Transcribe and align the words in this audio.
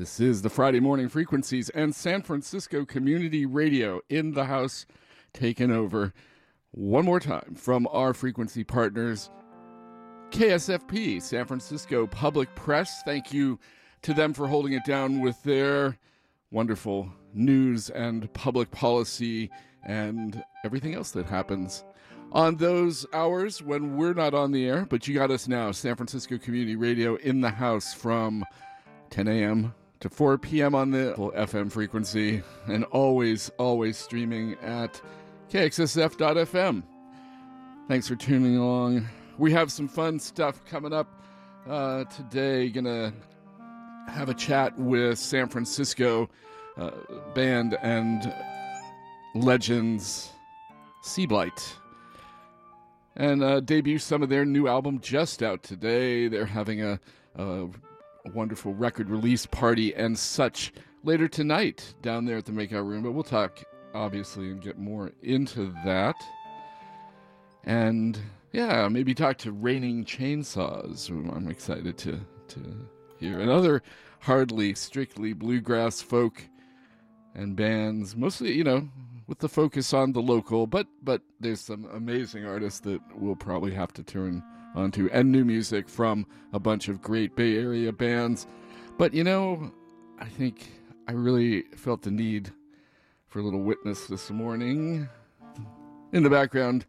This 0.00 0.18
is 0.18 0.40
the 0.40 0.48
Friday 0.48 0.80
Morning 0.80 1.10
Frequencies 1.10 1.68
and 1.68 1.94
San 1.94 2.22
Francisco 2.22 2.86
Community 2.86 3.44
Radio 3.44 4.00
in 4.08 4.32
the 4.32 4.46
house, 4.46 4.86
taken 5.34 5.70
over 5.70 6.14
one 6.70 7.04
more 7.04 7.20
time 7.20 7.54
from 7.54 7.86
our 7.92 8.14
frequency 8.14 8.64
partners, 8.64 9.28
KSFP, 10.30 11.20
San 11.20 11.44
Francisco 11.44 12.06
Public 12.06 12.54
Press. 12.54 13.02
Thank 13.04 13.34
you 13.34 13.58
to 14.00 14.14
them 14.14 14.32
for 14.32 14.46
holding 14.46 14.72
it 14.72 14.86
down 14.86 15.20
with 15.20 15.42
their 15.42 15.98
wonderful 16.50 17.12
news 17.34 17.90
and 17.90 18.32
public 18.32 18.70
policy 18.70 19.50
and 19.84 20.42
everything 20.64 20.94
else 20.94 21.10
that 21.10 21.26
happens 21.26 21.84
on 22.32 22.56
those 22.56 23.04
hours 23.12 23.62
when 23.62 23.98
we're 23.98 24.14
not 24.14 24.32
on 24.32 24.52
the 24.52 24.66
air. 24.66 24.86
But 24.88 25.06
you 25.06 25.12
got 25.12 25.30
us 25.30 25.46
now, 25.46 25.72
San 25.72 25.94
Francisco 25.94 26.38
Community 26.38 26.74
Radio 26.74 27.16
in 27.16 27.42
the 27.42 27.50
house 27.50 27.92
from 27.92 28.46
10 29.10 29.28
a.m. 29.28 29.74
to 30.00 30.08
4 30.08 30.38
p.m. 30.38 30.74
on 30.74 30.90
the 30.90 31.14
FM 31.16 31.70
frequency 31.70 32.42
and 32.66 32.84
always, 32.84 33.50
always 33.58 33.96
streaming 33.96 34.56
at 34.62 35.00
kxsf.fm. 35.50 36.82
Thanks 37.88 38.08
for 38.08 38.16
tuning 38.16 38.56
along. 38.56 39.06
We 39.38 39.52
have 39.52 39.70
some 39.70 39.88
fun 39.88 40.18
stuff 40.18 40.64
coming 40.64 40.92
up 40.92 41.08
uh, 41.68 42.04
today. 42.04 42.68
Gonna 42.70 43.12
have 44.08 44.28
a 44.28 44.34
chat 44.34 44.78
with 44.78 45.18
San 45.18 45.48
Francisco 45.48 46.28
uh, 46.76 46.90
band 47.34 47.76
and 47.82 48.32
legends 49.34 50.30
Seablite 51.04 51.74
and 53.16 53.42
uh, 53.42 53.60
debut 53.60 53.98
some 53.98 54.22
of 54.22 54.28
their 54.28 54.44
new 54.44 54.68
album 54.68 55.00
just 55.00 55.42
out 55.42 55.62
today. 55.62 56.28
They're 56.28 56.46
having 56.46 56.82
a, 56.82 57.00
a, 57.36 57.68
a, 58.24 58.30
wonderful 58.30 58.74
record 58.74 59.08
release 59.10 59.46
party 59.46 59.94
and 59.94 60.18
such 60.18 60.72
later 61.04 61.28
tonight 61.28 61.94
down 62.02 62.24
there 62.24 62.38
at 62.38 62.46
the 62.46 62.52
Makeout 62.52 62.86
Room. 62.86 63.02
But 63.02 63.12
we'll 63.12 63.22
talk 63.22 63.62
obviously 63.94 64.50
and 64.50 64.60
get 64.60 64.78
more 64.78 65.12
into 65.22 65.74
that. 65.84 66.16
And 67.64 68.18
yeah, 68.52 68.88
maybe 68.88 69.14
talk 69.14 69.38
to 69.38 69.52
Raining 69.52 70.04
Chainsaws, 70.04 71.10
I'm 71.10 71.48
excited 71.48 71.96
to 71.98 72.20
to 72.48 72.88
hear. 73.18 73.40
And 73.40 73.50
other 73.50 73.82
hardly 74.20 74.74
strictly 74.74 75.32
bluegrass 75.32 76.02
folk 76.02 76.42
and 77.34 77.56
bands, 77.56 78.16
mostly 78.16 78.52
you 78.52 78.64
know 78.64 78.88
with 79.26 79.38
the 79.38 79.48
focus 79.48 79.94
on 79.94 80.12
the 80.12 80.20
local, 80.20 80.66
but 80.66 80.86
but 81.02 81.22
there's 81.38 81.60
some 81.60 81.84
amazing 81.94 82.44
artists 82.44 82.80
that 82.80 83.00
we'll 83.14 83.36
probably 83.36 83.72
have 83.72 83.92
to 83.92 84.02
turn 84.02 84.42
onto, 84.74 85.08
and 85.12 85.30
new 85.30 85.44
music 85.44 85.88
from 85.88 86.26
a 86.52 86.58
bunch 86.58 86.88
of 86.88 87.02
great 87.02 87.36
Bay 87.36 87.56
Area 87.56 87.92
bands. 87.92 88.46
But 88.98 89.14
you 89.14 89.24
know, 89.24 89.72
I 90.18 90.26
think 90.26 90.70
I 91.08 91.12
really 91.12 91.62
felt 91.76 92.02
the 92.02 92.10
need 92.10 92.52
for 93.28 93.38
a 93.40 93.42
little 93.42 93.62
witness 93.62 94.06
this 94.06 94.30
morning. 94.30 95.08
In 96.12 96.22
the 96.22 96.30
background, 96.30 96.86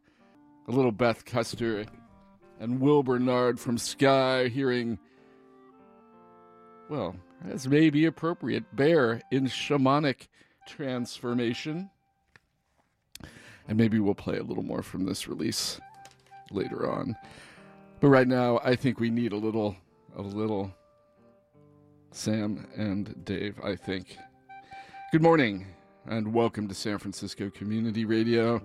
a 0.68 0.72
little 0.72 0.92
Beth 0.92 1.26
Custer 1.26 1.86
and 2.59 2.80
Will 2.80 3.04
Bernard 3.04 3.59
from 3.59 3.78
Sky 3.78 4.48
hearing, 4.48 5.00
well, 6.90 7.16
as 7.50 7.68
may 7.68 7.90
be 7.90 8.06
appropriate, 8.06 8.76
Bear 8.76 9.22
in 9.32 9.46
shamanic 9.46 10.28
transformation. 10.68 11.90
And 13.68 13.78
maybe 13.78 14.00
we'll 14.00 14.16
play 14.16 14.38
a 14.38 14.44
little 14.44 14.64
more 14.64 14.82
from 14.82 15.06
this 15.06 15.28
release 15.28 15.80
later 16.52 16.92
on. 16.92 17.16
But 18.02 18.10
right 18.10 18.28
now, 18.28 18.60
I 18.64 18.76
think 18.76 19.00
we 19.00 19.12
need 19.12 19.32
a 19.32 19.38
little, 19.38 19.76
a 20.18 20.24
little 20.24 20.74
Sam 22.10 22.68
and 22.76 23.24
Dave, 23.24 23.60
I 23.64 23.76
think. 23.76 24.18
Good 25.12 25.22
morning 25.22 25.68
and 26.08 26.34
welcome 26.34 26.68
to 26.68 26.74
San 26.74 26.98
Francisco 26.98 27.52
Community 27.52 28.06
Radio. 28.06 28.60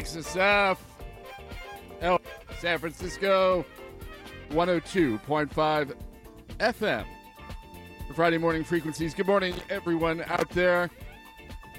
KXSF, 0.00 0.78
L, 2.00 2.20
San 2.58 2.78
Francisco, 2.78 3.66
102.5 4.50 5.94
FM. 6.58 7.04
The 8.08 8.14
Friday 8.14 8.38
morning 8.38 8.64
frequencies. 8.64 9.12
Good 9.12 9.26
morning, 9.26 9.54
everyone 9.68 10.22
out 10.22 10.48
there. 10.50 10.88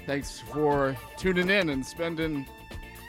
Thanks 0.06 0.38
for 0.38 0.96
tuning 1.16 1.50
in 1.50 1.70
and 1.70 1.84
spending 1.84 2.46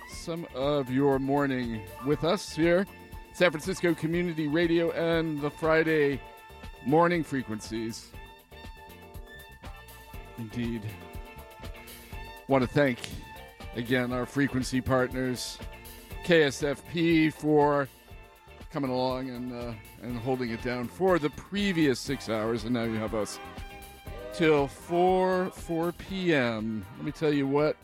some 0.10 0.48
of 0.56 0.90
your 0.90 1.20
morning 1.20 1.84
with 2.08 2.24
us 2.24 2.52
here. 2.52 2.88
San 3.34 3.52
Francisco 3.52 3.94
Community 3.94 4.48
Radio 4.48 4.90
and 4.92 5.40
the 5.42 5.52
Friday 5.52 6.20
morning 6.88 7.24
frequencies. 7.24 8.10
Indeed. 10.40 10.82
Want 12.48 12.64
to 12.64 12.68
thank 12.68 12.98
again 13.76 14.12
our 14.12 14.26
frequency 14.26 14.82
partners, 14.82 15.58
KSFP, 16.26 17.34
for 17.34 17.88
coming 18.72 18.90
along 18.90 19.30
and 19.30 19.54
uh, 19.54 19.74
and 20.02 20.18
holding 20.18 20.50
it 20.50 20.64
down 20.64 20.88
for 20.88 21.20
the 21.20 21.30
previous 21.32 22.00
six 22.00 22.30
hours, 22.30 22.64
and 22.64 22.74
now 22.74 22.84
you 22.84 22.96
have 22.96 23.14
us 23.16 23.40
till 24.34 24.68
four 24.68 25.52
four 25.52 25.92
p.m. 25.94 26.86
Let 26.98 27.06
me 27.06 27.12
tell 27.12 27.34
you 27.34 27.48
what 27.48 27.78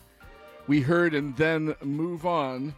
we 0.67 0.81
heard, 0.81 1.13
and 1.13 1.35
then 1.35 1.75
move 1.83 2.25
on, 2.25 2.73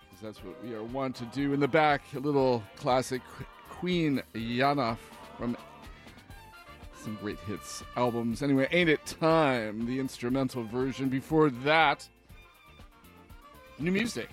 because 0.00 0.22
that's 0.22 0.44
what 0.44 0.62
we 0.64 0.74
are 0.74 0.82
wont 0.82 1.16
to 1.16 1.24
do. 1.26 1.52
In 1.52 1.60
the 1.60 1.68
back, 1.68 2.02
a 2.14 2.18
little 2.18 2.62
classic 2.76 3.22
Queen 3.68 4.22
Yana 4.34 4.96
from 5.36 5.56
some 6.98 7.16
great 7.20 7.38
hits 7.40 7.82
albums. 7.96 8.42
Anyway, 8.42 8.68
Ain't 8.70 8.90
It 8.90 9.04
Time, 9.06 9.86
the 9.86 9.98
instrumental 9.98 10.64
version. 10.64 11.08
Before 11.08 11.50
that, 11.50 12.08
new 13.78 13.92
music. 13.92 14.28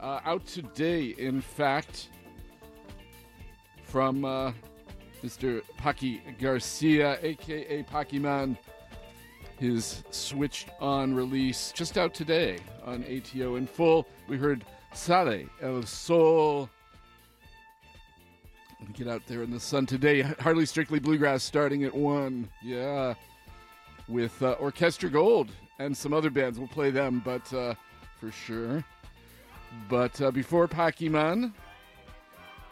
Uh, 0.00 0.20
out 0.24 0.46
today, 0.46 1.14
in 1.18 1.40
fact, 1.40 2.08
from 3.82 4.24
uh, 4.24 4.52
Mr. 5.24 5.62
Pachy 5.76 6.22
Garcia, 6.40 7.18
aka 7.22 7.82
Pachyman. 7.84 8.56
His 9.58 10.04
switched 10.10 10.68
on 10.80 11.14
release 11.14 11.72
just 11.74 11.98
out 11.98 12.14
today 12.14 12.58
on 12.84 13.04
ATO 13.04 13.56
in 13.56 13.66
full. 13.66 14.06
We 14.28 14.36
heard 14.36 14.64
Sale 14.94 15.46
El 15.60 15.82
Sol 15.82 16.70
get 18.92 19.08
out 19.08 19.22
there 19.26 19.42
in 19.42 19.50
the 19.50 19.60
sun 19.60 19.86
today. 19.86 20.22
Hardly 20.22 20.66
Strictly 20.66 20.98
Bluegrass 20.98 21.42
starting 21.42 21.84
at 21.84 21.94
1. 21.94 22.48
Yeah. 22.62 23.14
With 24.08 24.42
uh, 24.42 24.52
Orchestra 24.52 25.10
Gold 25.10 25.50
and 25.78 25.96
some 25.96 26.12
other 26.12 26.30
bands. 26.30 26.58
We'll 26.58 26.68
play 26.68 26.90
them, 26.90 27.20
but 27.24 27.52
uh, 27.52 27.74
for 28.18 28.30
sure. 28.30 28.84
But 29.88 30.20
uh, 30.20 30.30
before 30.30 30.66
Pachyman, 30.66 31.52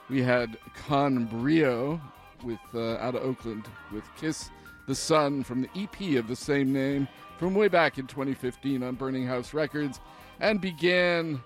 we 0.09 0.23
had 0.23 0.57
Con 0.75 1.27
Brio 1.27 2.01
with 2.45 2.61
uh, 2.75 2.97
out 2.97 3.15
of 3.15 3.23
Oakland 3.23 3.69
with 3.93 4.05
Kiss 4.17 4.51
the 4.87 4.95
Sun 4.95 5.43
from 5.43 5.63
the 5.63 5.71
EP 5.77 6.17
of 6.17 6.29
the 6.29 6.37
same 6.37 6.73
name 6.73 7.09
from 7.39 7.55
way 7.55 7.69
back 7.69 7.99
in 7.99 8.07
2015 8.07 8.83
on 8.83 8.95
Burning 8.95 9.27
House 9.27 9.53
Records 9.53 10.01
and 10.41 10.61
began 10.61 11.43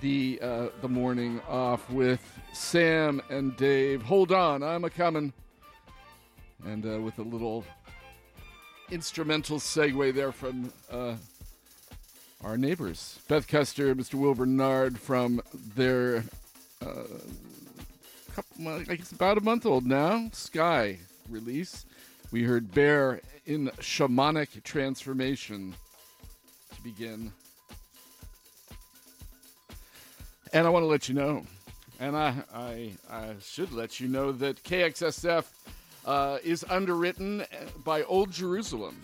the 0.00 0.38
uh, 0.42 0.68
the 0.80 0.88
morning 0.88 1.40
off 1.48 1.88
with 1.90 2.20
Sam 2.52 3.20
and 3.30 3.56
Dave. 3.56 4.02
Hold 4.02 4.32
on, 4.32 4.62
I'm 4.62 4.84
a 4.84 4.90
coming, 4.90 5.32
and 6.64 6.84
uh, 6.86 7.00
with 7.00 7.18
a 7.18 7.22
little 7.22 7.64
instrumental 8.90 9.58
segue 9.58 10.14
there 10.14 10.32
from 10.32 10.72
uh, 10.90 11.14
our 12.42 12.56
neighbors, 12.56 13.18
Beth 13.28 13.48
Custer, 13.48 13.94
Mr. 13.94 14.14
Will 14.14 14.34
Bernard, 14.34 14.98
from 14.98 15.40
their 15.74 16.24
uh, 16.82 17.04
couple, 18.34 18.68
I 18.68 18.82
guess 18.96 19.12
about 19.12 19.38
a 19.38 19.40
month 19.40 19.64
old 19.64 19.86
now, 19.86 20.28
Sky 20.32 20.98
release. 21.28 21.86
We 22.30 22.42
heard 22.42 22.72
Bear 22.72 23.20
in 23.46 23.68
Shamanic 23.78 24.62
Transformation 24.62 25.74
to 26.74 26.82
begin. 26.82 27.32
And 30.54 30.68
I 30.68 30.70
want 30.70 30.84
to 30.84 30.86
let 30.86 31.08
you 31.08 31.16
know, 31.16 31.42
and 31.98 32.16
I, 32.16 32.32
I, 32.54 32.92
I 33.10 33.34
should 33.42 33.72
let 33.72 33.98
you 33.98 34.06
know 34.06 34.30
that 34.30 34.62
KXSF 34.62 35.46
uh, 36.06 36.38
is 36.44 36.64
underwritten 36.70 37.44
by 37.82 38.04
Old 38.04 38.30
Jerusalem, 38.30 38.96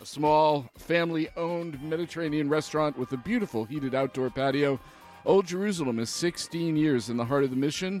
a 0.00 0.06
small 0.06 0.70
family 0.78 1.30
owned 1.36 1.82
Mediterranean 1.82 2.48
restaurant 2.48 2.96
with 2.96 3.10
a 3.10 3.16
beautiful 3.16 3.64
heated 3.64 3.92
outdoor 3.92 4.30
patio. 4.30 4.78
Old 5.26 5.48
Jerusalem 5.48 5.98
is 5.98 6.10
16 6.10 6.76
years 6.76 7.10
in 7.10 7.16
the 7.16 7.24
heart 7.24 7.42
of 7.42 7.50
the 7.50 7.56
mission. 7.56 8.00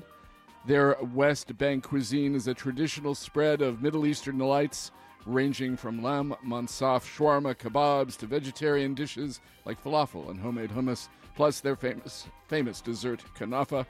Their 0.66 0.96
West 1.12 1.58
Bank 1.58 1.82
cuisine 1.82 2.36
is 2.36 2.46
a 2.46 2.54
traditional 2.54 3.16
spread 3.16 3.60
of 3.60 3.82
Middle 3.82 4.06
Eastern 4.06 4.38
delights 4.38 4.92
ranging 5.26 5.76
from 5.76 6.02
lamb 6.02 6.36
mansaf 6.46 7.02
shawarma 7.16 7.56
kebabs 7.56 8.16
to 8.18 8.26
vegetarian 8.26 8.94
dishes 8.94 9.40
like 9.64 9.82
falafel 9.82 10.28
and 10.28 10.38
homemade 10.38 10.68
hummus 10.70 11.08
plus 11.34 11.60
their 11.60 11.76
famous 11.76 12.26
famous 12.48 12.80
dessert 12.80 13.22
kanafa, 13.36 13.84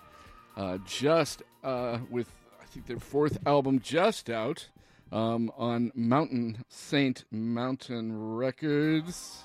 uh, 0.55 0.77
just 0.85 1.43
uh, 1.63 1.99
with 2.09 2.29
I 2.61 2.65
think 2.65 2.85
their 2.85 2.99
fourth 2.99 3.39
album 3.45 3.79
just 3.79 4.29
out 4.29 4.69
um, 5.11 5.51
on 5.57 5.91
Mountain 5.95 6.63
Saint 6.69 7.25
Mountain 7.31 8.35
Records. 8.35 9.43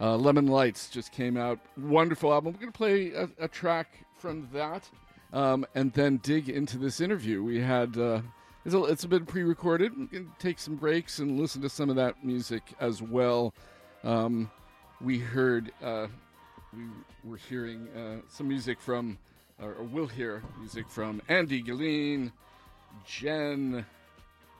Uh, 0.00 0.16
Lemon 0.16 0.48
Lights 0.48 0.88
just 0.90 1.12
came 1.12 1.36
out. 1.36 1.60
Wonderful 1.76 2.32
album. 2.32 2.54
We're 2.54 2.60
going 2.60 2.72
to 2.72 2.76
play 2.76 3.12
a, 3.12 3.28
a 3.44 3.46
track 3.46 4.04
from 4.18 4.48
that 4.52 4.88
um, 5.32 5.66
and 5.74 5.92
then 5.92 6.18
dig 6.18 6.48
into 6.48 6.78
this 6.78 7.00
interview. 7.00 7.42
We 7.42 7.60
had 7.60 7.96
uh, 7.96 8.20
it's, 8.64 9.04
a, 9.04 9.08
bit 9.08 9.26
pre-recorded. 9.26 9.92
Take 10.38 10.58
some 10.58 10.76
breaks 10.76 11.18
and 11.18 11.40
listen 11.40 11.62
to 11.62 11.68
some 11.68 11.90
of 11.90 11.96
that 11.96 12.24
music 12.24 12.62
as 12.80 13.02
well. 13.02 13.54
Um, 14.04 14.50
we 15.00 15.18
heard 15.18 15.72
uh, 15.82 16.06
we 16.72 16.84
were 17.24 17.36
hearing 17.36 17.88
uh, 17.88 18.22
some 18.28 18.48
music 18.48 18.80
from, 18.80 19.18
or 19.60 19.74
we'll 19.92 20.06
hear 20.06 20.42
music 20.58 20.88
from 20.88 21.20
Andy 21.28 21.60
Galine, 21.60 22.32
Jen, 23.06 23.84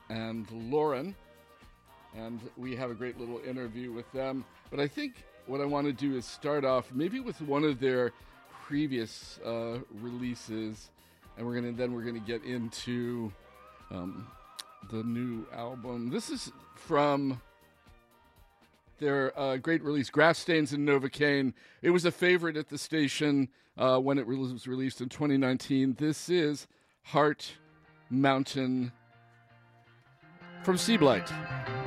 and 0.09 0.51
Lauren, 0.51 1.15
and 2.15 2.39
we 2.57 2.75
have 2.75 2.91
a 2.91 2.93
great 2.93 3.19
little 3.19 3.39
interview 3.47 3.91
with 3.91 4.11
them. 4.11 4.43
But 4.69 4.79
I 4.79 4.87
think 4.87 5.23
what 5.47 5.61
I 5.61 5.65
want 5.65 5.87
to 5.87 5.93
do 5.93 6.15
is 6.15 6.25
start 6.25 6.65
off 6.65 6.91
maybe 6.93 7.19
with 7.19 7.41
one 7.41 7.63
of 7.63 7.79
their 7.79 8.11
previous 8.67 9.39
uh, 9.45 9.79
releases, 10.01 10.89
and 11.37 11.45
we're 11.45 11.55
gonna 11.55 11.73
then 11.73 11.93
we're 11.93 12.03
gonna 12.03 12.19
get 12.19 12.43
into 12.43 13.31
um, 13.91 14.25
the 14.89 15.03
new 15.03 15.45
album. 15.53 16.09
This 16.09 16.29
is 16.29 16.51
from 16.75 17.41
their 18.99 19.37
uh, 19.37 19.57
great 19.57 19.83
release, 19.83 20.09
Grass 20.09 20.39
Stains 20.39 20.71
and 20.71 20.87
Novocaine. 20.87 21.53
It 21.81 21.89
was 21.89 22.05
a 22.05 22.11
favorite 22.11 22.55
at 22.55 22.69
the 22.69 22.77
station 22.77 23.49
uh, 23.77 23.99
when 23.99 24.17
it 24.17 24.25
was 24.25 24.65
released 24.65 25.01
in 25.01 25.09
2019. 25.09 25.97
This 25.99 26.29
is 26.29 26.67
Heart 27.03 27.53
Mountain 28.09 28.93
from 30.63 30.77
Seablite. 30.77 31.27
Sometimes 31.27 31.82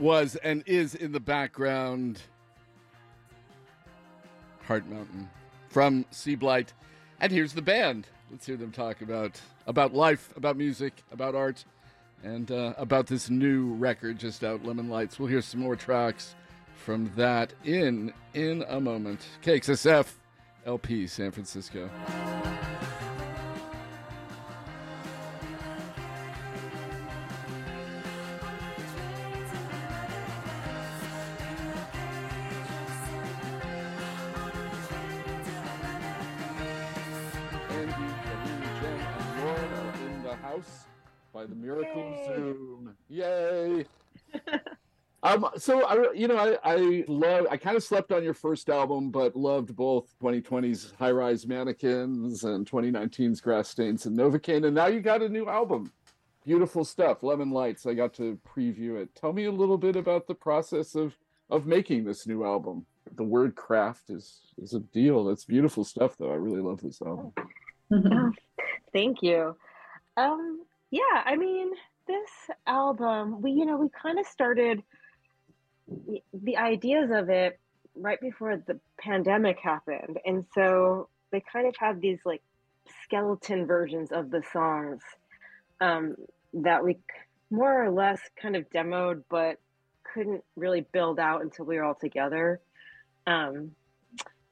was 0.00 0.36
and 0.36 0.62
is 0.66 0.94
in 0.94 1.12
the 1.12 1.20
background 1.20 2.20
Heart 4.66 4.88
Mountain 4.88 5.28
from 5.68 6.04
Seablite. 6.12 6.68
And 7.20 7.30
here's 7.30 7.52
the 7.52 7.62
band. 7.62 8.06
Let's 8.30 8.46
hear 8.46 8.56
them 8.56 8.72
talk 8.72 9.02
about 9.02 9.40
about 9.66 9.94
life, 9.94 10.32
about 10.36 10.56
music, 10.56 11.02
about 11.12 11.34
art, 11.34 11.64
and 12.22 12.50
uh, 12.50 12.74
about 12.76 13.06
this 13.06 13.28
new 13.28 13.74
record 13.74 14.18
just 14.18 14.44
out, 14.44 14.64
Lemon 14.64 14.88
Lights. 14.88 15.18
We'll 15.18 15.28
hear 15.28 15.42
some 15.42 15.60
more 15.60 15.76
tracks 15.76 16.34
from 16.76 17.10
that 17.16 17.52
in 17.64 18.12
in 18.34 18.64
a 18.68 18.80
moment. 18.80 19.20
KXSF 19.42 20.06
LP 20.66 21.06
San 21.06 21.30
Francisco. 21.30 21.90
So 45.60 45.84
I, 45.84 46.12
you 46.12 46.26
know, 46.26 46.36
I, 46.36 46.58
I 46.64 47.04
love. 47.06 47.46
I 47.50 47.56
kind 47.56 47.76
of 47.76 47.82
slept 47.82 48.12
on 48.12 48.24
your 48.24 48.34
first 48.34 48.68
album, 48.68 49.10
but 49.10 49.36
loved 49.36 49.76
both 49.76 50.14
2020's 50.22 50.92
High 50.98 51.10
Rise 51.10 51.46
Mannequins 51.46 52.44
and 52.44 52.68
2019's 52.68 53.40
Grass 53.40 53.68
Stains 53.68 54.06
and 54.06 54.16
Novocaine, 54.16 54.66
and 54.66 54.74
now 54.74 54.86
you 54.86 55.00
got 55.00 55.22
a 55.22 55.28
new 55.28 55.48
album. 55.48 55.92
Beautiful 56.44 56.84
stuff, 56.84 57.22
Lemon 57.22 57.50
Lights. 57.50 57.86
I 57.86 57.94
got 57.94 58.14
to 58.14 58.38
preview 58.48 58.96
it. 59.00 59.14
Tell 59.14 59.32
me 59.32 59.44
a 59.44 59.52
little 59.52 59.76
bit 59.76 59.96
about 59.96 60.26
the 60.26 60.34
process 60.34 60.94
of 60.94 61.16
of 61.50 61.66
making 61.66 62.04
this 62.04 62.26
new 62.26 62.44
album. 62.44 62.86
The 63.16 63.24
word 63.24 63.54
craft 63.54 64.10
is 64.10 64.40
is 64.58 64.74
a 64.74 64.80
deal. 64.80 65.28
It's 65.28 65.44
beautiful 65.44 65.84
stuff, 65.84 66.16
though. 66.16 66.32
I 66.32 66.36
really 66.36 66.60
love 66.60 66.80
this 66.80 67.02
album. 67.02 67.32
Thank 68.92 69.22
you. 69.22 69.56
Um, 70.16 70.62
yeah, 70.90 71.22
I 71.24 71.36
mean, 71.36 71.70
this 72.06 72.56
album, 72.66 73.40
we, 73.40 73.52
you 73.52 73.64
know, 73.64 73.76
we 73.76 73.88
kind 73.90 74.18
of 74.18 74.26
started 74.26 74.82
the 76.32 76.56
ideas 76.56 77.10
of 77.12 77.28
it 77.28 77.58
right 77.94 78.20
before 78.20 78.56
the 78.56 78.78
pandemic 78.98 79.58
happened. 79.62 80.18
And 80.24 80.44
so 80.54 81.08
they 81.32 81.42
kind 81.52 81.66
of 81.66 81.74
had 81.78 82.00
these 82.00 82.18
like 82.24 82.42
skeleton 83.04 83.66
versions 83.66 84.12
of 84.12 84.30
the 84.30 84.42
songs 84.52 85.02
um, 85.80 86.16
that 86.54 86.84
we 86.84 86.98
more 87.50 87.84
or 87.84 87.90
less 87.90 88.20
kind 88.40 88.56
of 88.56 88.68
demoed, 88.70 89.24
but 89.28 89.56
couldn't 90.14 90.44
really 90.56 90.86
build 90.92 91.18
out 91.18 91.42
until 91.42 91.64
we 91.64 91.76
were 91.76 91.84
all 91.84 91.94
together. 91.94 92.60
Um, 93.26 93.72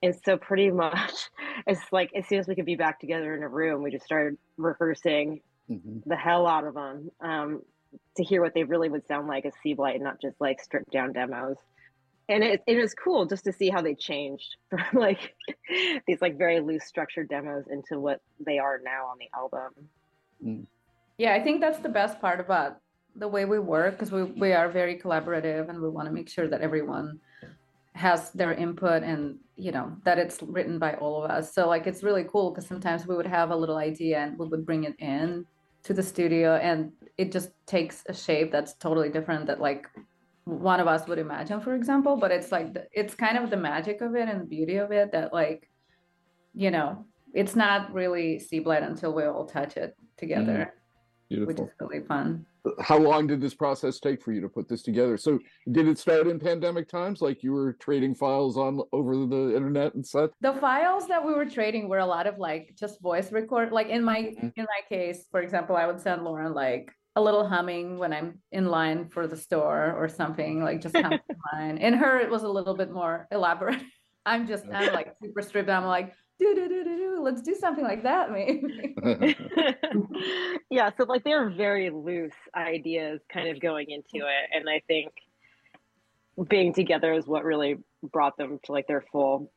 and 0.02 0.14
so 0.24 0.36
pretty 0.36 0.70
much 0.70 1.30
it's 1.66 1.80
like 1.92 2.10
as 2.14 2.26
soon 2.28 2.38
as 2.38 2.48
we 2.48 2.54
could 2.54 2.66
be 2.66 2.76
back 2.76 3.00
together 3.00 3.34
in 3.34 3.42
a 3.42 3.48
room, 3.48 3.82
we 3.82 3.90
just 3.90 4.04
started 4.04 4.36
rehearsing 4.56 5.40
mm-hmm. 5.70 5.98
the 6.08 6.16
hell 6.16 6.46
out 6.46 6.64
of 6.64 6.74
them 6.74 7.10
um, 7.20 7.62
to 8.16 8.24
hear 8.24 8.42
what 8.42 8.54
they 8.54 8.64
really 8.64 8.88
would 8.88 9.06
sound 9.06 9.28
like 9.28 9.46
as 9.46 9.52
Seablite 9.64 9.94
and 9.94 10.04
not 10.04 10.20
just 10.20 10.40
like 10.40 10.60
stripped 10.60 10.90
down 10.90 11.12
demos. 11.12 11.56
And 12.28 12.44
it, 12.44 12.62
it 12.66 12.76
was 12.76 12.92
cool 12.94 13.24
just 13.24 13.44
to 13.44 13.52
see 13.52 13.70
how 13.70 13.80
they 13.80 13.94
changed 13.94 14.56
from 14.70 15.00
like 15.00 15.34
these 16.06 16.20
like 16.20 16.36
very 16.36 16.60
loose 16.60 16.84
structured 16.84 17.28
demos 17.28 17.64
into 17.70 18.00
what 18.00 18.20
they 18.44 18.58
are 18.58 18.80
now 18.84 19.06
on 19.06 19.16
the 19.18 19.28
album. 19.34 19.88
Mm. 20.44 20.66
Yeah, 21.16 21.34
I 21.34 21.42
think 21.42 21.60
that's 21.60 21.78
the 21.78 21.88
best 21.88 22.20
part 22.20 22.38
about 22.38 22.78
the 23.16 23.28
way 23.28 23.44
we 23.44 23.58
work 23.58 23.94
because 23.94 24.12
we, 24.12 24.22
we 24.22 24.52
are 24.52 24.68
very 24.68 24.96
collaborative 24.96 25.68
and 25.68 25.80
we 25.80 25.88
want 25.88 26.06
to 26.06 26.12
make 26.12 26.28
sure 26.28 26.48
that 26.48 26.60
everyone 26.60 27.18
has 27.94 28.30
their 28.30 28.52
input 28.52 29.02
and 29.02 29.36
you 29.56 29.72
know 29.72 29.92
that 30.04 30.18
it's 30.18 30.40
written 30.42 30.78
by 30.78 30.94
all 30.94 31.24
of 31.24 31.28
us 31.28 31.52
so 31.52 31.66
like 31.66 31.88
it's 31.88 32.04
really 32.04 32.24
cool 32.30 32.50
because 32.50 32.64
sometimes 32.64 33.08
we 33.08 33.16
would 33.16 33.26
have 33.26 33.50
a 33.50 33.56
little 33.56 33.76
idea 33.76 34.20
and 34.20 34.38
we 34.38 34.46
would 34.46 34.64
bring 34.64 34.84
it 34.84 34.94
in 35.00 35.44
to 35.88 35.94
the 35.94 36.02
studio 36.02 36.56
and 36.56 36.92
it 37.16 37.32
just 37.32 37.48
takes 37.66 38.04
a 38.10 38.14
shape 38.14 38.52
that's 38.52 38.74
totally 38.74 39.08
different 39.08 39.46
that 39.46 39.58
like 39.58 39.88
one 40.44 40.80
of 40.80 40.86
us 40.86 41.08
would 41.08 41.18
imagine 41.18 41.62
for 41.62 41.74
example 41.74 42.14
but 42.14 42.30
it's 42.30 42.52
like 42.52 42.76
it's 42.92 43.14
kind 43.14 43.38
of 43.38 43.48
the 43.48 43.56
magic 43.56 44.02
of 44.02 44.14
it 44.14 44.28
and 44.28 44.42
the 44.42 44.44
beauty 44.44 44.76
of 44.76 44.92
it 44.92 45.10
that 45.12 45.32
like 45.32 45.66
you 46.52 46.70
know 46.70 47.06
it's 47.32 47.56
not 47.56 47.90
really 47.94 48.38
Seablite 48.38 48.86
until 48.86 49.14
we 49.14 49.24
all 49.24 49.46
touch 49.46 49.78
it 49.78 49.96
together 50.18 50.52
mm-hmm. 50.52 50.77
Mm, 51.32 51.46
which 51.46 51.58
is 51.58 51.68
really 51.80 52.04
fun. 52.06 52.46
How 52.80 52.98
long 52.98 53.26
did 53.26 53.40
this 53.40 53.54
process 53.54 53.98
take 53.98 54.22
for 54.22 54.32
you 54.32 54.40
to 54.40 54.48
put 54.48 54.68
this 54.68 54.82
together? 54.82 55.16
So 55.16 55.38
did 55.72 55.88
it 55.88 55.98
start 55.98 56.26
in 56.26 56.38
pandemic 56.38 56.88
times? 56.88 57.22
Like 57.22 57.42
you 57.42 57.52
were 57.52 57.74
trading 57.74 58.14
files 58.14 58.56
on 58.56 58.80
over 58.92 59.14
the 59.14 59.54
internet 59.56 59.94
and 59.94 60.06
such? 60.06 60.30
The 60.40 60.52
files 60.54 61.08
that 61.08 61.24
we 61.24 61.32
were 61.32 61.46
trading 61.46 61.88
were 61.88 61.98
a 61.98 62.06
lot 62.06 62.26
of 62.26 62.38
like 62.38 62.74
just 62.78 63.00
voice 63.00 63.32
record 63.32 63.72
like 63.72 63.88
in 63.88 64.04
my 64.04 64.20
mm-hmm. 64.20 64.48
in 64.56 64.64
my 64.64 64.80
case 64.88 65.26
for 65.30 65.40
example 65.40 65.76
i 65.76 65.86
would 65.86 66.00
send 66.00 66.22
lauren 66.24 66.54
like 66.54 66.92
a 67.16 67.20
little 67.20 67.46
humming 67.46 67.98
when 67.98 68.12
i'm 68.12 68.40
in 68.52 68.66
line 68.66 69.08
for 69.08 69.26
the 69.26 69.36
store 69.36 69.94
or 69.96 70.08
something 70.08 70.62
like 70.62 70.80
just 70.80 70.96
humming 70.96 71.20
in 71.28 71.36
line. 71.52 71.78
In 71.78 71.94
her 71.94 72.18
it 72.18 72.30
was 72.30 72.42
a 72.42 72.48
little 72.48 72.74
bit 72.74 72.90
more 72.90 73.26
elaborate. 73.30 73.80
I'm 74.26 74.46
just 74.46 74.64
i'm 74.72 74.92
like 74.92 75.14
super 75.22 75.40
stripped. 75.40 75.70
I'm 75.70 75.86
like 75.86 76.12
do 76.38 76.54
do 76.54 76.68
do 76.68 76.84
do 76.84 76.96
do. 76.96 77.20
Let's 77.22 77.42
do 77.42 77.54
something 77.54 77.84
like 77.84 78.02
that, 78.04 78.30
maybe. 78.30 78.96
yeah, 80.70 80.90
so 80.96 81.04
like 81.04 81.24
they're 81.24 81.50
very 81.50 81.90
loose 81.90 82.32
ideas, 82.54 83.20
kind 83.32 83.48
of 83.48 83.60
going 83.60 83.90
into 83.90 84.26
it, 84.26 84.50
and 84.52 84.68
I 84.68 84.82
think 84.86 85.12
being 86.48 86.72
together 86.72 87.12
is 87.12 87.26
what 87.26 87.44
really 87.44 87.78
brought 88.02 88.36
them 88.36 88.60
to 88.64 88.72
like 88.72 88.86
their 88.86 89.04
full, 89.12 89.50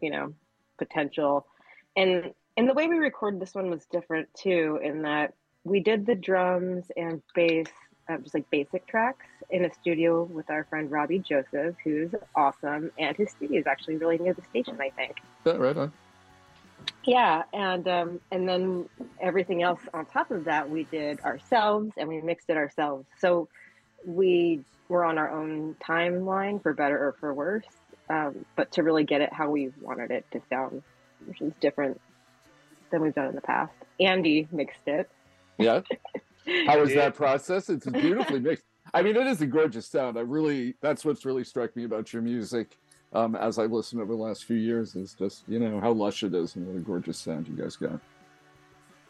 you 0.00 0.10
know, 0.10 0.34
potential. 0.78 1.46
And 1.96 2.32
and 2.56 2.68
the 2.68 2.74
way 2.74 2.86
we 2.88 2.96
recorded 2.96 3.40
this 3.40 3.54
one 3.54 3.70
was 3.70 3.84
different 3.86 4.28
too, 4.34 4.78
in 4.82 5.02
that 5.02 5.34
we 5.64 5.80
did 5.80 6.06
the 6.06 6.14
drums 6.14 6.86
and 6.96 7.22
bass 7.34 7.68
uh, 8.08 8.18
just 8.18 8.34
like 8.34 8.48
basic 8.50 8.86
tracks 8.86 9.26
in 9.50 9.64
a 9.64 9.72
studio 9.72 10.24
with 10.24 10.50
our 10.50 10.64
friend 10.64 10.90
Robbie 10.90 11.20
Joseph, 11.20 11.76
who's 11.84 12.10
awesome, 12.34 12.90
and 12.98 13.16
his 13.16 13.30
studio 13.30 13.60
is 13.60 13.66
actually 13.66 13.96
really 13.96 14.18
near 14.18 14.34
the 14.34 14.42
station, 14.42 14.78
I 14.80 14.90
think. 14.90 15.18
Yeah, 15.44 15.54
right 15.54 15.76
on. 15.76 15.92
Yeah, 17.04 17.42
and 17.52 17.86
um, 17.88 18.20
and 18.30 18.48
then 18.48 18.88
everything 19.20 19.62
else 19.62 19.80
on 19.92 20.06
top 20.06 20.30
of 20.30 20.44
that 20.44 20.68
we 20.68 20.84
did 20.84 21.20
ourselves, 21.20 21.92
and 21.96 22.08
we 22.08 22.20
mixed 22.20 22.48
it 22.48 22.56
ourselves. 22.56 23.06
So 23.18 23.48
we 24.04 24.64
were 24.88 25.04
on 25.04 25.18
our 25.18 25.30
own 25.30 25.76
timeline, 25.82 26.62
for 26.62 26.72
better 26.74 26.96
or 26.96 27.12
for 27.18 27.34
worse, 27.34 27.66
um, 28.08 28.44
but 28.56 28.70
to 28.72 28.82
really 28.82 29.04
get 29.04 29.20
it 29.20 29.32
how 29.32 29.50
we 29.50 29.70
wanted 29.80 30.10
it 30.10 30.24
to 30.32 30.40
sound, 30.48 30.82
which 31.26 31.40
is 31.40 31.52
different 31.60 32.00
than 32.90 33.02
we've 33.02 33.14
done 33.14 33.28
in 33.28 33.34
the 33.34 33.40
past. 33.40 33.72
Andy 33.98 34.46
mixed 34.52 34.86
it. 34.86 35.10
Yeah. 35.58 35.80
How 36.66 36.80
was 36.80 36.92
that 36.94 37.14
process? 37.14 37.70
It's 37.70 37.86
beautifully 37.86 38.40
mixed. 38.40 38.64
I 38.92 39.02
mean, 39.02 39.16
it 39.16 39.26
is 39.26 39.40
a 39.40 39.46
gorgeous 39.46 39.86
sound. 39.86 40.18
I 40.18 40.22
really, 40.22 40.74
that's 40.82 41.04
what's 41.04 41.24
really 41.24 41.44
struck 41.44 41.74
me 41.76 41.84
about 41.84 42.12
your 42.12 42.20
music 42.20 42.76
um, 43.12 43.36
as 43.36 43.58
I've 43.58 43.72
listened 43.72 44.00
over 44.00 44.12
the 44.12 44.22
last 44.22 44.44
few 44.44 44.56
years 44.56 44.96
is 44.96 45.14
just, 45.14 45.44
you 45.48 45.58
know, 45.58 45.80
how 45.80 45.92
lush 45.92 46.22
it 46.22 46.34
is 46.34 46.56
and 46.56 46.66
what 46.66 46.76
a 46.76 46.80
gorgeous 46.80 47.18
sound 47.18 47.48
you 47.48 47.54
guys 47.54 47.76
got. 47.76 48.00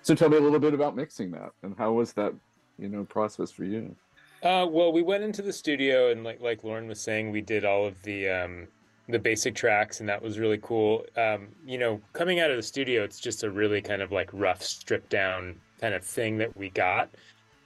So 0.03 0.15
tell 0.15 0.29
me 0.29 0.37
a 0.37 0.41
little 0.41 0.59
bit 0.59 0.75
about 0.75 0.97
mixing 0.97 1.31
that 1.33 1.53
and 1.63 1.77
how 1.79 1.93
was 1.93 2.13
that, 2.15 2.35
you 2.79 2.89
know, 2.89 3.05
process 3.05 3.51
for 3.51 3.65
you? 3.65 3.95
Uh, 4.43 4.67
well, 4.69 4.93
we 4.93 5.03
went 5.03 5.23
into 5.23 5.41
the 5.41 5.53
studio 5.53 6.11
and 6.11 6.25
like 6.25 6.41
like 6.41 6.65
Lauren 6.65 6.89
was 6.89 7.01
saying, 7.01 7.31
we 7.31 7.41
did 7.41 7.65
all 7.65 7.87
of 7.87 8.03
the 8.03 8.29
um, 8.29 8.67
the 9.09 9.19
basic 9.19 9.55
tracks, 9.55 10.01
and 10.01 10.09
that 10.09 10.21
was 10.21 10.39
really 10.39 10.59
cool. 10.63 11.05
Um, 11.17 11.49
you 11.65 11.79
know, 11.79 12.01
coming 12.13 12.41
out 12.41 12.51
of 12.51 12.57
the 12.57 12.63
studio, 12.63 13.05
it's 13.05 13.21
just 13.21 13.45
a 13.45 13.51
really 13.51 13.81
kind 13.81 14.03
of 14.03 14.11
like 14.11 14.31
rough, 14.33 14.63
stripped 14.63 15.11
down 15.11 15.61
kind 15.81 15.95
of 15.95 16.05
thing 16.05 16.39
that 16.39 16.57
we 16.57 16.71
got. 16.71 17.11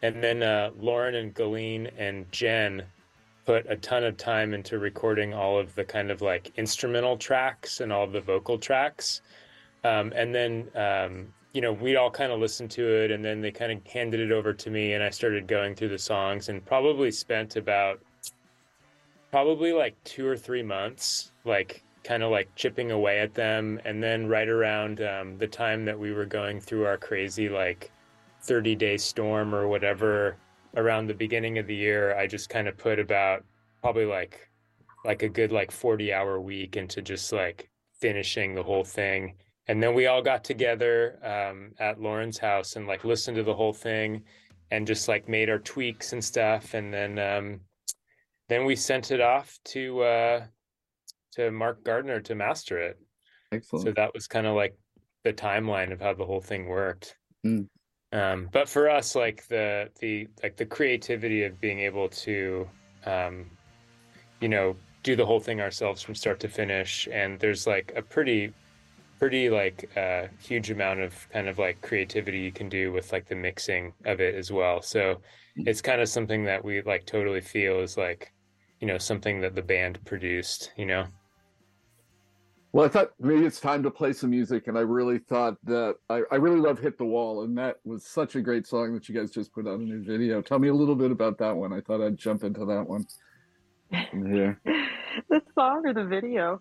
And 0.02 0.22
then 0.22 0.42
uh, 0.42 0.70
Lauren 0.78 1.14
and 1.14 1.32
Galine 1.32 1.88
and 1.96 2.30
Jen 2.30 2.82
put 3.46 3.64
a 3.70 3.76
ton 3.76 4.02
of 4.02 4.16
time 4.16 4.52
into 4.52 4.78
recording 4.78 5.32
all 5.32 5.56
of 5.56 5.72
the 5.76 5.84
kind 5.84 6.10
of 6.10 6.20
like 6.20 6.52
instrumental 6.56 7.16
tracks 7.16 7.80
and 7.80 7.92
all 7.92 8.02
of 8.02 8.12
the 8.12 8.20
vocal 8.20 8.58
tracks. 8.58 9.22
Um, 9.84 10.12
and 10.16 10.34
then, 10.34 10.68
um, 10.74 11.32
you 11.52 11.60
know, 11.60 11.72
we 11.72 11.94
all 11.94 12.10
kind 12.10 12.32
of 12.32 12.40
listened 12.40 12.72
to 12.72 12.84
it 12.84 13.12
and 13.12 13.24
then 13.24 13.40
they 13.40 13.52
kind 13.52 13.70
of 13.70 13.86
handed 13.86 14.18
it 14.18 14.32
over 14.32 14.52
to 14.52 14.68
me 14.68 14.94
and 14.94 15.02
I 15.02 15.10
started 15.10 15.46
going 15.46 15.76
through 15.76 15.90
the 15.90 15.98
songs 15.98 16.48
and 16.48 16.62
probably 16.66 17.12
spent 17.12 17.54
about 17.54 18.00
probably 19.30 19.72
like 19.72 19.94
two 20.02 20.26
or 20.26 20.36
three 20.36 20.62
months, 20.62 21.30
like 21.44 21.84
kind 22.02 22.24
of 22.24 22.32
like 22.32 22.52
chipping 22.56 22.90
away 22.90 23.20
at 23.20 23.32
them. 23.34 23.80
And 23.84 24.02
then 24.02 24.26
right 24.26 24.48
around 24.48 25.00
um, 25.02 25.38
the 25.38 25.46
time 25.46 25.84
that 25.84 25.98
we 25.98 26.12
were 26.12 26.26
going 26.26 26.60
through 26.60 26.84
our 26.84 26.98
crazy 26.98 27.48
like 27.48 27.92
30 28.40 28.74
day 28.74 28.96
storm 28.96 29.54
or 29.54 29.68
whatever 29.68 30.36
around 30.76 31.06
the 31.06 31.14
beginning 31.14 31.58
of 31.58 31.66
the 31.66 31.74
year, 31.74 32.16
I 32.16 32.26
just 32.26 32.48
kind 32.48 32.68
of 32.68 32.76
put 32.76 32.98
about 32.98 33.44
probably 33.82 34.04
like 34.04 34.48
like 35.04 35.22
a 35.22 35.28
good 35.28 35.52
like 35.52 35.70
40 35.70 36.12
hour 36.12 36.40
week 36.40 36.76
into 36.76 37.00
just 37.00 37.32
like 37.32 37.70
finishing 38.00 38.54
the 38.54 38.62
whole 38.62 38.84
thing. 38.84 39.34
And 39.68 39.82
then 39.82 39.94
we 39.94 40.06
all 40.06 40.22
got 40.22 40.44
together 40.44 41.18
um, 41.24 41.72
at 41.78 42.00
Lauren's 42.00 42.38
house 42.38 42.76
and 42.76 42.86
like 42.86 43.04
listened 43.04 43.36
to 43.36 43.42
the 43.42 43.54
whole 43.54 43.72
thing 43.72 44.22
and 44.70 44.86
just 44.86 45.08
like 45.08 45.28
made 45.28 45.48
our 45.48 45.58
tweaks 45.58 46.12
and 46.12 46.22
stuff. 46.22 46.74
And 46.74 46.92
then 46.92 47.18
um, 47.18 47.60
then 48.48 48.64
we 48.64 48.76
sent 48.76 49.10
it 49.10 49.20
off 49.20 49.58
to 49.66 50.02
uh, 50.02 50.44
to 51.32 51.50
Mark 51.50 51.84
Gardner 51.84 52.20
to 52.20 52.34
master 52.34 52.78
it. 52.78 52.98
Excellent. 53.52 53.86
So 53.86 53.92
that 53.96 54.12
was 54.14 54.26
kind 54.26 54.46
of 54.46 54.54
like 54.54 54.76
the 55.24 55.32
timeline 55.32 55.92
of 55.92 56.00
how 56.00 56.14
the 56.14 56.24
whole 56.24 56.40
thing 56.40 56.66
worked. 56.66 57.16
Mm. 57.44 57.68
Um, 58.12 58.48
but 58.52 58.68
for 58.68 58.88
us, 58.88 59.14
like 59.14 59.46
the 59.48 59.90
the 60.00 60.28
like 60.42 60.56
the 60.56 60.66
creativity 60.66 61.44
of 61.44 61.60
being 61.60 61.80
able 61.80 62.08
to, 62.08 62.68
um, 63.04 63.50
you 64.40 64.48
know, 64.48 64.76
do 65.02 65.16
the 65.16 65.26
whole 65.26 65.40
thing 65.40 65.60
ourselves 65.60 66.02
from 66.02 66.14
start 66.14 66.40
to 66.40 66.48
finish, 66.48 67.08
and 67.12 67.38
there's 67.40 67.66
like 67.66 67.92
a 67.96 68.02
pretty 68.02 68.52
pretty 69.18 69.50
like 69.50 69.90
uh, 69.96 70.26
huge 70.40 70.70
amount 70.70 71.00
of 71.00 71.28
kind 71.30 71.48
of 71.48 71.58
like 71.58 71.80
creativity 71.80 72.38
you 72.38 72.52
can 72.52 72.68
do 72.68 72.92
with 72.92 73.12
like 73.12 73.26
the 73.26 73.34
mixing 73.34 73.92
of 74.04 74.20
it 74.20 74.34
as 74.34 74.52
well. 74.52 74.82
So 74.82 75.20
it's 75.56 75.80
kind 75.80 76.00
of 76.00 76.08
something 76.08 76.44
that 76.44 76.64
we 76.64 76.82
like 76.82 77.06
totally 77.06 77.40
feel 77.40 77.80
is 77.80 77.96
like, 77.96 78.32
you 78.80 78.86
know, 78.86 78.98
something 78.98 79.40
that 79.40 79.54
the 79.54 79.62
band 79.62 80.04
produced. 80.04 80.72
You 80.76 80.86
know. 80.86 81.06
Well, 82.76 82.84
I 82.84 82.88
thought 82.88 83.12
maybe 83.18 83.46
it's 83.46 83.58
time 83.58 83.82
to 83.84 83.90
play 83.90 84.12
some 84.12 84.28
music, 84.28 84.68
and 84.68 84.76
I 84.76 84.82
really 84.82 85.16
thought 85.16 85.56
that 85.64 85.96
I, 86.10 86.20
I 86.30 86.34
really 86.34 86.60
love 86.60 86.78
"Hit 86.78 86.98
the 86.98 87.06
Wall," 87.06 87.44
and 87.44 87.56
that 87.56 87.76
was 87.86 88.06
such 88.06 88.36
a 88.36 88.42
great 88.42 88.66
song 88.66 88.92
that 88.92 89.08
you 89.08 89.14
guys 89.14 89.30
just 89.30 89.50
put 89.54 89.66
out 89.66 89.78
a 89.80 89.82
new 89.82 90.04
video. 90.04 90.42
Tell 90.42 90.58
me 90.58 90.68
a 90.68 90.74
little 90.74 90.94
bit 90.94 91.10
about 91.10 91.38
that 91.38 91.56
one. 91.56 91.72
I 91.72 91.80
thought 91.80 92.02
I'd 92.02 92.18
jump 92.18 92.44
into 92.44 92.66
that 92.66 92.86
one. 92.86 93.06
Yeah, 94.12 94.56
the 95.30 95.40
song 95.54 95.86
or 95.86 95.94
the 95.94 96.04
video? 96.04 96.60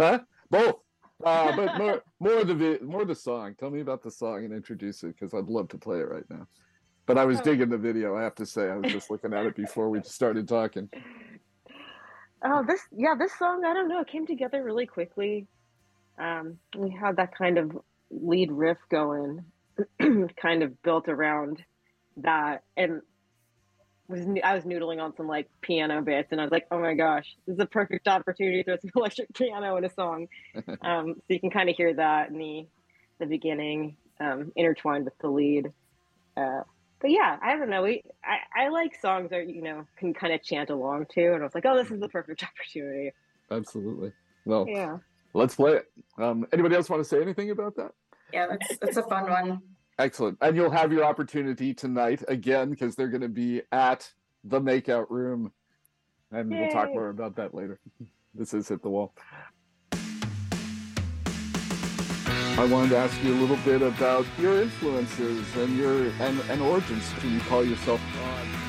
huh? 0.00 0.20
Both, 0.48 0.76
uh, 1.22 1.54
but 1.54 1.76
more 1.76 2.02
more 2.18 2.42
the 2.44 2.54
vi- 2.54 2.78
more 2.82 3.04
the 3.04 3.14
song. 3.14 3.56
Tell 3.60 3.68
me 3.68 3.80
about 3.80 4.02
the 4.02 4.10
song 4.10 4.42
and 4.46 4.54
introduce 4.54 5.02
it 5.02 5.08
because 5.18 5.34
I'd 5.34 5.50
love 5.50 5.68
to 5.68 5.76
play 5.76 5.98
it 5.98 6.08
right 6.08 6.24
now. 6.30 6.46
But 7.04 7.18
I 7.18 7.26
was 7.26 7.40
Oh. 7.40 7.42
digging 7.42 7.68
the 7.68 7.76
video. 7.76 8.16
I 8.16 8.22
have 8.22 8.36
to 8.36 8.46
say, 8.46 8.70
I 8.70 8.76
was 8.78 8.90
just 8.90 9.10
looking 9.10 9.34
at 9.34 9.44
it 9.44 9.54
before 9.54 9.90
we 9.90 10.00
started 10.02 10.48
talking. 10.48 10.88
Oh, 12.48 12.64
this 12.66 12.80
yeah, 12.92 13.14
this 13.18 13.36
song, 13.38 13.64
I 13.64 13.74
don't 13.74 13.88
know, 13.88 14.00
it 14.00 14.08
came 14.08 14.26
together 14.26 14.62
really 14.62 14.86
quickly. 14.86 15.46
Um, 16.18 16.58
we 16.76 16.90
had 16.90 17.16
that 17.16 17.36
kind 17.36 17.58
of 17.58 17.76
lead 18.10 18.52
riff 18.52 18.78
going, 18.88 19.44
kind 20.40 20.62
of 20.62 20.80
built 20.82 21.08
around 21.08 21.62
that, 22.18 22.62
and 22.76 23.02
was 24.08 24.20
I 24.44 24.54
was 24.54 24.64
noodling 24.64 25.02
on 25.02 25.16
some 25.16 25.26
like 25.26 25.48
piano 25.60 26.00
bits, 26.02 26.28
and 26.30 26.40
I 26.40 26.44
was 26.44 26.52
like, 26.52 26.66
oh 26.70 26.78
my 26.78 26.94
gosh, 26.94 27.26
this 27.46 27.54
is 27.54 27.60
a 27.60 27.66
perfect 27.66 28.06
opportunity 28.06 28.62
to 28.62 28.64
throw 28.64 28.76
some 28.76 28.90
electric 28.96 29.34
piano 29.34 29.76
in 29.76 29.84
a 29.84 29.92
song. 29.92 30.28
um, 30.82 31.14
so 31.16 31.24
you 31.28 31.40
can 31.40 31.50
kind 31.50 31.68
of 31.68 31.76
hear 31.76 31.94
that 31.94 32.30
in 32.30 32.38
the 32.38 32.66
the 33.18 33.26
beginning, 33.26 33.96
um, 34.20 34.52
intertwined 34.54 35.04
with 35.04 35.18
the 35.18 35.28
lead. 35.28 35.72
Uh, 36.36 36.62
but 37.00 37.10
yeah, 37.10 37.36
I 37.42 37.56
don't 37.56 37.70
know. 37.70 37.82
We 37.82 38.02
I, 38.24 38.64
I 38.64 38.68
like 38.68 38.98
songs 39.00 39.30
that 39.30 39.48
you 39.48 39.62
know 39.62 39.84
can 39.96 40.14
kind 40.14 40.32
of 40.32 40.42
chant 40.42 40.70
along 40.70 41.06
to, 41.14 41.32
and 41.34 41.42
I 41.42 41.44
was 41.44 41.54
like, 41.54 41.66
oh, 41.66 41.76
this 41.76 41.90
is 41.90 42.00
the 42.00 42.08
perfect 42.08 42.42
opportunity. 42.48 43.12
Absolutely. 43.50 44.12
Well, 44.44 44.66
Yeah. 44.68 44.98
let's 45.34 45.54
play 45.54 45.74
it. 45.74 45.86
Um, 46.18 46.46
anybody 46.52 46.74
else 46.76 46.88
want 46.90 47.02
to 47.02 47.08
say 47.08 47.20
anything 47.20 47.50
about 47.50 47.76
that? 47.76 47.92
Yeah, 48.32 48.46
that's 48.48 48.78
that's 48.78 48.96
a 48.96 49.02
fun 49.02 49.30
one. 49.30 49.60
Excellent. 49.98 50.36
And 50.40 50.54
you'll 50.56 50.70
have 50.70 50.92
your 50.92 51.04
opportunity 51.04 51.72
tonight 51.72 52.22
again 52.28 52.70
because 52.70 52.96
they're 52.96 53.08
going 53.08 53.22
to 53.22 53.28
be 53.28 53.62
at 53.72 54.10
the 54.44 54.60
makeout 54.60 55.06
room. 55.10 55.52
And 56.32 56.50
we'll 56.50 56.68
talk 56.70 56.90
more 56.92 57.08
about 57.08 57.36
that 57.36 57.54
later. 57.54 57.78
This 58.38 58.52
is 58.52 58.68
Hit 58.68 58.82
the 58.82 58.90
Wall. 58.90 59.14
I 62.58 62.64
wanted 62.64 62.88
to 62.90 62.96
ask 62.96 63.22
you 63.22 63.34
a 63.34 63.38
little 63.38 63.58
bit 63.66 63.82
about 63.82 64.24
your 64.38 64.62
influences 64.62 65.54
and 65.56 65.76
your 65.76 66.06
and, 66.20 66.40
and 66.48 66.62
origins. 66.62 67.12
Do 67.20 67.28
you 67.28 67.40
call 67.40 67.62
yourself 67.62 68.00
God? 68.14 68.65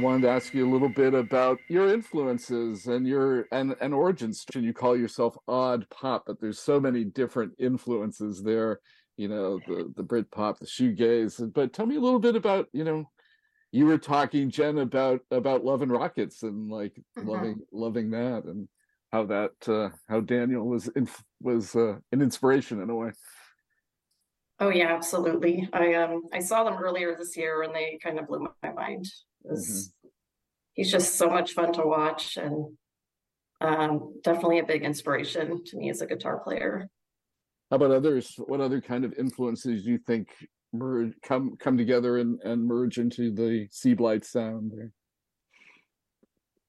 Wanted 0.00 0.22
to 0.22 0.30
ask 0.30 0.52
you 0.54 0.68
a 0.68 0.72
little 0.72 0.88
bit 0.88 1.14
about 1.14 1.60
your 1.68 1.88
influences 1.88 2.86
and 2.86 3.06
your 3.06 3.46
and 3.52 3.76
and 3.80 3.94
origins. 3.94 4.44
You 4.54 4.72
call 4.72 4.96
yourself 4.96 5.36
odd 5.46 5.88
pop, 5.90 6.24
but 6.26 6.40
there's 6.40 6.58
so 6.58 6.80
many 6.80 7.04
different 7.04 7.52
influences 7.58 8.42
there 8.42 8.80
you 9.20 9.28
know, 9.28 9.58
the 9.58 9.92
the 9.96 10.02
Brit 10.02 10.30
pop, 10.30 10.58
the 10.58 10.64
shoegaze. 10.64 11.52
But 11.52 11.74
tell 11.74 11.84
me 11.84 11.96
a 11.96 12.00
little 12.00 12.18
bit 12.18 12.36
about, 12.36 12.68
you 12.72 12.84
know, 12.84 13.04
you 13.70 13.84
were 13.84 13.98
talking, 13.98 14.48
Jen, 14.48 14.78
about 14.78 15.20
about 15.30 15.62
Love 15.62 15.82
and 15.82 15.92
Rockets 15.92 16.42
and 16.42 16.70
like 16.70 16.94
Mhm. 17.18 17.26
loving 17.26 17.60
loving 17.70 18.10
that 18.12 18.44
and 18.44 18.66
how 19.12 19.26
that 19.26 19.68
uh, 19.68 19.90
how 20.08 20.20
Daniel 20.20 20.66
was 20.66 20.88
in, 20.88 21.06
was 21.40 21.76
uh, 21.76 21.98
an 22.12 22.22
inspiration 22.22 22.80
in 22.80 22.88
a 22.88 22.94
way. 22.94 23.12
Oh 24.58 24.70
yeah, 24.70 24.88
absolutely. 24.88 25.68
I 25.74 25.92
um 25.94 26.22
I 26.32 26.40
saw 26.40 26.64
them 26.64 26.82
earlier 26.82 27.14
this 27.14 27.36
year 27.36 27.62
and 27.62 27.74
they 27.74 27.98
kind 28.02 28.18
of 28.18 28.26
blew 28.26 28.48
my 28.62 28.72
mind. 28.72 29.06
It 29.44 29.50
was- 29.50 29.92
He's 30.74 30.90
just 30.90 31.16
so 31.16 31.28
much 31.28 31.52
fun 31.52 31.72
to 31.74 31.82
watch 31.82 32.36
and 32.36 32.76
um 33.60 34.14
definitely 34.22 34.60
a 34.60 34.64
big 34.64 34.82
inspiration 34.82 35.62
to 35.64 35.76
me 35.76 35.90
as 35.90 36.00
a 36.00 36.06
guitar 36.06 36.38
player. 36.40 36.88
How 37.70 37.76
about 37.76 37.90
others? 37.90 38.34
What 38.38 38.60
other 38.60 38.80
kind 38.80 39.04
of 39.04 39.12
influences 39.18 39.84
do 39.84 39.90
you 39.90 39.98
think 39.98 40.28
merge 40.72 41.12
come 41.22 41.56
come 41.58 41.76
together 41.76 42.18
and, 42.18 42.40
and 42.42 42.64
merge 42.64 42.98
into 42.98 43.30
the 43.30 43.68
Seablite 43.68 44.24
sound? 44.24 44.72
Or, 44.72 44.92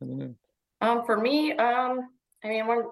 I 0.02 0.06
don't 0.06 0.18
know. 0.18 0.36
Um, 0.82 1.06
for 1.06 1.18
me, 1.18 1.54
um, 1.54 2.10
I 2.44 2.50
mean, 2.50 2.68
one 2.68 2.84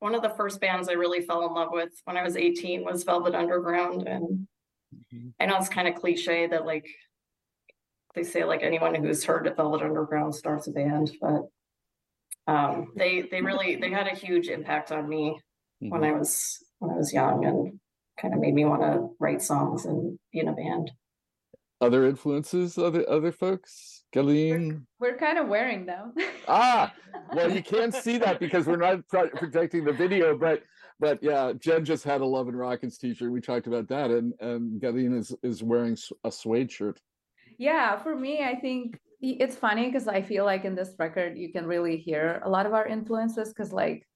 one 0.00 0.14
of 0.14 0.20
the 0.22 0.30
first 0.30 0.60
bands 0.60 0.88
I 0.90 0.92
really 0.92 1.22
fell 1.22 1.46
in 1.46 1.54
love 1.54 1.68
with 1.70 1.92
when 2.04 2.16
I 2.18 2.22
was 2.22 2.36
18 2.36 2.84
was 2.84 3.04
Velvet 3.04 3.34
Underground, 3.34 4.06
and 4.06 4.46
Mhm. 5.12 5.32
I 5.40 5.46
know 5.46 5.56
it's 5.56 5.68
kind 5.70 5.88
of 5.88 5.94
cliche 5.94 6.46
that 6.48 6.66
like 6.66 6.86
they 8.16 8.24
say 8.24 8.44
like 8.44 8.62
anyone 8.62 8.94
who's 8.94 9.22
heard 9.22 9.46
of 9.46 9.56
Velvet 9.56 9.82
Underground 9.82 10.34
starts 10.34 10.66
a 10.66 10.72
band, 10.72 11.12
but 11.20 11.42
um, 12.48 12.92
they 12.96 13.22
they 13.30 13.42
really 13.42 13.76
they 13.76 13.90
had 13.90 14.08
a 14.08 14.16
huge 14.16 14.48
impact 14.48 14.90
on 14.90 15.08
me 15.08 15.38
when 15.78 16.02
I 16.02 16.12
was 16.12 16.58
when 16.78 16.90
I 16.90 16.96
was 16.96 17.12
young 17.12 17.44
and 17.44 17.78
kind 18.20 18.34
of 18.34 18.40
made 18.40 18.54
me 18.54 18.64
want 18.64 18.82
to 18.82 19.10
write 19.20 19.42
songs 19.42 19.84
and 19.84 20.18
be 20.32 20.40
in 20.40 20.48
a 20.48 20.54
band. 20.54 20.90
Other 21.80 22.06
influences, 22.06 22.78
other 22.78 23.08
other 23.08 23.30
folks, 23.30 24.04
Galine. 24.14 24.86
We're 24.98 25.18
kind 25.18 25.38
of 25.38 25.48
wearing 25.48 25.84
them. 25.84 26.14
Ah, 26.48 26.94
well, 27.34 27.52
you 27.52 27.62
can't 27.62 27.94
see 27.94 28.16
that 28.16 28.40
because 28.40 28.66
we're 28.66 28.76
not 28.76 29.06
pro- 29.08 29.28
projecting 29.28 29.84
the 29.84 29.92
video, 29.92 30.38
but 30.38 30.62
but 30.98 31.22
yeah, 31.22 31.52
Jen 31.58 31.84
just 31.84 32.02
had 32.02 32.22
a 32.22 32.24
Love 32.24 32.48
and 32.48 32.58
Rockets 32.58 32.96
t-shirt. 32.96 33.30
We 33.30 33.42
talked 33.42 33.66
about 33.66 33.88
that, 33.88 34.10
and 34.10 34.32
and 34.40 34.80
Galine 34.80 35.14
is 35.14 35.36
is 35.42 35.62
wearing 35.62 35.98
a 36.24 36.32
suede 36.32 36.72
shirt. 36.72 36.98
Yeah, 37.58 37.96
for 37.98 38.14
me, 38.14 38.42
I 38.42 38.54
think 38.56 38.98
it's 39.20 39.56
funny 39.56 39.86
because 39.86 40.08
I 40.08 40.22
feel 40.22 40.44
like 40.44 40.64
in 40.64 40.74
this 40.74 40.94
record 40.98 41.38
you 41.38 41.50
can 41.52 41.66
really 41.66 41.96
hear 41.96 42.40
a 42.44 42.50
lot 42.50 42.66
of 42.66 42.74
our 42.74 42.86
influences 42.86 43.48
because 43.48 43.72
like 43.72 44.06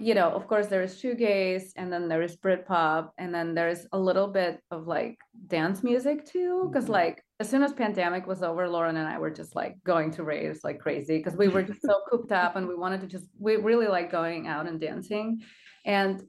you 0.00 0.14
know, 0.14 0.30
of 0.30 0.46
course 0.46 0.68
there 0.68 0.82
is 0.84 0.94
shoegaze 0.94 1.72
and 1.74 1.92
then 1.92 2.06
there 2.08 2.22
is 2.22 2.36
Britpop 2.36 3.10
and 3.18 3.34
then 3.34 3.52
there's 3.52 3.84
a 3.90 3.98
little 3.98 4.28
bit 4.28 4.60
of 4.70 4.86
like 4.86 5.18
dance 5.48 5.82
music 5.82 6.24
too 6.24 6.68
because 6.70 6.86
Mhm. 6.86 6.90
like 7.00 7.24
as 7.40 7.48
soon 7.48 7.64
as 7.64 7.72
pandemic 7.72 8.24
was 8.24 8.44
over, 8.44 8.68
Lauren 8.68 8.96
and 8.96 9.08
I 9.08 9.18
were 9.18 9.30
just 9.30 9.56
like 9.56 9.74
going 9.82 10.12
to 10.12 10.22
raves 10.22 10.62
like 10.62 10.78
crazy 10.78 11.18
because 11.18 11.36
we 11.36 11.48
were 11.48 11.64
just 11.64 11.82
so 11.82 12.00
cooped 12.10 12.30
up 12.30 12.54
and 12.54 12.68
we 12.68 12.76
wanted 12.76 13.00
to 13.00 13.08
just 13.08 13.26
we 13.40 13.56
really 13.56 13.88
like 13.88 14.08
going 14.12 14.46
out 14.46 14.68
and 14.68 14.80
dancing 14.80 15.42
and 15.84 16.22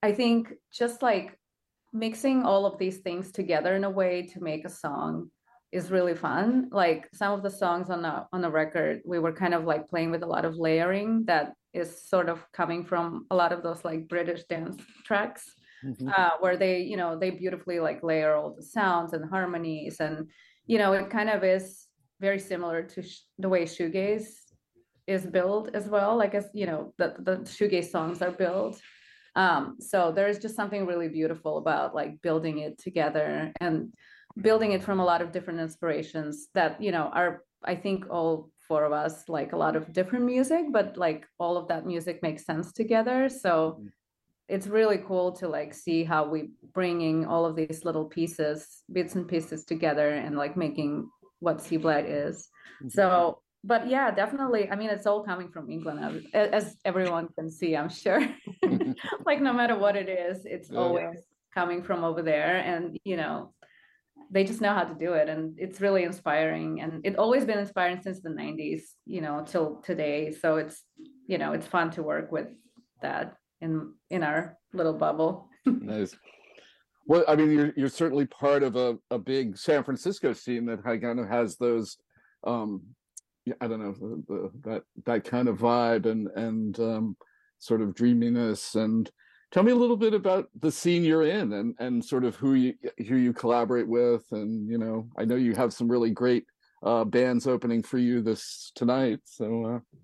I 0.00 0.12
think 0.12 0.52
just 0.72 1.02
like 1.02 1.36
mixing 1.92 2.44
all 2.44 2.66
of 2.66 2.78
these 2.78 2.98
things 2.98 3.32
together 3.32 3.74
in 3.74 3.82
a 3.82 3.90
way 3.90 4.22
to 4.32 4.40
make 4.40 4.64
a 4.64 4.70
song 4.70 5.30
is 5.76 5.90
really 5.90 6.14
fun. 6.14 6.68
Like 6.72 7.08
some 7.12 7.32
of 7.36 7.42
the 7.42 7.50
songs 7.62 7.90
on 7.90 8.00
the 8.06 8.14
on 8.32 8.40
the 8.40 8.50
record, 8.62 8.94
we 9.04 9.18
were 9.18 9.32
kind 9.42 9.54
of 9.54 9.62
like 9.72 9.88
playing 9.92 10.10
with 10.10 10.22
a 10.22 10.26
lot 10.34 10.44
of 10.48 10.54
layering 10.66 11.24
that 11.26 11.46
is 11.80 11.88
sort 12.08 12.28
of 12.30 12.38
coming 12.52 12.82
from 12.90 13.26
a 13.30 13.36
lot 13.42 13.52
of 13.52 13.62
those 13.62 13.84
like 13.84 14.08
British 14.08 14.42
dance 14.52 14.76
tracks 15.08 15.44
Mhm. 15.84 16.08
uh, 16.18 16.30
where 16.42 16.56
they, 16.56 16.76
you 16.90 16.96
know, 16.96 17.10
they 17.18 17.30
beautifully 17.30 17.78
like 17.88 18.00
layer 18.02 18.34
all 18.34 18.54
the 18.58 18.62
sounds 18.78 19.12
and 19.12 19.24
harmonies, 19.36 20.00
and 20.00 20.16
you 20.72 20.78
know, 20.80 20.90
it 20.94 21.10
kind 21.10 21.30
of 21.36 21.44
is 21.44 21.86
very 22.26 22.38
similar 22.38 22.82
to 22.92 23.02
sh- 23.02 23.24
the 23.42 23.48
way 23.54 23.62
shoegaze 23.66 24.30
is 25.06 25.24
built 25.26 25.66
as 25.78 25.86
well. 25.94 26.16
Like 26.22 26.34
as 26.40 26.46
you 26.60 26.66
know, 26.70 26.80
the 27.00 27.08
the 27.28 27.36
shoegaze 27.56 27.90
songs 27.96 28.22
are 28.22 28.32
built. 28.44 28.80
Um, 29.44 29.76
so 29.90 29.98
there's 30.16 30.38
just 30.44 30.56
something 30.56 30.86
really 30.86 31.10
beautiful 31.20 31.58
about 31.58 31.94
like 32.00 32.12
building 32.22 32.56
it 32.66 32.74
together 32.86 33.52
and 33.60 33.92
building 34.40 34.72
it 34.72 34.82
from 34.82 35.00
a 35.00 35.04
lot 35.04 35.22
of 35.22 35.32
different 35.32 35.60
inspirations 35.60 36.48
that 36.54 36.80
you 36.82 36.92
know 36.92 37.10
are 37.12 37.42
I 37.64 37.74
think 37.74 38.04
all 38.10 38.50
four 38.68 38.84
of 38.84 38.92
us 38.92 39.28
like 39.28 39.52
a 39.52 39.56
lot 39.56 39.76
of 39.76 39.92
different 39.92 40.24
music, 40.24 40.66
but 40.72 40.96
like 40.96 41.26
all 41.38 41.56
of 41.56 41.68
that 41.68 41.86
music 41.86 42.22
makes 42.22 42.44
sense 42.44 42.72
together. 42.72 43.28
So 43.28 43.78
Mhm. 43.80 43.92
it's 44.48 44.66
really 44.68 44.98
cool 44.98 45.32
to 45.32 45.48
like 45.48 45.74
see 45.74 46.04
how 46.04 46.28
we 46.28 46.50
bringing 46.72 47.26
all 47.26 47.44
of 47.46 47.56
these 47.56 47.84
little 47.84 48.04
pieces, 48.04 48.82
bits 48.92 49.14
and 49.16 49.26
pieces 49.28 49.64
together 49.64 50.10
and 50.10 50.36
like 50.36 50.56
making 50.56 51.08
what 51.40 51.58
Seablite 51.58 52.06
is. 52.08 52.48
Mhm. 52.82 52.90
So, 52.92 53.42
but 53.64 53.88
yeah, 53.88 54.10
definitely. 54.10 54.70
I 54.70 54.76
mean, 54.76 54.90
it's 54.90 55.06
all 55.06 55.24
coming 55.24 55.50
from 55.50 55.70
England, 55.70 56.28
as, 56.34 56.50
as 56.52 56.76
everyone 56.84 57.28
can 57.36 57.50
see, 57.50 57.76
I'm 57.76 57.88
sure. 57.88 58.20
like 59.26 59.40
no 59.40 59.52
matter 59.52 59.76
what 59.76 59.96
it 59.96 60.08
is, 60.08 60.44
it's 60.46 60.70
Yeah. 60.70 60.78
always 60.78 61.26
coming 61.52 61.82
from 61.82 62.04
over 62.04 62.22
there, 62.22 62.58
and 62.58 62.98
you 63.04 63.16
know, 63.16 63.52
they 64.30 64.44
just 64.44 64.60
know 64.60 64.74
how 64.74 64.84
to 64.84 64.94
do 64.94 65.12
it, 65.12 65.28
and 65.28 65.54
it's 65.58 65.80
really 65.80 66.04
inspiring. 66.04 66.80
And 66.80 67.04
it 67.04 67.16
always 67.16 67.44
been 67.44 67.58
inspiring 67.58 68.00
since 68.02 68.20
the 68.20 68.30
'90s, 68.30 68.82
you 69.06 69.20
know, 69.20 69.44
till 69.46 69.76
today. 69.76 70.32
So 70.32 70.56
it's 70.56 70.82
you 71.26 71.38
know, 71.38 71.52
it's 71.52 71.66
fun 71.66 71.90
to 71.92 72.02
work 72.02 72.32
with 72.32 72.48
that 73.02 73.36
in 73.60 73.92
in 74.10 74.22
our 74.22 74.56
little 74.72 74.94
bubble. 74.94 75.48
Nice. 75.66 76.16
Well, 77.06 77.24
I 77.26 77.36
mean, 77.36 77.50
you're 77.50 77.72
you're 77.76 77.88
certainly 77.88 78.26
part 78.26 78.62
of 78.62 78.76
a, 78.76 78.98
a 79.10 79.18
big 79.18 79.56
San 79.58 79.84
Francisco 79.84 80.32
scene 80.32 80.66
that 80.66 80.84
kind 80.84 81.20
of 81.20 81.28
has 81.28 81.56
those, 81.56 81.96
um, 82.44 82.82
I 83.60 83.66
don't 83.68 83.80
know, 83.80 83.92
the, 83.92 84.22
the, 84.28 84.50
that 84.64 84.82
that 85.06 85.24
kind 85.24 85.48
of 85.48 85.58
vibe 85.58 86.06
and 86.06 86.28
and 86.36 86.78
um, 86.80 87.16
sort 87.58 87.80
of 87.80 87.94
dreaminess. 87.94 88.74
And 88.74 89.10
tell 89.52 89.62
me 89.62 89.72
a 89.72 89.76
little 89.76 89.96
bit 89.96 90.14
about 90.14 90.48
the 90.60 90.70
scene 90.70 91.04
you're 91.04 91.22
in 91.26 91.52
and 91.52 91.74
and 91.78 92.04
sort 92.04 92.24
of 92.24 92.36
who 92.36 92.54
you 92.54 92.74
who 93.08 93.16
you 93.16 93.32
collaborate 93.32 93.88
with. 93.88 94.24
And 94.32 94.68
you 94.68 94.78
know, 94.78 95.08
I 95.16 95.24
know 95.24 95.36
you 95.36 95.54
have 95.54 95.72
some 95.72 95.88
really 95.90 96.10
great 96.10 96.44
uh, 96.82 97.04
bands 97.04 97.46
opening 97.46 97.82
for 97.82 97.98
you 97.98 98.20
this 98.22 98.72
tonight. 98.74 99.20
So, 99.24 99.64
uh, 99.64 99.98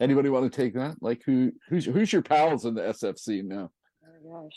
anybody 0.00 0.28
want 0.28 0.50
to 0.50 0.56
take 0.56 0.74
that? 0.74 0.96
Like, 1.00 1.22
who 1.24 1.52
who's 1.68 1.84
who's 1.86 2.12
your 2.12 2.22
pals 2.22 2.64
in 2.64 2.74
the 2.74 2.82
SF 2.82 3.18
scene 3.18 3.48
now? 3.48 3.70
Oh 4.26 4.42
gosh. 4.42 4.56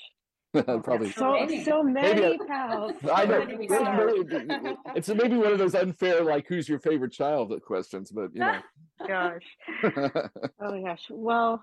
Probably. 0.84 1.12
So 1.18 1.34
many. 1.34 1.64
so 1.66 1.84
many 1.84 2.22
a- 2.36 2.38
pals. 2.48 2.94
I 3.14 3.26
know. 3.26 3.40
Where 3.40 3.46
do 3.46 3.58
we 3.58 3.68
it's 3.68 3.72
really- 3.98 4.78
It's 4.96 5.10
maybe 5.10 5.36
one 5.36 5.52
of 5.52 5.58
those 5.60 5.76
unfair, 5.76 6.24
like, 6.24 6.46
who's 6.48 6.70
your 6.70 6.80
favorite 6.80 7.12
child 7.12 7.54
questions, 7.66 8.10
but 8.12 8.34
you 8.34 8.40
know. 8.40 8.60
gosh. 9.08 9.42
Oh 9.84 10.72
my 10.72 10.82
gosh. 10.82 11.04
Well, 11.10 11.62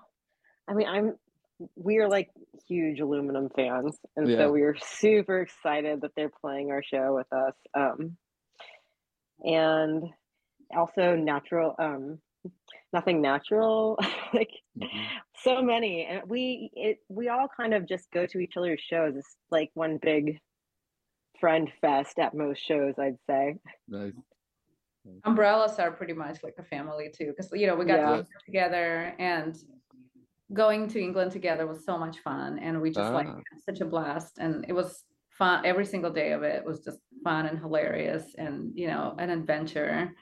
I 0.67 0.73
mean, 0.75 0.87
I'm 0.87 1.15
we 1.75 1.97
are 1.99 2.09
like 2.09 2.29
huge 2.67 2.99
aluminum 2.99 3.49
fans, 3.55 3.97
and 4.15 4.29
Yeah. 4.29 4.37
so 4.37 4.51
we 4.51 4.61
are 4.63 4.75
super 4.77 5.41
excited 5.41 6.01
that 6.01 6.11
they're 6.15 6.31
playing 6.41 6.71
our 6.71 6.83
show 6.83 7.15
with 7.15 7.31
us. 7.33 7.55
Um, 7.75 8.17
and 9.43 10.03
also 10.75 11.15
natural, 11.15 11.75
um, 11.79 12.21
nothing 12.93 13.21
natural, 13.21 13.97
like 14.33 14.51
Mhm. 14.77 15.13
so 15.37 15.61
many, 15.61 16.05
and 16.05 16.29
we 16.29 16.71
it 16.73 16.99
we 17.09 17.29
all 17.29 17.47
kind 17.55 17.73
of 17.73 17.87
just 17.87 18.11
go 18.11 18.25
to 18.27 18.39
each 18.39 18.57
other's 18.57 18.81
shows. 18.81 19.15
It's 19.17 19.37
like 19.51 19.71
one 19.75 19.99
big 20.01 20.39
friend 21.39 21.71
fest 21.81 22.17
at 22.19 22.33
most 22.33 22.59
shows, 22.59 22.95
I'd 22.97 23.17
say. 23.29 23.57
Nice. 23.87 24.13
umbrellas 25.25 25.79
are 25.79 25.91
pretty 25.91 26.13
much 26.13 26.43
like 26.43 26.55
a 26.57 26.63
family 26.63 27.09
too 27.15 27.27
because 27.35 27.49
you 27.53 27.67
know 27.67 27.75
we 27.75 27.85
got 27.85 27.97
Yeah. 27.97 28.17
to 28.17 28.25
together 28.45 29.15
and 29.19 29.55
going 30.53 30.87
to 30.87 31.01
england 31.01 31.31
together 31.31 31.65
was 31.67 31.83
so 31.85 31.97
much 31.97 32.19
fun 32.19 32.59
and 32.59 32.79
we 32.81 32.89
just 32.91 33.11
like 33.13 33.27
Ah. 33.27 33.35
had 33.51 33.61
such 33.69 33.81
a 33.81 33.85
blast 33.85 34.37
and 34.37 34.65
it 34.67 34.73
was 34.73 35.03
fun 35.29 35.65
every 35.65 35.85
single 35.85 36.11
day 36.11 36.31
of 36.31 36.43
it 36.43 36.63
was 36.63 36.79
just 36.83 36.99
fun 37.23 37.45
and 37.47 37.57
hilarious 37.59 38.35
and 38.37 38.71
you 38.75 38.87
know 38.87 39.15
an 39.17 39.29
adventure 39.29 40.13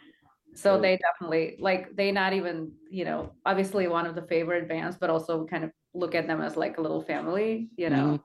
so 0.54 0.74
Right. 0.74 0.82
they 0.82 0.98
definitely 0.98 1.58
like 1.60 1.96
they 1.96 2.12
not 2.12 2.34
even 2.34 2.72
you 2.90 3.04
know 3.06 3.32
obviously 3.46 3.88
one 3.88 4.06
of 4.06 4.16
the 4.16 4.22
favorite 4.34 4.68
bands 4.70 4.96
but 5.00 5.10
also 5.10 5.46
kind 5.46 5.64
of 5.66 5.72
look 5.94 6.16
at 6.16 6.28
them 6.28 6.40
as 6.42 6.56
like 6.56 6.78
a 6.78 6.82
little 6.82 7.02
family 7.02 7.70
you 7.78 7.90
know 7.90 8.20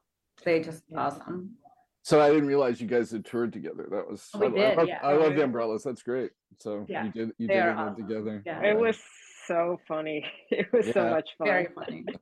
they 0.44 0.61
just 0.61 0.82
awesome 0.96 1.57
So 2.02 2.20
I 2.20 2.28
didn't 2.30 2.46
realize 2.46 2.80
you 2.80 2.86
guys 2.86 3.11
had 3.11 3.24
toured 3.24 3.52
together. 3.52 3.84
That 3.90 4.07
was 4.09 4.20
We 4.38 4.46
I, 4.46 4.50
I 4.50 4.52
did, 4.54 4.76
love, 4.78 4.88
yeah. 4.88 5.00
I 5.02 5.12
love 5.14 5.34
the 5.34 5.42
umbrellas. 5.42 5.82
That's 5.82 6.04
great. 6.04 6.30
So 6.64 6.86
Yeah, 6.88 7.02
you 7.04 7.11
did 7.11 7.28
you 7.40 7.48
they 7.48 7.54
did 7.54 7.64
it 7.66 7.76
all 7.76 7.88
awesome. 7.88 8.07
together. 8.07 8.34
Yeah. 8.46 8.62
It 8.70 8.78
was 8.78 8.98
so 9.47 9.78
funny. 9.88 10.24
It 10.51 10.72
was 10.72 10.92
so 10.92 11.09
much 11.11 11.28
fun. 11.38 11.47
very 11.49 11.68
funny. 11.74 12.05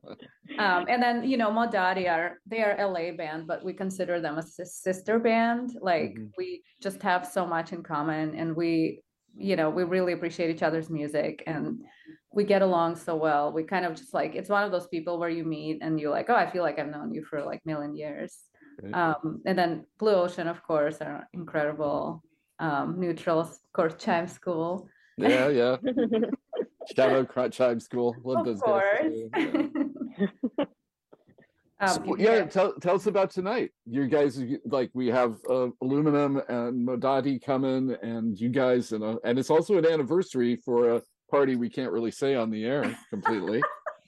Um, 0.59 0.85
and 0.87 1.01
then 1.03 1.27
you 1.29 1.37
know, 1.37 1.49
Modati 1.49 2.05
are 2.09 2.39
they 2.45 2.61
are 2.61 2.75
LA 2.77 3.11
band, 3.11 3.47
but 3.47 3.65
we 3.65 3.73
consider 3.73 4.21
them 4.21 4.37
a 4.37 4.43
sister 4.43 5.19
band. 5.19 5.71
Like 5.81 6.13
Mhm. 6.15 6.31
we 6.37 6.63
just 6.81 7.01
have 7.01 7.25
so 7.25 7.45
much 7.55 7.73
in 7.73 7.81
common, 7.83 8.35
and 8.35 8.55
we, 8.55 9.01
you 9.35 9.55
know, 9.55 9.69
we 9.77 9.83
really 9.83 10.13
appreciate 10.13 10.49
each 10.53 10.63
other's 10.63 10.89
music, 10.89 11.43
and 11.47 11.83
we 12.31 12.43
get 12.45 12.61
along 12.61 12.95
so 13.07 13.13
well. 13.15 13.51
We 13.57 13.63
kind 13.63 13.85
of 13.85 13.95
just 13.95 14.13
like 14.13 14.35
it's 14.35 14.49
one 14.57 14.63
of 14.63 14.71
those 14.71 14.87
people 14.87 15.17
where 15.19 15.33
you 15.37 15.43
meet 15.43 15.75
and 15.81 15.99
you're 15.99 16.11
like, 16.19 16.29
oh, 16.29 16.35
I 16.43 16.49
feel 16.51 16.63
like 16.67 16.77
I've 16.79 16.91
known 16.95 17.13
you 17.15 17.23
for 17.29 17.43
like 17.43 17.61
million 17.65 17.95
years. 17.95 18.31
Great. 18.79 18.93
Um, 18.93 19.41
and 19.47 19.57
then 19.59 19.71
Blue 19.99 20.15
Ocean, 20.23 20.47
of 20.47 20.61
course, 20.63 20.97
are 21.01 21.27
incredible. 21.33 22.23
Um, 22.59 22.99
Neutrals, 22.99 23.49
of 23.65 23.71
course, 23.73 23.95
Chime 23.97 24.27
School. 24.27 24.87
Yeah, 25.17 25.47
yeah. 25.49 25.75
Cro- 27.25 27.49
Chime 27.49 27.79
School. 27.79 28.15
Love 28.23 28.45
of 28.45 28.45
those 28.45 28.61
guys. 28.61 29.29
course. 29.31 30.67
Yeah. 31.81 31.87
Um, 31.91 32.05
So, 32.05 32.15
yeah, 32.17 32.45
tell 32.45 32.73
tell 32.75 32.95
us 32.95 33.05
about 33.07 33.31
tonight. 33.31 33.71
You 33.85 34.07
guys 34.07 34.41
like 34.65 34.91
we 34.93 35.07
have 35.07 35.37
uh, 35.49 35.67
aluminum 35.81 36.41
and 36.47 36.87
Modati 36.87 37.43
coming, 37.43 37.95
and 38.01 38.39
you 38.39 38.49
guys 38.49 38.93
and 38.93 39.03
uh, 39.03 39.17
and 39.25 39.37
it's 39.37 39.49
also 39.49 39.77
an 39.77 39.85
anniversary 39.85 40.55
for 40.55 40.95
a 40.95 41.01
party 41.29 41.55
we 41.55 41.69
can't 41.69 41.91
really 41.91 42.11
say 42.11 42.35
on 42.35 42.49
the 42.49 42.63
air 42.63 42.97
completely. 43.09 43.61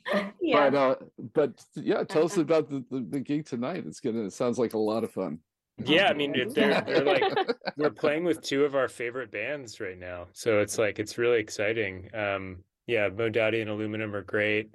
yeah. 0.41 0.69
But 0.69 0.75
uh, 0.75 0.95
but 1.34 1.65
yeah, 1.75 2.03
tell 2.03 2.23
us 2.23 2.38
about 2.38 2.69
the, 2.69 2.86
the, 2.89 3.05
the 3.09 3.19
gig 3.19 3.45
tonight. 3.45 3.84
It's 3.86 3.99
gonna. 3.99 4.25
It 4.25 4.34
sounds 4.34 4.57
like 4.57 4.73
a 4.73 4.80
lot 4.80 5.03
of 5.03 5.11
fun. 5.11 5.39
Yeah, 5.84 6.07
I 6.09 6.13
mean 6.13 6.32
they're 6.32 6.82
they're 6.82 7.03
like 7.03 7.23
we're 7.78 7.89
playing 7.91 8.23
with 8.23 8.41
two 8.41 8.65
of 8.65 8.75
our 8.75 8.88
favorite 8.88 9.32
bands 9.32 9.80
right 9.80 9.97
now, 9.97 10.28
so 10.34 10.59
it's 10.59 10.78
like 10.78 10.97
it's 10.99 11.17
really 11.17 11.39
exciting. 11.39 12.09
Um, 12.13 12.63
yeah, 12.88 13.09
Modati 13.09 13.61
and 13.61 13.69
Aluminum 13.69 14.15
are 14.15 14.23
great. 14.23 14.71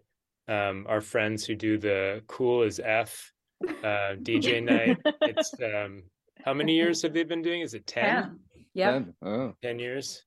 Um, 0.48 0.86
our 0.88 1.00
friends 1.00 1.44
who 1.44 1.54
do 1.54 1.78
the 1.78 2.22
Cool 2.28 2.62
as 2.62 2.78
F 2.78 3.32
uh, 3.82 4.14
DJ 4.22 4.62
night. 4.62 4.98
It's 5.22 5.52
um, 5.62 6.02
how 6.44 6.52
many 6.54 6.74
years 6.74 7.02
have 7.02 7.14
they 7.14 7.22
been 7.24 7.42
doing? 7.42 7.62
Is 7.62 7.74
it 7.74 7.86
10? 7.86 8.04
Yeah. 8.04 8.26
Yep. 8.74 8.94
And, 8.94 9.14
oh, 9.24 9.54
10 9.62 9.78
years? 9.78 10.22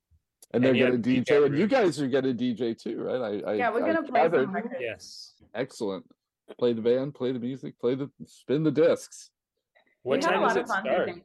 and 0.51 0.63
they're 0.63 0.71
And 0.71 0.77
you 0.79 0.85
gonna 0.85 0.97
DJ 0.97 1.23
DJ, 1.25 1.45
and 1.45 1.57
you 1.57 1.67
guys 1.67 1.99
are 2.01 2.07
gonna 2.07 2.33
DJ 2.33 2.77
too, 2.81 3.01
right? 3.03 3.41
I, 3.45 3.51
I 3.51 3.53
Yeah, 3.55 3.71
we're 3.71 3.81
gonna 3.81 4.03
play 4.03 4.21
gathered- 4.21 4.45
some 4.45 4.55
records. 4.55 4.75
Yes. 4.79 5.33
Excellent. 5.53 6.05
Play 6.57 6.73
the 6.73 6.81
band, 6.81 7.13
play 7.15 7.31
the 7.31 7.39
music, 7.39 7.77
play 7.79 7.95
the 7.95 8.09
spin 8.25 8.63
the 8.63 8.71
discs. 8.71 9.31
What 10.05 10.19
we 10.19 10.23
had 10.23 10.33
time 10.33 10.43
a 10.43 10.47
does 10.47 10.55
lot 10.55 10.57
it 10.57 10.61
of 10.61 10.67
fun 10.67 10.83
start? 10.85 11.09
DJing 11.09 11.21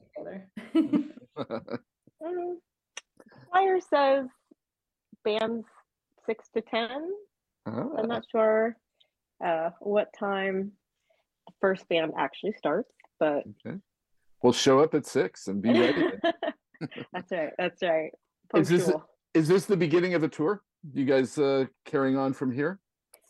together. 0.75 1.15
Mm, 2.23 2.57
Flyer 3.51 3.81
says 3.81 4.27
bands 5.25 5.65
six 6.27 6.49
to 6.55 6.61
ten. 6.61 7.11
I'm 7.67 8.09
not 8.09 8.25
sure 8.31 8.77
uh, 9.43 9.71
what 9.81 10.09
time 10.19 10.73
the 11.47 11.53
first 11.63 11.89
band 11.89 12.13
actually 12.19 12.53
starts, 12.59 12.91
but 13.19 13.45
okay. 13.67 13.79
We'll 14.43 14.53
show 14.53 14.81
up 14.81 14.95
at 14.95 15.07
six 15.07 15.47
and 15.47 15.63
be 15.63 15.71
ready. 15.79 16.05
that's 17.13 17.33
right. 17.33 17.51
That's 17.59 17.83
right. 17.83 18.11
Is 18.55 18.69
this- 18.69 18.93
Is 19.33 19.49
this 19.49 19.65
the 19.65 19.77
beginning 19.77 20.13
of 20.15 20.23
a 20.23 20.29
tour? 20.29 20.63
You 20.93 21.05
guys 21.07 21.39
uh, 21.39 21.67
carrying 21.87 22.19
on 22.19 22.33
from 22.35 22.51
here, 22.53 22.81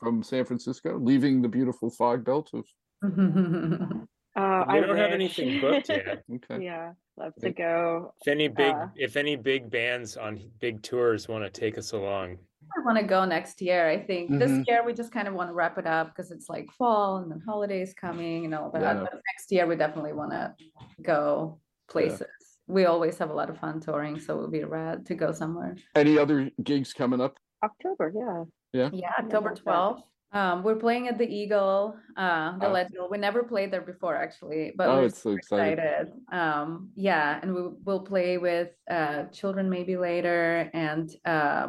from 0.01 0.23
San 0.25 0.45
Francisco, 0.45 0.99
leaving 0.99 1.43
the 1.43 1.49
beautiful 1.49 1.91
fog 1.91 2.25
belt 2.25 2.51
of? 2.55 2.65
Uh, 4.37 4.65
We 4.69 4.75
I 4.75 4.81
don't 4.81 4.97
have 4.97 5.11
anything 5.11 5.61
booked 5.61 5.89
yet. 5.89 6.23
Okay. 6.35 6.65
yeah, 6.65 6.93
love 7.17 7.35
to 7.41 7.51
go. 7.51 8.15
If 8.23 8.29
any 8.29 8.49
big 8.49 8.75
Uh, 8.75 8.87
if 8.97 9.17
any 9.17 9.37
big 9.37 9.71
bands 9.71 10.17
on 10.17 10.41
big 10.61 10.83
tours 10.83 11.29
want 11.29 11.45
to 11.45 11.51
take 11.51 11.77
us 11.79 11.93
along, 11.93 12.39
I 12.77 12.85
want 12.85 12.99
to 12.99 13.05
go 13.05 13.25
next 13.25 13.61
year. 13.61 13.89
I 13.89 13.99
think 14.01 14.31
this 14.39 14.51
Mhm. 14.53 14.65
year 14.69 14.85
we 14.85 14.93
just 14.95 15.11
kind 15.13 15.27
of 15.27 15.35
want 15.35 15.51
to 15.51 15.55
wrap 15.55 15.77
it 15.79 15.87
up 15.87 16.09
because 16.09 16.31
it's 16.31 16.49
like 16.49 16.71
fall 16.71 17.17
and 17.17 17.31
then 17.31 17.41
holidays 17.41 17.93
coming 17.95 18.45
and 18.45 18.55
all 18.55 18.71
that. 18.71 18.81
Yeah. 18.83 19.01
But 19.03 19.15
next 19.33 19.51
year 19.51 19.67
we 19.67 19.75
definitely 19.77 20.13
want 20.13 20.31
to 20.33 20.55
go 21.03 21.59
places. 21.89 22.29
We 22.69 22.85
always 22.85 23.19
have 23.19 23.31
a 23.31 23.35
lot 23.35 23.51
of 23.51 23.59
fun 23.59 23.81
touring, 23.81 24.21
so 24.21 24.39
it 24.39 24.43
would 24.43 24.53
be 24.53 24.63
rad 24.63 25.07
to 25.07 25.17
go 25.17 25.33
somewhere. 25.33 25.75
Any 25.97 26.17
other 26.19 26.51
gigs 26.63 26.93
coming 26.93 27.21
up? 27.21 27.37
October, 27.65 28.13
yeah. 28.73 28.89
Yeah, 28.93 29.13
October 29.19 29.55
12th. 29.57 30.03
Um, 30.33 30.63
we're 30.63 30.77
playing 30.77 31.09
at 31.09 31.19
the 31.19 31.29
Eagle, 31.29 31.97
uh, 32.17 32.57
the 32.59 32.69
Oh. 32.69 32.73
Leadville. 32.73 33.09
We 33.11 33.19
never 33.19 33.43
played 33.43 33.73
there 33.73 33.81
before, 33.81 34.15
actually, 34.15 34.73
but 34.77 34.89
Oh, 34.89 34.97
we're 34.99 35.05
it's 35.07 35.17
so 35.19 35.31
super 35.31 35.39
exciting. 35.39 35.79
excited. 35.85 36.13
Um, 36.31 36.91
yeah, 36.95 37.41
and 37.43 37.53
we 37.55 37.63
will 37.85 38.01
play 38.01 38.39
with 38.39 38.71
uh, 38.89 39.25
Children 39.33 39.69
Maybe 39.69 39.97
Later 39.97 40.71
and 40.73 41.11
uh, 41.25 41.69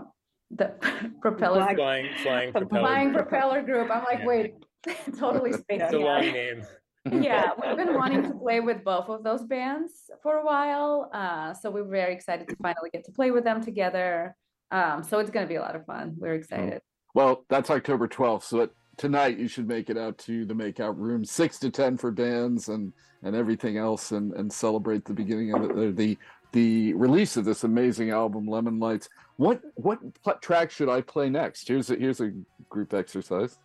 the 0.52 0.74
Propeller 1.22 1.60
Black- 1.62 1.76
flying 1.76 2.10
flying 2.22 2.52
propeller. 2.52 2.82
Flying 2.82 3.12
group. 3.14 3.28
Propeller 3.30 3.62
Group. 3.64 3.90
I'm 3.90 4.04
like, 4.04 4.20
Yeah. 4.20 4.26
wait, 4.28 4.54
totally 5.18 5.54
spacing 5.62 5.82
It's 5.86 5.94
a 5.94 5.98
out. 5.98 6.04
long 6.04 6.22
name. 6.22 6.64
Yeah, 7.12 7.50
we've 7.60 7.78
been 7.78 7.96
wanting 7.96 8.22
to 8.24 8.34
play 8.38 8.60
with 8.60 8.84
both 8.84 9.10
of 9.10 9.24
those 9.24 9.44
bands 9.44 9.92
for 10.22 10.38
a 10.38 10.46
while. 10.46 11.10
Uh, 11.12 11.52
so 11.56 11.72
we're 11.72 11.84
very 11.84 12.14
excited 12.14 12.48
to 12.50 12.56
finally 12.62 12.92
get 12.94 13.06
to 13.06 13.12
play 13.12 13.32
with 13.32 13.44
them 13.44 13.60
together. 13.64 14.36
Um, 14.70 15.02
so 15.02 15.18
it's 15.18 15.32
going 15.32 15.46
to 15.48 15.50
be 15.50 15.56
a 15.56 15.62
lot 15.62 15.76
of 15.76 15.84
fun. 15.88 16.14
We're 16.20 16.36
excited. 16.36 16.82
Well, 17.14 17.44
that's 17.50 17.70
October 17.70 18.08
12th. 18.08 18.44
So 18.44 18.62
it, 18.62 18.72
tonight 18.98 19.38
you 19.38 19.48
should 19.48 19.68
make 19.68 19.90
it 19.90 19.98
out 19.98 20.18
to 20.20 20.46
the 20.46 20.54
makeout 20.54 20.98
room, 20.98 21.26
six 21.26 21.60
to 21.60 21.70
10 21.70 21.98
for 21.98 22.12
bands 22.12 22.70
and, 22.70 22.94
and 23.24 23.36
everything 23.36 23.78
else 23.78 24.12
and, 24.12 24.34
and 24.34 24.52
celebrate 24.52 25.06
the 25.06 25.14
beginning 25.14 25.54
of 25.54 25.76
the, 25.76 25.92
the, 25.92 26.18
the 26.54 26.94
release 26.94 27.38
of 27.38 27.46
this 27.46 27.64
amazing 27.64 28.10
album, 28.12 28.48
Lemon 28.48 28.80
Lights. 28.80 29.10
What, 29.38 29.62
what 29.76 30.00
pl- 30.24 30.38
track 30.42 30.72
should 30.72 30.90
I 30.90 31.02
play 31.02 31.30
next? 31.30 31.68
Here's 31.68 31.90
a, 31.90 31.96
here's 31.96 32.22
a 32.22 32.32
group 32.70 32.94
exercise. 32.94 33.58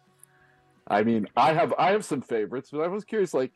I 0.89 1.03
mean, 1.03 1.27
I 1.37 1.53
have, 1.53 1.75
I 1.79 1.91
have 1.93 2.05
some 2.05 2.23
favorites, 2.23 2.71
but 2.73 2.81
I 2.81 2.87
was 2.89 3.05
curious, 3.05 3.35
like, 3.35 3.53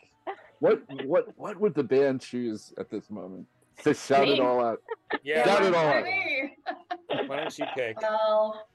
what, 0.59 0.83
what, 1.05 1.27
what 1.37 1.61
would 1.61 1.75
the 1.75 1.85
band 1.85 2.21
choose 2.21 2.73
at 2.77 2.91
this 2.91 3.09
moment? 3.09 3.47
To 3.85 3.95
shout 3.95 4.29
it 4.29 4.41
all 4.41 4.61
out. 4.65 4.81
Yeah. 5.25 5.45
Shout 5.45 5.65
it 5.65 5.73
why- 5.73 6.49
all 7.09 7.19
out. 7.19 7.29
Why 7.29 7.37
don't 7.37 7.59
you 7.59 7.65
pick? 7.75 8.01
Well, 8.01 8.67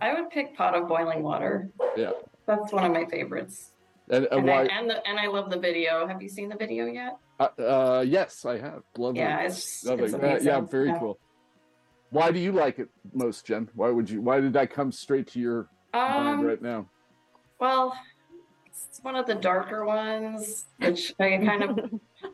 I 0.00 0.14
would 0.14 0.30
pick 0.30 0.56
Pot 0.56 0.74
of 0.74 0.88
Boiling 0.88 1.22
Water. 1.22 1.70
Yeah. 1.96 2.12
That's 2.46 2.72
one 2.72 2.84
of 2.84 2.92
my 2.92 3.04
favorites. 3.06 3.72
And, 4.08 4.24
and 4.26 4.40
And, 4.40 4.50
I, 4.50 4.54
why? 4.54 4.64
and, 4.66 4.90
the, 4.90 5.06
and 5.08 5.18
I 5.18 5.26
love 5.28 5.50
the 5.50 5.58
video. 5.58 6.06
Have 6.06 6.20
you 6.22 6.28
seen 6.28 6.48
the 6.48 6.56
video 6.56 6.86
yet? 6.86 7.16
Uh, 7.38 7.48
uh, 7.58 8.04
yes, 8.06 8.44
I 8.44 8.58
have. 8.58 8.82
Love 8.98 9.16
it. 9.16 9.20
Yeah, 9.20 9.40
it's, 9.42 9.84
Love 9.84 10.00
it's 10.00 10.14
it. 10.14 10.22
Yeah, 10.22 10.38
yeah, 10.42 10.60
very 10.60 10.88
Yeah. 10.88 10.98
cool. 10.98 11.18
Why 12.10 12.32
do 12.32 12.40
you 12.40 12.50
like 12.50 12.80
it 12.80 12.88
most, 13.12 13.46
Jen? 13.46 13.68
Why 13.74 13.88
would 13.90 14.10
you? 14.10 14.20
Why 14.20 14.40
did 14.40 14.52
that 14.54 14.72
come 14.72 14.90
straight 14.90 15.28
to 15.28 15.38
your 15.38 15.68
mind 15.94 16.40
Um, 16.40 16.44
right 16.44 16.60
now? 16.60 16.88
well, 17.60 17.96
it's 18.66 18.98
one 19.02 19.14
of 19.14 19.26
the 19.26 19.36
darker 19.36 19.84
ones, 19.84 20.64
which 20.78 21.14
I 21.20 21.36
kind 21.36 21.62
of 21.62 21.78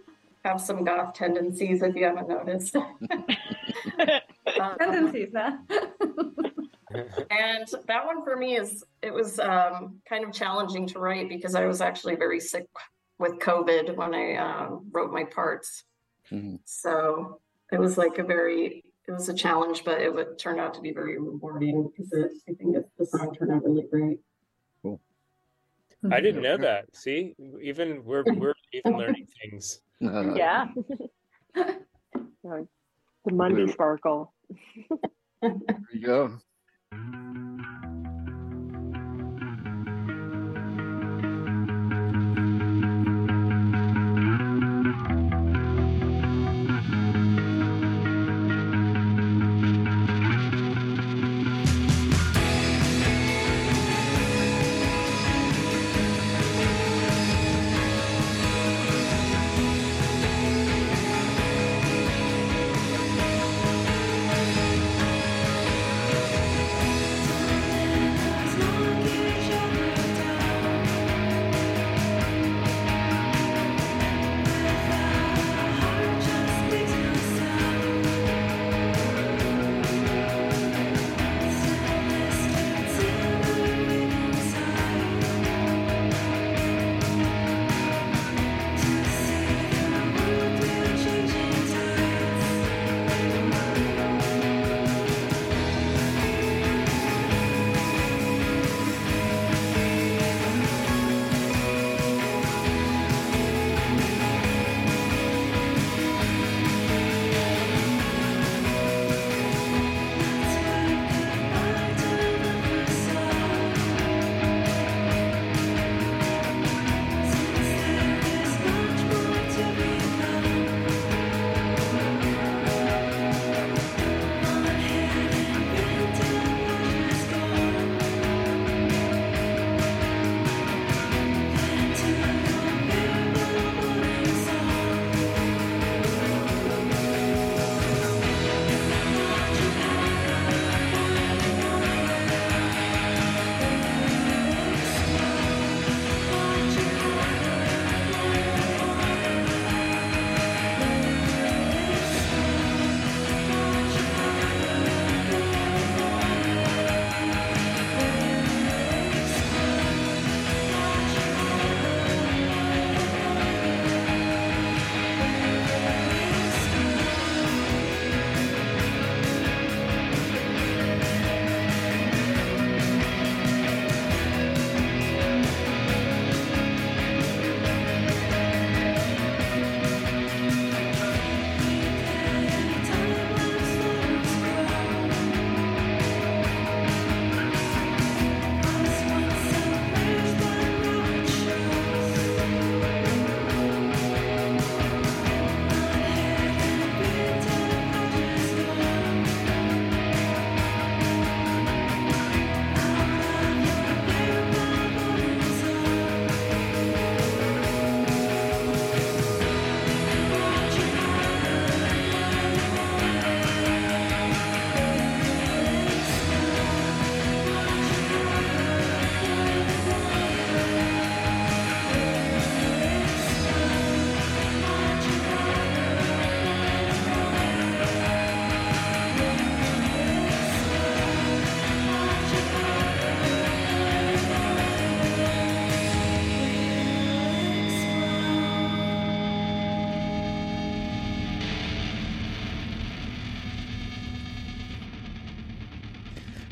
have 0.47 0.63
some 0.63 0.83
goth 0.83 1.13
tendencies 1.13 1.83
if 1.83 1.95
you 1.95 2.05
haven't 2.05 2.27
noticed. 2.29 2.75
Um, 2.75 2.97
Tendencies, 4.79 5.33
huh? 5.37 5.59
And 7.31 7.69
that 7.87 8.07
one 8.07 8.25
for 8.25 8.37
me 8.37 8.57
is 8.57 8.85
it 9.03 9.13
was 9.13 9.39
um, 9.39 10.01
kind 10.09 10.25
of 10.25 10.33
challenging 10.33 10.87
to 10.89 10.99
write 10.99 11.29
because 11.29 11.55
I 11.55 11.67
was 11.67 11.81
actually 11.81 12.17
very 12.17 12.41
sick 12.41 12.67
with 13.19 13.39
COVID 13.39 13.97
when 13.97 14.15
I 14.15 14.37
um, 14.37 14.89
wrote 14.93 15.13
my 15.13 15.25
parts. 15.25 15.85
Mhm. 16.31 16.61
So 16.65 17.41
it 17.73 17.79
was 17.79 17.97
like 17.99 18.19
a 18.19 18.25
very 18.25 18.85
it 19.09 19.13
was 19.13 19.29
a 19.29 19.35
challenge, 19.35 19.85
but 19.85 20.01
it 20.01 20.13
would 20.13 20.39
turn 20.39 20.59
out 20.59 20.75
to 20.75 20.81
be 20.81 20.93
very 20.93 21.19
rewarding 21.19 21.89
because 21.89 22.13
it, 22.13 22.33
I 22.49 22.55
think 22.55 22.77
it, 22.77 22.91
the 22.99 23.07
song 23.07 23.35
turned 23.35 23.53
out 23.53 23.65
really 23.65 23.87
great. 23.89 24.21
Cool. 24.83 25.01
I 26.11 26.21
didn't 26.21 26.43
know 26.43 26.57
that. 26.57 26.95
See, 26.95 27.35
even 27.63 28.05
we're 28.05 28.25
we're 28.35 28.55
even 28.73 28.97
learning 28.99 29.29
things. 29.41 29.81
Uh, 30.05 30.35
yeah. 30.35 30.67
the 31.55 31.79
Monday 33.31 33.65
Blue. 33.65 33.73
Sparkle. 33.73 34.33
There 35.41 35.55
you 35.93 36.01
go. 36.01 36.39
Thank 36.97 37.86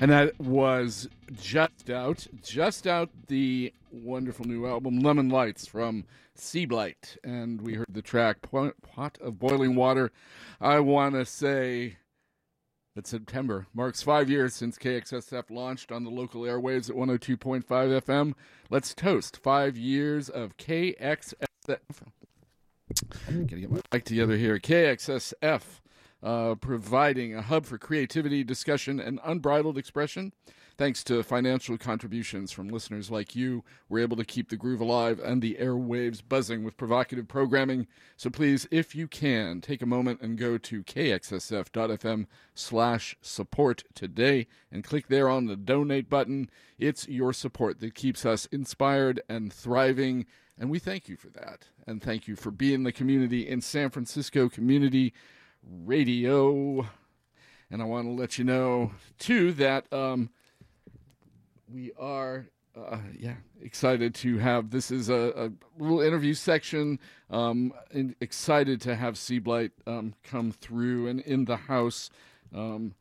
And 0.04 0.12
that 0.12 0.38
was 0.38 1.08
just 1.32 1.88
out, 1.88 2.26
just 2.42 2.86
out 2.86 3.08
the 3.28 3.72
wonderful 3.90 4.44
new 4.44 4.66
album 4.66 4.98
Lemon 4.98 5.30
Lights 5.30 5.66
from 5.66 6.04
Seablite. 6.38 7.16
And 7.24 7.62
we 7.62 7.72
heard 7.72 7.86
the 7.88 8.02
track 8.02 8.42
Pot 8.42 9.16
of 9.18 9.38
Boiling 9.38 9.74
Water. 9.74 10.12
I 10.60 10.80
want 10.80 11.14
to 11.14 11.24
say 11.24 11.96
that 12.94 13.06
September 13.06 13.66
marks 13.72 14.02
five 14.02 14.28
years 14.28 14.54
since 14.54 14.76
KXSF 14.76 15.48
launched 15.48 15.90
on 15.90 16.04
the 16.04 16.10
local 16.10 16.42
airwaves 16.42 16.90
at 16.90 16.96
102.5 16.96 17.64
FM. 17.64 18.34
Let's 18.68 18.92
toast 18.92 19.38
five 19.38 19.78
years 19.78 20.28
of 20.28 20.58
KXSF. 20.58 21.46
Gotta 21.66 23.44
get 23.46 23.70
my 23.70 23.80
mic 23.90 24.04
together 24.04 24.36
here. 24.36 24.58
KXSF, 24.58 25.62
uh, 26.24 26.54
providing 26.54 27.34
a 27.34 27.42
hub 27.42 27.66
for 27.66 27.76
creativity, 27.76 28.42
discussion, 28.42 28.98
and 28.98 29.20
unbridled 29.22 29.76
expression. 29.76 30.32
Thanks 30.76 31.04
to 31.04 31.22
financial 31.22 31.78
contributions 31.78 32.50
from 32.50 32.66
listeners 32.66 33.08
like 33.08 33.36
you, 33.36 33.62
we're 33.88 34.00
able 34.00 34.16
to 34.16 34.24
keep 34.24 34.48
the 34.48 34.56
groove 34.56 34.80
alive 34.80 35.20
and 35.22 35.40
the 35.40 35.56
airwaves 35.60 36.20
buzzing 36.26 36.64
with 36.64 36.76
provocative 36.76 37.28
programming. 37.28 37.86
So 38.16 38.28
please, 38.28 38.66
if 38.72 38.92
you 38.92 39.06
can, 39.06 39.60
take 39.60 39.82
a 39.82 39.86
moment 39.86 40.20
and 40.20 40.36
go 40.36 40.58
to 40.58 40.82
kxsf.fm 40.82 42.26
slash 42.54 43.16
support 43.20 43.84
today 43.94 44.48
and 44.72 44.82
click 44.82 45.06
there 45.06 45.28
on 45.28 45.46
the 45.46 45.56
donate 45.56 46.10
button. 46.10 46.50
It's 46.76 47.06
your 47.06 47.32
support 47.32 47.78
that 47.78 47.94
keeps 47.94 48.26
us 48.26 48.46
inspired 48.46 49.22
and 49.28 49.52
thriving, 49.52 50.26
and 50.58 50.70
we 50.70 50.80
thank 50.80 51.08
you 51.08 51.16
for 51.16 51.28
that. 51.28 51.68
And 51.86 52.02
thank 52.02 52.26
you 52.26 52.34
for 52.34 52.50
being 52.50 52.82
the 52.82 52.92
community 52.92 53.46
in 53.46 53.60
San 53.60 53.90
Francisco 53.90 54.48
Community 54.48 55.12
Radio. 55.84 56.86
And 57.70 57.82
I 57.82 57.84
want 57.84 58.06
to 58.06 58.12
let 58.12 58.38
you 58.38 58.44
know, 58.44 58.92
too, 59.18 59.52
that... 59.52 59.92
Um, 59.92 60.30
we 61.74 61.92
are 61.98 62.46
uh, 62.76 62.98
yeah 63.18 63.34
excited 63.60 64.14
to 64.14 64.38
have 64.38 64.70
this 64.70 64.90
is 64.90 65.08
a, 65.08 65.32
a 65.36 65.50
little 65.82 66.00
interview 66.00 66.34
section 66.34 66.98
um, 67.30 67.72
excited 68.20 68.80
to 68.80 68.94
have 68.94 69.14
Seablite 69.14 69.72
um, 69.86 70.14
come 70.22 70.52
through 70.52 71.08
and 71.08 71.20
in 71.20 71.44
the 71.46 71.56
house 71.56 72.10
um, 72.54 72.94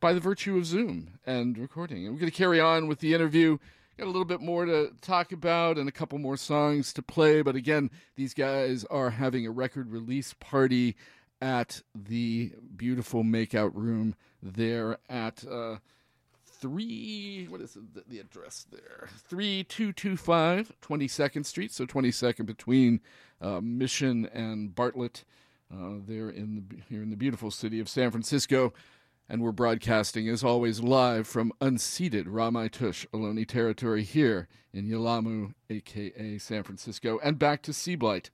by 0.00 0.12
the 0.12 0.20
virtue 0.20 0.56
of 0.56 0.66
Zoom 0.66 1.18
and 1.26 1.58
recording. 1.58 2.06
And 2.06 2.14
we're 2.14 2.20
going 2.20 2.30
to 2.30 2.36
carry 2.36 2.60
on 2.60 2.88
with 2.88 3.00
the 3.00 3.14
interview. 3.14 3.58
Got 3.98 4.04
a 4.04 4.06
little 4.06 4.26
bit 4.26 4.42
more 4.42 4.66
to 4.66 4.92
talk 5.00 5.32
about 5.32 5.78
and 5.78 5.88
a 5.88 5.92
couple 5.92 6.18
more 6.18 6.36
songs 6.36 6.92
to 6.94 7.02
play. 7.02 7.40
But 7.40 7.56
again, 7.56 7.90
these 8.14 8.34
guys 8.34 8.84
are 8.90 9.10
having 9.10 9.46
a 9.46 9.50
record 9.50 9.90
release 9.90 10.34
party 10.38 10.96
at 11.40 11.82
the 11.94 12.52
beautiful 12.76 13.22
makeout 13.24 13.72
room 13.74 14.14
there 14.42 14.98
at. 15.08 15.44
Uh, 15.46 15.76
three, 16.58 17.46
what 17.48 17.60
is 17.60 17.76
the, 18.08 18.18
address 18.18 18.66
there? 18.70 19.08
3225 19.28 20.72
22nd 20.80 21.44
Street, 21.44 21.72
so 21.72 21.84
22nd 21.84 22.46
between 22.46 23.00
uh, 23.40 23.60
Mission 23.62 24.26
and 24.26 24.74
Bartlett, 24.74 25.24
uh, 25.72 25.94
there 26.06 26.30
in 26.30 26.54
the, 26.68 26.76
here 26.88 27.02
in 27.02 27.10
the 27.10 27.16
beautiful 27.16 27.50
city 27.50 27.80
of 27.80 27.88
San 27.88 28.10
Francisco. 28.10 28.72
And 29.28 29.42
we're 29.42 29.52
broadcasting, 29.52 30.28
as 30.28 30.44
always, 30.44 30.80
live 30.80 31.26
from 31.26 31.52
unceded 31.60 32.26
Ramaytush 32.26 33.06
Ohlone 33.08 33.46
territory 33.46 34.04
here 34.04 34.46
in 34.72 34.86
Yelamu, 34.86 35.52
aka 35.68 36.38
San 36.38 36.62
Francisco, 36.62 37.18
and 37.24 37.36
back 37.36 37.60
to 37.62 37.72
Seablite. 37.72 38.30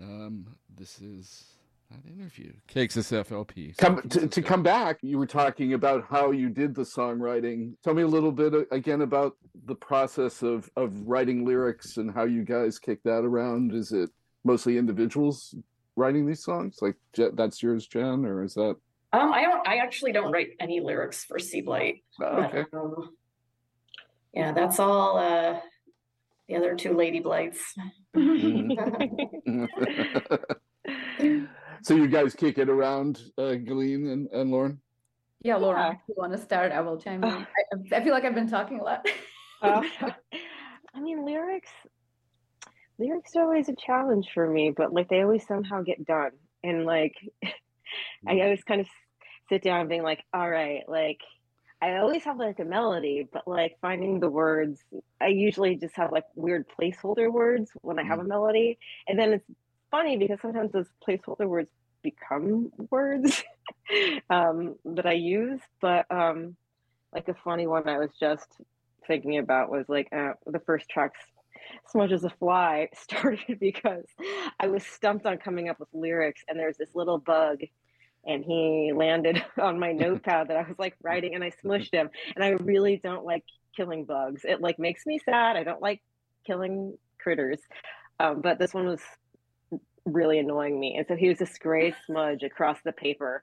Um, 0.00 0.56
this 0.74 0.98
is 1.02 1.44
that 1.90 2.10
interview. 2.10 2.52
KXSFLP. 2.72 3.76
Come 3.76 4.00
to, 4.08 4.28
to 4.28 4.42
come 4.42 4.62
back. 4.62 4.98
You 5.02 5.18
were 5.18 5.26
talking 5.26 5.74
about 5.74 6.06
how 6.08 6.30
you 6.30 6.48
did 6.48 6.74
the 6.74 6.82
songwriting. 6.82 7.74
Tell 7.82 7.94
me 7.94 8.02
a 8.02 8.06
little 8.06 8.32
bit 8.32 8.54
uh, 8.54 8.62
again 8.70 9.02
about 9.02 9.36
the 9.66 9.74
process 9.74 10.42
of 10.42 10.70
of 10.76 10.94
writing 11.06 11.44
lyrics 11.44 11.96
and 11.96 12.12
how 12.12 12.24
you 12.24 12.44
guys 12.44 12.78
kick 12.78 13.02
that 13.04 13.24
around. 13.24 13.74
Is 13.74 13.92
it 13.92 14.10
mostly 14.44 14.78
individuals 14.78 15.54
writing 15.96 16.26
these 16.26 16.44
songs? 16.44 16.78
Like 16.80 16.96
that's 17.34 17.62
yours, 17.62 17.86
Jen, 17.86 18.24
or 18.24 18.44
is 18.44 18.54
that? 18.54 18.76
Um, 19.12 19.32
I 19.32 19.42
don't. 19.42 19.66
I 19.66 19.78
actually 19.78 20.12
don't 20.12 20.30
write 20.30 20.50
any 20.60 20.80
lyrics 20.80 21.24
for 21.24 21.38
Seablite. 21.38 22.02
Oh, 22.20 22.44
okay. 22.44 22.64
But, 22.70 22.78
um, 22.78 23.10
yeah, 24.32 24.52
that's 24.52 24.78
all. 24.78 25.18
Uh, 25.18 25.58
the 26.48 26.56
other 26.56 26.76
two 26.76 26.96
Lady 26.96 27.20
Blights. 27.20 27.74
So 31.82 31.94
you 31.94 32.08
guys 32.08 32.34
kick 32.34 32.58
it 32.58 32.68
around, 32.68 33.22
uh, 33.38 33.54
Galine 33.54 34.08
and, 34.08 34.28
and 34.28 34.50
Lauren? 34.50 34.80
Yeah, 35.42 35.56
Lauren, 35.56 35.80
yeah. 35.80 35.92
if 35.92 35.98
you 36.08 36.14
want 36.18 36.32
to 36.32 36.38
start, 36.38 36.72
I 36.72 36.80
will 36.82 36.98
chime 36.98 37.24
in. 37.24 37.30
I, 37.30 37.46
I, 37.92 38.04
feel 38.04 38.12
like 38.12 38.24
I've 38.24 38.34
been 38.34 38.50
talking 38.50 38.80
a 38.80 38.84
lot. 38.84 39.06
uh, 39.62 39.82
I 40.94 41.00
mean, 41.00 41.24
lyrics, 41.24 41.70
lyrics 42.98 43.34
are 43.36 43.44
always 43.44 43.68
a 43.68 43.74
challenge 43.74 44.28
for 44.34 44.48
me, 44.48 44.72
but 44.76 44.92
like 44.92 45.08
they 45.08 45.22
always 45.22 45.46
somehow 45.46 45.82
get 45.82 46.04
done. 46.04 46.32
And 46.62 46.84
like, 46.84 47.14
I 47.42 48.34
mm. 48.34 48.44
always 48.44 48.62
kind 48.64 48.82
of 48.82 48.86
sit 49.48 49.62
down 49.62 49.88
being 49.88 50.02
like, 50.02 50.22
all 50.34 50.48
right, 50.48 50.82
like, 50.88 51.20
I 51.82 51.96
always 51.96 52.24
have 52.24 52.36
like 52.36 52.58
a 52.58 52.64
melody, 52.64 53.26
but 53.32 53.48
like 53.48 53.78
finding 53.80 54.20
the 54.20 54.28
words, 54.28 54.84
I 55.18 55.28
usually 55.28 55.76
just 55.76 55.96
have 55.96 56.12
like 56.12 56.24
weird 56.34 56.66
placeholder 56.78 57.32
words 57.32 57.70
when 57.80 57.98
I 57.98 58.02
have 58.02 58.18
mm. 58.18 58.26
a 58.26 58.28
melody. 58.28 58.78
And 59.08 59.18
then 59.18 59.32
it's 59.32 59.50
funny 59.90 60.16
because 60.16 60.38
sometimes 60.40 60.72
those 60.72 60.88
placeholder 61.06 61.48
words 61.48 61.70
become 62.02 62.70
words 62.90 63.42
um, 64.30 64.76
that 64.84 65.06
I 65.06 65.12
use. 65.12 65.60
But 65.80 66.06
um, 66.10 66.56
like 67.12 67.28
a 67.28 67.34
funny 67.44 67.66
one 67.66 67.88
I 67.88 67.98
was 67.98 68.10
just 68.18 68.48
thinking 69.06 69.38
about 69.38 69.70
was 69.70 69.86
like 69.88 70.08
uh, 70.12 70.32
the 70.46 70.60
first 70.60 70.88
tracks 70.88 71.18
Smudge 71.88 72.12
as 72.12 72.24
a 72.24 72.30
Fly 72.30 72.88
started 72.94 73.58
because 73.60 74.04
I 74.58 74.68
was 74.68 74.84
stumped 74.84 75.26
on 75.26 75.38
coming 75.38 75.68
up 75.68 75.78
with 75.78 75.88
lyrics, 75.92 76.42
and 76.48 76.58
there's 76.58 76.76
this 76.76 76.94
little 76.94 77.18
bug, 77.18 77.58
and 78.26 78.44
he 78.44 78.92
landed 78.94 79.42
on 79.60 79.78
my 79.78 79.92
notepad 79.92 80.48
that 80.48 80.56
I 80.56 80.62
was 80.62 80.78
like 80.78 80.96
writing, 81.02 81.34
and 81.34 81.44
I 81.44 81.52
smushed 81.64 81.92
him. 81.92 82.10
And 82.34 82.44
I 82.44 82.50
really 82.50 83.00
don't 83.02 83.24
like 83.24 83.44
killing 83.76 84.04
bugs. 84.04 84.42
It 84.44 84.60
like 84.60 84.78
makes 84.78 85.06
me 85.06 85.18
sad. 85.18 85.56
I 85.56 85.64
don't 85.64 85.82
like 85.82 86.02
killing 86.46 86.96
critters. 87.18 87.60
Um, 88.18 88.40
but 88.40 88.58
this 88.58 88.74
one 88.74 88.86
was 88.86 89.00
really 90.04 90.38
annoying 90.38 90.78
me. 90.78 90.96
And 90.96 91.06
so 91.06 91.16
he 91.16 91.28
was 91.28 91.38
this 91.38 91.58
gray 91.58 91.94
smudge 92.06 92.42
across 92.42 92.78
the 92.84 92.92
paper. 92.92 93.42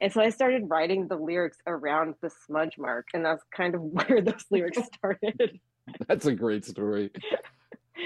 And 0.00 0.12
so 0.12 0.20
I 0.20 0.30
started 0.30 0.68
writing 0.68 1.08
the 1.08 1.16
lyrics 1.16 1.58
around 1.66 2.14
the 2.22 2.30
smudge 2.46 2.78
mark. 2.78 3.08
And 3.14 3.24
that's 3.24 3.42
kind 3.54 3.74
of 3.74 3.80
where 3.82 4.20
those 4.20 4.44
lyrics 4.50 4.78
started. 4.96 5.60
that's 6.06 6.26
a 6.26 6.34
great 6.34 6.64
story. 6.64 7.10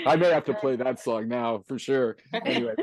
I 0.07 0.17
may 0.17 0.31
have 0.31 0.45
to 0.47 0.55
play 0.55 0.77
that 0.77 1.01
song 1.01 1.29
now 1.29 1.65
for 1.69 1.79
sure. 1.79 2.17
Anyway. 2.33 2.75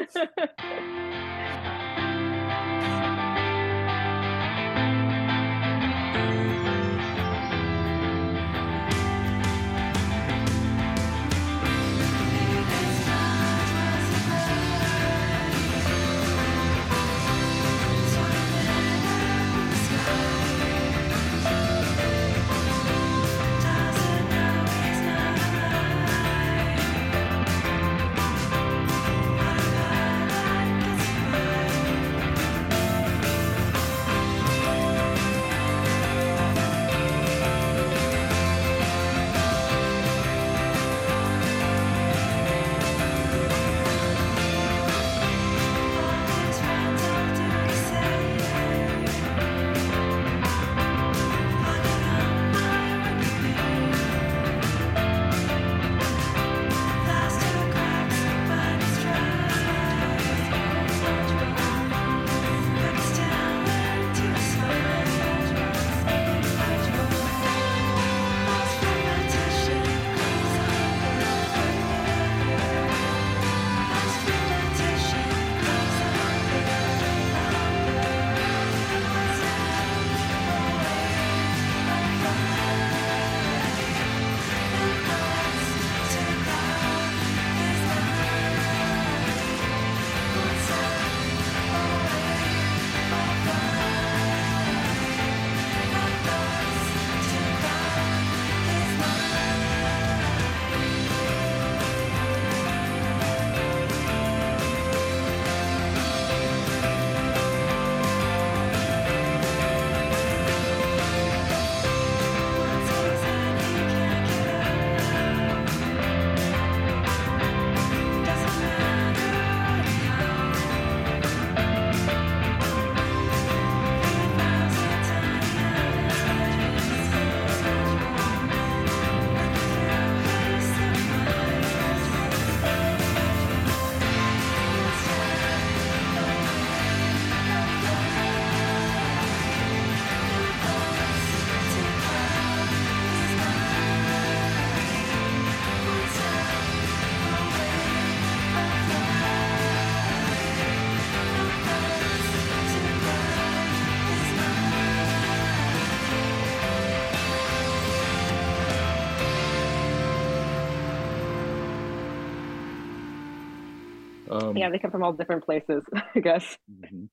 Um, 164.49 164.57
Yeah, 164.57 164.69
they 164.69 164.79
come 164.79 164.91
from 164.91 165.03
all 165.03 165.13
different 165.13 165.43
places, 165.45 165.83
I 166.15 166.19
guess. 166.19 166.57
mhm. 166.69 167.09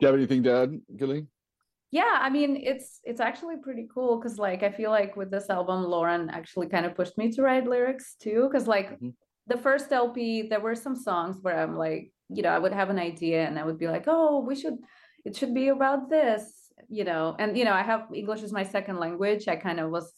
Do 0.00 0.06
you 0.06 0.06
have 0.06 0.14
anything 0.14 0.42
to 0.44 0.52
add, 0.52 0.80
Gilly? 0.96 1.26
Yeah, 1.90 2.18
I 2.20 2.30
mean, 2.30 2.56
it's 2.56 3.00
it's 3.02 3.20
actually 3.20 3.56
pretty 3.62 3.88
cool 3.92 4.18
because 4.18 4.38
like 4.38 4.62
I 4.62 4.70
feel 4.70 4.90
like 4.90 5.16
with 5.16 5.30
this 5.30 5.48
album, 5.50 5.82
Lauren 5.84 6.28
actually 6.30 6.68
kind 6.68 6.86
of 6.86 6.94
pushed 6.94 7.16
me 7.18 7.32
to 7.32 7.42
write 7.42 7.66
lyrics 7.66 8.14
too. 8.20 8.46
Because 8.46 8.68
like 8.68 8.90
Mhm. 9.00 9.14
the 9.46 9.56
first 9.56 9.90
LP, 9.90 10.42
there 10.42 10.60
were 10.60 10.74
some 10.76 10.94
songs 10.94 11.38
where 11.42 11.58
I'm 11.58 11.76
like, 11.76 12.12
you 12.28 12.42
know, 12.42 12.50
I 12.50 12.58
would 12.58 12.72
have 12.74 12.90
an 12.90 12.98
idea 12.98 13.46
and 13.46 13.58
I 13.58 13.64
would 13.64 13.78
be 13.78 13.88
like, 13.88 14.04
oh, 14.06 14.40
we 14.40 14.54
should, 14.54 14.76
it 15.24 15.34
should 15.34 15.54
be 15.54 15.68
about 15.68 16.10
this, 16.10 16.70
you 16.88 17.04
know. 17.04 17.34
And 17.38 17.56
you 17.58 17.64
know, 17.64 17.72
I 17.72 17.82
have 17.82 18.02
English 18.14 18.42
is 18.42 18.52
my 18.52 18.64
second 18.64 18.98
language. 18.98 19.48
I 19.48 19.56
kind 19.56 19.80
of 19.80 19.90
was 19.90 20.12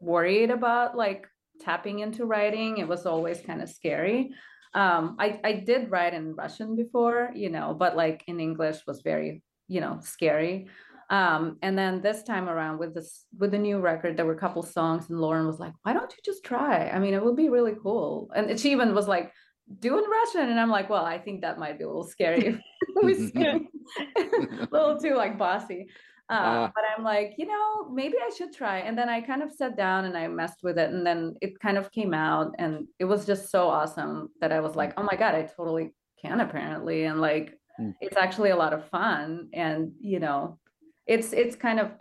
worried 0.00 0.50
about 0.50 0.94
like 0.96 1.26
tapping 1.60 1.98
into 2.00 2.26
writing. 2.26 2.78
It 2.78 2.86
was 2.86 3.06
always 3.06 3.40
kind 3.40 3.62
of 3.62 3.68
scary. 3.70 4.30
Um, 4.74 5.16
I 5.18 5.40
I 5.44 5.52
did 5.54 5.90
write 5.90 6.14
in 6.14 6.34
Russian 6.34 6.76
before, 6.76 7.30
you 7.34 7.50
know, 7.50 7.74
but 7.74 7.96
like 7.96 8.24
in 8.26 8.40
English 8.40 8.78
was 8.86 9.02
very, 9.02 9.42
you 9.68 9.80
know, 9.80 9.98
scary. 10.02 10.68
Um, 11.10 11.56
and 11.62 11.78
then 11.78 12.02
this 12.02 12.22
time 12.22 12.48
around 12.48 12.78
with 12.78 12.94
this 12.94 13.24
with 13.38 13.50
the 13.50 13.58
new 13.58 13.78
record, 13.78 14.16
there 14.16 14.26
were 14.26 14.34
a 14.34 14.38
couple 14.38 14.62
songs, 14.62 15.08
and 15.08 15.20
Lauren 15.20 15.46
was 15.46 15.58
like, 15.58 15.72
"Why 15.82 15.94
don't 15.94 16.12
you 16.12 16.18
just 16.24 16.44
try? 16.44 16.90
I 16.90 16.98
mean, 16.98 17.14
it 17.14 17.24
would 17.24 17.36
be 17.36 17.48
really 17.48 17.74
cool." 17.82 18.30
And 18.34 18.60
she 18.60 18.72
even 18.72 18.94
was 18.94 19.08
like, 19.08 19.32
"Do 19.80 19.98
in 19.98 20.04
Russian," 20.10 20.50
and 20.50 20.60
I'm 20.60 20.70
like, 20.70 20.90
"Well, 20.90 21.04
I 21.04 21.18
think 21.18 21.40
that 21.40 21.58
might 21.58 21.78
be 21.78 21.84
a 21.84 21.86
little 21.86 22.04
scary. 22.04 22.46
if 22.48 23.04
we 23.04 23.14
sing 23.32 23.68
a 24.16 24.68
little 24.70 24.98
too 24.98 25.14
like 25.14 25.38
bossy." 25.38 25.88
Uh, 26.30 26.34
Ah. 26.68 26.72
but 26.74 26.84
I'm 26.96 27.02
like, 27.04 27.34
you 27.38 27.46
know, 27.46 27.88
maybe 27.90 28.16
I 28.22 28.30
should 28.36 28.52
try. 28.52 28.78
And 28.80 28.98
then 28.98 29.08
I 29.08 29.20
kind 29.22 29.42
of 29.42 29.50
sat 29.52 29.76
down 29.76 30.04
and 30.04 30.16
I 30.16 30.28
messed 30.28 30.62
with 30.62 30.76
it, 30.78 30.90
and 30.90 31.06
then 31.06 31.34
it 31.40 31.58
kind 31.60 31.78
of 31.78 31.90
came 31.90 32.12
out, 32.12 32.54
and 32.58 32.86
it 32.98 33.06
was 33.06 33.24
just 33.26 33.50
so 33.50 33.68
awesome 33.68 34.28
that 34.40 34.52
I 34.52 34.60
was 34.60 34.76
like, 34.76 34.92
"Oh 34.98 35.02
my 35.02 35.16
god, 35.16 35.34
I 35.34 35.42
totally 35.44 35.94
can 36.22 36.40
apparently," 36.40 37.04
and 37.04 37.20
like, 37.20 37.54
Mm. 37.80 37.94
it's 38.00 38.16
actually 38.16 38.50
a 38.50 38.56
lot 38.56 38.72
of 38.74 38.88
fun, 38.88 39.48
and 39.54 39.92
you 40.00 40.18
know 40.20 40.58
it's 41.06 41.32
it's 41.32 41.54
kind 41.56 41.78
of 41.80 41.92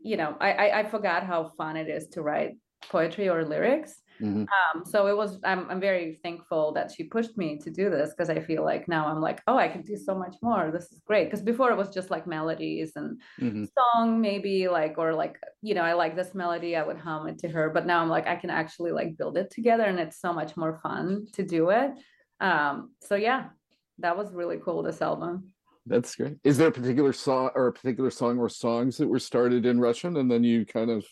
you 0.00 0.16
know 0.16 0.36
I, 0.40 0.50
I 0.64 0.78
I 0.80 0.84
forgot 0.88 1.22
how 1.24 1.44
fun 1.56 1.76
it 1.76 1.88
is 1.88 2.08
to 2.14 2.22
write 2.22 2.52
poetry 2.90 3.28
or 3.28 3.44
lyrics. 3.44 4.02
Mhm. 4.20 4.52
Um, 4.74 4.84
so 4.84 5.06
it 5.06 5.16
was 5.16 5.38
I'm 5.44 5.70
I'm 5.70 5.80
very 5.80 6.18
thankful 6.22 6.72
that 6.72 6.90
she 6.90 7.04
pushed 7.04 7.36
me 7.38 7.58
to 7.58 7.70
do 7.70 7.88
this 7.90 8.10
because 8.10 8.30
I 8.30 8.40
feel 8.40 8.64
like 8.64 8.88
now 8.88 9.06
I'm 9.06 9.20
like 9.20 9.42
oh 9.46 9.56
I 9.56 9.68
can 9.68 9.82
do 9.82 9.96
so 9.96 10.14
much 10.18 10.34
more. 10.42 10.70
This 10.72 10.90
is 10.92 11.00
great 11.06 11.26
because 11.26 11.42
before 11.42 11.70
it 11.70 11.76
was 11.76 11.90
just 11.94 12.10
like 12.10 12.26
melodies 12.26 12.92
and 12.96 13.20
Mhm. 13.38 13.70
song 13.78 14.20
maybe 14.20 14.68
like 14.68 14.98
or 14.98 15.14
like 15.14 15.38
you 15.62 15.74
know 15.74 15.82
I 15.82 15.92
like 15.94 16.16
this 16.16 16.34
melody 16.34 16.76
I 16.76 16.82
would 16.82 16.98
hum 16.98 17.28
it 17.28 17.38
to 17.40 17.48
her 17.48 17.70
but 17.70 17.86
now 17.86 18.00
I'm 18.02 18.08
like 18.08 18.26
I 18.26 18.36
can 18.36 18.50
actually 18.50 18.92
like 18.92 19.16
build 19.16 19.36
it 19.38 19.50
together 19.50 19.84
and 19.84 20.00
it's 20.00 20.20
so 20.20 20.32
much 20.32 20.56
more 20.56 20.80
fun 20.82 21.26
to 21.34 21.44
do 21.44 21.70
it. 21.70 21.92
Um, 22.40 22.94
so 23.00 23.14
yeah, 23.16 23.50
that 23.98 24.16
was 24.16 24.32
really 24.32 24.58
cool 24.64 24.82
this 24.82 25.02
album. 25.02 25.52
That's 25.86 26.14
great. 26.14 26.38
Is 26.44 26.58
there 26.58 26.68
a 26.68 26.72
particular 26.72 27.12
song 27.12 27.50
or 27.54 27.66
a 27.68 27.72
particular 27.72 28.10
song 28.10 28.38
or 28.38 28.48
songs 28.48 28.98
that 28.98 29.08
were 29.08 29.18
started 29.18 29.64
in 29.66 29.80
Russian 29.80 30.16
and 30.16 30.30
then 30.30 30.44
you 30.44 30.66
kind 30.66 30.90
of 30.90 31.06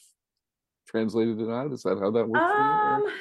translated 0.92 1.40
it 1.40 1.48
out? 1.50 1.72
Is 1.72 1.82
that 1.82 1.98
how 1.98 2.10
that 2.10 2.28
works? 2.28 2.44
for 2.52 2.58
you, 2.58 2.64
Um, 2.64 3.12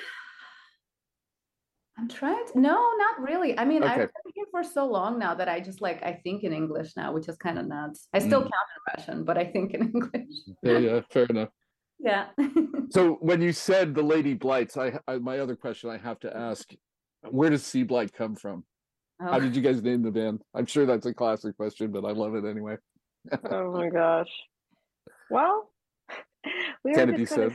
I'm 1.99 2.07
trying 2.07 2.45
to, 2.53 2.59
no, 2.59 2.76
not 2.97 3.20
really. 3.22 3.57
I 3.57 3.65
mean, 3.65 3.82
I've 3.84 3.97
been 3.97 4.32
here 4.36 4.45
for 4.51 4.63
so 4.63 4.86
long 4.86 5.18
now 5.18 5.34
that 5.34 5.49
I 5.49 5.59
just 5.59 5.82
like, 5.82 6.03
I 6.03 6.13
think 6.24 6.43
in 6.43 6.53
English 6.53 6.95
now, 6.95 7.11
which 7.11 7.28
is 7.28 7.38
kind 7.38 7.57
of 7.57 7.68
nuts. 7.68 8.07
I 8.13 8.20
still 8.20 8.41
Mm. 8.41 8.51
count 8.51 8.53
in 8.76 8.93
Russian, 8.97 9.24
but 9.26 9.38
I 9.38 9.45
think 9.45 9.74
in 9.74 9.82
English. 9.93 10.28
Yeah, 10.61 10.78
yeah, 10.78 11.01
fair 11.11 11.26
enough. 11.26 11.49
Yeah. 11.99 12.28
So 12.91 13.15
when 13.15 13.41
you 13.41 13.51
said 13.51 13.93
the 13.93 14.01
Lady 14.03 14.34
Blights, 14.34 14.78
I, 14.78 14.97
I 15.09 15.18
my 15.18 15.39
other 15.39 15.57
question 15.57 15.89
I 15.89 15.97
have 15.97 16.20
to 16.22 16.36
ask, 16.38 16.72
where 17.30 17.49
does 17.49 17.63
Seablite 17.63 18.13
come 18.13 18.34
from? 18.36 18.63
How 19.20 19.34
Oh, 19.38 19.39
did 19.41 19.55
you 19.57 19.61
guys 19.61 19.82
name 19.84 20.03
the 20.03 20.11
band? 20.11 20.41
I'm 20.53 20.68
sure 20.68 20.86
that's 20.86 21.05
a 21.05 21.13
classic 21.13 21.57
question, 21.57 21.91
but 21.91 22.05
I 22.05 22.11
love 22.11 22.36
it 22.36 22.45
anyway. 22.45 22.78
Oh 23.51 23.72
my 23.74 23.89
gosh. 23.89 24.30
Well, 25.30 25.70
we 26.84 26.93
Can 26.93 27.08
were 27.08 27.12
just 27.12 27.26
kind 27.30 27.43
of. 27.43 27.54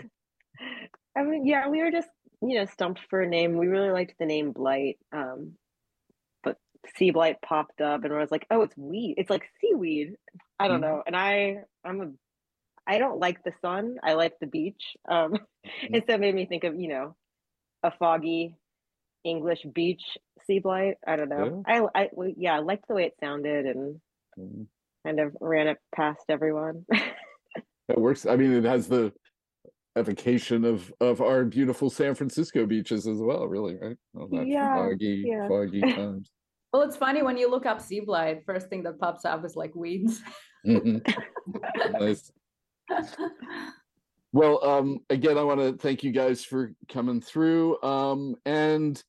I 1.16 1.22
mean, 1.22 1.46
yeah, 1.46 1.68
we 1.68 1.82
were 1.82 1.90
just, 1.90 2.08
you 2.40 2.58
know, 2.58 2.66
stumped 2.66 3.00
for 3.10 3.20
a 3.20 3.28
name. 3.28 3.56
We 3.56 3.66
really 3.66 3.90
liked 3.90 4.14
the 4.18 4.26
name 4.26 4.52
Blight. 4.52 4.98
Um, 5.12 5.52
but 6.42 6.56
Seablite 6.98 7.42
popped 7.42 7.80
up 7.80 8.04
and 8.04 8.12
I 8.12 8.18
was 8.18 8.30
like, 8.30 8.46
oh, 8.50 8.62
it's 8.62 8.76
weed. 8.76 9.14
It's 9.18 9.30
like 9.30 9.44
seaweed. 9.60 10.16
I 10.58 10.68
don't 10.68 10.80
Mhm. 10.80 10.82
know. 10.82 11.02
And 11.06 11.16
I, 11.16 11.58
I'm 11.84 12.00
a, 12.00 12.10
I 12.86 12.98
don't 12.98 13.20
like 13.20 13.42
the 13.44 13.52
sun. 13.60 13.96
I 14.02 14.14
like 14.14 14.38
the 14.40 14.46
beach. 14.46 14.96
Um, 15.08 15.34
and 15.92 16.02
so 16.06 16.14
it 16.14 16.20
made 16.20 16.34
me 16.34 16.46
think 16.46 16.64
of, 16.64 16.78
you 16.80 16.88
know, 16.88 17.16
a 17.82 17.92
foggy 17.92 18.56
English 19.24 19.62
beach 19.74 20.18
sea 20.46 20.58
blight. 20.60 20.96
I 21.06 21.16
don't 21.16 21.28
know. 21.28 21.64
I, 21.66 21.82
I, 21.94 22.08
well, 22.12 22.32
yeah, 22.36 22.56
I 22.56 22.60
liked 22.60 22.88
the 22.88 22.94
way 22.94 23.04
it 23.04 23.16
sounded 23.20 23.66
and 23.66 24.00
Mm, 24.38 24.66
kind 25.04 25.20
of 25.20 25.36
ran 25.40 25.68
it 25.68 25.78
past 25.94 26.24
everyone. 26.28 26.86
That 27.92 28.00
works. 28.00 28.24
I 28.24 28.36
mean, 28.36 28.54
it 28.54 28.64
has 28.64 28.88
the 28.88 29.12
evocation 29.96 30.64
of 30.64 30.90
of 31.02 31.20
our 31.20 31.44
beautiful 31.44 31.90
San 31.90 32.14
Francisco 32.14 32.64
beaches 32.64 33.06
as 33.06 33.18
well, 33.18 33.46
really, 33.46 33.76
right? 33.76 33.98
All 34.18 34.28
that 34.28 34.46
Yeah, 34.46 34.74
foggy, 34.74 35.24
yeah. 35.26 35.46
foggy 35.46 35.80
times. 35.94 36.30
well, 36.72 36.80
it's 36.84 36.96
funny 36.96 37.22
when 37.22 37.36
you 37.36 37.50
look 37.50 37.66
up 37.66 37.82
sea 37.82 38.00
blight, 38.00 38.46
first 38.46 38.70
thing 38.70 38.82
that 38.84 38.98
pops 38.98 39.26
up 39.26 39.44
is 39.44 39.56
like 39.56 39.74
weeds. 39.74 40.22
Mhm. 40.66 41.06
nice. 42.00 42.32
Well, 44.32 44.64
um, 44.64 45.00
again, 45.10 45.36
I 45.36 45.42
want 45.42 45.60
to 45.60 45.76
thank 45.76 46.02
you 46.02 46.12
guys 46.12 46.42
for 46.42 46.72
coming 46.88 47.20
through. 47.20 47.82
Um, 47.82 48.36
and 48.46 49.02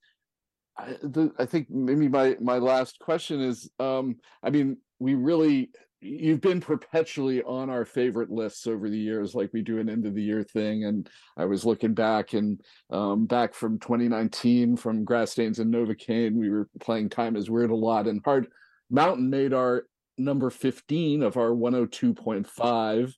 I, 0.77 0.97
the, 1.01 1.31
I 1.39 1.45
think 1.45 1.69
maybe 1.69 2.09
my 2.09 2.35
my 2.41 2.57
last 2.57 2.99
question 2.99 3.39
is, 3.39 3.69
um, 3.79 4.17
I 4.43 4.49
mean, 4.49 4.75
we 4.99 5.13
really 5.13 5.71
you've 6.03 6.41
been 6.41 6.59
perpetually 6.59 7.41
on 7.43 7.69
our 7.69 7.85
favorite 7.85 8.29
lists 8.29 8.67
over 8.67 8.89
the 8.89 8.97
years, 8.97 9.33
like 9.33 9.51
we 9.53 9.61
do 9.61 9.79
an 9.79 9.89
end 9.89 10.05
of 10.05 10.13
the 10.13 10.21
year 10.21 10.43
thing. 10.43 10.85
And 10.85 11.09
I 11.37 11.45
was 11.45 11.65
looking 11.65 11.93
back 11.93 12.33
and 12.33 12.61
um, 12.89 13.25
back 13.25 13.53
from 13.53 13.79
2019 13.79 14.77
from 14.77 15.03
Grass 15.03 15.31
Stains 15.31 15.59
and 15.59 15.73
Novocaine, 15.73 16.33
we 16.33 16.49
were 16.49 16.69
playing 16.79 17.09
Time 17.09 17.35
is 17.35 17.49
Weird 17.49 17.71
a 17.71 17.75
lot, 17.75 18.07
and 18.07 18.21
Hard 18.23 18.47
Mountain 18.89 19.29
made 19.29 19.53
our 19.53 19.85
number 20.17 20.49
15 20.49 21.23
of 21.23 21.37
our 21.37 21.49
102.5 21.49 23.13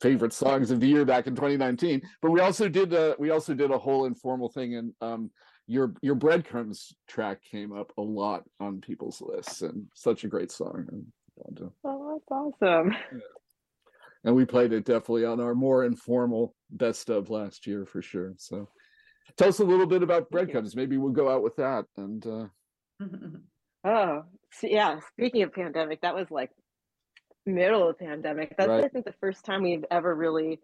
favorite 0.00 0.32
songs 0.32 0.70
of 0.70 0.80
the 0.80 0.88
year 0.88 1.04
back 1.04 1.26
in 1.26 1.34
2019 1.36 2.00
but 2.22 2.30
we 2.30 2.40
also 2.40 2.68
did 2.68 2.92
a 2.94 3.14
we 3.18 3.30
also 3.30 3.54
did 3.54 3.70
a 3.70 3.78
whole 3.78 4.06
informal 4.06 4.48
thing 4.48 4.74
and 4.76 4.92
um 5.02 5.30
your 5.66 5.94
your 6.02 6.14
breadcrumbs 6.14 6.94
track 7.06 7.38
came 7.48 7.72
up 7.72 7.92
a 7.98 8.02
lot 8.02 8.42
on 8.58 8.80
people's 8.80 9.20
lists 9.20 9.62
and 9.62 9.86
such 9.94 10.24
a 10.24 10.28
great 10.28 10.50
song 10.50 10.86
oh, 11.84 12.18
that's 12.18 12.30
awesome. 12.30 12.94
and 14.24 14.34
we 14.34 14.44
played 14.44 14.72
it 14.72 14.84
definitely 14.84 15.24
on 15.24 15.40
our 15.40 15.54
more 15.54 15.84
informal 15.84 16.54
best 16.70 17.10
of 17.10 17.30
last 17.30 17.66
year 17.66 17.84
for 17.86 18.02
sure 18.02 18.34
so 18.36 18.68
tell 19.36 19.48
us 19.48 19.58
a 19.60 19.64
little 19.64 19.86
bit 19.86 20.02
about 20.02 20.30
breadcrumbs 20.30 20.76
maybe 20.76 20.96
we'll 20.98 21.12
go 21.12 21.28
out 21.30 21.42
with 21.42 21.56
that 21.56 21.84
and 21.96 22.26
uh 22.26 22.46
Oh, 23.82 24.24
so 24.52 24.66
yeah. 24.66 25.00
Speaking 25.14 25.42
of 25.42 25.54
pandemic, 25.54 26.02
that 26.02 26.14
was 26.14 26.30
like 26.30 26.50
middle 27.46 27.88
of 27.88 27.98
pandemic. 27.98 28.54
That's 28.58 28.68
I 28.70 28.88
think 28.88 29.06
the 29.06 29.14
first 29.22 29.42
time 29.46 29.62
we've 29.62 29.86
ever 29.90 30.14
really 30.14 30.60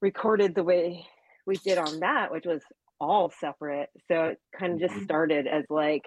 recorded 0.00 0.54
the 0.54 0.64
way 0.64 1.06
we 1.46 1.56
did 1.56 1.76
on 1.76 2.00
that, 2.00 2.32
which 2.32 2.46
was 2.46 2.62
all 2.98 3.30
separate. 3.38 3.90
So 4.08 4.24
it 4.28 4.38
kind 4.58 4.72
of 4.72 4.80
just 4.80 4.94
Mhm. 4.94 5.04
started 5.04 5.46
as 5.46 5.66
like 5.68 6.06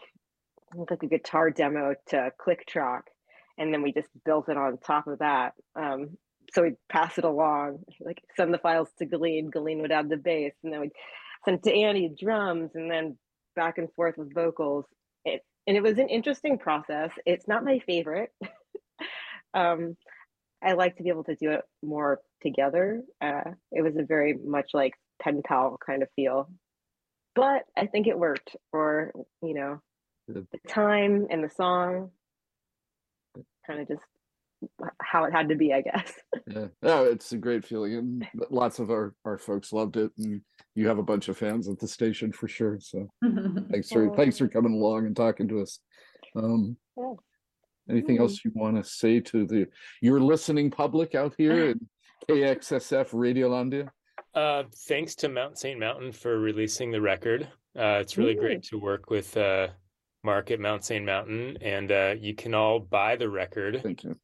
like 0.73 1.03
a 1.03 1.07
guitar 1.07 1.51
demo 1.51 1.93
to 2.07 2.31
click 2.39 2.65
track, 2.65 3.03
and 3.57 3.73
then 3.73 3.81
we 3.81 3.93
just 3.93 4.09
built 4.25 4.49
it 4.49 4.57
on 4.57 4.77
top 4.77 5.07
of 5.07 5.19
that. 5.19 5.53
Um, 5.75 6.17
so 6.53 6.63
we'd 6.63 6.75
pass 6.89 7.17
it 7.17 7.23
along, 7.23 7.79
like 7.99 8.21
send 8.35 8.53
the 8.53 8.59
files 8.59 8.89
to 8.99 9.05
Galine. 9.05 9.49
Galine 9.49 9.81
would 9.81 9.91
add 9.91 10.09
the 10.09 10.17
bass, 10.17 10.53
and 10.63 10.71
then 10.71 10.81
we'd 10.81 10.91
send 11.45 11.57
it 11.57 11.63
to 11.63 11.75
Andy 11.75 12.13
drums, 12.19 12.71
and 12.75 12.91
then 12.91 13.17
back 13.55 13.77
and 13.77 13.91
forth 13.93 14.15
with 14.17 14.33
vocals. 14.33 14.85
It, 15.25 15.41
and 15.67 15.77
it 15.77 15.83
was 15.83 15.97
an 15.97 16.09
interesting 16.09 16.57
process. 16.57 17.11
It's 17.25 17.47
not 17.47 17.63
my 17.63 17.79
favorite. 17.79 18.31
um, 19.53 19.95
I 20.61 20.73
like 20.73 20.97
to 20.97 21.03
be 21.03 21.09
able 21.09 21.23
to 21.25 21.35
do 21.35 21.51
it 21.51 21.61
more 21.81 22.19
together. 22.41 23.01
Uh, 23.21 23.51
it 23.71 23.81
was 23.81 23.95
a 23.97 24.03
very 24.03 24.33
much 24.33 24.71
like 24.73 24.93
pen 25.21 25.41
pal 25.45 25.77
kind 25.85 26.03
of 26.03 26.09
feel, 26.15 26.49
but 27.35 27.63
I 27.77 27.87
think 27.87 28.07
it 28.07 28.17
worked 28.17 28.55
for 28.71 29.11
you 29.41 29.53
know 29.53 29.81
the 30.27 30.45
time 30.67 31.27
and 31.29 31.43
the 31.43 31.49
song. 31.49 32.11
Kind 33.67 33.81
of 33.81 33.87
just 33.87 34.01
how 35.01 35.25
it 35.25 35.33
had 35.33 35.49
to 35.49 35.55
be, 35.55 35.73
I 35.73 35.81
guess. 35.81 36.13
yeah 36.47 36.67
no 36.81 37.03
it's 37.03 37.31
a 37.33 37.37
great 37.37 37.65
feeling 37.65 37.95
and 37.95 38.27
lots 38.49 38.79
of 38.79 38.89
our 38.91 39.13
our 39.25 39.37
folks 39.37 39.71
loved 39.73 39.97
it 39.97 40.11
and 40.17 40.41
you 40.75 40.87
have 40.87 40.97
a 40.99 41.03
bunch 41.03 41.27
of 41.29 41.37
fans 41.37 41.67
at 41.69 41.79
the 41.79 41.87
station 41.87 42.31
for 42.31 42.47
sure 42.47 42.77
so 42.79 43.07
thanks 43.71 43.89
for 43.91 44.09
Aw. 44.09 44.15
thanks 44.15 44.37
for 44.37 44.47
coming 44.47 44.73
along 44.73 45.05
and 45.05 45.15
talking 45.15 45.47
to 45.49 45.61
us 45.61 45.79
um 46.35 46.75
Yeah. 46.97 47.13
anything 47.89 48.17
Mm. 48.17 48.21
else 48.21 48.43
you 48.45 48.51
want 48.55 48.77
to 48.77 48.83
say 48.89 49.19
to 49.19 49.45
the 49.45 49.67
your 50.01 50.19
listening 50.21 50.71
public 50.71 51.13
out 51.15 51.33
here 51.37 51.69
in 51.71 51.87
kxsf 52.29 53.09
radiolandia 53.11 53.89
Uh, 54.33 54.63
thanks 54.87 55.13
to 55.15 55.29
Mount 55.29 55.57
St. 55.59 55.79
Mountain 55.79 56.11
for 56.11 56.39
releasing 56.39 56.89
the 56.91 56.99
record. 57.01 57.47
Uh, 57.77 57.99
it's 58.01 58.17
really 58.17 58.35
Ooh. 58.35 58.39
great 58.45 58.63
to 58.63 58.77
work 58.79 59.09
with 59.11 59.35
uh, 59.37 59.67
Mark 60.23 60.51
at 60.51 60.59
Mount 60.59 60.83
St. 60.85 61.05
Mountain, 61.05 61.57
and 61.61 61.91
uh, 61.91 62.15
you 62.17 62.33
can 62.33 62.53
all 62.53 62.79
buy 62.79 63.15
the 63.15 63.29
record. 63.29 63.81
Thank 63.83 64.03
you. 64.03 64.15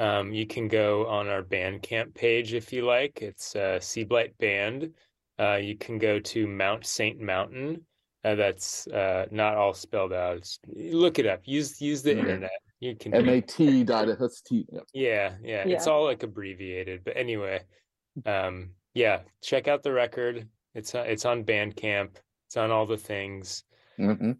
Um, 0.00 0.32
you 0.32 0.46
can 0.46 0.66
go 0.66 1.06
on 1.06 1.28
our 1.28 1.42
Bandcamp 1.42 2.14
page 2.14 2.52
if 2.54 2.72
you 2.72 2.84
like. 2.84 3.22
It's 3.22 3.54
uh, 3.54 3.78
Seablite 3.80 4.36
Band. 4.38 4.90
Uh, 5.38 5.54
you 5.62 5.76
can 5.76 5.98
go 5.98 6.18
to 6.18 6.46
Mount 6.48 6.84
Saint 6.84 7.20
Mountain. 7.20 7.82
Uh, 8.24 8.34
that's 8.34 8.86
uh, 8.88 9.26
not 9.30 9.54
all 9.56 9.72
spelled 9.74 10.12
out. 10.12 10.38
It's, 10.38 10.58
look 10.74 11.18
it 11.20 11.26
up. 11.26 11.42
Use 11.44 11.80
use 11.80 12.02
the 12.02 12.14
Mhm. 12.14 12.18
internet. 12.18 12.50
You 12.80 12.96
can. 12.96 13.12
do 13.12 13.18
M 13.18 13.28
it. 13.28 13.32
A 13.32 13.40
T 13.42 13.84
dot 13.84 14.08
that's 14.18 14.40
T. 14.40 14.66
Yeah, 14.92 15.34
yeah, 15.42 15.64
It's 15.68 15.86
all 15.86 16.04
like 16.04 16.22
abbreviated. 16.24 17.04
But 17.04 17.16
anyway, 17.16 17.60
um, 18.26 18.70
yeah, 18.94 19.20
check 19.42 19.68
out 19.68 19.82
the 19.84 19.92
record. 19.92 20.48
It's 20.74 20.94
uh, 20.94 21.04
it's 21.06 21.24
on 21.24 21.44
Bandcamp. 21.44 22.16
It's 22.48 22.56
on 22.56 22.72
all 22.72 22.86
the 22.86 22.96
things. 22.96 23.62
hmm 23.96 24.32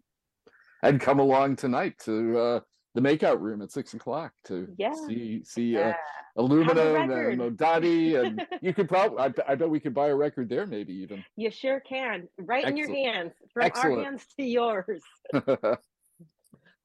And 0.85 1.01
come 1.01 1.19
along 1.19 1.55
tonight 1.55 1.97
to 2.05 2.37
uh, 2.37 2.59
the 2.93 3.01
makeout 3.01 3.39
room 3.41 3.61
at 3.61 3.71
six 3.71 3.93
o'clock 3.93 4.33
to 4.45 4.67
Yeah. 4.77 4.93
see 4.93 5.43
see 5.43 5.75
uh, 5.77 5.87
Yeah. 5.89 5.95
aluminum 6.37 7.11
and 7.11 7.39
Modati, 7.39 8.23
and 8.23 8.45
you 8.61 8.73
could 8.73 8.87
probably. 8.87 9.17
I, 9.19 9.27
bet- 9.29 9.49
I 9.49 9.55
bet 9.55 9.69
we 9.69 9.79
could 9.79 9.93
buy 9.93 10.07
a 10.09 10.15
record 10.15 10.47
there, 10.49 10.65
maybe 10.67 10.93
even. 10.93 11.23
You 11.35 11.49
sure 11.51 11.79
can. 11.79 12.27
Right 12.37 12.65
in 12.67 12.77
your 12.77 12.89
hands. 12.93 13.33
From 13.53 13.63
Excellent. 13.63 13.97
our 13.99 14.03
hands 14.03 14.25
to 14.39 14.45
yours. 14.45 15.01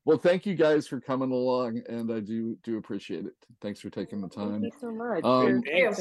well, 0.05 0.19
thank 0.19 0.47
you 0.47 0.55
guys 0.55 0.87
for 0.89 1.01
coming 1.01 1.31
along, 1.31 1.83
and 1.89 2.11
I 2.13 2.21
do 2.21 2.57
do 2.63 2.79
appreciate 2.79 3.27
it. 3.27 3.35
Thanks 3.61 3.81
for 3.81 3.91
taking 3.91 4.21
the 4.21 4.29
time. 4.29 4.63
Thank 4.63 4.65
you 4.65 4.81
so 4.81 4.91
much. 4.93 5.25
Um, 5.25 5.63
Thanks. 5.63 6.01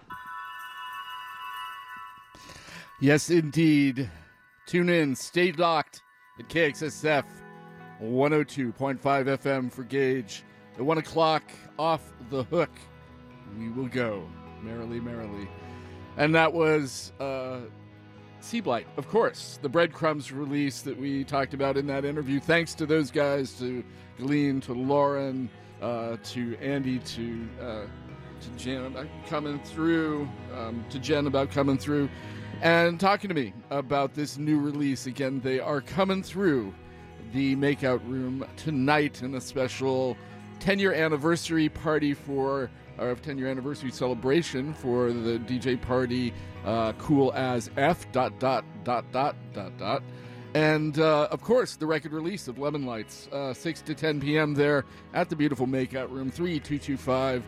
Yes, 3.01 3.31
indeed. 3.31 4.07
Tune 4.67 4.87
in, 4.87 5.15
stay 5.15 5.51
locked 5.53 6.03
at 6.37 6.47
KXSF 6.47 7.23
102.5 7.99 8.99
FM 9.01 9.71
for 9.71 9.83
Gage. 9.83 10.43
At 10.75 10.81
1 10.81 10.99
o'clock, 10.99 11.41
off 11.79 12.13
the 12.29 12.43
hook, 12.43 12.69
we 13.57 13.69
will 13.69 13.87
go 13.87 14.29
merrily, 14.61 14.99
merrily. 14.99 15.49
And 16.15 16.35
that 16.35 16.53
was 16.53 17.11
uh, 17.19 17.61
Seablite, 18.39 18.85
of 18.97 19.07
course, 19.07 19.57
the 19.63 19.69
breadcrumbs 19.69 20.31
release 20.31 20.83
that 20.83 20.95
we 20.95 21.23
talked 21.23 21.55
about 21.55 21.77
in 21.77 21.87
that 21.87 22.05
interview. 22.05 22.39
Thanks 22.39 22.75
to 22.75 22.85
those 22.85 23.09
guys, 23.09 23.57
to 23.57 23.83
Galine, 24.19 24.61
to 24.61 24.73
Lauren, 24.73 25.49
uh, 25.81 26.17
to 26.25 26.55
Andy, 26.57 26.99
to 26.99 27.49
uh, 27.59 27.85
to 28.41 28.49
Jen 28.57 28.85
about 28.85 29.07
coming 29.27 29.59
through, 29.59 30.27
um, 30.55 30.83
to 30.89 30.99
Jen 30.99 31.27
about 31.27 31.51
coming 31.51 31.77
through, 31.77 32.09
and 32.61 32.99
talking 32.99 33.27
to 33.27 33.33
me 33.33 33.53
about 33.69 34.13
this 34.13 34.37
new 34.37 34.59
release. 34.59 35.07
Again, 35.07 35.41
they 35.41 35.59
are 35.59 35.81
coming 35.81 36.21
through 36.21 36.73
the 37.33 37.55
Makeout 37.55 38.01
Room 38.07 38.45
tonight 38.55 39.23
in 39.23 39.35
a 39.35 39.41
special 39.41 40.15
10 40.59 40.79
year 40.79 40.93
anniversary 40.93 41.69
party 41.69 42.13
for 42.13 42.69
our 42.99 43.15
10 43.15 43.37
year 43.37 43.47
anniversary 43.47 43.91
celebration 43.91 44.73
for 44.73 45.11
the 45.11 45.39
DJ 45.39 45.81
party 45.81 46.33
uh, 46.65 46.93
Cool 46.93 47.33
as 47.33 47.71
F 47.77 48.09
dot 48.11 48.39
dot 48.39 48.63
dot 48.83 49.11
dot 49.11 49.35
dot 49.53 49.77
dot. 49.77 50.03
And 50.53 50.99
uh, 50.99 51.29
of 51.31 51.41
course, 51.41 51.77
the 51.77 51.87
record 51.87 52.11
release 52.11 52.47
of 52.47 52.59
Lemon 52.59 52.85
Lights, 52.85 53.29
uh, 53.31 53.53
6 53.53 53.81
to 53.83 53.95
10 53.95 54.19
p.m. 54.19 54.53
there 54.53 54.85
at 55.13 55.29
the 55.29 55.35
beautiful 55.35 55.65
Makeout 55.65 56.11
Room, 56.11 56.29
3225 56.29 57.43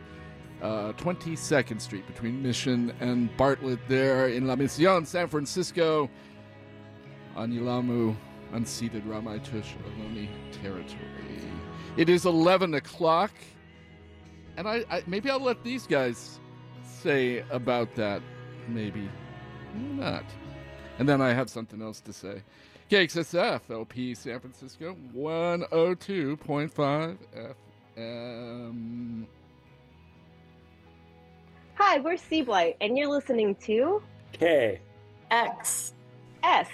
uh, 0.64 0.94
22nd 0.94 1.82
Street 1.82 2.08
between 2.08 2.42
Mission 2.42 2.94
and 3.02 3.36
Bartlett 3.36 3.80
there 3.90 4.30
in 4.30 4.48
La 4.48 4.56
Mission, 4.56 5.06
San 5.06 5.28
Francisco, 5.28 6.10
on 7.36 7.52
Yelamu, 7.52 8.16
unceded 8.54 9.06
Ramaytush 9.06 9.74
Ohlone 9.84 10.30
territory. 10.62 11.42
It 11.98 12.08
is 12.08 12.26
11 12.26 12.76
o'clock, 12.76 13.32
and 14.58 14.68
I, 14.68 14.84
I 14.90 15.04
maybe 15.06 15.30
I'll 15.30 15.40
let 15.40 15.64
these 15.64 15.86
guys 15.86 16.40
say 16.84 17.44
about 17.52 17.94
that, 17.96 18.22
maybe 18.68 19.08
not. 19.76 20.26
And 20.98 21.08
then 21.10 21.22
I 21.22 21.34
have 21.34 21.50
something 21.50 21.82
else 21.82 22.00
to 22.02 22.14
say. 22.14 22.42
KXSF 22.90 23.70
LP 23.70 24.16
San 24.16 24.40
Francisco 24.40 24.96
102.5 25.16 27.18
FM. 27.98 29.26
Hi, 31.86 32.00
we're 32.00 32.16
Seablite, 32.16 32.78
and 32.80 32.98
you're 32.98 33.10
listening 33.10 33.56
to 33.56 34.02
K. 34.32 34.80
X. 35.30 35.94
S 36.42 36.70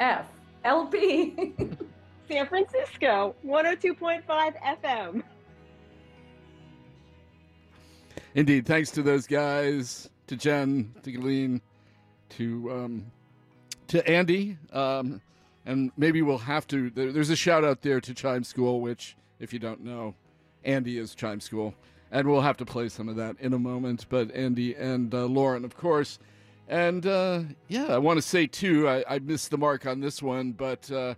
F 0.00 0.26
LP. 0.64 1.52
San 2.28 2.46
Francisco 2.46 3.36
102.5 3.46 4.24
FM. 4.26 5.22
Indeed, 8.34 8.64
thanks 8.64 8.90
to 8.92 9.02
those 9.02 9.26
guys, 9.26 10.08
to 10.26 10.36
Jen, 10.36 10.94
to 11.02 11.12
Galine, 11.12 11.60
to 12.30 12.72
um, 12.72 13.06
to 13.88 14.08
Andy, 14.08 14.56
um, 14.72 15.20
and 15.66 15.92
maybe 15.98 16.22
we'll 16.22 16.38
have 16.38 16.66
to. 16.68 16.88
There, 16.88 17.12
there's 17.12 17.30
a 17.30 17.36
shout 17.36 17.62
out 17.62 17.82
there 17.82 18.00
to 18.00 18.14
Chime 18.14 18.42
School, 18.42 18.80
which, 18.80 19.18
if 19.38 19.52
you 19.52 19.58
don't 19.58 19.84
know, 19.84 20.14
Andy 20.64 20.96
is 20.96 21.14
Chime 21.14 21.40
School, 21.40 21.74
and 22.14 22.28
we'll 22.28 22.40
have 22.40 22.56
to 22.56 22.64
play 22.64 22.88
some 22.88 23.08
of 23.08 23.16
that 23.16 23.36
in 23.40 23.52
a 23.52 23.58
moment. 23.58 24.06
But 24.08 24.30
Andy 24.34 24.74
and 24.74 25.12
uh, 25.12 25.26
Lauren, 25.26 25.64
of 25.64 25.76
course, 25.76 26.18
and 26.68 27.04
uh, 27.04 27.42
yeah, 27.68 27.88
I 27.88 27.98
want 27.98 28.16
to 28.18 28.22
say 28.22 28.46
too, 28.46 28.88
I, 28.88 29.04
I 29.06 29.18
missed 29.18 29.50
the 29.50 29.58
mark 29.58 29.84
on 29.84 30.00
this 30.00 30.22
one, 30.22 30.52
but. 30.52 30.90
Uh, 30.90 31.14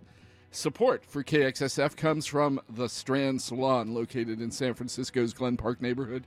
Support 0.49 1.05
for 1.05 1.25
KXSF 1.25 1.97
comes 1.97 2.25
from 2.25 2.59
The 2.69 2.87
Strand 2.87 3.41
Salon, 3.41 3.93
located 3.93 4.41
in 4.41 4.49
San 4.49 4.73
Francisco's 4.73 5.33
Glen 5.33 5.57
Park 5.57 5.81
neighborhood. 5.81 6.25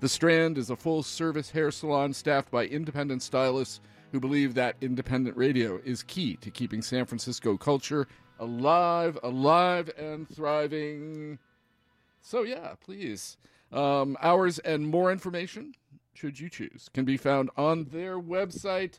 The 0.00 0.08
Strand 0.08 0.56
is 0.58 0.70
a 0.70 0.74
full 0.74 1.02
service 1.02 1.50
hair 1.50 1.70
salon 1.70 2.12
staffed 2.14 2.50
by 2.50 2.64
independent 2.64 3.22
stylists 3.22 3.80
who 4.10 4.20
believe 4.20 4.54
that 4.54 4.76
independent 4.80 5.36
radio 5.36 5.80
is 5.84 6.02
key 6.02 6.36
to 6.36 6.50
keeping 6.50 6.80
San 6.80 7.04
Francisco 7.04 7.56
culture 7.56 8.08
alive, 8.40 9.18
alive, 9.22 9.90
and 9.98 10.28
thriving. 10.28 11.38
So, 12.22 12.42
yeah, 12.42 12.74
please. 12.80 13.36
Um, 13.70 14.16
hours 14.22 14.58
and 14.60 14.88
more 14.88 15.12
information, 15.12 15.74
should 16.14 16.40
you 16.40 16.48
choose, 16.48 16.88
can 16.92 17.04
be 17.04 17.16
found 17.16 17.50
on 17.56 17.84
their 17.84 18.18
website 18.18 18.98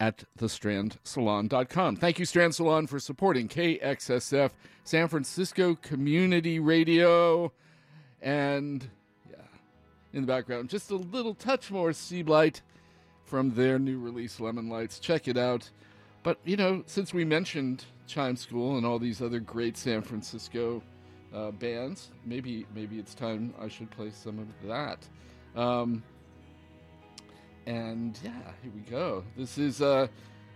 at 0.00 0.24
thestrandsalon.com. 0.38 1.96
Thank 1.96 2.18
you, 2.18 2.24
Strand 2.24 2.54
Salon, 2.54 2.86
for 2.86 2.98
supporting 2.98 3.48
KXSF 3.48 4.50
San 4.84 5.08
Francisco 5.08 5.74
Community 5.74 6.58
Radio. 6.60 7.52
And 8.22 8.88
yeah, 9.28 9.36
in 10.12 10.22
the 10.22 10.26
background, 10.26 10.70
just 10.70 10.90
a 10.90 10.96
little 10.96 11.34
touch 11.34 11.70
more 11.70 11.90
Seablite 11.90 12.60
from 13.24 13.54
their 13.54 13.78
new 13.78 13.98
release, 13.98 14.40
Lemon 14.40 14.68
Lights. 14.68 14.98
Check 14.98 15.28
it 15.28 15.36
out. 15.36 15.68
But, 16.22 16.38
you 16.44 16.56
know, 16.56 16.82
since 16.86 17.12
we 17.12 17.24
mentioned 17.24 17.84
Chime 18.06 18.36
School 18.36 18.76
and 18.76 18.86
all 18.86 18.98
these 18.98 19.20
other 19.20 19.40
great 19.40 19.76
San 19.76 20.02
Francisco 20.02 20.82
uh, 21.34 21.50
bands, 21.52 22.08
maybe 22.24 22.66
maybe 22.74 22.98
it's 22.98 23.14
time 23.14 23.54
I 23.60 23.68
should 23.68 23.90
play 23.90 24.10
some 24.10 24.38
of 24.38 24.68
that. 24.68 25.06
Um, 25.60 26.02
and 27.66 28.18
yeah, 28.24 28.30
here 28.62 28.72
we 28.74 28.80
go. 28.82 29.24
This 29.36 29.58
is 29.58 29.82
uh, 29.82 30.08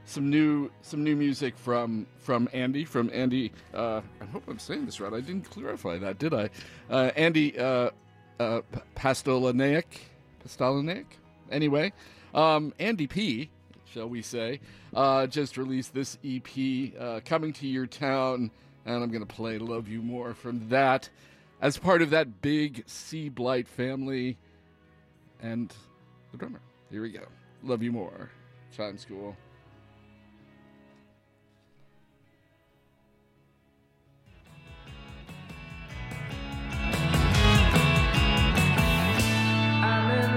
some 0.05 0.31
new 0.31 0.71
some 0.83 1.05
new 1.05 1.15
music 1.15 1.57
from 1.57 2.07
from 2.19 2.49
Andy 2.53 2.85
from 2.85 3.11
Andy. 3.13 3.53
Uh, 3.75 4.01
I 4.21 4.25
hope 4.27 4.45
I'm 4.49 4.59
saying 4.59 4.87
this 4.87 5.01
right. 5.01 5.13
I 5.13 5.21
didn't 5.21 5.49
clarify 5.51 5.99
that, 5.99 6.19
did 6.19 6.35
I? 6.35 6.51
Uh, 6.91 7.11
Andy 7.17 7.59
uh, 7.59 7.91
uh. 8.41 8.61
Anyway, 11.51 11.93
um, 12.35 12.75
Andy 12.79 13.07
P. 13.07 13.51
Shall 13.85 14.09
we 14.09 14.23
say? 14.23 14.61
Uh, 14.95 15.27
just 15.27 15.59
released 15.59 15.93
this 15.93 16.17
EP, 16.25 16.95
uh, 16.99 17.21
"Coming 17.27 17.53
to 17.55 17.67
Your 17.67 17.87
Town," 17.87 18.51
and 18.85 19.03
I'm 19.03 19.11
gonna 19.11 19.27
play 19.27 19.59
"Love 19.59 19.89
You 19.89 20.03
More" 20.03 20.35
from 20.35 20.69
that 20.69 21.09
as 21.61 21.79
part 21.79 22.03
of 22.03 22.11
that 22.11 22.43
big 22.43 22.85
Seablite 22.87 23.69
family, 23.69 24.37
and 25.41 25.73
the 26.33 26.39
drummer. 26.39 26.61
Here 26.91 27.03
we 27.03 27.11
go. 27.11 27.27
Love 27.63 27.83
you 27.83 27.93
more. 27.93 28.31
Chime 28.77 28.99
School. 28.99 29.37
I'm 39.85 40.11
in 40.11 40.32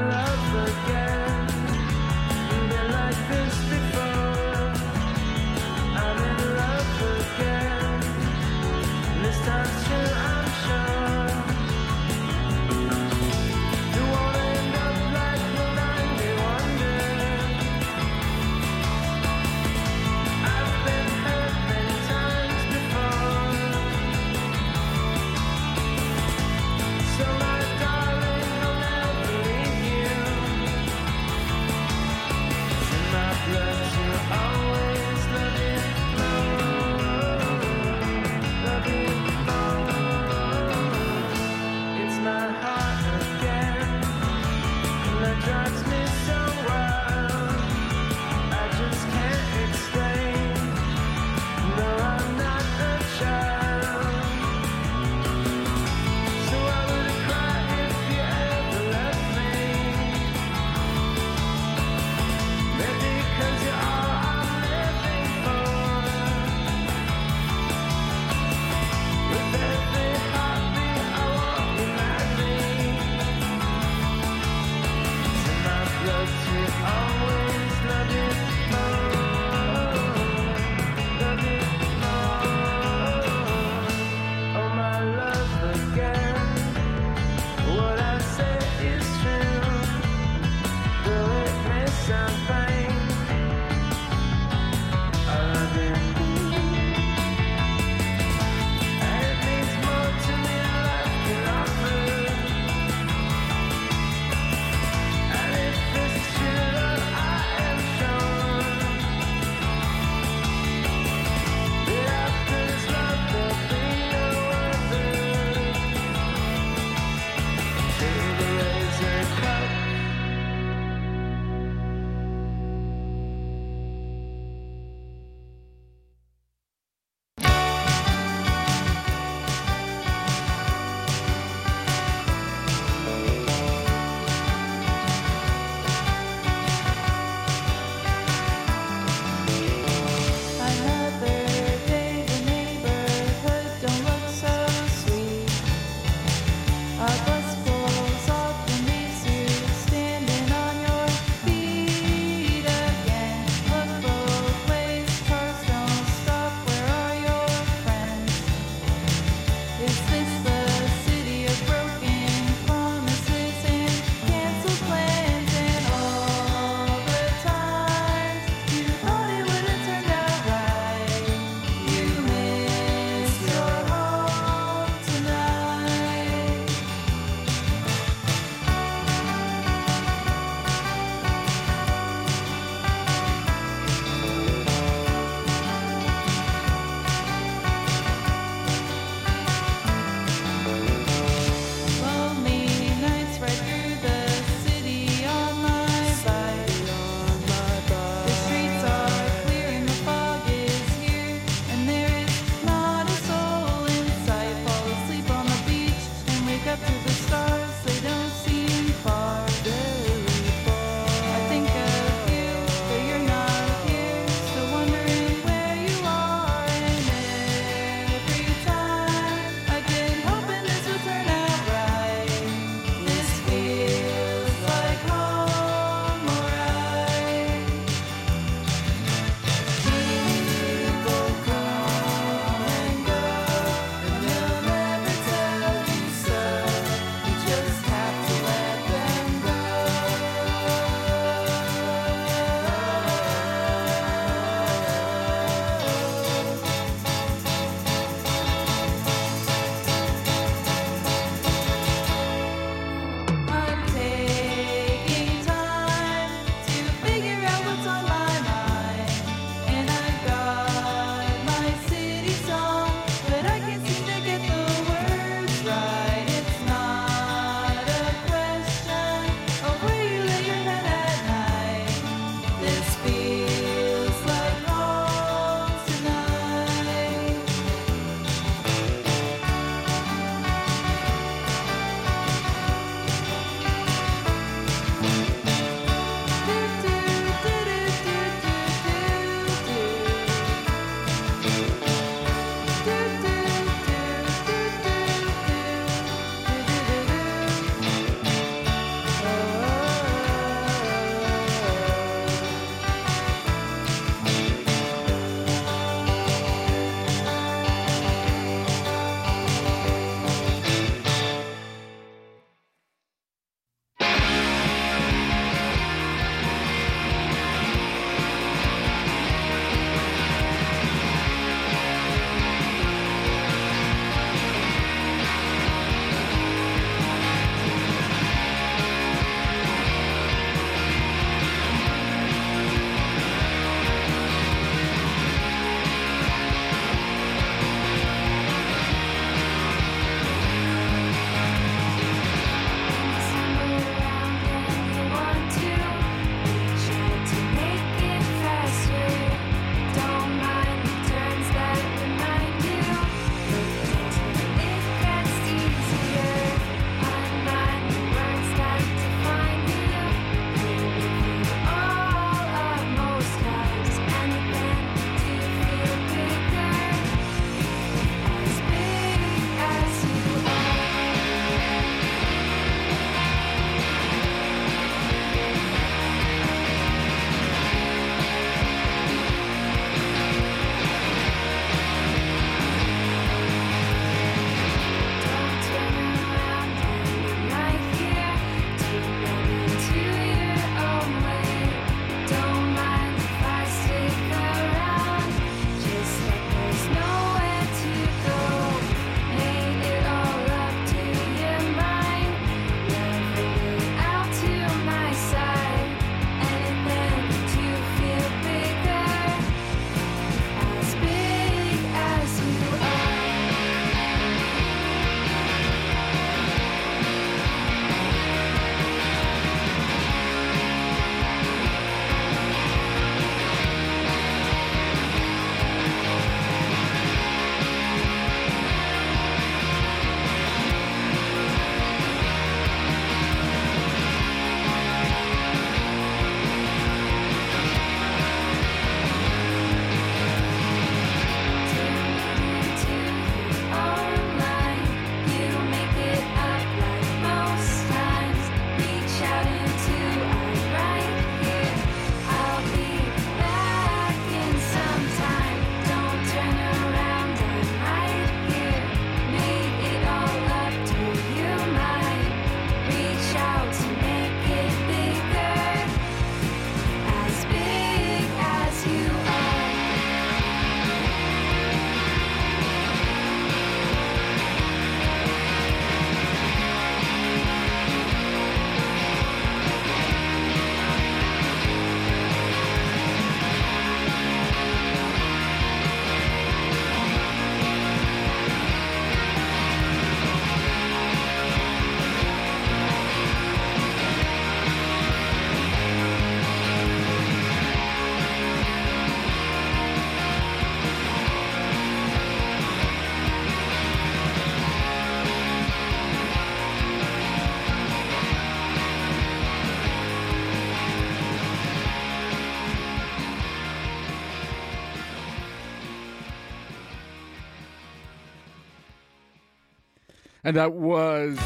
And 520.45 520.55
that 520.57 520.73
was. 520.73 521.39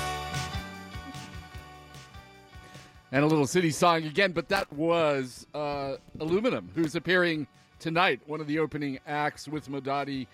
And 3.11 3.23
a 3.23 3.27
little 3.27 3.47
city 3.47 3.71
song 3.71 4.03
again, 4.03 4.33
but 4.33 4.49
that 4.49 4.71
was 4.73 5.47
uh, 5.55 5.95
Aluminum, 6.19 6.69
who's 6.75 6.95
appearing 6.95 7.47
tonight, 7.79 8.19
one 8.27 8.39
of 8.39 8.45
the 8.45 8.59
opening 8.59 8.99
acts 9.07 9.47
with 9.47 9.67
Modati 9.67 10.27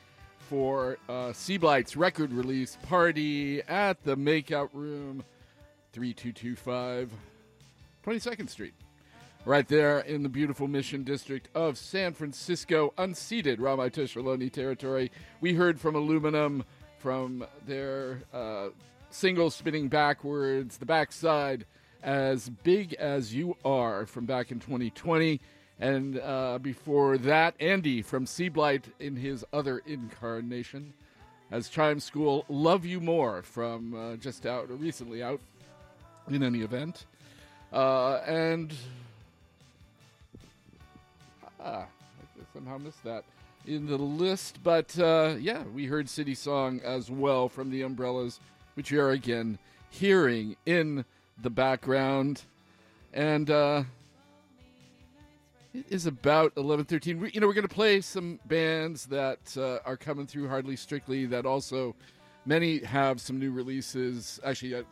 for 0.49 0.97
uh, 1.07 1.29
Seablite's 1.29 1.95
record 1.95 2.33
release 2.33 2.77
party 2.89 3.61
at 3.63 4.03
the 4.03 4.17
Makeout 4.17 4.69
Room, 4.73 5.23
3225 5.93 7.11
22nd 8.05 8.49
Street. 8.49 8.73
Right 9.45 9.67
there 9.67 9.99
in 9.99 10.23
the 10.23 10.29
beautiful 10.29 10.67
Mission 10.67 11.03
District 11.03 11.49
of 11.53 11.77
San 11.77 12.13
Francisco, 12.13 12.93
unceded 12.97 13.57
Ramaytush 13.57 14.19
Ohlone 14.21 14.51
territory. 14.51 15.11
We 15.39 15.53
heard 15.53 15.79
from 15.79 15.95
Aluminum 15.95 16.65
from 17.05 17.45
their 17.67 18.23
uh, 18.33 18.69
single 19.11 19.51
spinning 19.51 19.87
backwards, 19.89 20.77
the 20.77 20.87
backside, 20.87 21.63
as 22.01 22.49
big 22.49 22.95
as 22.95 23.31
you 23.31 23.55
are 23.63 24.07
from 24.07 24.25
back 24.25 24.49
in 24.49 24.59
2020. 24.59 25.39
And 25.79 26.19
uh, 26.19 26.57
before 26.59 27.19
that, 27.19 27.53
Andy 27.59 28.01
from 28.01 28.25
Seablite 28.25 28.85
in 28.99 29.17
his 29.17 29.45
other 29.53 29.83
incarnation 29.85 30.93
as 31.51 31.69
Chime 31.69 31.99
School, 31.99 32.43
Love 32.49 32.87
You 32.87 32.99
More 32.99 33.43
from 33.43 33.93
uh, 33.93 34.15
just 34.15 34.47
out, 34.47 34.71
or 34.71 34.73
recently 34.73 35.21
out 35.21 35.39
in 36.31 36.41
any 36.41 36.61
event. 36.61 37.05
Uh, 37.71 38.15
and 38.25 38.73
ah, 41.59 41.85
I 41.85 41.87
somehow 42.51 42.79
missed 42.79 43.03
that 43.03 43.25
in 43.67 43.87
the 43.87 43.97
list. 43.97 44.59
But 44.63 44.97
uh, 44.99 45.35
yeah, 45.39 45.63
we 45.73 45.85
heard 45.85 46.09
City 46.09 46.35
Song 46.35 46.81
as 46.83 47.09
well 47.09 47.49
from 47.49 47.69
the 47.69 47.81
Umbrellas, 47.81 48.39
which 48.75 48.91
you 48.91 49.01
are 49.01 49.11
again 49.11 49.57
hearing 49.89 50.55
in 50.65 51.05
the 51.41 51.49
background. 51.49 52.43
And 53.13 53.49
uh, 53.49 53.83
it 55.73 55.85
is 55.89 56.05
about 56.05 56.53
eleven 56.57 56.85
thirteen. 56.85 57.19
We, 57.19 57.31
you 57.31 57.39
know, 57.39 57.47
we're 57.47 57.53
going 57.53 57.67
to 57.67 57.73
play 57.73 58.01
some 58.01 58.39
bands 58.45 59.05
that 59.07 59.57
uh, 59.57 59.79
are 59.85 59.97
coming 59.97 60.27
through 60.27 60.47
Hardly 60.47 60.75
Strictly 60.75 61.25
that 61.27 61.45
also 61.45 61.95
many 62.45 62.79
have 62.79 63.19
some 63.19 63.39
new 63.39 63.51
releases. 63.51 64.39
Actually, 64.43 64.83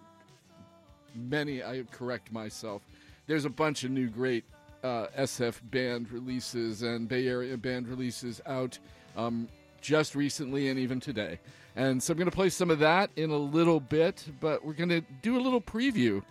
many, 1.16 1.64
I 1.64 1.84
correct 1.92 2.32
myself. 2.32 2.82
There's 3.28 3.46
a 3.46 3.50
bunch 3.50 3.84
of 3.84 3.92
new 3.92 4.10
great 4.10 4.44
uh, 4.84 5.08
SF 5.18 5.60
band 5.72 6.12
releases 6.12 6.84
and 6.84 7.08
Bay 7.08 7.28
Area 7.28 7.58
band 7.58 7.88
releases 7.88 8.42
out 8.46 8.78
um, 9.16 9.48
just 9.82 10.16
recently 10.16 10.70
and 10.70 10.80
even 10.80 11.00
today. 11.00 11.40
And 11.76 12.02
so 12.02 12.12
I'm 12.12 12.18
going 12.18 12.30
to 12.30 12.36
play 12.36 12.50
some 12.50 12.70
of 12.70 12.80
that 12.80 13.10
in 13.16 13.32
a 13.32 13.38
little 13.38 13.80
bit, 13.80 14.26
but 14.40 14.64
we're 14.64 14.74
going 14.74 14.90
to 14.90 15.02
do 15.22 15.38
a 15.38 15.42
little 15.42 15.62
preview 15.62 16.22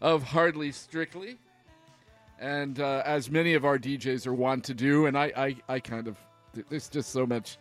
of 0.00 0.22
Hardly 0.22 0.72
Strictly. 0.72 1.38
And 2.38 2.80
uh, 2.80 3.02
as 3.04 3.30
many 3.30 3.54
of 3.54 3.64
our 3.64 3.78
DJs 3.78 4.26
are 4.26 4.34
wont 4.34 4.64
to 4.64 4.74
do, 4.74 5.06
and 5.06 5.16
I, 5.16 5.32
I, 5.36 5.56
I 5.74 5.80
kind 5.80 6.08
of, 6.08 6.18
there's 6.68 6.88
just 6.88 7.10
so 7.10 7.24
much 7.24 7.56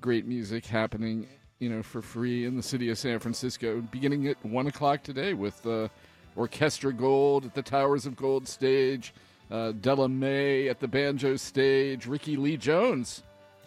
great 0.00 0.26
music 0.26 0.66
happening, 0.66 1.28
you 1.60 1.68
know, 1.68 1.82
for 1.82 2.02
free 2.02 2.44
in 2.44 2.56
the 2.56 2.62
city 2.62 2.90
of 2.90 2.98
San 2.98 3.18
Francisco, 3.20 3.80
beginning 3.80 4.26
at 4.26 4.44
1 4.44 4.66
o'clock 4.66 5.04
today 5.04 5.34
with 5.34 5.64
uh, 5.66 5.88
Orchestra 6.36 6.92
Gold 6.92 7.46
at 7.46 7.54
the 7.54 7.62
Towers 7.62 8.06
of 8.06 8.16
Gold 8.16 8.46
stage, 8.46 9.14
uh, 9.50 9.72
Della 9.72 10.08
Mae 10.08 10.68
at 10.68 10.80
the 10.80 10.88
banjo 10.88 11.36
stage, 11.36 12.06
Rickie 12.06 12.36
Lee 12.36 12.56
Jones 12.56 13.22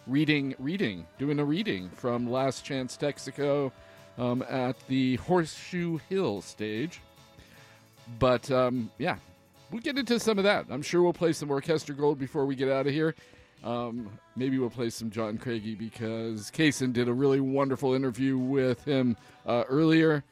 reading, 0.06 0.54
reading, 0.58 1.06
doing 1.18 1.38
a 1.38 1.44
reading 1.44 1.88
from 1.90 2.30
Last 2.30 2.64
Chance 2.64 2.96
Texaco 2.96 3.72
um, 4.18 4.44
at 4.48 4.76
the 4.88 5.16
Horseshoe 5.16 5.98
Hill 6.08 6.42
stage. 6.42 7.00
But 8.18 8.50
um, 8.50 8.90
yeah, 8.98 9.16
we'll 9.70 9.82
get 9.82 9.98
into 9.98 10.18
some 10.18 10.38
of 10.38 10.44
that. 10.44 10.66
I'm 10.70 10.82
sure 10.82 11.02
we'll 11.02 11.12
play 11.12 11.32
some 11.32 11.50
Orchestra 11.50 11.94
Gold 11.94 12.18
before 12.18 12.46
we 12.46 12.54
get 12.54 12.68
out 12.68 12.86
of 12.86 12.92
here. 12.92 13.14
Um, 13.64 14.10
maybe 14.34 14.58
we'll 14.58 14.70
play 14.70 14.90
some 14.90 15.10
John 15.10 15.38
Craigie 15.38 15.76
because 15.76 16.50
Kaysen 16.50 16.92
did 16.92 17.08
a 17.08 17.12
really 17.12 17.40
wonderful 17.40 17.94
interview 17.94 18.36
with 18.36 18.84
him 18.84 19.16
uh, 19.46 19.62
earlier. 19.68 20.24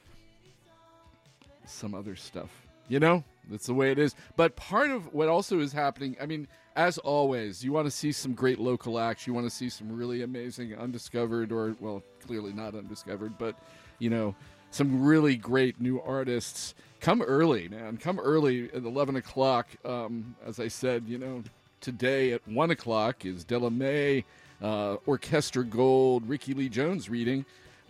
Some 1.65 1.95
other 1.95 2.17
stuff, 2.17 2.51
you 2.89 2.99
know, 2.99 3.23
that's 3.51 3.67
the 3.67 3.75
way 3.75 3.91
it 3.91 3.99
is. 3.99 4.15
But 4.37 4.57
part 4.57 4.91
of 4.91 5.13
what 5.13 5.29
also 5.29 5.61
is 5.61 5.73
happening, 5.73 6.17
I 6.21 6.27
mean, 6.27 6.47
as 6.77 6.99
always, 6.99 7.65
you 7.65 7.73
want 7.73 7.87
to 7.87 7.91
see 7.91 8.13
some 8.13 8.33
great 8.33 8.59
local 8.59 8.99
acts. 8.99 9.27
You 9.27 9.35
want 9.35 9.47
to 9.47 9.55
see 9.55 9.69
some 9.69 9.95
really 9.95 10.23
amazing 10.23 10.75
undiscovered, 10.77 11.53
or 11.53 11.75
well, 11.81 12.03
clearly 12.25 12.53
not 12.53 12.75
undiscovered, 12.75 13.37
but 13.39 13.57
you 13.99 14.09
know, 14.09 14.35
some 14.71 15.03
really 15.03 15.37
great 15.37 15.81
new 15.81 16.01
artists. 16.01 16.75
Come 17.01 17.23
early, 17.23 17.69
man. 17.69 17.97
Come 17.97 18.21
early 18.21 18.67
at 18.73 18.85
eleven 18.85 19.17
o'clock. 19.17 19.69
Um, 19.85 20.37
as 20.47 20.61
I 20.61 20.69
said, 20.69 21.05
you 21.07 21.19
know, 21.19 21.43
today 21.81 22.33
at 22.33 22.47
one 22.47 22.71
o'clock 22.71 23.25
is 23.25 23.43
Della 23.45 23.71
Mae, 23.71 24.25
uh, 24.63 24.97
Orchestra 25.07 25.65
Gold, 25.65 26.29
Rickie 26.29 26.55
Lee 26.55 26.69
Jones 26.69 27.11
reading, 27.11 27.45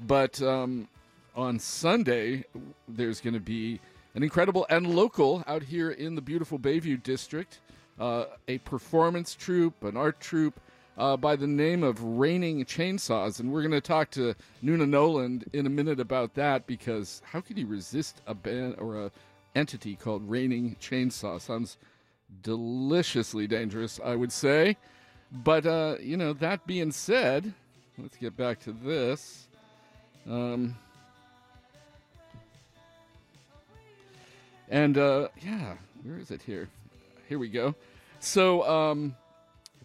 but 0.06 0.40
um, 0.42 0.88
on 1.36 1.58
Sunday 1.58 2.44
there's 2.88 3.20
going 3.20 3.34
to 3.34 3.40
be 3.40 3.80
an 4.14 4.22
incredible 4.22 4.66
and 4.70 4.94
local 4.94 5.42
out 5.46 5.62
here 5.62 5.90
in 5.90 6.14
the 6.14 6.20
beautiful 6.20 6.58
Bayview 6.58 7.02
district, 7.02 7.60
uh, 7.98 8.24
a 8.48 8.58
performance 8.58 9.34
troupe, 9.34 9.82
an 9.84 9.96
art 9.96 10.20
troupe. 10.20 10.60
Uh, 10.98 11.16
by 11.16 11.34
the 11.34 11.46
name 11.46 11.82
of 11.82 12.02
Raining 12.02 12.62
Chainsaws, 12.66 13.40
and 13.40 13.50
we're 13.50 13.62
going 13.62 13.70
to 13.70 13.80
talk 13.80 14.10
to 14.10 14.34
Noona 14.62 14.86
Nolan 14.86 15.42
in 15.54 15.64
a 15.64 15.70
minute 15.70 15.98
about 15.98 16.34
that 16.34 16.66
because 16.66 17.22
how 17.24 17.40
could 17.40 17.56
you 17.56 17.66
resist 17.66 18.20
a 18.26 18.34
band 18.34 18.74
or 18.76 19.06
a 19.06 19.10
entity 19.54 19.96
called 19.96 20.28
Raining 20.28 20.76
Chainsaw? 20.78 21.40
Sounds 21.40 21.78
deliciously 22.42 23.46
dangerous, 23.46 23.98
I 24.04 24.14
would 24.14 24.32
say. 24.32 24.76
But, 25.32 25.64
uh, 25.64 25.96
you 26.00 26.16
know, 26.16 26.32
that 26.34 26.66
being 26.66 26.92
said, 26.92 27.54
let's 27.96 28.16
get 28.16 28.36
back 28.36 28.60
to 28.60 28.72
this. 28.72 29.48
Um, 30.28 30.76
and, 34.70 34.96
uh, 34.96 35.28
yeah, 35.44 35.74
where 36.02 36.18
is 36.18 36.30
it 36.30 36.42
here? 36.42 36.68
Here 37.28 37.38
we 37.38 37.48
go. 37.48 37.74
So, 38.20 38.62
um, 38.68 39.16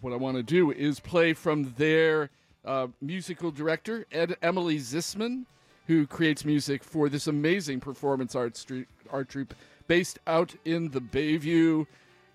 what 0.01 0.13
I 0.13 0.17
want 0.17 0.37
to 0.37 0.43
do 0.43 0.71
is 0.71 0.99
play 0.99 1.33
from 1.33 1.73
their 1.77 2.29
uh, 2.63 2.87
musical 3.01 3.51
director, 3.51 4.05
Ed 4.11 4.37
Emily 4.41 4.77
Zisman, 4.77 5.45
who 5.87 6.07
creates 6.07 6.45
music 6.45 6.83
for 6.83 7.09
this 7.09 7.27
amazing 7.27 7.79
performance 7.79 8.35
art, 8.35 8.57
street, 8.57 8.87
art 9.11 9.29
troupe 9.29 9.53
based 9.87 10.19
out 10.27 10.55
in 10.65 10.89
the 10.89 11.01
Bayview. 11.01 11.85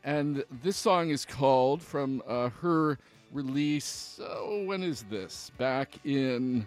And 0.05 0.45
this 0.63 0.77
song 0.77 1.11
is 1.11 1.25
called 1.25 1.83
from 1.83 2.23
uh, 2.27 2.49
her 2.61 2.99
release. 3.33 4.21
Oh, 4.23 4.65
when 4.65 4.83
is 4.83 5.05
this? 5.05 5.51
Back 5.59 5.95
in. 6.05 6.67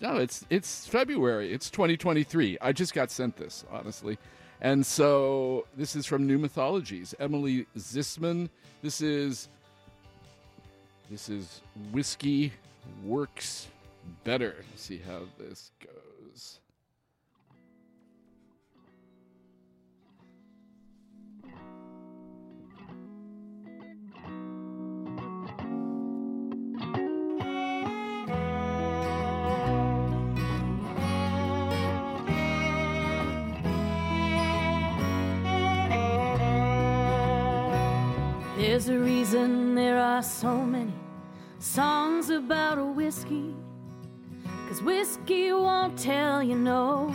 No, 0.00 0.16
it's 0.16 0.44
it's 0.48 0.86
February. 0.86 1.52
It's 1.52 1.70
2023. 1.70 2.58
I 2.60 2.72
just 2.72 2.94
got 2.94 3.10
sent 3.10 3.36
this, 3.36 3.64
honestly. 3.70 4.16
And 4.60 4.84
so 4.84 5.66
this 5.76 5.96
is 5.96 6.04
from 6.04 6.26
New 6.26 6.38
Mythologies. 6.38 7.14
Emily 7.18 7.66
Zisman. 7.78 8.50
This 8.82 9.00
is 9.00 9.48
this 11.10 11.28
is 11.28 11.62
Whiskey 11.92 12.52
Works 13.02 13.68
Better. 14.24 14.56
Let's 14.70 14.82
see 14.82 15.00
how 15.04 15.22
this 15.38 15.72
goes. 15.84 16.60
There's 38.80 38.98
a 38.98 38.98
reason 38.98 39.74
there 39.74 40.00
are 40.00 40.22
so 40.22 40.56
many 40.56 40.94
songs 41.58 42.30
about 42.30 42.78
a 42.78 42.84
whiskey. 42.86 43.54
Cause 44.68 44.80
whiskey 44.80 45.52
won't 45.52 45.98
tell 45.98 46.42
you 46.42 46.54
no. 46.54 47.14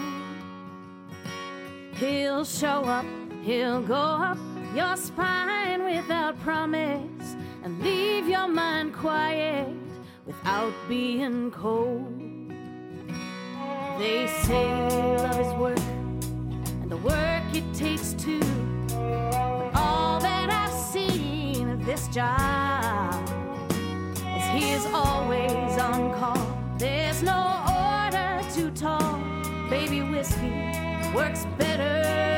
He'll 1.95 2.45
show 2.45 2.83
up, 2.83 3.07
he'll 3.41 3.81
go 3.81 3.95
up 3.95 4.37
your 4.75 4.95
spine 4.95 5.83
without 5.83 6.39
promise 6.41 7.35
and 7.63 7.81
leave 7.81 8.27
your 8.29 8.47
mind 8.47 8.93
quiet 8.93 9.73
without 10.27 10.71
being 10.87 11.49
cold. 11.49 12.13
They 13.97 14.27
say 14.43 14.67
love 15.17 15.39
is 15.39 15.53
work 15.55 15.79
and 16.83 16.91
the 16.91 16.97
work 16.97 17.43
it 17.55 17.73
takes 17.73 18.13
too. 18.13 18.39
Job 22.15 23.13
is 24.37 24.45
he 24.53 24.71
is 24.71 24.85
always 24.93 25.77
on 25.77 26.17
call. 26.17 26.57
There's 26.77 27.21
no 27.21 27.41
order 27.67 28.41
too 28.55 28.71
tall. 28.71 29.19
baby 29.69 30.01
whiskey 30.01 30.53
works 31.13 31.45
better 31.57 32.34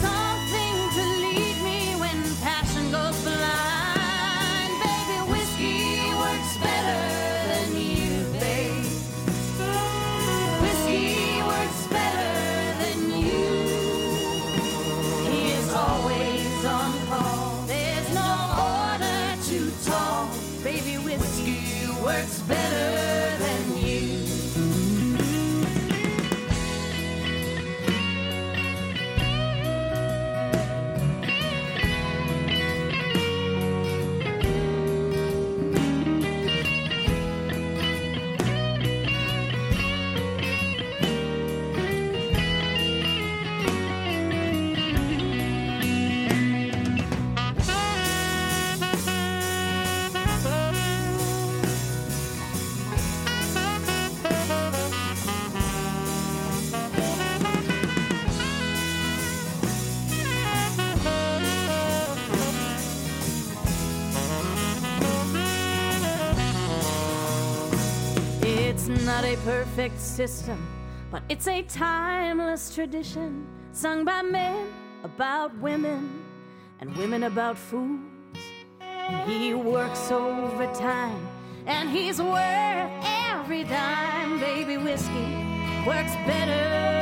something 0.00 0.61
perfect 69.82 70.00
system, 70.00 70.68
but 71.10 71.24
it's 71.28 71.48
a 71.48 71.62
timeless 71.62 72.72
tradition 72.72 73.44
sung 73.72 74.04
by 74.04 74.22
men 74.22 74.68
about 75.02 75.52
women 75.58 76.22
and 76.78 76.96
women 76.96 77.24
about 77.24 77.58
fools. 77.58 77.98
And 78.80 79.28
he 79.28 79.54
works 79.54 80.12
overtime 80.12 81.26
and 81.66 81.90
he's 81.90 82.22
worth 82.22 82.90
every 83.02 83.64
dime. 83.64 84.38
Baby 84.38 84.76
whiskey 84.76 85.34
works 85.84 86.14
better 86.26 87.01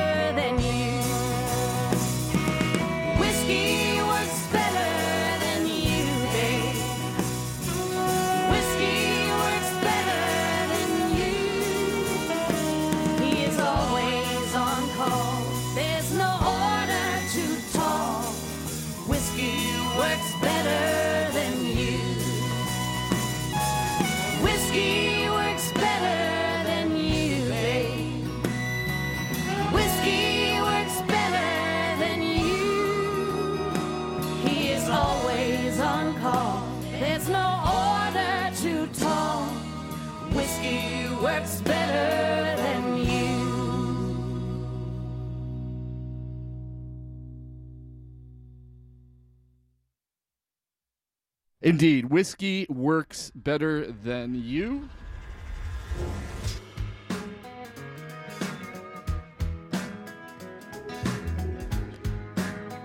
Indeed, 51.70 52.06
whiskey 52.06 52.66
works 52.68 53.30
better 53.32 53.92
than 53.92 54.34
you. 54.34 54.88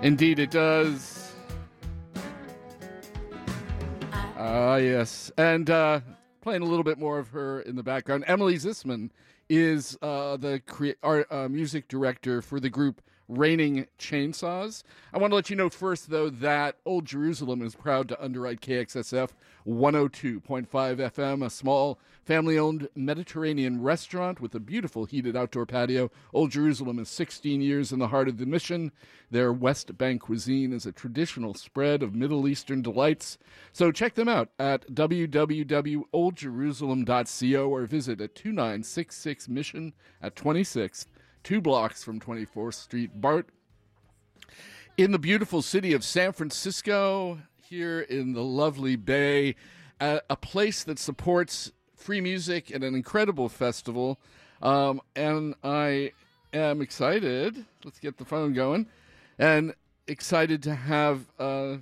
Indeed, 0.04 0.38
it 0.38 0.52
does. 0.52 1.34
Ah, 4.38 4.76
yes. 4.76 5.32
And 5.36 5.68
uh, 5.72 6.02
playing 6.42 6.62
a 6.62 6.66
little 6.66 6.84
bit 6.84 7.00
more 7.00 7.18
of 7.18 7.30
her 7.30 7.62
in 7.62 7.76
the 7.76 7.82
background. 7.82 8.24
Emily 8.28 8.54
Zisman 8.54 9.10
is 9.50 9.98
uh, 10.04 10.38
the 10.38 10.62
art, 11.02 11.26
uh, 11.32 11.50
music 11.50 11.88
director 11.88 12.40
for 12.40 12.60
the 12.60 12.70
group 12.70 13.02
Raining 13.28 13.88
Chainsaws. 13.98 14.84
I 15.14 15.18
want 15.18 15.32
to 15.32 15.36
let 15.36 15.50
you 15.50 15.56
know 15.56 15.70
first, 15.70 16.10
though, 16.10 16.30
that 16.30 16.78
Old 16.86 17.06
Jerusalem 17.06 17.62
is 17.62 17.76
proud 17.76 18.08
to 18.10 18.24
underwrite 18.24 18.62
KXSF 18.62 19.30
102.5 19.68 20.68
FM, 20.68 21.46
a 21.46 21.50
small 21.50 22.00
family 22.24 22.58
owned 22.58 22.88
Mediterranean 22.96 23.82
restaurant 23.82 24.40
with 24.40 24.56
a 24.56 24.60
beautiful 24.60 25.06
heated 25.06 25.36
outdoor 25.36 25.66
patio. 25.66 26.12
Old 26.34 26.52
Jerusalem 26.52 27.00
is 27.00 27.10
16 27.10 27.62
years 27.62 27.92
in 27.92 28.00
the 28.00 28.10
heart 28.10 28.28
of 28.28 28.38
the 28.38 28.46
mission. 28.46 28.92
Their 29.32 29.52
West 29.52 29.98
Bank 29.98 30.22
cuisine 30.22 30.72
is 30.72 30.86
a 30.86 30.92
traditional 30.92 31.56
spread 31.56 32.04
of 32.04 32.14
Middle 32.14 32.48
Eastern 32.48 32.82
delights. 32.82 33.38
So 33.74 33.92
check 33.92 34.16
them 34.16 34.28
out 34.28 34.50
at 34.60 34.94
www.oldjerusalem.co 34.94 37.70
or 37.70 37.86
visit 37.86 38.22
at 38.22 38.36
2966 38.36 39.50
Mission 39.50 39.94
at 40.22 40.36
26th, 40.36 41.08
two 41.46 41.62
blocks 41.62 42.04
from 42.04 42.20
24th 42.20 42.74
Street, 42.74 43.22
Bart. 43.22 43.48
In 44.98 45.12
the 45.12 45.20
beautiful 45.20 45.62
city 45.62 45.94
of 45.94 46.04
San 46.04 46.34
Francisco, 46.34 47.38
here 47.62 48.02
in 48.02 48.34
the 48.34 48.42
lovely 48.42 48.96
Bay, 48.96 49.56
a, 50.02 50.22
a 50.28 50.36
place 50.36 50.84
that 50.84 50.98
supports 50.98 51.72
free 51.96 52.20
music 52.20 52.72
and 52.74 52.84
an 52.84 52.96
incredible 52.96 53.48
festival. 53.48 54.20
Um, 54.64 55.02
and 55.16 55.54
I 55.64 56.14
am 56.52 56.82
excited. 56.82 57.64
Let's 57.84 58.00
get 58.00 58.18
the 58.18 58.26
phone 58.26 58.54
going. 58.54 58.88
And 59.38 59.76
excited 60.08 60.64
to 60.64 60.74
have 60.74 61.26
uh, 61.38 61.78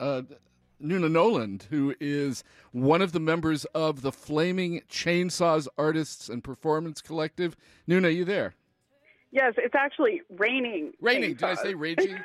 uh, 0.00 0.22
Noona 0.82 1.10
Nolan, 1.10 1.60
who 1.68 1.94
is 2.00 2.42
one 2.70 3.02
of 3.02 3.12
the 3.12 3.20
members 3.20 3.66
of 3.66 4.00
the 4.00 4.12
Flaming 4.12 4.80
Chainsaws 4.90 5.68
Artists 5.76 6.30
and 6.30 6.42
Performance 6.42 7.02
Collective. 7.02 7.54
Noona, 7.86 8.14
you 8.14 8.24
there? 8.24 8.54
Yes, 9.32 9.54
it's 9.56 9.74
actually 9.74 10.20
raining. 10.36 10.92
Raining. 11.00 11.30
Did 11.34 11.42
I 11.42 11.54
say 11.54 11.74
raging? 11.74 12.18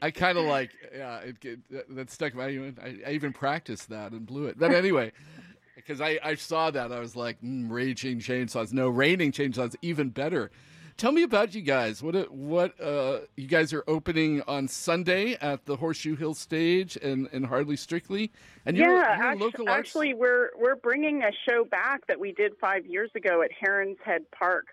I 0.00 0.10
kind 0.10 0.38
of 0.38 0.44
like, 0.46 0.70
yeah, 0.94 1.18
it, 1.18 1.36
it, 1.44 1.94
that 1.94 2.10
stuck. 2.10 2.34
I, 2.36 2.50
even- 2.50 2.78
I, 2.82 3.10
I 3.10 3.12
even 3.12 3.32
practiced 3.34 3.90
that 3.90 4.12
and 4.12 4.24
blew 4.26 4.46
it. 4.46 4.58
But 4.58 4.72
anyway, 4.72 5.12
because 5.76 6.00
I, 6.00 6.18
I 6.24 6.34
saw 6.36 6.70
that, 6.70 6.90
I 6.90 7.00
was 7.00 7.14
like, 7.14 7.40
mm, 7.42 7.70
raging 7.70 8.18
chainsaws. 8.18 8.72
No, 8.72 8.88
raining 8.88 9.30
chainsaws, 9.32 9.76
even 9.82 10.08
better. 10.08 10.50
Tell 10.96 11.12
me 11.12 11.22
about 11.22 11.54
you 11.54 11.62
guys. 11.62 12.02
What 12.02 12.30
what 12.30 12.78
uh, 12.80 13.20
you 13.36 13.46
guys 13.48 13.72
are 13.72 13.82
opening 13.88 14.42
on 14.42 14.68
Sunday 14.68 15.34
at 15.40 15.64
the 15.64 15.74
Horseshoe 15.76 16.16
Hill 16.16 16.34
stage 16.34 16.96
and 16.96 17.28
and 17.32 17.44
Hardly 17.46 17.76
Strictly, 17.76 18.30
and 18.66 18.76
you're, 18.76 18.86
yeah, 18.86 19.16
you're 19.16 19.26
a 19.26 19.30
act- 19.30 19.40
local 19.40 19.68
arts- 19.68 19.88
actually, 19.88 20.12
we're 20.14 20.50
we're 20.56 20.76
bringing 20.76 21.22
a 21.24 21.30
show 21.48 21.64
back 21.64 22.06
that 22.08 22.20
we 22.20 22.32
did 22.32 22.52
five 22.60 22.86
years 22.86 23.10
ago 23.16 23.42
at 23.42 23.50
Heron's 23.58 23.96
Head 24.04 24.30
Park. 24.32 24.66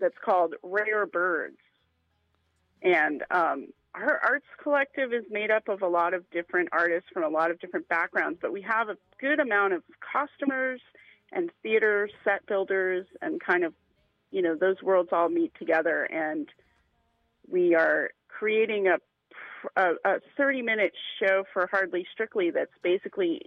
That's 0.00 0.16
called 0.24 0.54
Rare 0.62 1.06
Birds, 1.06 1.58
and 2.82 3.22
um, 3.30 3.68
our 3.94 4.18
arts 4.22 4.46
collective 4.62 5.12
is 5.12 5.24
made 5.30 5.50
up 5.50 5.68
of 5.68 5.82
a 5.82 5.86
lot 5.86 6.14
of 6.14 6.28
different 6.30 6.70
artists 6.72 7.08
from 7.12 7.24
a 7.24 7.28
lot 7.28 7.50
of 7.50 7.60
different 7.60 7.88
backgrounds, 7.88 8.38
but 8.40 8.52
we 8.52 8.62
have 8.62 8.88
a 8.88 8.96
good 9.20 9.38
amount 9.38 9.74
of 9.74 9.82
costumers 10.12 10.80
and 11.30 11.50
theater 11.62 12.08
set 12.24 12.44
builders 12.46 13.06
and 13.20 13.40
kind 13.40 13.64
of, 13.64 13.74
you 14.30 14.42
know, 14.42 14.54
those 14.54 14.82
worlds 14.82 15.10
all 15.12 15.28
meet 15.28 15.52
together. 15.58 16.04
And 16.04 16.48
we 17.50 17.74
are 17.74 18.10
creating 18.28 18.88
a 18.88 18.98
a, 19.76 19.92
a 20.04 20.20
30 20.36 20.62
minute 20.62 20.92
show 21.20 21.44
for 21.52 21.68
Hardly 21.70 22.04
Strictly 22.12 22.50
that's 22.50 22.72
basically 22.82 23.42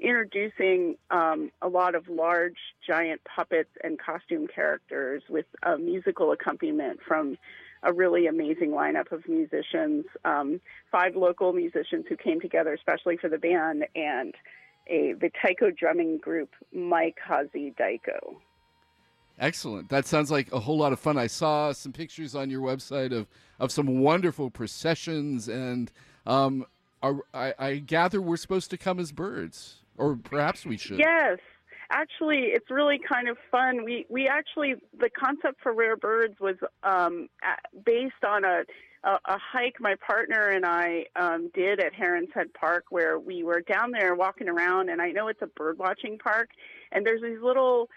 introducing 0.00 0.96
um, 1.10 1.50
a 1.62 1.68
lot 1.68 1.94
of 1.94 2.08
large, 2.08 2.56
giant 2.86 3.20
puppets 3.24 3.70
and 3.82 3.98
costume 3.98 4.46
characters 4.46 5.22
with 5.28 5.46
a 5.62 5.76
musical 5.76 6.32
accompaniment 6.32 7.00
from 7.06 7.36
a 7.82 7.92
really 7.92 8.26
amazing 8.26 8.70
lineup 8.70 9.12
of 9.12 9.28
musicians. 9.28 10.04
Um, 10.24 10.60
five 10.90 11.16
local 11.16 11.52
musicians 11.52 12.06
who 12.08 12.16
came 12.16 12.40
together 12.40 12.74
especially 12.74 13.16
for 13.16 13.28
the 13.28 13.38
band, 13.38 13.86
and 13.94 14.34
a 14.88 15.14
the 15.14 15.30
taiko 15.42 15.70
drumming 15.70 16.18
group 16.18 16.50
Mike 16.72 17.18
Hazi 17.24 17.74
Daiko. 17.78 18.36
Excellent. 19.38 19.88
That 19.88 20.06
sounds 20.06 20.30
like 20.30 20.52
a 20.52 20.58
whole 20.58 20.78
lot 20.78 20.92
of 20.92 20.98
fun. 20.98 21.16
I 21.16 21.28
saw 21.28 21.72
some 21.72 21.92
pictures 21.92 22.34
on 22.34 22.50
your 22.50 22.60
website 22.60 23.12
of, 23.12 23.28
of 23.60 23.70
some 23.70 24.00
wonderful 24.00 24.50
processions, 24.50 25.48
and 25.48 25.92
um, 26.26 26.66
are, 27.02 27.20
I, 27.32 27.54
I 27.56 27.74
gather 27.76 28.20
we're 28.20 28.36
supposed 28.36 28.70
to 28.70 28.76
come 28.76 28.98
as 28.98 29.12
birds, 29.12 29.77
or 29.98 30.16
perhaps 30.16 30.64
we 30.64 30.76
should. 30.76 30.98
Yes. 30.98 31.38
Actually, 31.90 32.50
it's 32.52 32.70
really 32.70 32.98
kind 32.98 33.28
of 33.28 33.38
fun. 33.50 33.84
We 33.84 34.04
we 34.10 34.28
actually 34.28 34.74
the 34.98 35.08
concept 35.08 35.60
for 35.62 35.72
Rare 35.72 35.96
Birds 35.96 36.38
was 36.38 36.56
um, 36.82 37.28
based 37.84 38.24
on 38.26 38.44
a, 38.44 38.64
a 39.04 39.10
a 39.24 39.38
hike 39.38 39.80
my 39.80 39.94
partner 40.06 40.50
and 40.50 40.66
I 40.66 41.06
um, 41.16 41.50
did 41.54 41.80
at 41.80 41.94
Heron's 41.94 42.28
Head 42.34 42.52
Park, 42.52 42.84
where 42.90 43.18
we 43.18 43.42
were 43.42 43.62
down 43.62 43.92
there 43.92 44.14
walking 44.14 44.48
around. 44.50 44.90
And 44.90 45.00
I 45.00 45.12
know 45.12 45.28
it's 45.28 45.40
a 45.40 45.46
bird 45.46 45.78
watching 45.78 46.18
park, 46.18 46.50
and 46.92 47.06
there's 47.06 47.22
these 47.22 47.40
little 47.42 47.88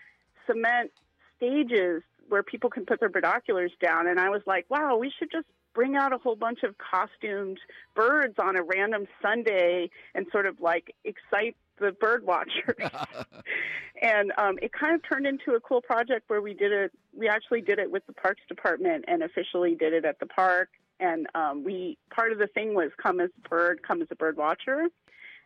cement 0.48 0.92
stages 1.36 2.02
where 2.30 2.44
people 2.44 2.70
can 2.70 2.86
put 2.86 3.02
their 3.02 3.10
binoculars 3.10 3.74
down. 3.82 4.08
And 4.08 4.20
I 4.20 4.30
was 4.30 4.42
like, 4.46 4.66
wow, 4.70 4.96
we 4.96 5.12
should 5.20 5.30
just 5.32 5.48
bring 5.74 5.96
out 5.96 6.14
a 6.14 6.18
whole 6.18 6.36
bunch 6.36 6.60
of 6.64 6.76
costumed 6.78 7.60
birds 7.96 8.36
on 8.40 8.58
a 8.58 8.64
random 8.64 9.08
Sunday 9.22 9.90
and 10.16 10.26
sort 10.32 10.46
of 10.46 10.60
like 10.60 10.96
excite 11.04 11.56
the 11.82 11.92
bird 11.92 12.26
watchers. 12.26 12.76
and 14.02 14.32
um, 14.38 14.58
it 14.62 14.72
kind 14.72 14.96
of 14.96 15.02
turned 15.08 15.26
into 15.26 15.52
a 15.56 15.60
cool 15.60 15.82
project 15.82 16.30
where 16.30 16.42
we 16.42 16.54
did 16.54 16.72
it. 16.72 16.92
We 17.18 17.28
actually 17.28 17.62
did 17.62 17.80
it 17.80 17.92
with 17.92 18.06
the 18.08 18.14
Parks 18.14 18.42
Department 18.48 19.06
and 19.08 19.24
officially 19.24 19.76
did 19.76 19.94
it 19.94 20.06
at 20.06 20.20
the 20.20 20.28
park. 20.28 20.70
And 21.00 21.28
um, 21.36 21.64
we 21.64 21.98
part 22.14 22.32
of 22.32 22.38
the 22.38 22.48
thing 22.48 22.76
was 22.76 22.92
come 23.02 23.20
as 23.20 23.30
a 23.44 23.50
bird, 23.50 23.82
come 23.86 24.02
as 24.02 24.08
a 24.12 24.16
bird 24.16 24.38
watcher, 24.38 24.88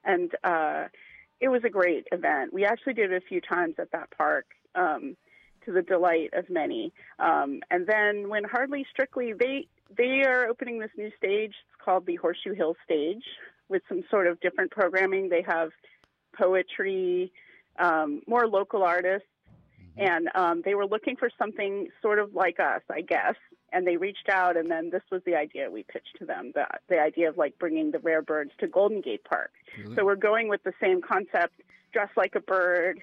and 0.04 0.32
uh, 0.44 0.86
it 1.40 1.48
was 1.48 1.62
a 1.64 1.70
great 1.70 2.06
event. 2.12 2.54
We 2.54 2.66
actually 2.66 2.94
did 2.94 3.12
it 3.12 3.24
a 3.24 3.26
few 3.26 3.40
times 3.40 3.76
at 3.80 3.92
that 3.94 4.10
park. 4.16 4.46
Um, 4.76 5.16
to 5.66 5.72
the 5.72 5.82
delight 5.82 6.30
of 6.34 6.48
many. 6.50 6.94
Um, 7.18 7.62
and 7.72 7.88
then 7.88 8.30
when 8.30 8.44
Hardly 8.44 8.86
Strictly, 8.92 9.34
they 9.34 9.68
they 9.98 10.24
are 10.28 10.48
opening 10.48 10.80
this 10.80 10.92
new 10.98 11.12
stage. 11.18 11.54
It's 11.68 11.84
called 11.84 12.06
the 12.06 12.16
Horseshoe 12.16 12.54
Hill 12.54 12.76
Stage, 12.84 13.24
with 13.70 13.82
some 13.88 14.04
sort 14.10 14.28
of 14.28 14.40
different 14.40 14.72
programming. 14.72 15.30
They 15.30 15.44
have 15.48 15.70
poetry, 16.38 17.32
um, 17.80 18.22
more 18.28 18.48
local 18.48 18.84
artists, 18.84 19.28
and 19.98 20.30
um, 20.36 20.62
they 20.66 20.76
were 20.76 20.86
looking 20.86 21.16
for 21.16 21.30
something 21.38 21.88
sort 22.02 22.20
of 22.20 22.34
like 22.34 22.60
us, 22.60 22.82
I 22.92 23.02
guess. 23.02 23.36
And 23.72 23.86
they 23.86 23.98
reached 23.98 24.30
out, 24.30 24.56
and 24.56 24.70
then 24.70 24.90
this 24.90 25.02
was 25.12 25.22
the 25.26 25.36
idea 25.36 25.70
we 25.70 25.84
pitched 25.84 26.16
to 26.20 26.26
them: 26.26 26.52
the 26.54 26.66
the 26.88 27.00
idea 27.00 27.30
of 27.30 27.38
like 27.38 27.58
bringing 27.60 27.92
the 27.92 28.00
rare 28.00 28.22
birds 28.22 28.52
to 28.60 28.68
Golden 28.68 29.02
Gate 29.02 29.24
Park. 29.24 29.52
Really? 29.78 29.96
So 29.96 30.06
we're 30.06 30.16
going 30.16 30.48
with 30.48 30.64
the 30.64 30.74
same 30.80 31.02
concept: 31.02 31.62
dress 31.92 32.10
like 32.16 32.36
a 32.36 32.40
bird. 32.40 33.02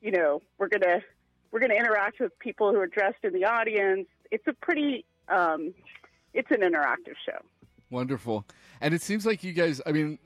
You 0.00 0.12
know, 0.12 0.42
we're 0.58 0.68
gonna 0.68 1.00
we're 1.50 1.60
gonna 1.60 1.74
interact 1.74 2.20
with 2.20 2.38
people 2.38 2.70
who 2.70 2.78
are 2.78 2.86
dressed 2.86 3.24
in 3.24 3.32
the 3.34 3.44
audience. 3.44 4.06
It's 4.30 4.46
a 4.46 4.54
pretty 4.54 5.04
um, 5.28 5.74
it's 6.32 6.50
an 6.50 6.60
interactive 6.60 7.16
show. 7.24 7.38
Wonderful. 7.90 8.44
And 8.80 8.92
it 8.92 9.00
seems 9.00 9.24
like 9.24 9.44
you 9.44 9.52
guys, 9.52 9.80
I 9.86 9.92
mean, 9.92 10.18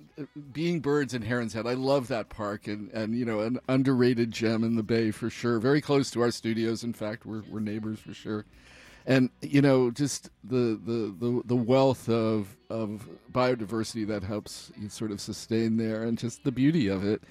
being 0.53 0.81
birds 0.81 1.15
in 1.15 1.23
Heron's 1.23 1.53
Head, 1.53 1.67
I 1.67 1.75
love 1.75 2.09
that 2.09 2.29
park 2.29 2.67
and, 2.67 2.91
and, 2.93 3.15
you 3.15 3.25
know, 3.25 3.41
an 3.41 3.61
underrated 3.69 4.31
gem 4.31 4.65
in 4.65 4.77
the 4.77 4.83
Bay 4.83 5.11
for 5.11 5.31
sure. 5.31 5.59
Very 5.59 5.81
close 5.81 6.11
to 6.13 6.23
our 6.23 6.31
studios. 6.31 6.83
In 6.83 6.93
fact, 6.93 7.27
we're, 7.27 7.43
we're 7.51 7.61
neighbors 7.61 8.01
for 8.01 8.15
sure. 8.15 8.47
And, 9.07 9.31
you 9.41 9.63
know, 9.63 9.91
just 9.91 10.31
the, 10.45 10.79
the, 10.85 11.15
the, 11.19 11.43
the 11.45 11.57
wealth 11.57 12.09
of, 12.09 12.57
of 12.69 13.09
biodiversity 13.33 14.07
that 14.09 14.23
helps 14.23 14.73
you 14.77 14.89
sort 14.89 15.11
of 15.11 15.21
sustain 15.21 15.77
there 15.77 16.03
and 16.05 16.19
just 16.19 16.45
the 16.45 16.53
beauty 16.53 16.89
of 16.89 17.05
it. 17.05 17.23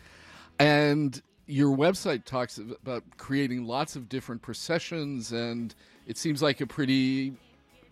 And 0.60 1.22
your 1.48 1.76
website 1.76 2.26
talks 2.26 2.60
about 2.60 3.04
creating 3.18 3.66
lots 3.66 3.96
of 3.96 4.08
different 4.10 4.42
processions 4.42 5.32
and 5.32 5.74
it 6.06 6.18
seems 6.18 6.42
like 6.42 6.62
a 6.62 6.68
pretty 6.68 7.34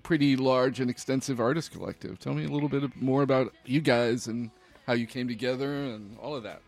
pretty 0.07 0.37
large 0.37 0.79
and 0.79 0.89
extensive 0.89 1.41
artist 1.41 1.73
collective. 1.73 2.17
Tell 2.17 2.33
me 2.33 2.45
a 2.45 2.47
little 2.47 2.69
bit 2.69 2.95
more 3.01 3.23
about 3.23 3.53
you 3.65 3.81
guys 3.81 4.27
and 4.27 4.49
how 4.85 4.93
you 4.93 5.05
came 5.05 5.27
together 5.27 5.69
and 5.69 6.17
all 6.19 6.33
of 6.33 6.43
that. 6.43 6.61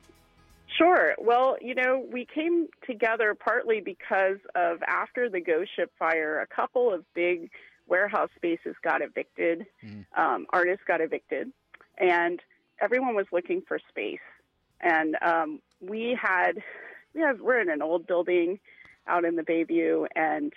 Sure. 0.78 1.16
Well, 1.18 1.56
you 1.62 1.74
know, 1.74 2.06
we 2.12 2.26
came 2.26 2.68
together 2.86 3.34
partly 3.34 3.80
because 3.80 4.40
of 4.56 4.84
after 4.86 5.30
the 5.30 5.40
Ghost 5.40 5.70
Ship 5.74 5.90
fire, 5.98 6.42
a 6.42 6.54
couple 6.54 6.94
of 6.94 7.06
big 7.14 7.50
warehouse 7.88 8.30
spaces 8.36 8.76
got 8.84 9.02
evicted, 9.02 9.66
um, 10.18 10.46
artists 10.50 10.84
got 10.86 11.00
evicted, 11.00 11.50
and 11.98 12.42
everyone 12.82 13.16
was 13.16 13.28
looking 13.32 13.62
for 13.66 13.80
space. 13.88 14.20
And 14.82 15.16
um, 15.22 15.62
we 15.80 16.20
had, 16.22 16.62
we 17.16 17.22
have, 17.22 17.40
we're 17.40 17.62
in 17.62 17.70
an 17.70 17.82
old 17.82 18.06
building 18.06 18.60
out 19.08 19.24
in 19.24 19.38
the 19.38 19.44
Bayview, 19.44 20.08
and 20.14 20.52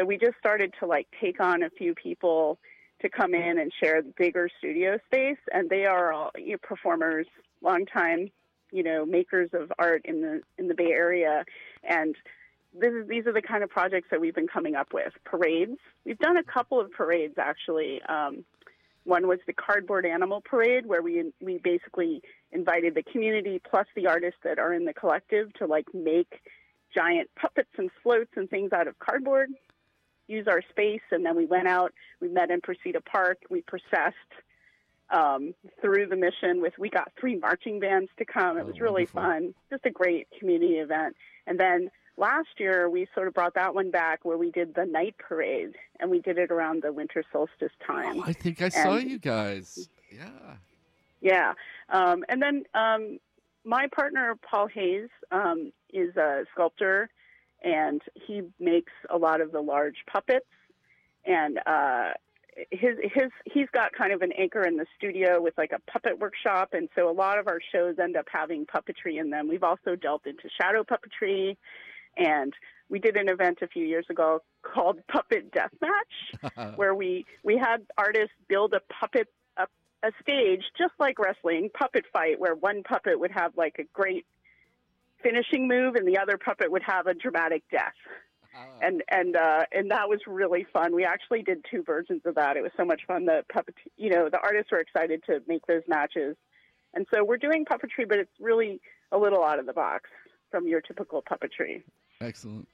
so 0.00 0.06
we 0.06 0.16
just 0.16 0.38
started 0.38 0.72
to 0.80 0.86
like 0.86 1.06
take 1.20 1.40
on 1.40 1.62
a 1.62 1.70
few 1.70 1.94
people 1.94 2.58
to 3.02 3.08
come 3.08 3.34
in 3.34 3.58
and 3.58 3.72
share 3.82 4.02
bigger 4.16 4.48
studio 4.58 4.98
space, 5.06 5.38
and 5.52 5.68
they 5.68 5.84
are 5.84 6.12
all 6.12 6.30
you 6.36 6.52
know, 6.52 6.58
performers, 6.62 7.26
longtime, 7.62 8.30
you 8.72 8.82
know, 8.82 9.04
makers 9.04 9.50
of 9.52 9.72
art 9.78 10.02
in 10.04 10.22
the 10.22 10.40
in 10.58 10.68
the 10.68 10.74
Bay 10.74 10.92
Area, 10.92 11.44
and 11.84 12.16
is, 12.80 13.08
these 13.08 13.26
are 13.26 13.32
the 13.32 13.42
kind 13.42 13.62
of 13.62 13.70
projects 13.70 14.08
that 14.10 14.20
we've 14.20 14.34
been 14.34 14.48
coming 14.48 14.74
up 14.74 14.92
with. 14.92 15.12
Parades. 15.24 15.78
We've 16.04 16.18
done 16.18 16.36
a 16.36 16.44
couple 16.44 16.80
of 16.80 16.90
parades 16.92 17.34
actually. 17.38 18.00
Um, 18.08 18.44
one 19.04 19.26
was 19.26 19.38
the 19.46 19.54
cardboard 19.54 20.06
animal 20.06 20.40
parade, 20.40 20.86
where 20.86 21.02
we 21.02 21.30
we 21.42 21.58
basically 21.58 22.22
invited 22.52 22.94
the 22.94 23.02
community 23.02 23.60
plus 23.68 23.86
the 23.96 24.06
artists 24.06 24.40
that 24.44 24.58
are 24.58 24.72
in 24.72 24.84
the 24.84 24.94
collective 24.94 25.52
to 25.54 25.66
like 25.66 25.86
make 25.92 26.40
giant 26.94 27.30
puppets 27.40 27.70
and 27.76 27.90
floats 28.02 28.30
and 28.36 28.48
things 28.50 28.72
out 28.72 28.88
of 28.88 28.98
cardboard 28.98 29.50
use 30.30 30.46
our 30.48 30.62
space, 30.70 31.00
and 31.10 31.24
then 31.26 31.36
we 31.36 31.44
went 31.46 31.66
out. 31.68 31.92
We 32.20 32.28
met 32.28 32.50
in 32.50 32.60
Precita 32.60 33.04
Park. 33.04 33.38
We 33.50 33.62
processed 33.62 34.16
um, 35.10 35.54
through 35.80 36.06
the 36.06 36.16
mission 36.16 36.60
with. 36.62 36.74
We 36.78 36.88
got 36.88 37.12
three 37.18 37.36
marching 37.36 37.80
bands 37.80 38.10
to 38.18 38.24
come. 38.24 38.56
It 38.56 38.62
Oh, 38.62 38.66
was 38.66 38.80
really 38.80 39.08
wonderful. 39.12 39.22
fun. 39.22 39.54
Just 39.70 39.84
a 39.86 39.90
great 39.90 40.28
community 40.38 40.74
event. 40.74 41.16
And 41.46 41.58
then 41.58 41.90
last 42.16 42.48
year 42.58 42.88
we 42.88 43.08
sort 43.14 43.26
of 43.28 43.34
brought 43.34 43.54
that 43.54 43.74
one 43.74 43.90
back 43.90 44.24
where 44.24 44.38
we 44.38 44.50
did 44.50 44.74
the 44.74 44.84
night 44.86 45.16
parade, 45.18 45.74
and 45.98 46.10
we 46.10 46.20
did 46.20 46.38
it 46.38 46.50
around 46.50 46.82
the 46.82 46.92
winter 46.92 47.24
solstice 47.32 47.72
time. 47.86 48.18
Oh, 48.20 48.24
I 48.24 48.32
think 48.32 48.62
I 48.62 48.68
saw 48.68 48.94
And- 48.96 49.10
you 49.10 49.18
guys. 49.18 49.88
Yeah. 50.12 50.54
Yeah. 51.20 51.52
Um, 51.90 52.24
and 52.28 52.40
then 52.40 52.64
um, 52.74 53.18
my 53.64 53.88
partner, 53.88 54.36
Paul 54.48 54.68
Hayes, 54.68 55.08
um, 55.32 55.72
is 55.92 56.16
a 56.16 56.44
sculptor 56.52 57.10
and 57.62 58.00
he 58.14 58.42
makes 58.58 58.92
a 59.08 59.16
lot 59.16 59.40
of 59.40 59.52
the 59.52 59.60
large 59.60 59.96
puppets. 60.10 60.46
And 61.24 61.58
uh, 61.66 62.10
his, 62.70 62.96
his, 63.02 63.30
he's 63.44 63.68
got 63.72 63.92
kind 63.92 64.12
of 64.12 64.22
an 64.22 64.32
anchor 64.32 64.62
in 64.62 64.76
the 64.76 64.86
studio 64.96 65.40
with 65.40 65.54
like 65.58 65.72
a 65.72 65.90
puppet 65.90 66.18
workshop. 66.18 66.70
And 66.72 66.88
so 66.94 67.10
a 67.10 67.12
lot 67.12 67.38
of 67.38 67.46
our 67.48 67.60
shows 67.72 67.96
end 67.98 68.16
up 68.16 68.26
having 68.32 68.66
puppetry 68.66 69.20
in 69.20 69.30
them. 69.30 69.48
We've 69.48 69.62
also 69.62 69.96
delved 69.96 70.26
into 70.26 70.48
shadow 70.60 70.84
puppetry. 70.84 71.56
And 72.16 72.54
we 72.90 72.98
did 72.98 73.16
an 73.16 73.28
event 73.28 73.58
a 73.62 73.68
few 73.68 73.86
years 73.86 74.04
ago 74.10 74.42
called 74.62 74.98
Puppet 75.06 75.52
Deathmatch 75.52 76.76
where 76.76 76.94
we 76.94 77.24
we 77.44 77.56
had 77.56 77.86
artists 77.96 78.34
build 78.48 78.74
a 78.74 78.80
puppet 78.92 79.28
a, 79.56 79.66
a 80.02 80.10
stage 80.20 80.62
just 80.76 80.92
like 80.98 81.18
wrestling 81.18 81.70
puppet 81.72 82.04
fight 82.12 82.38
where 82.38 82.54
one 82.54 82.82
puppet 82.82 83.18
would 83.18 83.30
have 83.30 83.56
like 83.56 83.76
a 83.78 83.84
great 83.94 84.26
finishing 85.22 85.68
move 85.68 85.94
and 85.94 86.06
the 86.06 86.18
other 86.18 86.38
puppet 86.38 86.70
would 86.70 86.82
have 86.82 87.06
a 87.06 87.14
dramatic 87.14 87.62
death 87.70 87.94
and 88.82 89.02
and 89.10 89.36
uh 89.36 89.64
and 89.72 89.90
that 89.90 90.08
was 90.08 90.18
really 90.26 90.66
fun 90.72 90.94
we 90.94 91.04
actually 91.04 91.42
did 91.42 91.64
two 91.70 91.82
versions 91.82 92.20
of 92.24 92.34
that 92.34 92.56
it 92.56 92.62
was 92.62 92.72
so 92.76 92.84
much 92.84 93.02
fun 93.06 93.24
the 93.24 93.44
puppet 93.52 93.74
you 93.96 94.10
know 94.10 94.28
the 94.28 94.40
artists 94.42 94.72
were 94.72 94.80
excited 94.80 95.22
to 95.24 95.40
make 95.46 95.64
those 95.66 95.82
matches 95.86 96.36
and 96.94 97.06
so 97.14 97.24
we're 97.24 97.36
doing 97.36 97.64
puppetry 97.64 98.06
but 98.08 98.18
it's 98.18 98.30
really 98.40 98.80
a 99.12 99.18
little 99.18 99.44
out 99.44 99.58
of 99.58 99.66
the 99.66 99.72
box 99.72 100.10
from 100.50 100.66
your 100.66 100.80
typical 100.80 101.22
puppetry 101.22 101.82
Excellent. 102.20 102.68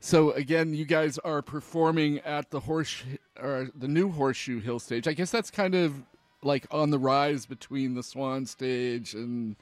So 0.00 0.32
again, 0.32 0.74
you 0.74 0.84
guys 0.84 1.18
are 1.18 1.42
performing 1.42 2.18
at 2.20 2.50
the 2.50 2.60
horse 2.60 3.02
or 3.40 3.68
the 3.74 3.86
new 3.86 4.10
Horseshoe 4.10 4.60
Hill 4.60 4.78
stage. 4.78 5.06
I 5.06 5.12
guess 5.12 5.30
that's 5.30 5.50
kind 5.50 5.74
of 5.74 6.02
like 6.42 6.66
on 6.70 6.90
the 6.90 6.98
rise 6.98 7.46
between 7.46 7.94
the 7.94 8.02
Swan 8.02 8.46
stage 8.46 9.14
and. 9.14 9.56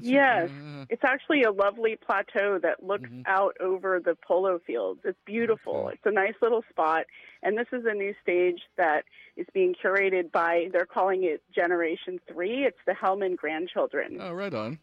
Yes, 0.00 0.50
Yeah. 0.50 0.84
it's 0.88 1.04
actually 1.04 1.42
a 1.42 1.50
lovely 1.52 1.96
plateau 1.96 2.58
that 2.58 2.82
looks 2.82 3.10
out 3.26 3.56
over 3.60 4.00
the 4.00 4.14
polo 4.16 4.58
fields. 4.66 5.00
It's 5.04 5.18
beautiful. 5.24 5.74
Mm-hmm. 5.74 5.86
Okay. 5.88 5.94
It's 5.94 6.06
a 6.06 6.10
nice 6.10 6.34
little 6.42 6.62
spot. 6.70 7.04
And 7.42 7.58
this 7.58 7.66
is 7.72 7.84
a 7.86 7.92
new 7.94 8.14
stage 8.22 8.62
that 8.76 9.04
is 9.36 9.46
being 9.52 9.74
curated 9.74 10.32
by, 10.32 10.68
they're 10.72 10.86
calling 10.86 11.24
it 11.24 11.42
Generation 11.54 12.18
3. 12.28 12.64
It's 12.64 12.78
the 12.86 12.92
Hellman 12.92 13.36
grandchildren. 13.36 14.18
Oh, 14.20 14.32
right 14.32 14.54
on. 14.54 14.78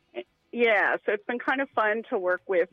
Yeah, 0.52 0.98
so 1.06 1.14
it's 1.14 1.26
been 1.26 1.40
kind 1.40 1.62
of 1.62 1.70
fun 1.70 2.04
to 2.10 2.20
work 2.20 2.42
with 2.48 2.70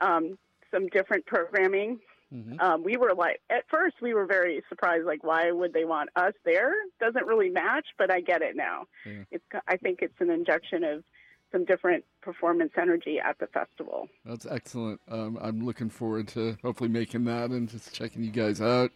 um, 0.00 0.38
some 0.70 0.88
different 0.88 1.26
programming. 1.26 2.00
Mhm. 2.34 2.60
Um, 2.60 2.82
we 2.84 2.96
were 2.96 3.12
like, 3.14 3.40
at 3.50 3.68
first, 3.68 3.96
we 4.00 4.14
were 4.14 4.24
very 4.24 4.62
surprised. 4.68 5.04
Like, 5.04 5.24
why 5.24 5.50
would 5.50 5.72
they 5.72 5.84
want 5.84 6.10
us 6.16 6.32
there? 6.44 6.72
Doesn't 7.00 7.26
really 7.26 7.50
match, 7.50 7.86
but 7.98 8.10
I 8.10 8.20
get 8.20 8.40
it 8.40 8.54
now. 8.56 8.86
Yeah. 9.04 9.24
It's, 9.32 9.44
I 9.66 9.76
think 9.76 9.98
it's 10.00 10.20
an 10.20 10.30
injection 10.30 10.84
of 10.84 11.02
some 11.52 11.64
different 11.64 12.04
performance 12.22 12.72
energy 12.80 13.18
at 13.18 13.38
the 13.38 13.46
festival. 13.46 14.08
That's 14.24 14.46
excellent. 14.46 15.00
Um, 15.08 15.38
I'm 15.40 15.64
looking 15.64 15.90
forward 15.90 16.28
to 16.28 16.56
hopefully 16.62 16.90
making 16.90 17.24
that 17.24 17.50
and 17.50 17.68
just 17.68 17.92
checking 17.92 18.22
you 18.22 18.30
guys 18.30 18.60
out. 18.60 18.92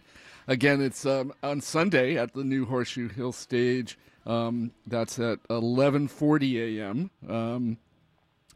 Again, 0.47 0.81
it's 0.81 1.07
um, 1.07 1.33
on 1.43 1.61
Sunday 1.61 2.17
at 2.17 2.35
the 2.35 2.45
new 2.45 2.65
Horseshoe 2.67 3.09
Hill 3.09 3.33
stage. 3.33 3.99
Um, 4.27 4.73
that's 4.87 5.19
at 5.19 5.43
11:40 5.49 6.79
a.m. 6.79 7.11
Um, 7.29 7.79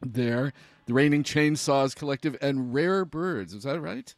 there, 0.01 0.53
the 0.87 0.95
Raining 0.95 1.25
Chainsaws 1.25 1.95
Collective 1.95 2.37
and 2.41 2.73
Rare 2.73 3.05
Birds. 3.05 3.53
Is 3.53 3.65
that 3.65 3.81
right? 3.81 4.15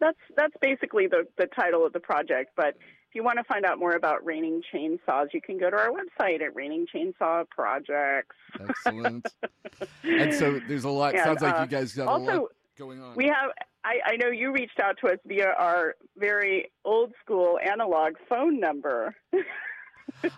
That's 0.00 0.18
that's 0.36 0.54
basically 0.60 1.06
the 1.06 1.26
the 1.36 1.46
title 1.46 1.84
of 1.84 1.92
the 1.92 2.00
project. 2.00 2.52
But 2.56 2.76
if 3.12 3.16
you 3.16 3.22
want 3.22 3.36
to 3.36 3.44
find 3.44 3.66
out 3.66 3.78
more 3.78 3.92
about 3.92 4.24
Raining 4.24 4.62
Chainsaws, 4.72 5.34
you 5.34 5.42
can 5.42 5.58
go 5.58 5.68
to 5.68 5.76
our 5.76 5.90
website 5.90 6.40
at 6.40 6.56
Raining 6.56 6.86
Chainsaw 6.86 7.46
Projects. 7.50 8.34
Excellent. 8.58 9.26
and 10.02 10.32
so 10.32 10.58
there's 10.66 10.84
a 10.84 10.88
lot. 10.88 11.14
And, 11.14 11.22
sounds 11.22 11.42
like 11.42 11.54
uh, 11.54 11.60
you 11.60 11.66
guys 11.66 11.92
got 11.92 12.06
a 12.06 12.10
also, 12.10 12.40
lot 12.40 12.52
going 12.78 13.02
on. 13.02 13.14
We 13.14 13.26
have. 13.26 13.50
I, 13.84 14.12
I 14.12 14.16
know 14.16 14.28
you 14.28 14.50
reached 14.50 14.80
out 14.80 14.96
to 15.02 15.08
us 15.08 15.18
via 15.26 15.48
our 15.58 15.94
very 16.16 16.70
old 16.86 17.12
school 17.22 17.58
analog 17.62 18.14
phone 18.30 18.58
number. 18.58 19.14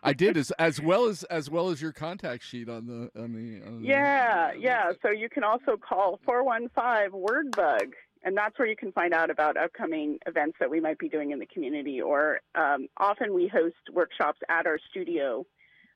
I 0.02 0.12
did 0.12 0.36
as 0.36 0.50
as 0.58 0.80
well 0.80 1.04
as 1.04 1.22
as 1.24 1.48
well 1.48 1.70
as 1.70 1.80
your 1.80 1.92
contact 1.92 2.42
sheet 2.42 2.68
on 2.68 2.86
the 2.86 3.22
on 3.22 3.34
the. 3.34 3.64
On 3.68 3.82
the 3.82 3.86
Yeah, 3.86 4.50
yeah. 4.58 4.90
So 5.00 5.12
you 5.12 5.28
can 5.28 5.44
also 5.44 5.76
call 5.76 6.18
415 6.26 7.12
WordBug, 7.12 7.92
and 8.24 8.36
that's 8.36 8.58
where 8.58 8.66
you 8.66 8.74
can 8.76 8.90
find 8.92 9.14
out 9.14 9.30
about 9.30 9.56
upcoming 9.56 10.18
events 10.26 10.56
that 10.60 10.70
we 10.70 10.80
might 10.80 10.98
be 10.98 11.08
doing 11.08 11.30
in 11.30 11.38
the 11.38 11.46
community. 11.46 12.00
Or 12.00 12.40
um, 12.54 12.88
often 12.96 13.32
we 13.34 13.46
host 13.46 13.76
workshops 13.92 14.40
at 14.48 14.66
our 14.66 14.78
studio 14.90 15.46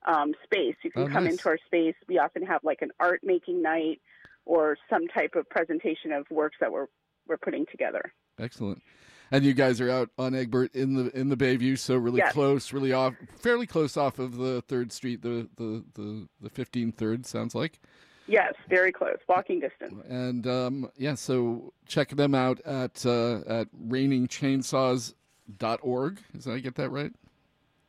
um, 0.06 0.34
space. 0.44 0.76
You 0.84 0.90
can 0.90 1.02
Oh, 1.04 1.08
come 1.08 1.24
nice. 1.24 1.32
into 1.34 1.48
our 1.48 1.58
space. 1.66 1.94
We 2.06 2.18
often 2.18 2.44
have 2.46 2.62
like 2.62 2.82
an 2.82 2.90
art 3.00 3.20
making 3.24 3.62
night 3.62 4.00
or 4.44 4.76
some 4.88 5.08
type 5.08 5.34
of 5.34 5.48
presentation 5.50 6.12
of 6.12 6.26
works 6.30 6.56
that 6.60 6.70
we're 6.70 6.86
we're 7.26 7.36
putting 7.36 7.66
together. 7.70 8.12
Excellent. 8.38 8.82
And 9.30 9.44
you 9.44 9.52
guys 9.52 9.78
are 9.82 9.90
out 9.90 10.08
on 10.16 10.34
Egbert 10.34 10.74
in 10.74 10.94
the 10.94 11.10
in 11.18 11.28
the 11.28 11.36
Bayview, 11.36 11.76
so 11.78 11.96
really 11.96 12.18
Yes. 12.18 12.32
close, 12.32 12.72
really 12.72 12.92
off, 12.92 13.14
fairly 13.38 13.66
close 13.66 13.98
off 13.98 14.18
of 14.18 14.36
the 14.38 14.62
Third 14.62 14.90
Street, 14.92 15.20
the 15.20 15.48
the 15.56 15.84
the 15.94 16.28
the 16.40 16.48
fifteen 16.48 16.92
third 16.92 17.26
sounds 17.26 17.54
like. 17.54 17.80
Yes, 18.28 18.52
very 18.68 18.92
close, 18.92 19.16
walking 19.26 19.58
distance. 19.58 19.94
And 20.08 20.46
um, 20.46 20.90
yeah, 20.98 21.14
so 21.14 21.72
check 21.86 22.10
them 22.10 22.34
out 22.34 22.60
at 22.60 23.04
uh, 23.06 23.40
at 23.46 23.68
rainingchainsaws.org. 23.88 26.20
Is 26.34 26.44
that 26.44 26.52
I 26.52 26.58
get 26.58 26.74
that 26.74 26.90
right? 26.90 27.12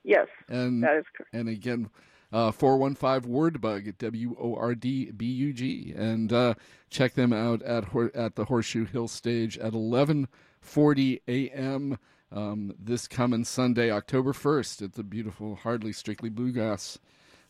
Yes, 0.04 0.28
And 0.48 0.82
that 0.82 0.96
is 0.96 1.06
correct. 1.14 1.34
and 1.34 1.50
again, 1.50 1.90
uh, 2.32 2.52
415 2.52 3.30
Wordbug, 3.30 3.98
W 3.98 4.36
O 4.40 4.56
R 4.56 4.74
D 4.76 5.12
B 5.12 5.26
U 5.26 5.52
G. 5.54 5.94
And 5.96 6.32
uh, 6.32 6.54
check 6.90 7.16
them 7.16 7.34
out 7.34 7.62
at, 7.64 7.94
at 8.16 8.36
the 8.36 8.46
Horseshoe 8.46 8.86
Hill 8.86 9.10
stage 9.10 9.58
at 9.58 9.74
11:40 9.74 11.22
a.m. 11.28 11.98
Um, 12.32 12.76
this 12.80 13.08
coming 13.08 13.44
Sunday, 13.44 13.90
October 13.92 14.34
1st, 14.34 14.84
at 14.84 14.94
the 14.94 15.04
beautiful 15.04 15.56
Hardly 15.56 15.92
Strictly 15.92 16.30
Bluegrass. 16.30 17.00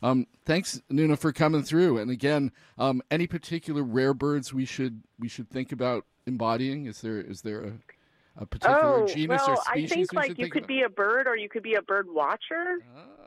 Um, 0.02 0.26
thanks, 0.46 0.80
Noona, 0.90 1.16
for 1.18 1.32
coming 1.32 1.62
through. 1.62 1.98
And 1.98 2.10
again, 2.10 2.52
um, 2.78 3.02
any 3.10 3.26
particular 3.26 3.82
rare 3.82 4.14
birds 4.14 4.52
we 4.52 4.64
should 4.64 5.02
we 5.18 5.28
should 5.28 5.50
think 5.50 5.72
about 5.72 6.06
embodying? 6.26 6.86
Is 6.86 7.00
there 7.00 7.20
is 7.20 7.42
there 7.42 7.60
a, 7.62 7.72
a 8.42 8.46
particular 8.46 8.78
Oh 8.78 9.06
genus 9.06 9.42
well, 9.46 9.58
or 9.58 9.62
I 9.68 9.86
think 9.86 10.12
like 10.12 10.28
you 10.30 10.34
think 10.36 10.52
could 10.52 10.58
about? 10.62 10.68
be 10.68 10.82
a 10.82 10.88
bird 10.88 11.26
or 11.26 11.36
you 11.36 11.48
could 11.48 11.62
be 11.62 11.74
a 11.74 11.82
bird 11.82 12.06
watcher. 12.08 12.78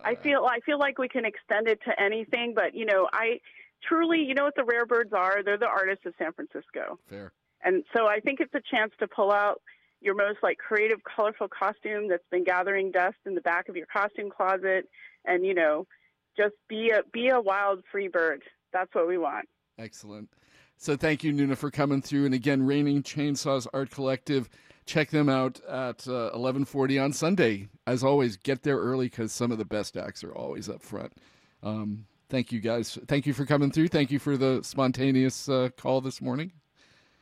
I 0.03 0.15
Ah, 0.15 0.15
feel 0.23 0.45
I 0.49 0.59
feel 0.65 0.79
like 0.79 0.97
we 0.97 1.07
can 1.07 1.25
extend 1.25 1.67
it 1.67 1.79
to 1.85 2.01
anything, 2.01 2.53
but 2.55 2.73
you 2.73 2.85
know, 2.85 3.07
I 3.13 3.39
truly, 3.87 4.19
you 4.23 4.33
know 4.33 4.43
what 4.45 4.55
the 4.55 4.63
rare 4.63 4.85
birds 4.85 5.13
are? 5.13 5.43
They're 5.43 5.57
the 5.57 5.67
artists 5.67 6.05
of 6.05 6.13
San 6.17 6.33
Francisco. 6.33 6.97
fair. 7.07 7.31
And 7.65 7.83
so 7.95 8.07
I 8.07 8.19
think 8.19 8.39
it's 8.41 8.53
a 8.53 8.61
chance 8.69 8.91
to 8.99 9.07
pull 9.07 9.31
out 9.31 9.61
your 10.01 10.15
most 10.15 10.39
like 10.43 10.57
creative, 10.57 10.99
colorful 11.03 11.47
costume 11.47 12.09
that's 12.09 12.27
been 12.29 12.43
gathering 12.43 12.91
dust 12.91 13.15
in 13.25 13.35
the 13.35 13.41
back 13.41 13.69
of 13.69 13.75
your 13.77 13.85
costume 13.85 14.29
closet 14.29 14.89
and 15.25 15.45
you 15.45 15.53
know, 15.53 15.85
just 16.35 16.55
be 16.67 16.89
a 16.89 17.01
be 17.11 17.29
a 17.29 17.39
wild 17.39 17.83
free 17.91 18.07
bird. 18.07 18.43
That's 18.71 18.93
what 18.93 19.07
we 19.07 19.17
want. 19.17 19.47
Excellent. 19.77 20.29
So 20.77 20.97
thank 20.97 21.23
you, 21.23 21.31
Noona, 21.31 21.55
for 21.55 21.71
coming 21.71 22.01
through. 22.01 22.25
And 22.25 22.33
again, 22.33 22.65
Raining 22.65 23.03
Chainsaws 23.03 23.67
Art 23.73 23.91
Collective. 23.91 24.49
Check 24.85 25.11
them 25.11 25.29
out 25.29 25.61
at 25.61 26.05
uh, 26.07 26.33
1140 26.33 26.99
on 26.99 27.13
Sunday. 27.13 27.69
As 27.87 28.03
always, 28.03 28.35
get 28.35 28.63
there 28.63 28.77
early 28.77 29.05
because 29.07 29.31
some 29.31 29.51
of 29.51 29.57
the 29.57 29.65
best 29.65 29.95
acts 29.95 30.25
are 30.25 30.35
always 30.35 30.67
up 30.67 30.81
front. 30.81 31.13
Um, 31.61 32.05
thank 32.29 32.51
you, 32.51 32.59
guys. 32.59 32.97
Thank 33.07 33.25
you 33.25 33.33
for 33.33 33.45
coming 33.45 33.71
through. 33.71 33.87
Thank 33.87 34.11
you 34.11 34.19
for 34.19 34.35
the 34.35 34.61
spontaneous 34.61 35.47
uh, 35.47 35.69
call 35.77 36.01
this 36.01 36.21
morning. 36.21 36.51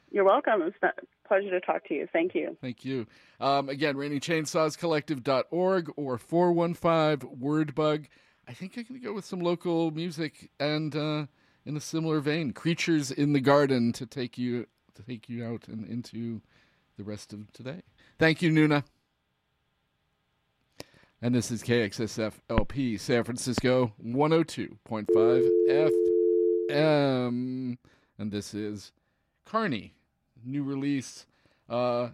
You're 0.09 0.23
welcome. 0.23 0.63
It's 0.63 0.75
a 0.81 0.91
pleasure 1.27 1.51
to 1.51 1.61
talk 1.61 1.88
to 1.89 1.93
you. 1.93 2.07
Thank 2.11 2.33
you. 2.33 2.57
Thank 2.61 2.83
you. 2.83 3.05
Um, 3.39 3.69
again, 3.69 3.95
rainingchainsawscollective.org 3.95 5.91
or 5.95 6.17
415 6.17 7.29
Wordbug. 7.39 8.07
I 8.52 8.53
think 8.53 8.76
I'm 8.76 8.84
going 8.84 8.99
to 8.99 9.07
go 9.07 9.14
with 9.14 9.23
some 9.23 9.40
local 9.40 9.91
music 9.91 10.52
and 10.60 10.94
uh, 10.94 11.26
in 11.65 11.78
a 11.78 11.80
similar 11.80 12.19
vein, 12.19 12.52
Creatures 12.52 13.10
in 13.10 13.32
the 13.32 13.40
Garden 13.40 13.94
to 13.94 14.06
take 14.06 14.38
you 14.38 14.68
to 14.94 15.03
take 15.03 15.30
you 15.30 15.45
out 15.45 15.69
and 15.69 15.88
into 15.88 16.41
the 16.98 17.06
rest 17.06 17.32
of 17.32 17.53
today. 17.53 17.82
Thank 18.19 18.41
you, 18.41 18.52
Noona. 18.52 18.84
And 21.22 21.34
this 21.34 21.49
is 21.49 21.64
KXSF 21.64 22.34
LP 22.49 22.98
San 22.98 23.23
Francisco 23.23 23.94
102.5 24.06 25.95
FM. 26.69 27.78
And 28.19 28.32
this 28.34 28.53
is 28.53 28.91
Karney, 29.48 29.91
new 30.44 30.64
release 30.65 31.26
uh, 31.69 32.10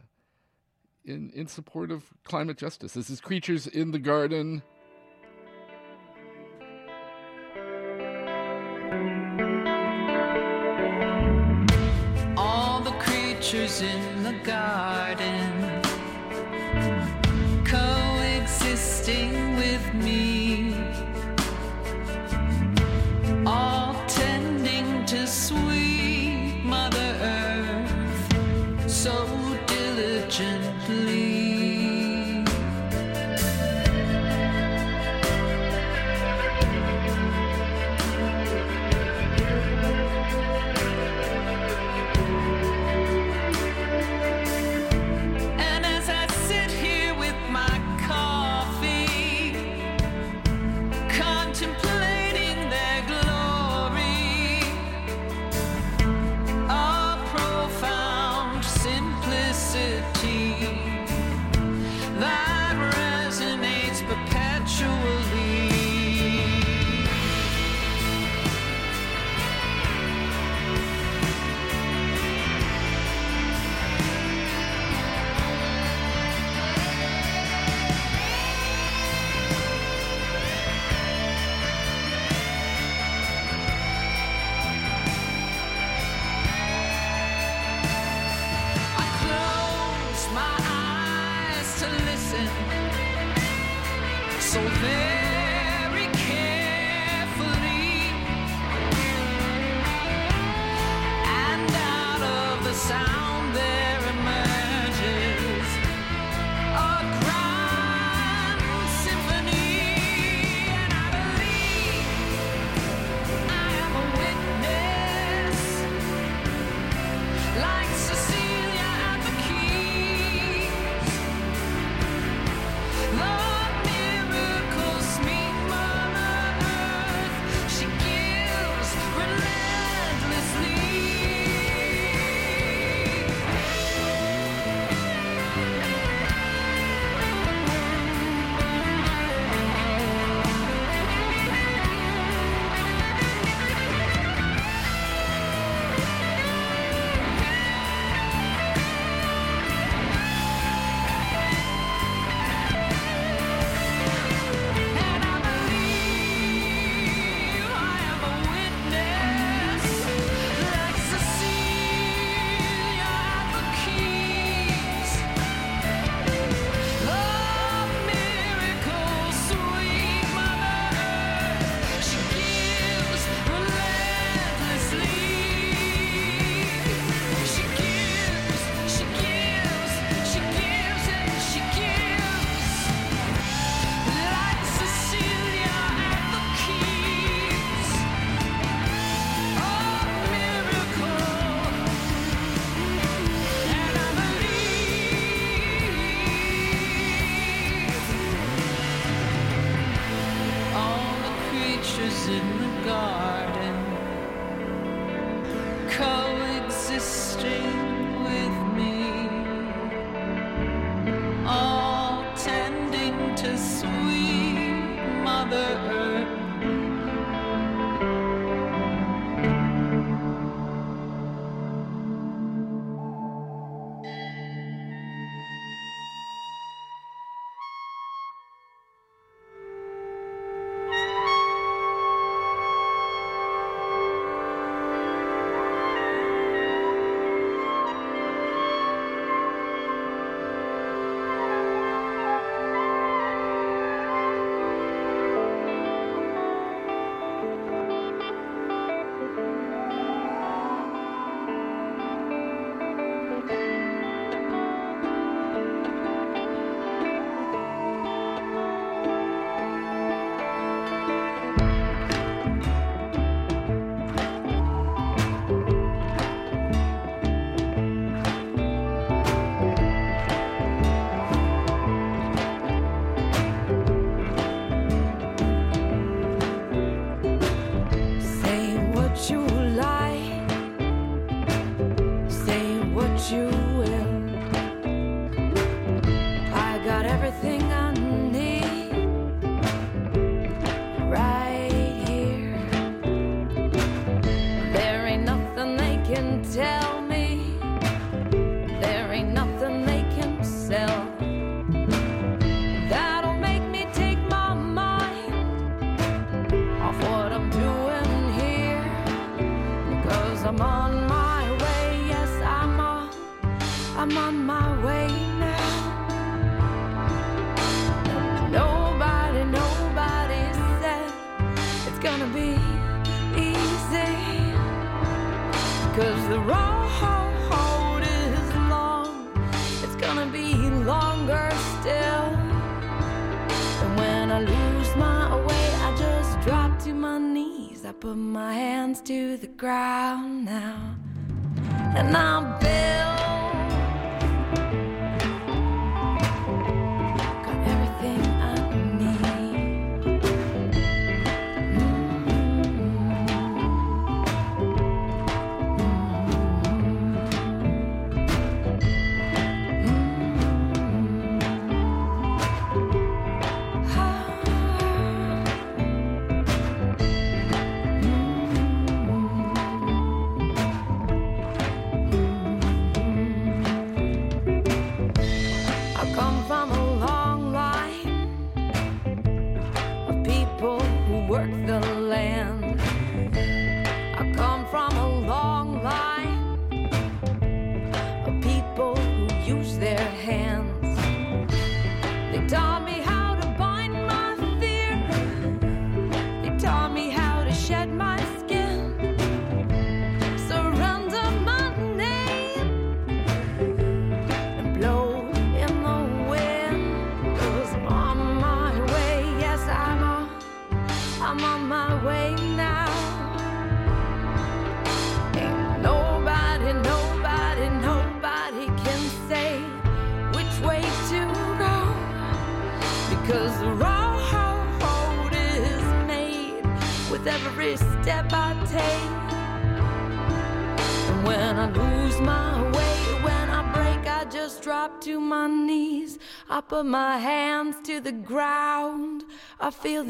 in, 1.04 1.32
in 1.32 1.48
support 1.48 1.90
of 1.90 2.04
climate 2.24 2.58
justice. 2.58 2.94
This 2.94 3.10
is 3.10 3.20
Creatures 3.20 3.66
in 3.66 3.90
the 3.90 3.98
Garden. 3.98 4.62
Creatures 13.80 14.17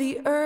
the 0.07 0.21
earth 0.25 0.36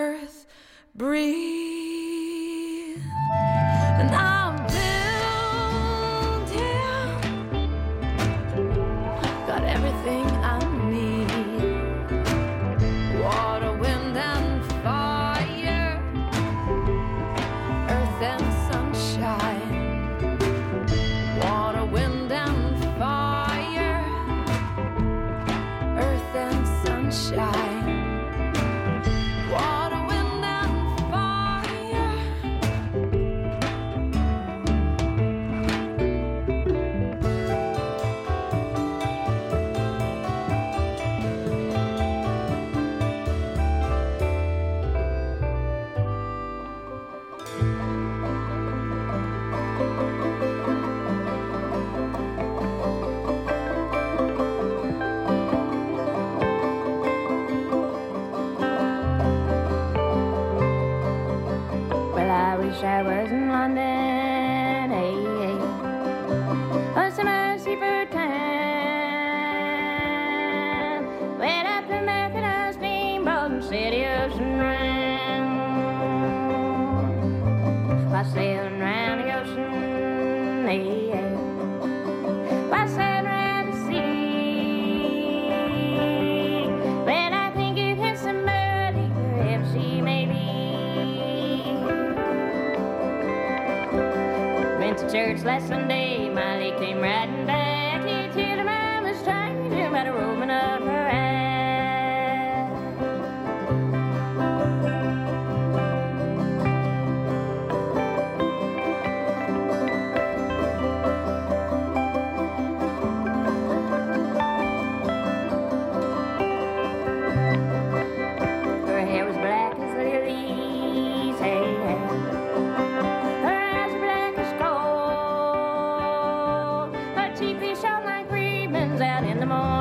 out 129.52 129.81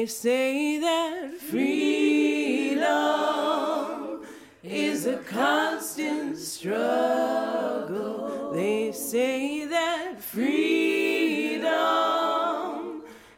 They 0.00 0.06
say 0.06 0.78
that 0.78 1.34
freedom 1.34 2.80
is 4.62 5.04
a 5.04 5.18
constant 5.18 6.38
struggle. 6.38 7.30
They 8.54 8.92
say 8.92 9.66
that 9.66 10.22
freedom 10.22 11.68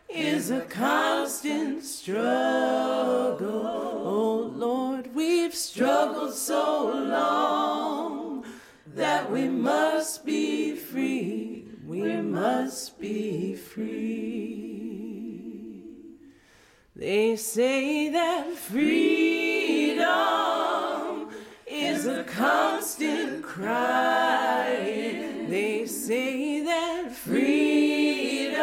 is 0.08 0.52
a 0.52 0.60
constant 0.60 1.82
struggle. 1.82 3.40
Oh 3.44 4.52
Lord, 4.54 5.12
we've 5.16 5.56
struggled 5.56 6.32
so 6.32 6.92
long 6.92 8.44
that 8.86 9.28
we 9.28 9.48
must 9.48 10.24
be 10.24 10.76
free. 10.76 11.66
We 11.84 12.18
must 12.18 13.00
be 13.00 13.56
free. 13.56 14.41
They 17.02 17.34
say 17.34 18.10
that 18.10 18.54
freedom 18.54 20.06
is 21.66 22.06
a 22.06 22.22
constant 22.22 23.42
cry. 23.42 24.76
They 25.48 25.84
say 25.86 26.62
that 26.62 27.12
freedom 27.12 28.62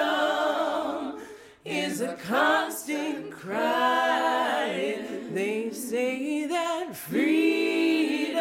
is 1.65 1.99
a 1.99 2.15
constant 2.15 3.29
cry. 3.33 4.99
They 5.33 5.71
say 5.71 6.47
that 6.47 6.95
freedom 6.95 8.39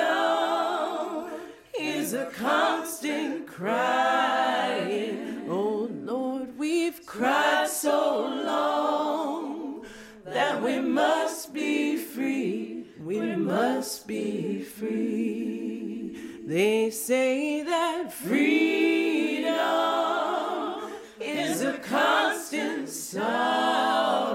is 1.76 2.14
a 2.14 2.26
constant 2.26 3.48
cry. 3.48 5.16
Oh 5.48 5.88
Lord, 5.90 6.56
we've 6.56 7.04
cried 7.04 7.66
so 7.68 8.28
long 8.44 9.07
that 10.32 10.62
we 10.62 10.78
must 10.78 11.52
be 11.54 11.96
free. 11.96 12.84
We 13.00 13.36
must 13.36 14.06
be 14.06 14.62
free. 14.62 16.16
They 16.44 16.90
say 16.90 17.62
that 17.62 18.12
freedom 18.12 19.48
is 21.20 21.62
a 21.62 21.78
constant 21.78 22.88
sorrow. 22.88 24.27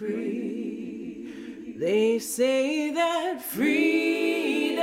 Free. 0.00 1.74
They 1.76 2.18
say 2.18 2.90
that 2.94 3.42
freedom 3.42 4.80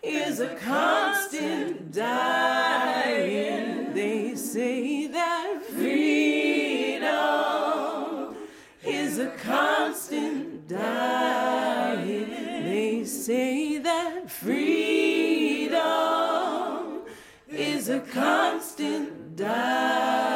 is 0.00 0.38
a 0.38 0.54
constant 0.54 1.90
dying. 1.92 3.22
They 3.94 4.36
say 4.36 5.08
that 5.08 5.64
freedom 5.64 7.06
is 8.84 9.18
a 9.18 9.30
constant 9.30 10.68
dying. 10.68 12.30
They 12.30 13.02
say 13.04 13.78
that 13.78 14.30
freedom 14.30 15.80
is 17.48 17.88
a 17.88 17.98
constant 17.98 19.34
dying. 19.34 20.31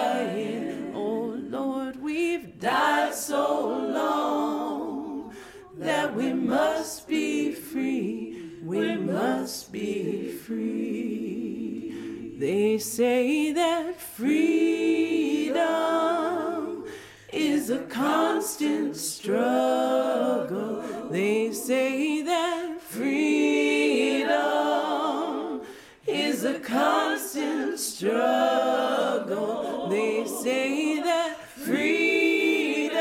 Must 9.07 9.73
be 9.73 10.33
free. 10.33 11.93
They 12.39 12.77
say 12.79 13.53
that 13.53 14.01
freedom 14.01 15.57
is 17.33 17.71
a 17.71 17.85
constant 17.85 18.97
struggle. 18.97 20.83
They 21.11 21.53
say 21.53 22.23
that 22.23 22.81
freedom 22.81 24.33
is 26.07 26.45
a 26.45 26.59
constant 26.59 27.79
struggle. 27.79 29.89
They 29.89 30.27
say 30.27 31.01
that 31.01 31.41
freedom 31.41 32.97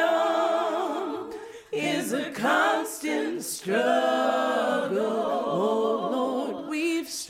is 1.72 2.14
a 2.14 2.32
constant 2.32 3.44
struggle. 3.44 4.55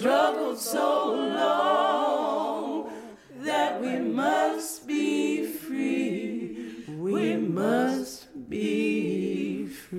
Struggled 0.05 0.59
so 0.59 1.15
long 1.15 2.91
that 3.37 3.81
we 3.81 3.97
must 3.97 4.85
be 4.85 5.47
free. 5.47 6.85
We 6.87 7.37
must 7.37 8.27
be 8.47 9.65
free. 9.65 9.95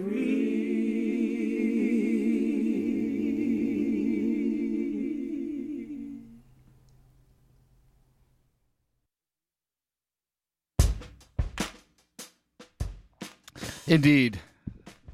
Indeed. 13.89 14.39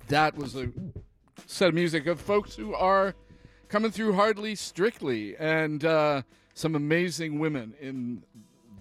That 0.08 0.36
was 0.36 0.54
a 0.54 0.70
set 1.46 1.68
of 1.68 1.74
music 1.74 2.06
of 2.06 2.20
folks 2.20 2.54
who 2.54 2.74
are 2.74 3.14
coming 3.72 3.90
through 3.90 4.12
hardly 4.12 4.54
strictly 4.54 5.34
and 5.38 5.86
uh, 5.86 6.20
some 6.52 6.74
amazing 6.74 7.38
women 7.38 7.72
in 7.80 8.22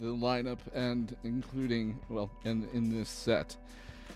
the 0.02 0.08
lineup 0.08 0.60
and 0.76 1.16
including, 1.24 1.98
well, 2.10 2.30
in, 2.44 2.68
in 2.74 2.94
this 2.94 3.08
set. 3.08 3.56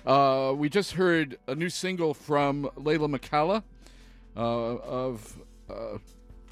Uh, 0.05 0.53
we 0.53 0.67
just 0.67 0.91
heard 0.91 1.39
a 1.47 1.55
new 1.55 1.69
single 1.69 2.13
from 2.13 2.69
Leyla 2.75 3.09
McCalla 3.09 3.63
uh, 4.35 4.39
of 4.39 5.37
uh, 5.69 5.97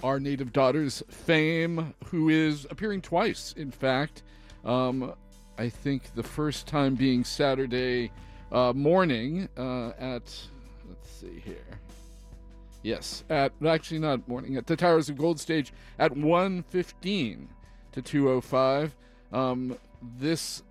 Our 0.02 0.22
Native 0.22 0.54
Daughters 0.54 1.04
fame, 1.10 1.94
who 2.06 2.30
is 2.30 2.66
appearing 2.70 3.02
twice, 3.02 3.54
in 3.58 3.72
fact. 3.72 4.24
Um, 4.64 5.16
I 5.58 5.68
think 5.68 6.16
the 6.16 6.24
first 6.24 6.66
time 6.66 6.96
being 6.96 7.26
Saturday 7.26 8.10
uh, 8.54 8.72
morning 8.72 9.50
uh, 9.58 9.90
at, 10.00 10.34
let's 10.88 11.10
see 11.10 11.42
here. 11.44 11.83
Yes, 12.84 13.24
at 13.30 13.54
actually 13.66 14.00
not 14.00 14.28
morning 14.28 14.58
at 14.58 14.68
the 14.68 14.76
Towers 14.76 15.08
of 15.08 15.18
Gold 15.18 15.40
stage 15.40 15.72
at 15.98 16.12
1:15 16.12 17.48
to 17.94 18.02
2:05. 18.02 18.92
Um, 19.32 19.78
this 20.20 20.64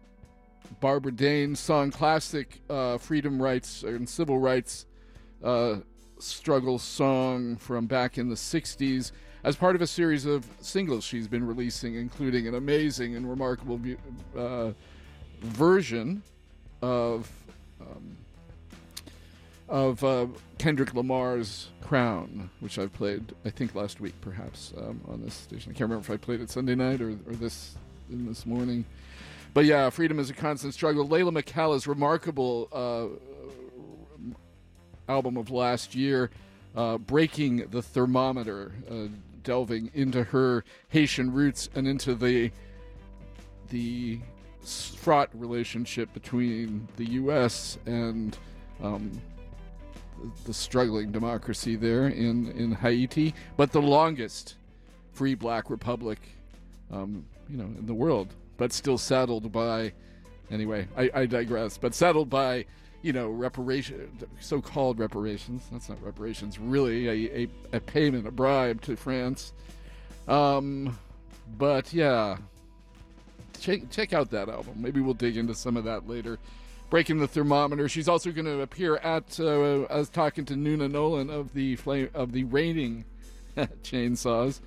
Barbara 0.80 1.12
Dane 1.12 1.56
song, 1.56 1.90
classic 1.90 2.60
uh, 2.68 2.98
freedom 2.98 3.40
rights 3.40 3.82
and 3.82 4.06
civil 4.06 4.38
rights 4.38 4.86
uh, 5.42 5.76
struggle 6.18 6.78
song 6.78 7.56
from 7.56 7.86
back 7.86 8.18
in 8.18 8.28
the 8.28 8.36
60s, 8.36 9.12
as 9.42 9.56
part 9.56 9.74
of 9.74 9.82
a 9.82 9.86
series 9.86 10.26
of 10.26 10.46
singles 10.60 11.04
she's 11.04 11.26
been 11.26 11.46
releasing, 11.46 11.94
including 11.94 12.46
an 12.46 12.54
amazing 12.54 13.16
and 13.16 13.28
remarkable 13.28 13.80
uh, 14.36 14.72
version 15.40 16.22
of. 16.82 17.30
Um, 17.80 18.18
of 19.72 20.04
uh, 20.04 20.26
Kendrick 20.58 20.92
Lamar's 20.92 21.70
Crown, 21.80 22.50
which 22.60 22.78
I've 22.78 22.92
played, 22.92 23.34
I 23.46 23.48
think 23.48 23.74
last 23.74 24.02
week, 24.02 24.12
perhaps 24.20 24.74
um, 24.76 25.00
on 25.08 25.22
this 25.22 25.32
station. 25.32 25.70
I 25.70 25.72
can't 25.72 25.88
remember 25.88 26.04
if 26.04 26.10
I 26.10 26.18
played 26.18 26.42
it 26.42 26.50
Sunday 26.50 26.74
night 26.74 27.00
or, 27.00 27.12
or 27.26 27.32
this 27.32 27.74
in 28.10 28.26
this 28.26 28.44
morning. 28.44 28.84
But 29.54 29.64
yeah, 29.64 29.88
freedom 29.88 30.18
is 30.18 30.28
a 30.28 30.34
constant 30.34 30.74
struggle. 30.74 31.08
Leyla 31.08 31.32
McCalla's 31.32 31.86
remarkable 31.86 32.68
uh, 32.70 33.06
album 35.10 35.38
of 35.38 35.50
last 35.50 35.94
year, 35.94 36.28
uh, 36.76 36.98
Breaking 36.98 37.66
the 37.70 37.80
Thermometer, 37.80 38.72
uh, 38.90 39.08
delving 39.42 39.90
into 39.94 40.22
her 40.22 40.64
Haitian 40.90 41.32
roots 41.32 41.70
and 41.74 41.88
into 41.88 42.14
the 42.14 42.52
the 43.70 44.20
fraught 44.62 45.30
relationship 45.32 46.12
between 46.12 46.86
the 46.96 47.06
U.S. 47.12 47.78
and 47.86 48.36
um, 48.82 49.10
the 50.44 50.54
struggling 50.54 51.12
democracy 51.12 51.76
there 51.76 52.08
in, 52.08 52.50
in 52.52 52.72
Haiti, 52.72 53.34
but 53.56 53.72
the 53.72 53.82
longest 53.82 54.56
free 55.12 55.34
black 55.34 55.70
republic, 55.70 56.18
um, 56.90 57.24
you 57.48 57.56
know, 57.56 57.64
in 57.64 57.86
the 57.86 57.94
world, 57.94 58.34
but 58.56 58.72
still 58.72 58.98
saddled 58.98 59.50
by, 59.52 59.92
anyway, 60.50 60.88
I, 60.96 61.10
I 61.14 61.26
digress, 61.26 61.78
but 61.78 61.94
saddled 61.94 62.30
by, 62.30 62.64
you 63.02 63.12
know, 63.12 63.28
reparation, 63.28 64.08
so-called 64.40 64.98
reparations. 64.98 65.66
That's 65.72 65.88
not 65.88 66.02
reparations, 66.02 66.58
really, 66.58 67.08
a, 67.08 67.42
a, 67.42 67.48
a 67.76 67.80
payment, 67.80 68.26
a 68.26 68.30
bribe 68.30 68.80
to 68.82 68.96
France. 68.96 69.52
Um, 70.28 70.96
but 71.58 71.92
yeah, 71.92 72.36
check 73.60 73.90
check 73.90 74.12
out 74.12 74.30
that 74.30 74.48
album. 74.48 74.74
Maybe 74.76 75.00
we'll 75.00 75.14
dig 75.14 75.36
into 75.36 75.54
some 75.54 75.76
of 75.76 75.84
that 75.84 76.08
later. 76.08 76.38
Breaking 76.92 77.20
the 77.20 77.26
thermometer. 77.26 77.88
She's 77.88 78.06
also 78.06 78.32
going 78.32 78.44
to 78.44 78.60
appear 78.60 78.96
at. 78.96 79.40
Uh, 79.40 79.86
was 79.88 80.10
talking 80.10 80.44
to 80.44 80.52
Noona 80.52 80.90
Nolan 80.90 81.30
of 81.30 81.54
the 81.54 81.76
flame 81.76 82.10
of 82.12 82.32
the 82.32 82.44
Raining 82.44 83.06
Chainsaws. 83.56 84.60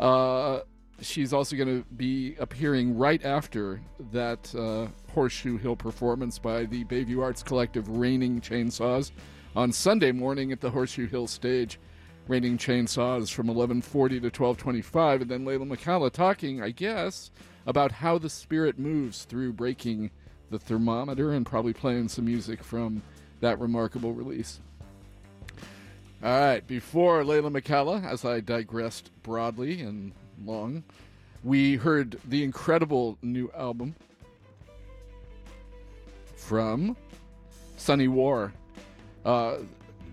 Uh, 0.00 0.60
she's 1.02 1.34
also 1.34 1.54
going 1.54 1.82
to 1.82 1.86
be 1.94 2.34
appearing 2.36 2.96
right 2.96 3.22
after 3.22 3.82
that 4.10 4.54
uh, 4.54 4.86
Horseshoe 5.12 5.58
Hill 5.58 5.76
performance 5.76 6.38
by 6.38 6.64
the 6.64 6.84
Bayview 6.84 7.22
Arts 7.22 7.42
Collective 7.42 7.86
Raining 7.90 8.40
Chainsaws 8.40 9.10
on 9.54 9.70
Sunday 9.70 10.12
morning 10.12 10.52
at 10.52 10.62
the 10.62 10.70
Horseshoe 10.70 11.08
Hill 11.08 11.26
stage. 11.26 11.78
Raining 12.26 12.56
Chainsaws 12.56 13.30
from 13.30 13.48
11:40 13.48 14.22
to 14.22 14.30
12:25, 14.30 15.20
and 15.20 15.30
then 15.30 15.44
Leyla 15.44 15.68
McCalla 15.68 16.10
talking, 16.10 16.62
I 16.62 16.70
guess, 16.70 17.30
about 17.66 17.92
how 17.92 18.16
the 18.16 18.30
spirit 18.30 18.78
moves 18.78 19.24
through 19.24 19.52
breaking 19.52 20.10
the 20.50 20.58
thermometer 20.58 21.32
and 21.32 21.44
probably 21.44 21.72
playing 21.72 22.08
some 22.08 22.24
music 22.24 22.62
from 22.62 23.02
that 23.40 23.58
remarkable 23.58 24.12
release. 24.12 24.60
All 26.22 26.40
right, 26.40 26.66
before 26.66 27.22
Leyla 27.22 27.50
McCalla, 27.50 28.04
as 28.04 28.24
I 28.24 28.40
digressed 28.40 29.10
broadly 29.22 29.82
and 29.82 30.12
long, 30.44 30.82
we 31.44 31.76
heard 31.76 32.18
the 32.24 32.42
incredible 32.42 33.18
new 33.22 33.50
album 33.54 33.94
from 36.34 36.96
Sunny 37.76 38.08
War. 38.08 38.52
Uh, 39.24 39.58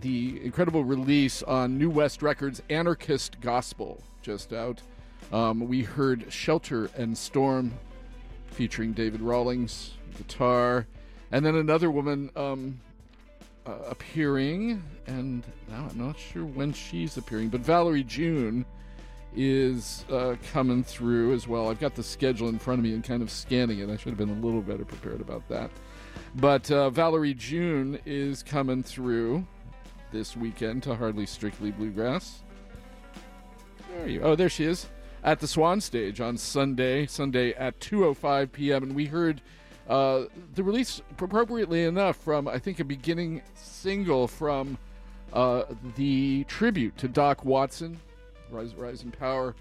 the 0.01 0.43
incredible 0.43 0.84
release 0.84 1.41
on 1.43 1.77
New 1.77 1.89
West 1.89 2.22
Records, 2.22 2.61
Anarchist 2.69 3.39
Gospel, 3.39 4.03
just 4.22 4.51
out. 4.51 4.81
Um, 5.31 5.68
we 5.68 5.81
heard 5.81 6.31
Shelter 6.31 6.89
and 6.97 7.18
Storm 7.18 7.73
featuring 8.47 8.91
David 8.91 9.22
Rawlings, 9.22 9.91
guitar, 10.14 10.88
and 11.31 11.45
then 11.45 11.56
another 11.56 11.91
woman 11.91 12.30
um, 12.35 12.80
uh, 13.65 13.72
appearing, 13.90 14.84
and 15.07 15.44
now 15.69 15.88
I'm 15.90 15.98
not 15.98 16.18
sure 16.18 16.45
when 16.45 16.73
she's 16.73 17.18
appearing, 17.18 17.49
but 17.49 17.61
Valerie 17.61 18.03
June 18.03 18.65
is 19.35 20.06
uh, 20.11 20.35
coming 20.52 20.84
through 20.84 21.34
as 21.34 21.48
well. 21.48 21.69
I've 21.69 21.80
got 21.80 21.95
the 21.95 22.03
schedule 22.03 22.49
in 22.49 22.60
front 22.60 22.80
of 22.80 22.84
me 22.84 22.94
and 22.94 23.03
kind 23.03 23.22
of 23.22 23.31
scanning 23.31 23.80
it. 23.80 23.90
I 23.90 23.98
should 23.98 24.10
have 24.10 24.18
been 24.18 24.30
a 24.30 24.45
little 24.45 24.61
better 24.61 24.85
prepared 24.85 25.22
about 25.22 25.48
that. 25.49 25.72
But 26.35 26.69
uh, 26.72 26.90
Valerie 26.90 27.34
June 27.34 27.99
is 28.06 28.44
coming 28.44 28.84
through 28.84 29.45
this 30.11 30.38
weekend 30.38 30.84
to 30.84 30.95
Hardly 30.95 31.26
Strictly 31.26 31.72
Bluegrass. 31.72 32.41
Where 33.90 34.03
are 34.03 34.07
you? 34.07 34.22
Oh, 34.22 34.35
there 34.35 34.49
she 34.49 34.65
is 34.65 34.88
at 35.23 35.40
the 35.40 35.48
Swan 35.48 35.81
Stage 35.81 36.19
on 36.19 36.38
Sunday, 36.38 37.06
Sunday 37.06 37.53
at 37.53 37.80
2:05 37.80 38.52
p.m. 38.52 38.84
And 38.84 38.95
we 38.95 39.06
heard 39.06 39.41
uh, 39.89 40.23
the 40.55 40.64
release, 40.64 41.01
appropriately 41.19 41.84
enough, 41.84 42.18
from 42.18 42.47
I 42.47 42.60
think 42.60 42.80
a 42.80 42.85
beginning 42.85 43.41
single 43.55 44.27
from 44.27 44.77
uh, 45.34 45.64
the 45.95 46.45
tribute 46.45 46.97
to 46.97 47.07
Doc 47.07 47.43
Watson, 47.43 47.99
Rise, 48.49 48.76
Rise 48.76 49.03
Power, 49.19 49.55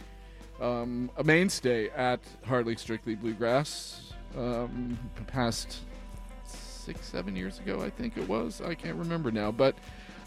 um, 0.61 1.11
a 1.16 1.24
mainstay 1.24 1.89
at 1.90 2.20
Hardly 2.44 2.77
Strictly 2.77 3.15
Bluegrass, 3.15 4.12
um, 4.36 4.99
past 5.27 5.81
six, 6.44 7.07
seven 7.07 7.35
years 7.35 7.59
ago, 7.59 7.81
I 7.81 7.90
think 7.90 8.16
it 8.16 8.28
was. 8.28 8.61
I 8.61 8.74
can't 8.74 8.97
remember 8.97 9.31
now, 9.31 9.51
but 9.51 9.77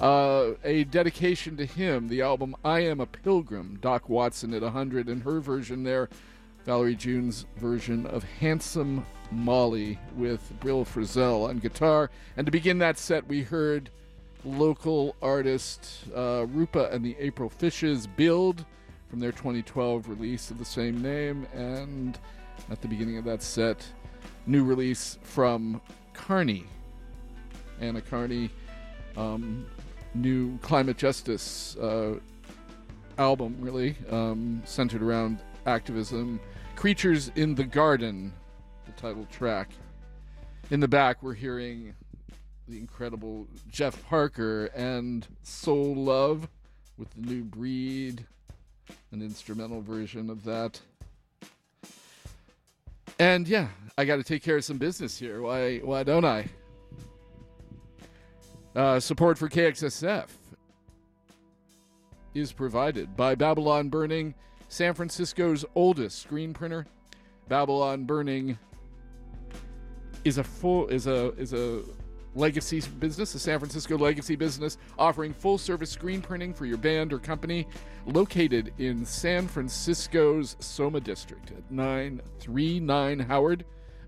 uh, 0.02 0.52
a 0.64 0.84
dedication 0.86 1.56
to 1.58 1.66
him, 1.66 2.10
the 2.10 2.22
album 2.22 2.56
I 2.66 2.82
Am 2.82 3.00
a 3.00 3.06
Pilgrim, 3.06 3.78
Doc 3.82 4.10
Watson 4.10 4.54
at 4.54 4.62
100, 4.62 5.08
and 5.08 5.24
her 5.24 5.40
version 5.40 5.84
there, 5.84 6.10
Valerie 6.66 6.96
June's 6.96 7.46
version 7.58 8.06
of 8.06 8.24
Handsome 8.24 9.06
Molly 9.32 10.00
with 10.16 10.42
Bill 10.62 10.86
Frisell 10.86 11.50
on 11.50 11.60
guitar. 11.60 12.10
And 12.38 12.46
to 12.46 12.52
begin 12.52 12.78
that 12.80 12.98
set, 12.98 13.28
we 13.28 13.44
heard 13.44 13.90
local 14.44 15.16
artist 15.22 16.06
uh, 16.16 16.46
Rupa 16.48 16.90
and 16.92 17.04
the 17.04 17.16
April 17.20 17.50
Fishes 17.50 18.08
Build 18.08 18.66
from 19.10 19.20
their 19.20 19.32
2012 19.32 20.08
release 20.08 20.52
of 20.52 20.58
the 20.60 20.66
same 20.66 21.02
name. 21.02 21.48
And 21.54 22.18
at 22.70 22.82
the 22.82 22.88
beginning 22.88 23.18
of 23.18 23.26
that 23.26 23.42
set, 23.42 23.86
new 24.46 24.64
release 24.64 25.18
from 25.24 25.82
Karney. 26.14 26.66
Anna 27.82 28.02
Karney, 28.02 28.50
um, 29.18 29.66
new 30.14 30.58
climate 30.60 30.98
justice 30.98 31.76
uh, 31.78 32.16
album, 33.18 33.56
really, 33.60 33.96
um, 34.10 34.62
centered 34.66 35.02
around 35.02 35.40
activism. 35.66 36.40
Creatures 36.76 37.32
in 37.36 37.56
the 37.56 37.64
Garden, 37.64 38.34
title 38.98 39.28
track. 39.32 39.70
In 40.72 40.80
the 40.80 40.88
back, 40.88 41.22
we're 41.22 41.34
hearing 41.34 41.94
the 42.68 42.78
incredible 42.78 43.48
Jeff 43.70 44.04
Parker 44.08 44.66
and 44.76 45.28
Soul 45.44 45.96
Love 45.96 46.48
with 46.98 47.10
the 47.12 47.22
new 47.22 47.44
breed, 47.44 48.26
an 49.12 49.22
instrumental 49.22 49.82
version 49.82 50.30
of 50.30 50.44
that. 50.46 50.80
And 53.20 53.48
yeah, 53.48 53.68
I 53.98 54.06
got 54.06 54.18
to 54.18 54.24
take 54.24 54.44
care 54.44 54.58
of 54.58 54.66
some 54.66 54.78
business 54.78 55.18
here. 55.18 55.42
Why? 55.42 55.78
Why 55.78 56.04
don't 56.04 56.26
I? 56.26 56.48
Uh, 58.76 59.00
support 59.00 59.38
for 59.38 59.48
KXSF 59.48 60.28
is 62.34 62.52
provided 62.52 63.16
by 63.16 63.34
Babylon 63.34 63.88
Burning, 63.88 64.36
San 64.68 64.94
Francisco's 64.94 65.64
oldest 65.76 66.22
screen 66.22 66.54
printer. 66.54 66.86
Babylon 67.48 68.04
Burning 68.04 68.58
is 70.26 70.40
a 70.40 70.44
full 70.44 70.88
is 70.88 71.08
a 71.08 71.28
is 71.36 71.54
a 71.54 71.82
legacy 72.36 72.82
business, 73.00 73.34
a 73.34 73.40
San 73.40 73.60
Francisco 73.60 73.98
legacy 73.98 74.36
business 74.36 74.78
offering 75.00 75.34
full 75.34 75.58
service 75.58 75.90
screen 75.90 76.22
printing 76.22 76.54
for 76.54 76.66
your 76.66 76.78
band 76.78 77.14
or 77.14 77.20
company, 77.20 77.66
located 78.06 78.74
in 78.78 79.06
San 79.06 79.48
Francisco's 79.48 80.58
Soma 80.60 81.00
District 81.00 81.50
at 81.52 81.72
939 81.72 83.20
Howard. 83.20 83.64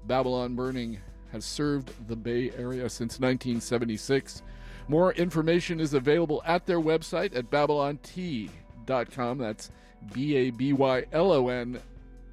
Babylon 0.06 0.56
Burning 0.56 0.99
has 1.31 1.45
served 1.45 1.91
the 2.07 2.15
Bay 2.15 2.52
Area 2.57 2.89
since 2.89 3.19
1976. 3.19 4.41
More 4.89 5.14
information 5.14 5.80
is 5.80 5.94
available 5.94 6.41
at 6.45 6.65
their 6.65 6.80
website 6.80 7.35
at 7.35 7.49
babylont.com. 7.49 9.38
That's 9.38 9.72
B 10.14 10.35
A 10.35 10.49
B 10.49 10.73
Y 10.73 11.06
L 11.11 11.31
O 11.31 11.49
N, 11.49 11.80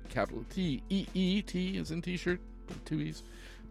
capital 0.09 0.45
T 0.51 0.83
E 0.89 1.07
E 1.15 1.43
T 1.43 1.77
is 1.77 1.91
in 1.91 2.01
t 2.03 2.17
shirt 2.17 2.41
two 2.85 3.01
E's. 3.01 3.23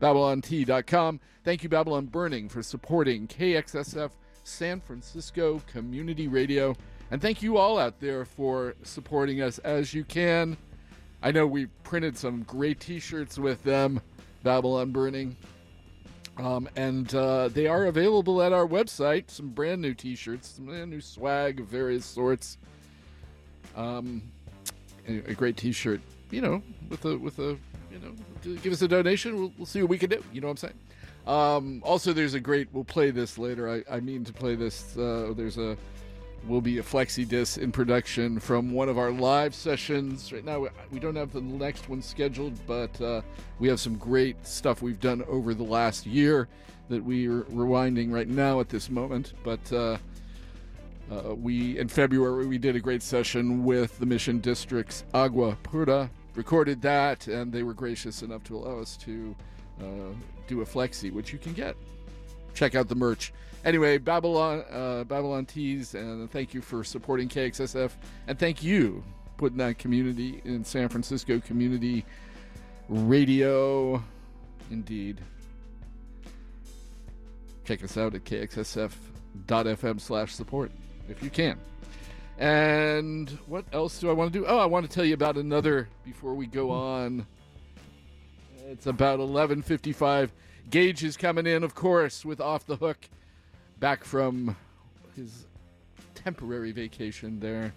BabylonT.com. 0.04 1.22
Thank 1.46 1.64
you, 1.64 1.70
Babylon 1.70 2.08
Burning, 2.08 2.50
for 2.50 2.62
supporting 2.62 3.26
KXSF 3.26 4.12
San 4.44 4.82
Francisco 4.82 5.62
Community 5.72 6.28
Radio. 6.28 6.76
And 7.10 7.22
thank 7.22 7.42
you 7.42 7.56
all 7.56 7.80
out 7.80 8.02
there 8.02 8.26
for 8.26 8.76
supporting 8.84 9.42
us 9.42 9.60
as 9.60 9.94
you 9.94 10.04
can. 10.04 10.58
I 11.22 11.32
know 11.32 11.48
we 11.48 11.68
printed 11.86 12.18
some 12.18 12.44
great 12.44 12.82
t 12.82 13.00
shirts 13.00 13.40
with 13.40 13.64
them, 13.64 14.02
Babylon 14.44 14.92
Burning. 14.92 15.38
Um, 16.38 16.68
and 16.76 17.16
uh, 17.16 17.48
they 17.48 17.68
are 17.68 17.86
available 17.86 18.42
at 18.42 18.52
our 18.52 18.68
website. 18.68 19.32
Some 19.32 19.52
brand 19.52 19.82
new 19.82 19.94
t 19.94 20.18
shirts, 20.18 20.50
some 20.50 20.66
brand 20.66 20.92
new 20.92 21.00
swag 21.00 21.62
of 21.62 21.68
various 21.68 22.06
sorts. 22.06 22.58
Um, 23.74 24.22
a, 25.08 25.32
a 25.32 25.34
great 25.34 25.56
t 25.56 25.72
shirt, 25.72 26.02
you 26.30 26.42
know, 26.42 26.62
with 26.90 27.06
a, 27.06 27.18
with 27.18 27.40
a, 27.40 27.58
you 27.94 28.00
know, 28.00 28.56
give 28.62 28.74
us 28.74 28.82
a 28.82 28.88
donation. 28.88 29.36
We'll, 29.36 29.54
we'll 29.58 29.66
see 29.66 29.82
what 29.82 29.90
we 29.90 29.98
can 29.98 30.10
do. 30.10 30.24
You 30.34 30.42
know 30.42 30.48
what 30.48 30.64
I'm 30.64 30.70
saying? 30.70 30.80
Um, 31.26 31.82
also, 31.86 32.12
there's 32.12 32.34
a 32.34 32.40
great. 32.40 32.68
We'll 32.74 32.84
play 32.84 33.12
this 33.12 33.38
later. 33.38 33.70
I, 33.70 33.96
I 33.96 34.00
mean 34.00 34.26
to 34.26 34.34
play 34.34 34.56
this. 34.56 34.98
Uh, 34.98 35.34
there's 35.36 35.58
a 35.58 35.78
will 36.48 36.62
be 36.62 36.78
a 36.80 36.84
flexi 36.84 37.26
disc 37.26 37.58
in 37.58 37.72
production 37.72 38.38
from 38.40 38.72
one 38.74 38.90
of 38.90 38.98
our 38.98 39.12
live 39.12 39.56
sessions. 39.56 40.34
Right 40.34 40.44
now, 40.44 40.68
we- 40.92 41.00
don't 41.00 41.16
have 41.16 41.32
the 41.32 41.42
next 41.42 41.88
one 41.88 42.02
scheduled, 42.02 42.60
but 42.68 43.00
uh, 43.02 43.22
we 43.60 43.70
have 43.70 43.80
some 43.80 43.98
great 43.98 44.46
stuff 44.46 44.82
we've 44.82 45.00
done 45.00 45.24
over 45.30 45.54
the 45.54 45.64
last 45.64 46.06
year 46.06 46.50
that 46.90 47.02
we 47.02 47.28
are 47.28 47.44
rewinding 47.44 48.12
right 48.12 48.28
now 48.28 48.60
at 48.60 48.68
this 48.68 48.90
moment. 48.90 49.34
But 49.44 49.72
uh, 49.72 49.98
uh, 51.12 51.36
we 51.36 51.78
in 51.78 51.88
February 51.88 52.46
we 52.46 52.58
did 52.58 52.76
a 52.76 52.80
great 52.80 53.02
session 53.02 53.64
with 53.64 53.98
the 54.00 54.06
Mission 54.06 54.40
District's 54.42 55.06
Agua 55.14 55.58
Pura. 55.64 56.10
Recorded 56.36 56.82
that, 56.82 57.28
and 57.28 57.52
they 57.52 57.64
were 57.64 57.74
gracious 57.74 58.24
enough 58.24 58.44
to 58.46 58.58
allow 58.58 58.80
us 58.80 58.98
to 58.98 59.36
uh, 59.80 60.14
do 60.48 60.62
a 60.62 60.66
flexi, 60.66 61.12
which 61.12 61.32
you 61.32 61.40
can 61.40 61.54
get. 61.54 61.76
Check 62.54 62.76
out 62.76 62.88
the 62.88 62.96
merch. 62.96 63.34
Anyway, 63.66 63.98
Babylon, 63.98 64.64
uh, 64.72 65.04
Babylon 65.06 65.46
Tees, 65.46 65.96
and 65.96 66.30
thank 66.32 66.54
you 66.54 66.62
for 66.62 66.84
supporting 66.84 67.30
KXSF, 67.30 67.92
and 68.28 68.38
thank 68.38 68.64
you 68.64 69.04
putting 69.38 69.58
that 69.58 69.78
community 69.78 70.42
in 70.46 70.64
San 70.64 70.90
Francisco 70.90 71.40
community 71.40 72.06
radio. 72.90 74.04
Indeed. 74.72 75.22
Check 77.66 77.84
us 77.84 77.98
out 77.98 78.16
at 78.16 78.24
kxsf.fm 78.26 80.02
slash 80.02 80.34
support 80.34 80.72
if 81.10 81.24
you 81.24 81.30
can. 81.30 81.58
And 82.38 83.30
what 83.48 83.66
else 83.72 84.00
do 84.00 84.10
I 84.10 84.14
want 84.14 84.34
to 84.34 84.40
do? 84.40 84.46
Oh, 84.46 84.58
I 84.58 84.66
want 84.66 84.86
to 84.86 84.92
tell 84.92 85.06
you 85.06 85.14
about 85.14 85.38
another 85.38 85.88
before 86.04 86.34
we 86.34 86.48
go 86.48 86.72
on. 86.72 87.28
It's 88.68 88.88
about 88.88 89.20
11:55. 89.20 90.32
Gage 90.70 91.04
is 91.04 91.16
coming 91.16 91.46
in, 91.46 91.64
of 91.64 91.76
course, 91.76 92.26
with 92.26 92.42
off 92.42 92.66
the 92.66 92.78
hook, 92.78 93.10
back 93.80 94.04
from 94.04 94.56
his 95.16 95.46
temporary 96.16 96.72
vacation 96.72 97.40
there, 97.40 97.74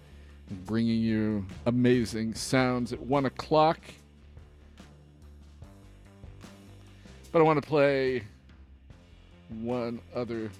bringing 0.65 1.01
you 1.01 1.45
amazing 1.67 2.35
sounds 2.35 2.93
at 2.93 3.01
one 3.01 3.27
o'clock. 3.27 3.81
But 7.33 7.41
I 7.41 7.43
want 7.43 7.61
to 7.61 7.69
play 7.69 8.23
one 9.51 10.01
other 10.15 10.51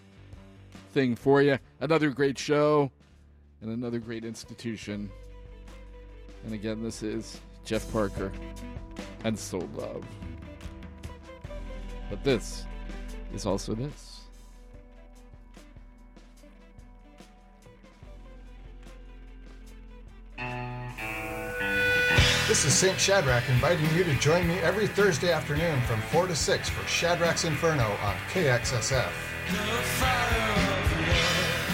thing 0.93 1.17
for 1.17 1.41
you. 1.41 1.59
Another 1.81 2.11
great 2.11 2.37
show 2.39 2.91
and 3.61 3.71
another 3.71 3.99
great 3.99 4.25
institution. 4.25 5.11
And 6.45 6.55
again, 6.55 6.83
this 6.83 7.03
is 7.03 7.41
Jeff 7.65 7.91
Parker 7.93 8.31
and 9.25 9.39
Soul 9.39 9.69
Love. 9.75 10.05
But 12.09 12.23
this 12.23 12.65
is 13.35 13.47
also 13.47 13.75
this. 13.75 14.21
This 22.49 22.65
is 22.65 22.73
St. 22.73 22.99
Shadrach 22.99 23.43
inviting 23.51 23.93
you 23.95 24.05
to 24.05 24.15
join 24.15 24.47
me 24.47 24.55
every 24.61 24.87
Thursday 24.87 25.33
afternoon 25.33 25.81
from 25.83 26.01
4 26.03 26.29
to 26.29 26.37
6 26.37 26.69
for 26.69 26.87
Shadrach's 26.87 27.45
Inferno 27.45 27.85
on 28.03 28.15
KXSF. 28.33 29.11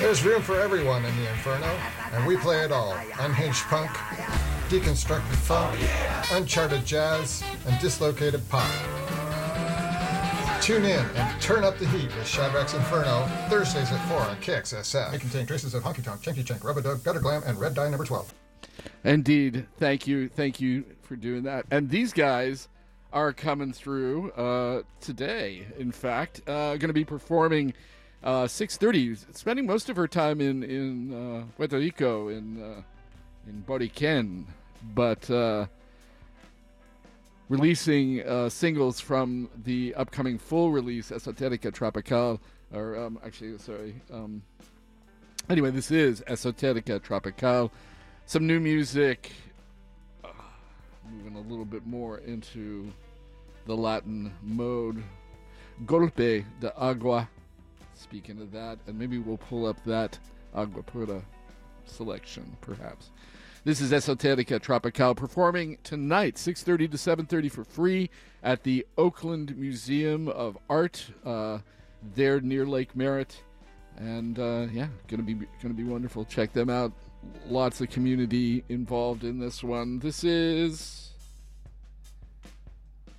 There's 0.03 0.25
room 0.25 0.43
for 0.43 0.61
everyone 0.61 1.05
in 1.05 1.17
the 1.17 1.31
Inferno, 1.31 1.79
and 2.13 2.27
we 2.27 2.37
play 2.37 2.65
it 2.65 2.73
all 2.73 2.93
unhinged 3.21 3.63
punk, 3.67 3.89
deconstructed 4.69 5.37
funk, 5.37 5.79
uncharted 6.33 6.85
jazz, 6.85 7.45
and 7.67 7.81
dislocated 7.81 8.43
pop. 8.49 8.69
Tune 10.61 10.85
in 10.85 11.07
and 11.07 11.41
turn 11.41 11.63
up 11.63 11.79
the 11.79 11.87
heat 11.87 12.15
with 12.17 12.27
Shadrach's 12.27 12.75
Inferno 12.75 13.31
Thursdays 13.49 13.93
at 13.93 14.09
4 14.09 14.19
on 14.19 14.37
KXSF. 14.39 15.13
May 15.13 15.19
contain 15.19 15.47
traces 15.47 15.73
of 15.73 15.85
honky 15.85 16.03
tonk, 16.03 16.21
chunky 16.21 16.43
chunk, 16.43 16.65
rubber 16.65 16.83
dub, 16.83 17.05
gutter 17.05 17.21
glam, 17.21 17.45
and 17.47 17.59
red 17.61 17.73
dye 17.73 17.89
number 17.89 18.05
12. 18.05 18.35
Indeed. 19.05 19.69
Thank 19.79 20.09
you. 20.09 20.29
Thank 20.29 20.61
you 20.61 20.85
for 21.03 21.15
doing 21.15 21.45
that. 21.45 21.65
And 21.71 21.89
these 21.89 22.13
guys 22.13 22.69
are 23.13 23.33
coming 23.33 23.73
through 23.73 24.33
uh, 24.33 24.83
today. 25.01 25.65
In 25.79 25.93
fact, 25.93 26.41
uh, 26.49 26.77
going 26.77 26.89
to 26.89 26.93
be 26.93 27.05
performing 27.05 27.75
uh, 28.25 28.45
6:30. 28.45 29.35
Spending 29.37 29.67
most 29.67 29.89
of 29.89 29.97
her 29.97 30.09
time 30.09 30.41
in 30.41 30.63
in 30.63 31.13
uh, 31.13 31.45
Puerto 31.57 31.79
Rico 31.79 32.29
in 32.29 32.63
uh, 32.63 32.83
in 33.47 33.65
Boriken, 33.67 34.45
but 34.95 35.29
uh, 35.31 35.67
releasing 37.49 38.23
uh, 38.23 38.49
singles 38.49 39.01
from 39.01 39.51
the 39.65 39.95
upcoming 39.95 40.39
full 40.39 40.71
release 40.71 41.11
Esotérica 41.11 41.73
Tropical. 41.73 42.41
Or 42.73 42.97
um, 42.97 43.19
actually, 43.25 43.59
sorry. 43.59 43.95
Um, 44.11 44.43
anyway, 45.51 45.71
this 45.71 45.91
is 45.91 46.23
Esotérica 46.23 47.03
Tropical. 47.03 47.71
Some 48.27 48.47
new 48.47 48.61
music. 48.61 49.33
Uh, 50.25 50.29
moving 51.11 51.37
a 51.37 51.41
little 51.41 51.67
bit 51.67 51.87
more 51.87 52.19
into 52.19 52.91
the 53.67 53.77
Latin 53.77 54.33
mode. 54.43 55.03
Golpe 55.85 56.45
de 56.61 56.73
agua. 56.77 57.29
Speaking 58.03 58.41
of 58.41 58.51
that, 58.51 58.79
and 58.89 58.99
maybe 58.99 59.19
we'll 59.19 59.39
pull 59.39 59.65
up 59.65 59.83
that 59.85 60.19
agua 60.55 60.83
pura 60.83 61.23
selection, 61.87 62.57
perhaps. 62.61 63.11
This 63.65 63.81
is 63.81 63.93
Esotérica 63.93 64.61
Tropical 64.61 65.15
performing 65.15 65.79
tonight, 65.85 66.35
6:30 66.35 66.91
to 66.91 66.99
7:30 66.99 67.49
for 67.49 67.63
free 67.63 68.11
at 68.43 68.65
the 68.65 68.85
Oakland 68.99 69.57
Museum 69.57 70.27
of 70.27 70.59
Art, 70.69 71.13
uh, 71.25 71.59
there 72.17 72.41
near 72.41 72.67
Lake 72.67 72.97
Merritt, 72.97 73.41
and 73.97 74.37
uh, 74.37 74.67
yeah, 74.73 74.89
gonna 75.07 75.23
be 75.23 75.35
gonna 75.63 75.73
be 75.75 75.85
wonderful. 75.85 76.25
Check 76.25 76.53
them 76.53 76.69
out. 76.69 76.93
Lots 77.47 77.81
of 77.81 77.89
community 77.89 78.65
involved 78.69 79.23
in 79.23 79.39
this 79.39 79.63
one. 79.63 80.01
This 80.01 80.25
is 80.25 81.13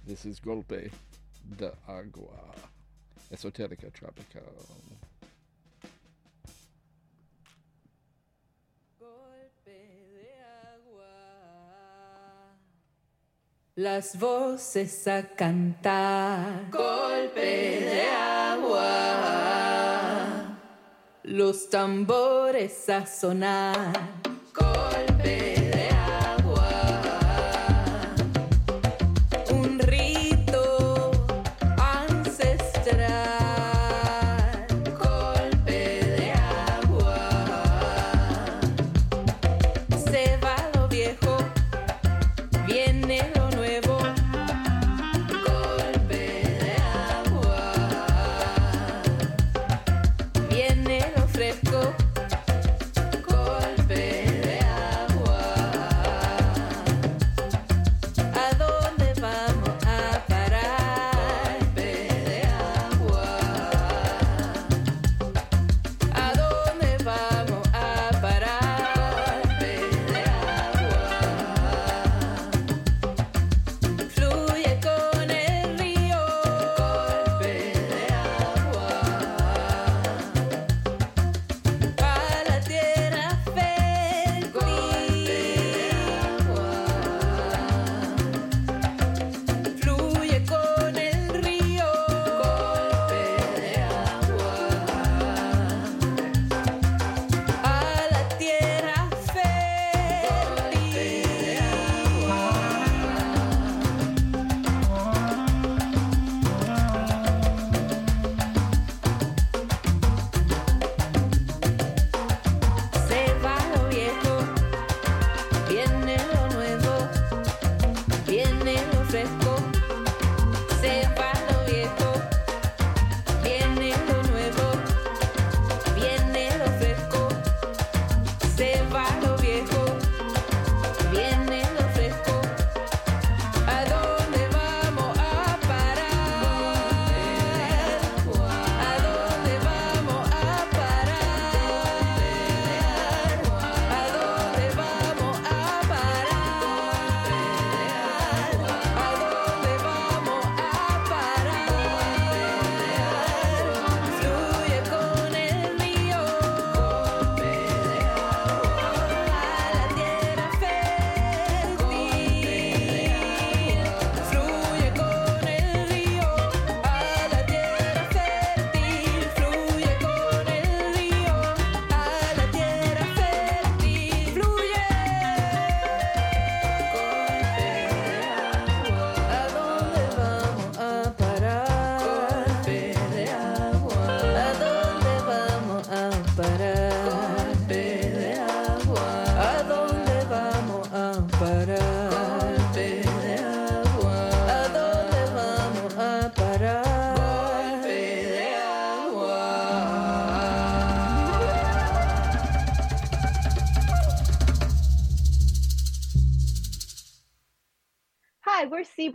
this 0.06 0.26
is 0.26 0.42
Golpe 0.42 0.92
de 1.58 1.72
Agua, 1.88 2.54
Esoterica 3.34 3.90
Tropical. 3.90 4.44
Las 13.76 14.20
voces 14.20 15.08
a 15.08 15.28
cantar. 15.30 16.70
Golpe 16.70 17.42
de 17.42 18.04
agua. 18.08 18.84
Los 21.24 21.72
tambores 21.72 22.88
a 22.90 23.08
sonar. 23.08 24.33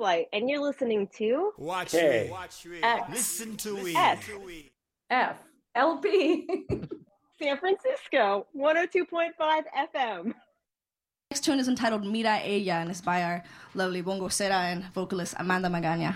Spotlight, 0.09 0.28
and 0.32 0.48
you're 0.48 0.62
listening 0.62 1.06
to 1.18 1.52
Watch 1.59 1.93
Me, 1.93 2.28
Watch 2.30 2.64
Me, 2.64 2.78
X, 2.82 3.10
Listen 3.10 3.56
to 3.59 3.76
Me, 3.76 3.94
F, 3.94 4.30
F, 5.10 5.36
LP, 5.74 6.47
San 7.43 7.59
Francisco, 7.59 8.47
102.5 8.56 9.32
FM. 9.94 10.35
Next 11.30 11.44
tune 11.44 11.59
is 11.59 11.68
entitled 11.68 12.06
Mira 12.06 12.40
Ella, 12.43 12.80
and 12.80 12.90
it's 12.90 13.02
by 13.02 13.22
our 13.22 13.44
lovely 13.74 14.01
bongo 14.01 14.28
sera 14.28 14.55
and 14.55 14.85
vocalist 14.94 15.35
Amanda 15.39 15.68
Magana. 15.68 16.14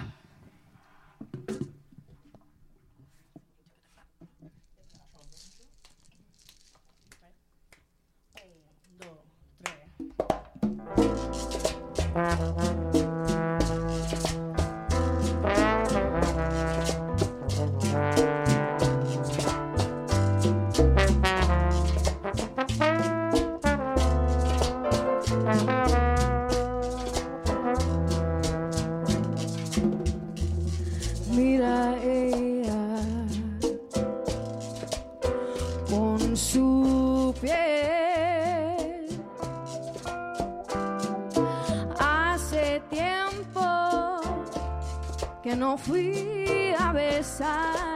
no 45.62 45.76
fui 45.76 46.74
a 46.76 46.92
besar. 46.92 47.91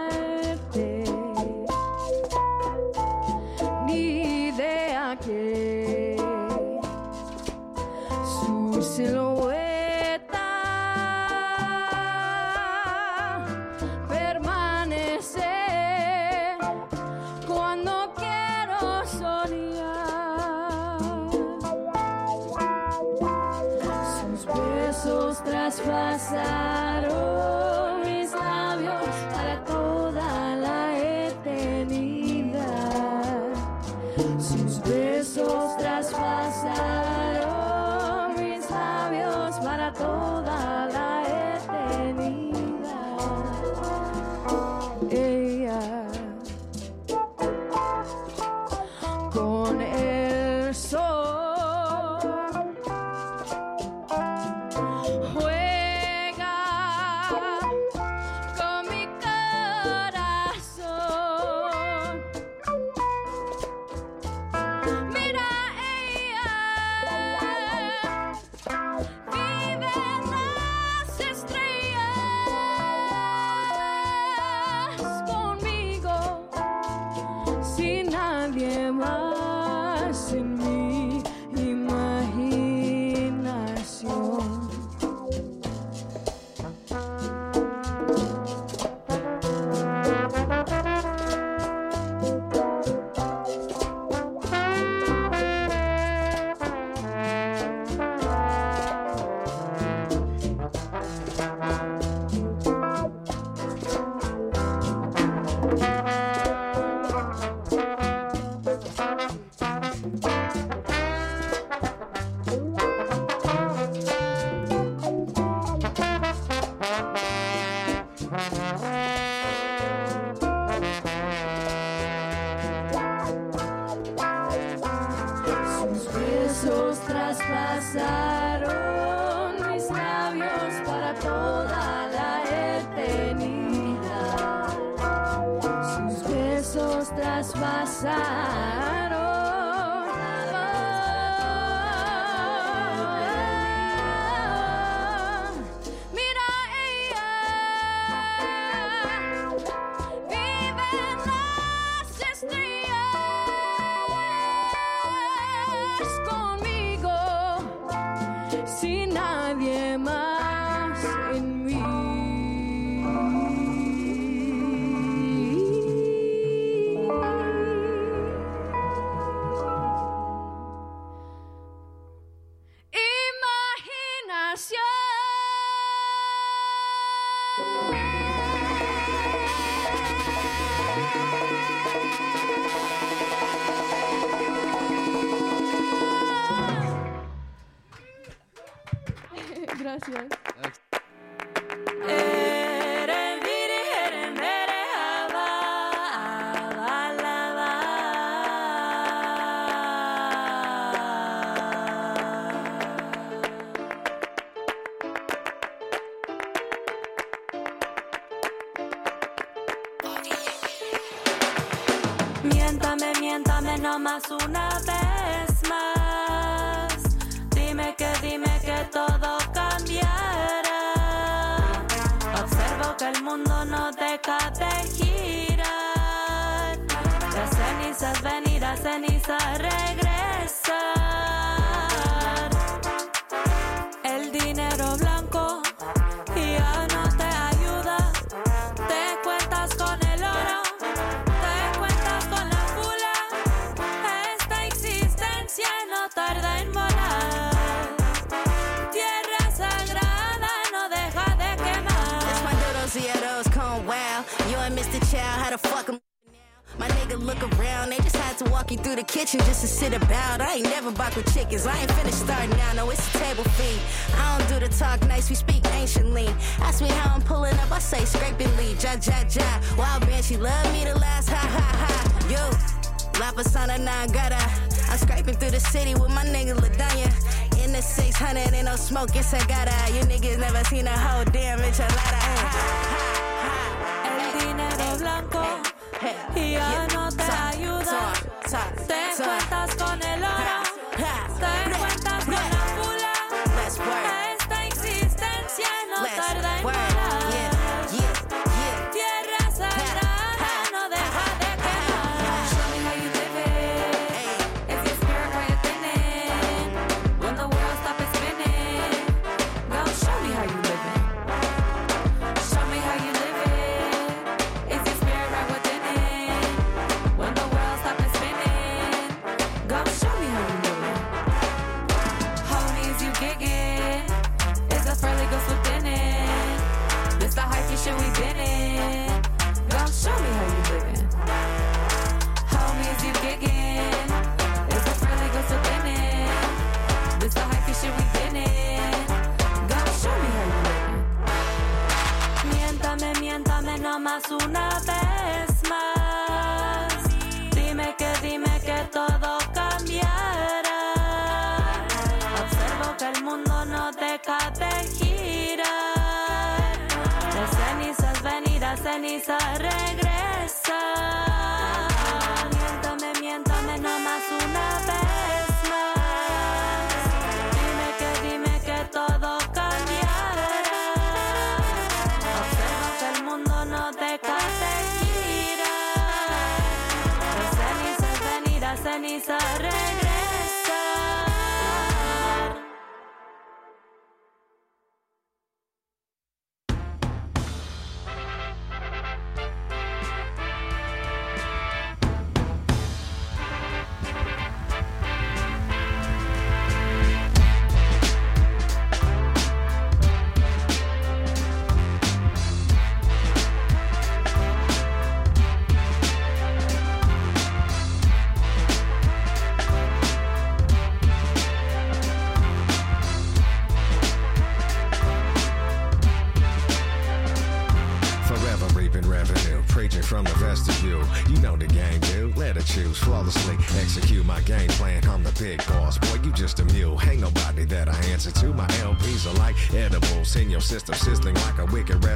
not 214.57 214.87
bad. 214.87 214.96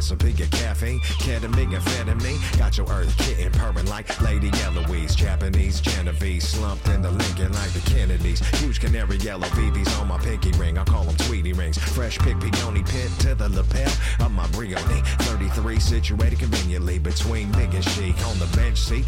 Recipe 0.00 0.30
of 0.42 0.50
caffeine. 0.50 0.98
Ketamine, 1.20 1.78
amphetamine. 1.78 2.58
Got 2.58 2.78
your 2.78 2.88
earth 2.88 3.14
kitten 3.18 3.52
purring 3.52 3.84
like 3.84 4.08
Lady 4.22 4.50
Eloise. 4.64 5.14
Japanese 5.14 5.78
Genovese 5.78 6.48
slumped 6.48 6.88
in 6.88 7.02
the 7.02 7.10
Lincoln 7.10 7.52
like 7.52 7.70
the 7.72 7.80
Kennedys. 7.80 8.40
Huge 8.60 8.80
canary 8.80 9.18
yellow 9.18 9.46
VVs 9.48 10.00
on 10.00 10.08
my 10.08 10.16
pinky 10.16 10.52
ring. 10.52 10.78
I 10.78 10.84
call 10.84 11.04
them 11.04 11.16
Tweety 11.26 11.52
rings. 11.52 11.76
Fresh 11.76 12.18
pick 12.20 12.40
peony 12.40 12.82
pit 12.82 13.10
to 13.18 13.34
the 13.34 13.50
lapel 13.50 13.92
of 14.20 14.32
my 14.32 14.46
Brioni. 14.56 15.04
33 15.24 15.78
situated 15.78 16.38
conveniently 16.38 16.98
between 16.98 17.52
big 17.52 17.74
and 17.74 17.84
chic 17.84 18.16
on 18.26 18.38
the 18.38 18.48
bench 18.56 18.78
seat 18.78 19.04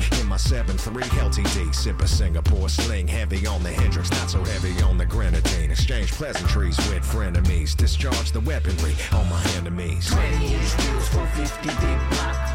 in 0.51 0.59
my 0.59 0.64
7-3 0.64 1.02
LTD. 1.02 1.74
Sip 1.74 2.01
a 2.01 2.09
Singapore 2.09 2.69
sling 2.69 3.06
heavy 3.09 3.47
on 3.47 3.62
the 3.62 3.70
Hendrick's, 3.70 4.10
not 4.10 4.31
so 4.31 4.43
heavy 4.44 4.81
on 4.82 4.98
the 4.98 5.06
grenadine. 5.06 5.70
Exchange 5.70 6.12
pleasantries 6.12 6.77
with 6.89 7.02
frenemies. 7.02 7.77
Discharge 7.77 8.32
the 8.32 8.40
weaponry 8.40 8.94
on 9.12 9.28
my 9.28 9.44
enemies. 9.56 10.10
20 10.10 10.55
inch 10.55 10.77
wheels, 10.78 11.09
450 11.09 11.69
big 11.69 12.10
block. 12.10 12.51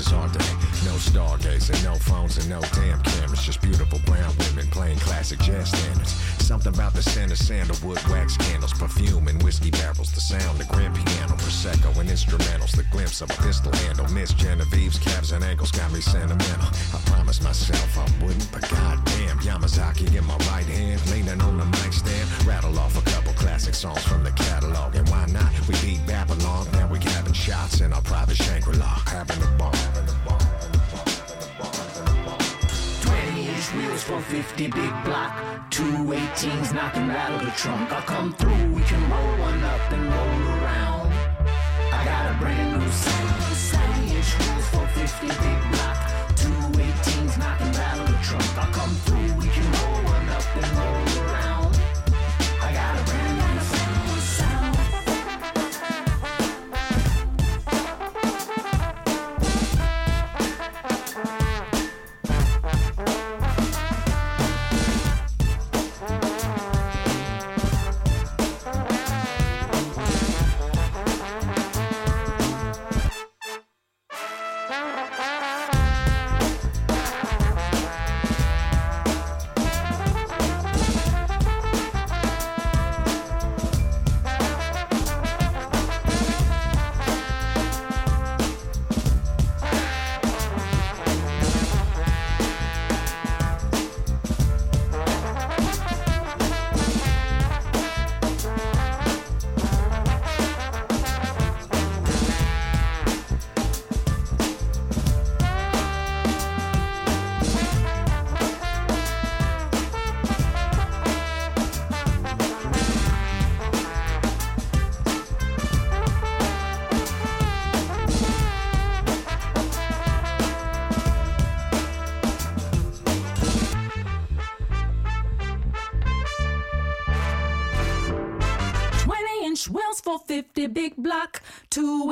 Is 0.00 0.12
our 0.12 0.28
day. 0.28 0.38
No 0.84 0.96
stargazing, 0.96 1.84
no 1.84 1.94
phones, 1.94 2.38
and 2.38 2.48
no 2.48 2.60
damn 2.72 3.02
cameras. 3.02 3.42
Just 3.42 3.60
beautiful 3.60 3.98
brown 4.06 4.32
women 4.38 4.66
playing 4.68 4.98
classic 4.98 5.38
jazz 5.40 5.68
standards. 5.68 6.39
Something 6.50 6.74
about 6.74 6.94
the 6.94 7.02
scent 7.04 7.30
of 7.30 7.38
sandalwood, 7.38 8.02
wax 8.10 8.36
candles, 8.36 8.72
perfume, 8.72 9.28
and 9.28 9.40
whiskey 9.40 9.70
barrels. 9.70 10.10
The 10.10 10.20
sound, 10.20 10.58
the 10.58 10.64
grand 10.64 10.96
piano, 10.96 11.34
prosecco, 11.36 11.96
and 12.00 12.10
instrumentals. 12.10 12.72
The 12.74 12.82
glimpse 12.90 13.20
of 13.20 13.30
a 13.30 13.34
pistol 13.34 13.70
handle. 13.70 14.08
Miss 14.08 14.32
Genevieve's 14.34 14.98
calves 14.98 15.30
and 15.30 15.44
ankles 15.44 15.70
got 15.70 15.92
me 15.92 16.00
sentimental. 16.00 16.66
I 16.92 16.98
promised 17.06 17.44
myself 17.44 17.96
I 17.96 18.02
wouldn't, 18.20 18.50
but 18.50 18.68
goddamn, 18.68 19.38
Yamazaki 19.38 20.12
in 20.12 20.26
my 20.26 20.36
right 20.50 20.66
hand, 20.66 21.00
leaning 21.12 21.40
on 21.40 21.56
the 21.56 21.66
mic 21.66 21.92
stand. 21.92 22.28
Rattle 22.44 22.76
off 22.80 22.98
a 22.98 23.08
couple 23.08 23.32
classic 23.34 23.76
songs 23.76 24.02
from 24.02 24.24
the 24.24 24.32
catalog, 24.32 24.96
and 24.96 25.08
why 25.08 25.26
not? 25.26 25.52
We 25.68 25.74
beat 25.80 26.04
Babylon, 26.04 26.66
now 26.72 26.88
we 26.88 26.98
having 26.98 27.32
shots 27.32 27.80
in 27.80 27.92
our 27.92 28.02
private 28.02 28.36
Shangri-La, 28.36 29.02
having 29.06 29.40
a 29.40 29.50
ball. 29.56 29.70
20 33.70 33.84
inch 33.84 33.88
wheels, 33.88 34.02
450 34.04 34.66
big 34.68 35.04
block. 35.04 35.70
Two 35.70 35.82
18s 35.82 36.74
knocking 36.74 37.08
rattle 37.08 37.38
the 37.38 37.50
trunk. 37.52 37.92
I'll 37.92 38.02
come 38.02 38.32
through, 38.34 38.72
we 38.74 38.82
can 38.82 39.00
roll 39.10 39.38
one 39.38 39.62
up 39.62 39.92
and 39.92 40.02
roll 40.02 40.58
around. 40.58 41.12
I 41.92 42.04
got 42.04 42.30
a 42.30 42.38
brand 42.38 42.80
new 42.80 42.90
sound. 42.90 43.30
20 43.94 44.16
inch 44.16 44.38
wheels, 44.38 44.66
450 44.68 45.26
big 45.28 45.60
block. 45.72 45.98
Two 46.36 46.60
18s 46.82 47.38
knocking 47.38 47.72
rattle 47.72 48.06
the 48.06 48.18
trunk. 48.22 48.58
I'll 48.58 48.72
come 48.72 48.94
through, 49.04 49.19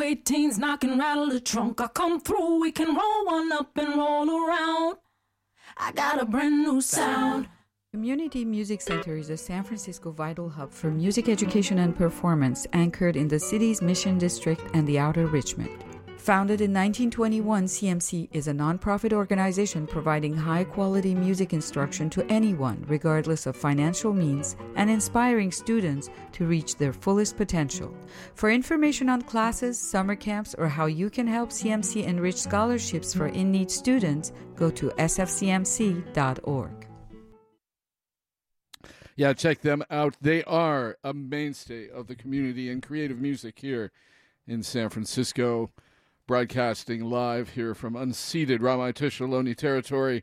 18s, 0.09 0.59
knock 0.59 0.85
and 0.85 0.99
rattle 0.99 1.29
the 1.29 1.41
trunk. 1.41 1.81
I 1.81 1.89
come 1.89 2.21
through, 2.21 2.61
we 2.61 2.73
can 2.73 2.95
roll 2.95 3.27
one 3.27 3.53
up 3.53 3.77
and 3.77 3.95
roll 3.95 4.31
around. 4.31 4.97
I 5.77 5.93
got 5.93 6.21
a 6.21 6.25
brand 6.25 6.63
new 6.63 6.81
sound. 6.81 7.49
Community 7.93 8.45
Music 8.45 8.81
Center 8.81 9.17
is 9.17 9.29
a 9.29 9.37
San 9.37 9.65
Francisco 9.65 10.11
vital 10.11 10.49
hub 10.49 10.73
for 10.73 10.91
music 10.91 11.29
education 11.29 11.79
and 11.79 11.95
performance 11.95 12.67
anchored 12.73 13.17
in 13.17 13.29
the 13.29 13.39
city's 13.39 13.83
Mission 13.83 14.17
District 14.19 14.63
and 14.73 14.87
the 14.87 14.99
Outer 14.99 15.27
Richmond. 15.27 15.88
Founded 16.29 16.61
in 16.61 16.75
1921, 16.75 17.65
CMC 17.65 18.29
is 18.33 18.49
a 18.49 18.53
nonprofit 18.53 19.15
organization 19.15 19.87
providing 19.87 20.37
high 20.37 20.63
quality 20.63 21.15
music 21.15 21.55
instruction 21.55 22.11
to 22.11 22.23
anyone, 22.27 22.85
regardless 22.87 23.47
of 23.47 23.57
financial 23.57 24.13
means, 24.13 24.55
and 24.77 24.91
inspiring 24.91 25.51
students 25.51 26.11
to 26.33 26.45
reach 26.45 26.77
their 26.77 26.93
fullest 26.93 27.39
potential. 27.39 27.97
For 28.35 28.51
information 28.51 29.09
on 29.09 29.23
classes, 29.23 29.79
summer 29.79 30.15
camps, 30.15 30.55
or 30.59 30.69
how 30.69 30.85
you 30.85 31.09
can 31.09 31.27
help 31.27 31.49
CMC 31.49 32.05
enrich 32.05 32.37
scholarships 32.37 33.15
for 33.15 33.29
in 33.29 33.51
need 33.51 33.71
students, 33.71 34.33
go 34.55 34.69
to 34.69 34.91
sfcmc.org. 34.99 36.87
Yeah, 39.17 39.33
check 39.33 39.63
them 39.63 39.83
out. 39.89 40.15
They 40.21 40.45
are 40.45 40.99
a 41.03 41.15
mainstay 41.15 41.89
of 41.89 42.07
the 42.07 42.17
community 42.17 42.69
and 42.69 42.83
creative 42.83 43.19
music 43.19 43.59
here 43.61 43.93
in 44.47 44.63
San 44.63 44.91
Francisco. 44.91 45.71
Broadcasting 46.29 47.09
live 47.09 47.49
here 47.49 47.75
from 47.75 47.95
unceded 47.95 48.59
Ramaytush 48.59 49.27
Ohlone 49.27 49.57
territory 49.57 50.23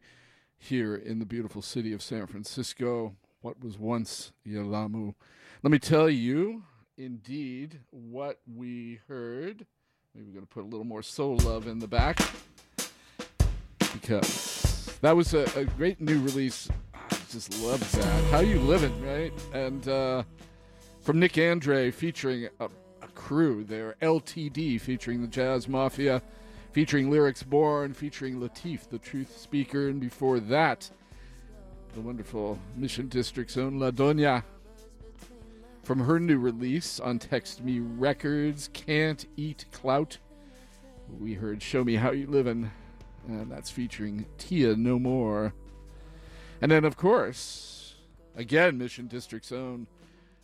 here 0.55 0.93
in 0.95 1.17
the 1.17 1.25
beautiful 1.25 1.63
city 1.63 1.93
of 1.93 2.03
San 2.03 2.27
Francisco, 2.27 3.15
what 3.41 3.59
was 3.59 3.79
once 3.79 4.31
Yelamu. 4.47 5.15
Let 5.63 5.71
me 5.71 5.79
tell 5.79 6.07
you, 6.07 6.61
indeed, 6.95 7.79
what 7.89 8.39
we 8.45 8.99
heard. 9.07 9.65
Maybe 10.13 10.27
we're 10.27 10.33
going 10.33 10.45
to 10.45 10.53
put 10.53 10.61
a 10.61 10.67
little 10.67 10.85
more 10.85 11.01
soul 11.01 11.37
love 11.37 11.65
in 11.65 11.79
the 11.79 11.87
back 11.87 12.19
because 13.93 14.95
that 15.01 15.15
was 15.15 15.33
a, 15.33 15.49
a 15.55 15.65
great 15.65 15.99
new 15.99 16.19
release. 16.19 16.69
I 16.93 16.99
just 17.31 17.59
love 17.63 17.79
that. 17.93 18.23
How 18.25 18.41
you 18.41 18.59
living, 18.59 18.93
right? 19.03 19.33
And 19.53 19.87
uh, 19.87 20.21
from 21.01 21.19
Nick 21.19 21.35
Andre 21.39 21.89
featuring 21.89 22.47
crew 23.25 23.63
there, 23.63 23.95
LTD 24.03 24.79
featuring 24.79 25.19
the 25.19 25.27
Jazz 25.27 25.67
Mafia, 25.67 26.21
featuring 26.73 27.09
Lyrics 27.09 27.41
Born, 27.41 27.91
featuring 27.91 28.39
Lateef, 28.39 28.87
the 28.87 28.99
Truthspeaker, 28.99 29.89
and 29.89 29.99
before 29.99 30.39
that, 30.39 30.87
the 31.95 32.01
wonderful 32.01 32.59
Mission 32.75 33.07
District's 33.07 33.57
own 33.57 33.79
La 33.79 33.89
Doña. 33.89 34.43
From 35.81 36.01
her 36.01 36.19
new 36.19 36.37
release 36.37 36.99
on 36.99 37.17
Text 37.17 37.63
Me 37.63 37.79
Records, 37.79 38.69
Can't 38.73 39.25
Eat 39.37 39.65
Clout, 39.71 40.19
we 41.19 41.33
heard 41.33 41.63
Show 41.63 41.83
Me 41.83 41.95
How 41.95 42.11
You 42.11 42.27
Livin', 42.27 42.69
and 43.27 43.51
that's 43.51 43.71
featuring 43.71 44.27
Tia 44.37 44.75
Nomore. 44.75 45.51
And 46.61 46.71
then, 46.71 46.85
of 46.85 46.95
course, 46.95 47.95
again, 48.35 48.77
Mission 48.77 49.07
District's 49.07 49.51
own 49.51 49.87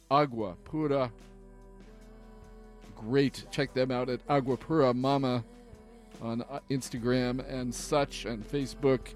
Agua 0.09 0.55
Pura. 0.63 1.11
Great. 3.09 3.45
Check 3.51 3.73
them 3.73 3.89
out 3.91 4.09
at 4.09 4.21
Agua 4.29 4.57
Pura 4.57 4.93
Mama 4.93 5.43
on 6.21 6.43
uh, 6.43 6.59
Instagram 6.69 7.43
and 7.51 7.73
such 7.73 8.25
and 8.25 8.47
Facebook. 8.47 9.13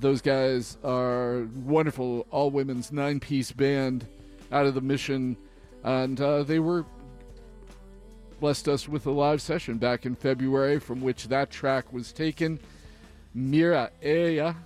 Those 0.00 0.20
guys 0.20 0.76
are 0.82 1.46
wonderful 1.64 2.26
all 2.30 2.50
women's 2.50 2.90
nine 2.90 3.20
piece 3.20 3.52
band 3.52 4.06
out 4.50 4.66
of 4.66 4.74
the 4.74 4.80
mission. 4.80 5.36
And 5.84 6.20
uh, 6.20 6.42
they 6.42 6.58
were 6.58 6.84
blessed 8.40 8.68
us 8.68 8.88
with 8.88 9.06
a 9.06 9.10
live 9.10 9.40
session 9.40 9.78
back 9.78 10.04
in 10.04 10.16
February 10.16 10.80
from 10.80 11.00
which 11.00 11.28
that 11.28 11.50
track 11.50 11.92
was 11.92 12.12
taken. 12.12 12.58
Mira 13.34 13.90
Ella 14.02 14.56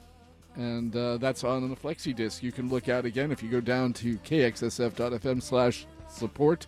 and 0.56 0.96
uh, 0.96 1.18
that's 1.18 1.44
on 1.44 1.68
the 1.68 1.76
flexi 1.76 2.14
disc. 2.14 2.42
You 2.42 2.52
can 2.52 2.68
look 2.68 2.88
at 2.88 3.04
again 3.04 3.30
if 3.30 3.42
you 3.42 3.50
go 3.50 3.60
down 3.60 3.92
to 3.94 4.16
kxsf.fm 4.18 5.42
slash 5.42 5.86
support 6.08 6.66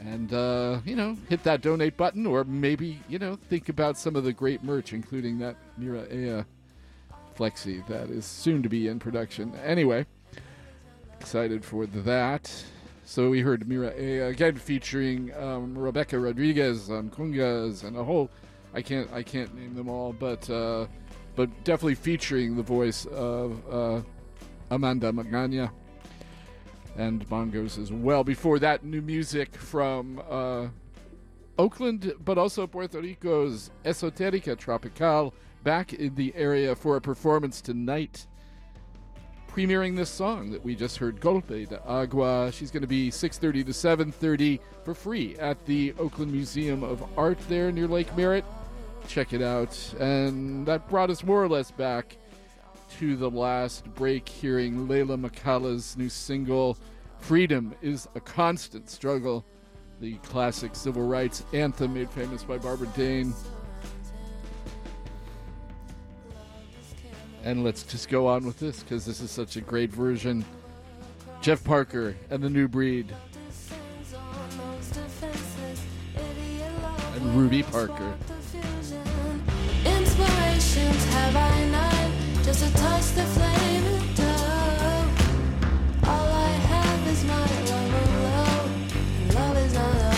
and 0.00 0.32
uh, 0.32 0.80
you 0.84 0.96
know 0.96 1.16
hit 1.28 1.42
that 1.44 1.60
donate 1.60 1.96
button 1.96 2.26
or 2.26 2.44
maybe 2.44 3.00
you 3.08 3.18
know 3.18 3.36
think 3.48 3.68
about 3.68 3.98
some 3.98 4.16
of 4.16 4.24
the 4.24 4.32
great 4.32 4.62
merch 4.64 4.92
including 4.92 5.38
that 5.38 5.56
mira 5.76 6.06
ella 6.10 6.46
flexi 7.36 7.86
that 7.86 8.10
is 8.10 8.24
soon 8.24 8.62
to 8.62 8.68
be 8.68 8.88
in 8.88 8.98
production. 8.98 9.54
Anyway 9.64 10.06
excited 11.20 11.62
for 11.62 11.84
that. 11.84 12.50
So 13.04 13.28
we 13.28 13.40
heard 13.40 13.68
mira 13.68 13.92
ella 13.96 14.28
again 14.28 14.56
featuring 14.56 15.34
um, 15.34 15.76
rebecca 15.76 16.18
rodriguez 16.18 16.90
on 16.90 17.10
congas 17.10 17.84
and 17.84 17.96
a 17.96 18.04
whole 18.04 18.30
i 18.72 18.80
can't 18.80 19.12
i 19.12 19.22
can't 19.22 19.54
name 19.54 19.74
them 19.74 19.88
all 19.88 20.12
but 20.12 20.48
uh, 20.48 20.86
but 21.36 21.48
definitely 21.64 21.96
featuring 21.96 22.56
the 22.56 22.62
voice 22.62 23.04
of 23.06 23.60
uh, 23.70 24.00
amanda 24.70 25.12
magana 25.12 25.70
and 26.96 27.28
bongos 27.28 27.78
as 27.78 27.92
well. 27.92 28.24
Before 28.24 28.58
that, 28.58 28.84
new 28.84 29.02
music 29.02 29.54
from 29.54 30.22
uh, 30.28 30.68
Oakland, 31.58 32.12
but 32.24 32.38
also 32.38 32.66
Puerto 32.66 33.00
Rico's 33.00 33.70
Esotérica 33.84 34.56
Tropical 34.56 35.34
back 35.62 35.92
in 35.92 36.14
the 36.14 36.34
area 36.34 36.74
for 36.74 36.96
a 36.96 37.00
performance 37.00 37.60
tonight. 37.60 38.26
Premiering 39.52 39.96
this 39.96 40.08
song 40.08 40.52
that 40.52 40.64
we 40.64 40.76
just 40.76 40.96
heard, 40.96 41.20
Golpe 41.20 41.68
de 41.68 41.84
Agua. 41.84 42.52
She's 42.52 42.70
going 42.70 42.82
to 42.82 42.86
be 42.86 43.10
6:30 43.10 43.64
to 43.66 43.72
7:30 43.72 44.60
for 44.84 44.94
free 44.94 45.36
at 45.38 45.64
the 45.66 45.92
Oakland 45.98 46.32
Museum 46.32 46.84
of 46.84 47.04
Art 47.18 47.38
there 47.48 47.72
near 47.72 47.88
Lake 47.88 48.16
Merritt. 48.16 48.44
Check 49.08 49.32
it 49.32 49.42
out. 49.42 49.76
And 49.98 50.64
that 50.66 50.88
brought 50.88 51.10
us 51.10 51.24
more 51.24 51.42
or 51.42 51.48
less 51.48 51.72
back 51.72 52.16
to 52.98 53.16
the 53.16 53.30
last 53.30 53.84
break, 53.94 54.28
hearing 54.28 54.88
Leyla 54.88 55.20
McCalla's 55.20 55.96
new 55.96 56.08
single, 56.08 56.76
Freedom 57.18 57.74
is 57.82 58.08
a 58.14 58.20
Constant 58.20 58.88
Struggle, 58.88 59.44
the 60.00 60.14
classic 60.18 60.74
civil 60.74 61.06
rights 61.06 61.44
anthem 61.52 61.94
made 61.94 62.10
famous 62.10 62.42
by 62.42 62.56
Barbara 62.56 62.88
Dane. 62.96 63.34
And 67.44 67.62
let's 67.64 67.82
just 67.82 68.08
go 68.08 68.26
on 68.26 68.44
with 68.44 68.58
this 68.58 68.82
because 68.82 69.04
this 69.04 69.20
is 69.20 69.30
such 69.30 69.56
a 69.56 69.60
great 69.60 69.90
version. 69.90 70.44
Jeff 71.40 71.62
Parker 71.64 72.16
and 72.30 72.42
the 72.42 72.50
New 72.50 72.68
Breed. 72.68 73.14
And 77.14 77.34
Ruby 77.36 77.62
Parker. 77.62 78.14
Inspirations 79.84 81.04
have 81.12 81.36
I 81.36 81.64
none, 81.66 81.89
All 82.52 82.58
I 86.08 86.50
have 86.70 87.06
is 87.06 87.24
my 87.24 87.46
love 87.70 87.94
alone, 87.94 88.88
love. 89.34 89.56
Is 89.56 89.74
not 89.74 90.09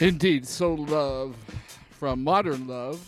Indeed, 0.00 0.48
So 0.48 0.72
Love 0.72 1.36
from 1.90 2.24
Modern 2.24 2.66
Love. 2.66 2.98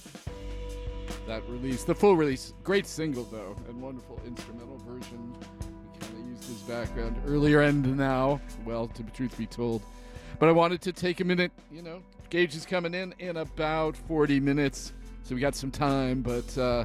That 1.27 1.43
release, 1.49 1.85
the 1.85 1.95
full 1.95 2.17
release, 2.17 2.53
great 2.65 2.87
single 2.87 3.25
though, 3.25 3.57
and 3.67 3.81
wonderful 3.81 4.21
instrumental 4.27 4.77
version. 4.87 5.33
We 5.33 6.01
kind 6.01 6.19
of 6.19 6.29
used 6.29 6.45
his 6.45 6.61
background 6.63 7.17
earlier 7.27 7.63
and 7.63 7.97
now, 7.97 8.43
well, 8.67 8.89
to 8.89 9.03
the 9.03 9.11
truth 9.11 9.39
be 9.39 9.47
told. 9.47 9.81
But 10.39 10.51
I 10.51 10.53
wanted 10.53 10.83
to 10.83 10.93
take 10.93 11.21
a 11.21 11.25
minute, 11.25 11.51
you 11.73 11.81
know, 11.81 12.03
Gage 12.29 12.55
is 12.55 12.67
coming 12.67 12.93
in 12.93 13.15
in 13.19 13.39
about 13.39 13.97
40 13.97 14.41
minutes, 14.41 14.93
so 15.23 15.35
we 15.35 15.41
got 15.41 15.55
some 15.55 15.71
time, 15.71 16.21
but 16.21 16.59
uh, 16.59 16.85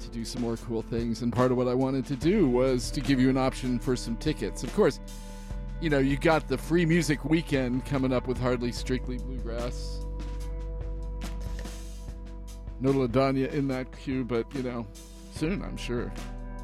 to 0.00 0.08
do 0.10 0.24
some 0.24 0.40
more 0.40 0.56
cool 0.56 0.80
things. 0.80 1.20
And 1.20 1.30
part 1.30 1.50
of 1.50 1.58
what 1.58 1.68
I 1.68 1.74
wanted 1.74 2.06
to 2.06 2.16
do 2.16 2.48
was 2.48 2.90
to 2.92 3.02
give 3.02 3.20
you 3.20 3.28
an 3.28 3.36
option 3.36 3.78
for 3.78 3.94
some 3.94 4.16
tickets. 4.16 4.62
Of 4.62 4.74
course, 4.74 5.00
you 5.82 5.90
know, 5.90 5.98
you 5.98 6.16
got 6.16 6.46
the 6.46 6.56
free 6.56 6.86
music 6.86 7.24
weekend 7.24 7.84
coming 7.84 8.12
up 8.12 8.28
with 8.28 8.38
Hardly 8.38 8.70
Strictly 8.70 9.18
Bluegrass. 9.18 10.04
No 12.80 12.92
La 12.92 13.08
Doña 13.08 13.52
in 13.52 13.66
that 13.68 13.90
queue, 13.98 14.24
but 14.24 14.46
you 14.54 14.62
know, 14.62 14.86
soon 15.34 15.60
I'm 15.62 15.76
sure. 15.76 16.12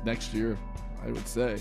Next 0.04 0.32
year, 0.32 0.56
I 1.04 1.10
would 1.10 1.26
say. 1.26 1.58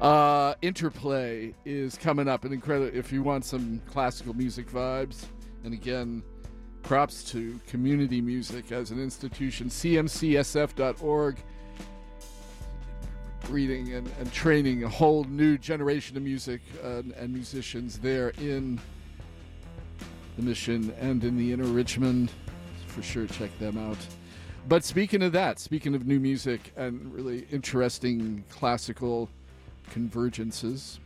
Uh, 0.00 0.54
Interplay 0.62 1.54
is 1.66 1.98
coming 1.98 2.28
up, 2.28 2.44
and 2.44 2.54
incredible. 2.54 2.90
If 2.94 3.12
you 3.12 3.22
want 3.22 3.44
some 3.44 3.82
classical 3.86 4.32
music 4.32 4.70
vibes, 4.70 5.26
and 5.64 5.74
again, 5.74 6.22
props 6.82 7.24
to 7.32 7.60
community 7.66 8.22
music 8.22 8.72
as 8.72 8.90
an 8.90 8.98
institution. 8.98 9.68
CMCSF.org, 9.68 11.36
breeding 13.44 13.94
and, 13.94 14.10
and 14.18 14.32
training 14.32 14.84
a 14.84 14.88
whole 14.88 15.24
new 15.24 15.58
generation 15.58 16.16
of 16.16 16.22
music 16.22 16.60
uh, 16.82 17.02
and 17.16 17.32
musicians 17.32 17.98
there 17.98 18.30
in 18.40 18.80
the 20.36 20.42
Mission 20.42 20.92
and 21.00 21.22
in 21.24 21.36
the 21.36 21.52
Inner 21.52 21.64
Richmond. 21.64 22.30
For 22.86 23.02
sure, 23.02 23.26
check 23.26 23.56
them 23.58 23.78
out. 23.78 23.98
But 24.66 24.84
speaking 24.84 25.22
of 25.22 25.32
that, 25.32 25.58
speaking 25.58 25.94
of 25.94 26.06
new 26.06 26.18
music 26.18 26.72
and 26.76 27.12
really 27.12 27.46
interesting 27.50 28.44
classical 28.50 29.28
convergences, 29.90 30.98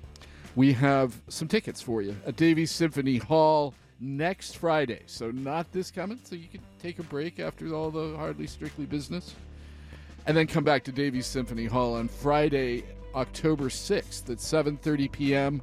we 0.54 0.72
have 0.74 1.20
some 1.28 1.48
tickets 1.48 1.80
for 1.82 2.02
you 2.02 2.16
at 2.26 2.36
Davies 2.36 2.70
Symphony 2.70 3.16
Hall 3.16 3.74
next 4.00 4.58
Friday. 4.58 5.02
So 5.06 5.30
not 5.30 5.70
this 5.72 5.90
coming, 5.90 6.20
so 6.22 6.36
you 6.36 6.48
can 6.48 6.60
take 6.80 6.98
a 6.98 7.02
break 7.02 7.40
after 7.40 7.74
all 7.74 7.90
the 7.90 8.16
hardly 8.16 8.46
strictly 8.46 8.86
business. 8.86 9.34
And 10.28 10.36
then 10.36 10.46
come 10.46 10.62
back 10.62 10.84
to 10.84 10.92
Davies 10.92 11.24
Symphony 11.24 11.64
Hall 11.64 11.94
on 11.94 12.06
Friday, 12.06 12.84
October 13.14 13.70
6th 13.70 14.28
at 14.28 14.36
7:30 14.36 15.10
p.m. 15.10 15.62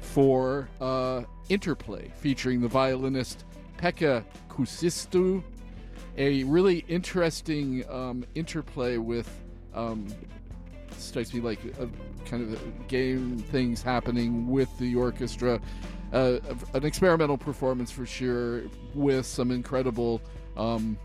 for 0.00 0.68
uh, 0.80 1.22
Interplay 1.48 2.10
featuring 2.16 2.60
the 2.60 2.66
violinist 2.66 3.44
Pekka 3.78 4.24
Kuusisto. 4.48 5.40
A 6.18 6.42
really 6.42 6.84
interesting 6.88 7.88
um, 7.88 8.24
interplay 8.34 8.96
with 8.96 9.30
um, 9.72 10.08
strikes 10.98 11.32
me 11.32 11.40
like 11.40 11.58
a 11.78 11.88
kind 12.24 12.42
of 12.42 12.88
game 12.88 13.38
things 13.38 13.82
happening 13.82 14.48
with 14.48 14.76
the 14.78 14.94
orchestra. 14.94 15.60
Uh, 16.12 16.38
an 16.74 16.84
experimental 16.84 17.36
performance 17.36 17.90
for 17.90 18.06
sure, 18.06 18.62
with 18.94 19.26
some 19.26 19.50
incredible 19.50 20.20
um, 20.56 20.96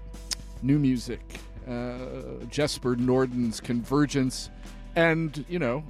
new 0.61 0.77
music. 0.77 1.39
Uh, 1.67 2.43
Jesper 2.49 2.95
Nordin's 2.95 3.59
Convergence, 3.59 4.49
and 4.95 5.45
you 5.49 5.59
know, 5.59 5.83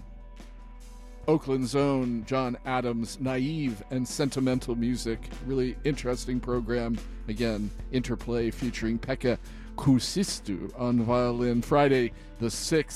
Oakland's 1.28 1.76
own 1.76 2.26
John 2.26 2.58
Adams' 2.66 3.20
naive 3.20 3.84
and 3.92 4.08
sentimental 4.08 4.76
music. 4.76 5.20
Really 5.46 5.76
interesting 5.84 6.40
program. 6.40 6.98
Again, 7.28 7.70
interplay 7.92 8.50
featuring 8.50 8.98
Pekka 8.98 9.38
Kuusisto 9.76 10.72
on 10.78 11.02
violin. 11.04 11.62
Friday 11.62 12.12
the 12.40 12.48
6th, 12.48 12.92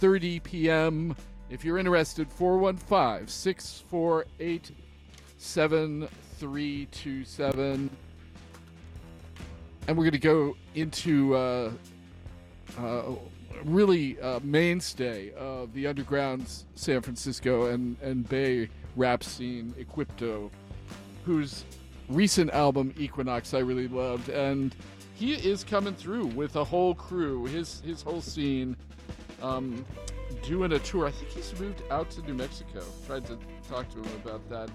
7.30 0.00 0.42
p.m. 0.42 1.14
If 1.50 1.64
you're 1.64 1.78
interested, 1.78 2.30
415 2.30 3.26
648 3.26 4.70
7327. 5.38 7.90
And 9.86 9.96
we're 9.96 10.04
going 10.04 10.12
to 10.12 10.18
go 10.18 10.54
into 10.74 11.34
uh, 11.34 11.70
uh, 12.78 13.02
really 13.64 14.20
uh, 14.20 14.40
mainstay 14.42 15.32
of 15.34 15.72
the 15.72 15.86
underground 15.86 16.46
San 16.74 17.00
Francisco 17.00 17.66
and, 17.66 17.96
and 18.02 18.28
Bay 18.28 18.68
rap 18.96 19.24
scene, 19.24 19.74
Equipto, 19.78 20.50
whose 21.24 21.64
recent 22.08 22.50
album 22.50 22.92
Equinox 22.98 23.54
I 23.54 23.60
really 23.60 23.88
loved, 23.88 24.28
and 24.28 24.76
he 25.14 25.32
is 25.34 25.64
coming 25.64 25.94
through 25.94 26.26
with 26.26 26.56
a 26.56 26.64
whole 26.64 26.94
crew, 26.94 27.46
his 27.46 27.80
his 27.80 28.02
whole 28.02 28.20
scene, 28.20 28.76
um, 29.42 29.84
doing 30.42 30.72
a 30.72 30.78
tour. 30.78 31.06
I 31.06 31.10
think 31.10 31.30
he's 31.30 31.58
moved 31.58 31.82
out 31.90 32.10
to 32.10 32.20
New 32.22 32.34
Mexico. 32.34 32.84
Tried 33.06 33.24
to 33.26 33.36
talk 33.68 33.88
to 33.90 33.98
him 33.98 34.06
about 34.24 34.48
that, 34.48 34.70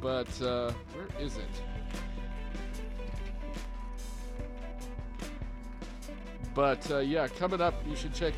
but 0.00 0.26
uh, 0.42 0.72
where 0.94 1.08
is 1.20 1.36
it? 1.36 1.44
But 6.54 6.90
uh, 6.90 7.00
yeah, 7.00 7.28
coming 7.28 7.60
up, 7.60 7.74
you 7.86 7.94
should 7.94 8.14
check 8.14 8.32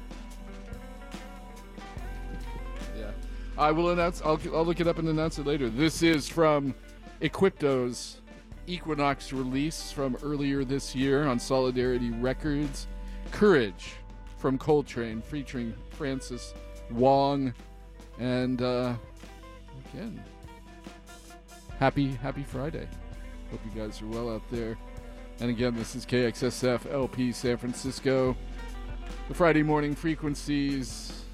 yeah, 2.99 3.11
I 3.57 3.71
will 3.71 3.91
announce. 3.91 4.21
I'll 4.23 4.41
I'll 4.53 4.65
look 4.65 4.81
it 4.81 4.89
up 4.89 4.99
and 4.99 5.09
announce 5.09 5.39
it 5.39 5.47
later. 5.47 5.69
This 5.69 6.03
is 6.03 6.29
from 6.29 6.75
Equipto's 7.21 8.21
Equinox 8.67 9.33
release 9.33 9.93
from 9.93 10.17
earlier 10.23 10.65
this 10.65 10.97
year 10.97 11.27
on 11.27 11.39
Solidarity 11.39 12.11
Records. 12.11 12.89
Courage 13.31 13.93
from 14.39 14.59
Coltrane, 14.59 15.23
featuring 15.23 15.75
Francis 15.91 16.55
Wong, 16.91 17.55
and 18.19 18.61
uh, 18.63 18.95
again, 19.93 20.23
happy 21.79 22.13
happy 22.13 22.43
Friday. 22.43 22.89
Hope 23.51 23.61
you 23.65 23.81
guys 23.81 24.01
are 24.03 24.07
well 24.07 24.31
out 24.31 24.43
there. 24.51 24.77
And 25.41 25.51
again, 25.51 25.75
this 25.75 25.95
is 25.95 26.07
KXSF 26.07 26.93
LP 26.93 27.33
San 27.33 27.57
Francisco. 27.57 28.37
The 29.29 29.35
Friday 29.35 29.63
morning 29.63 29.95
frequencies 29.95 31.25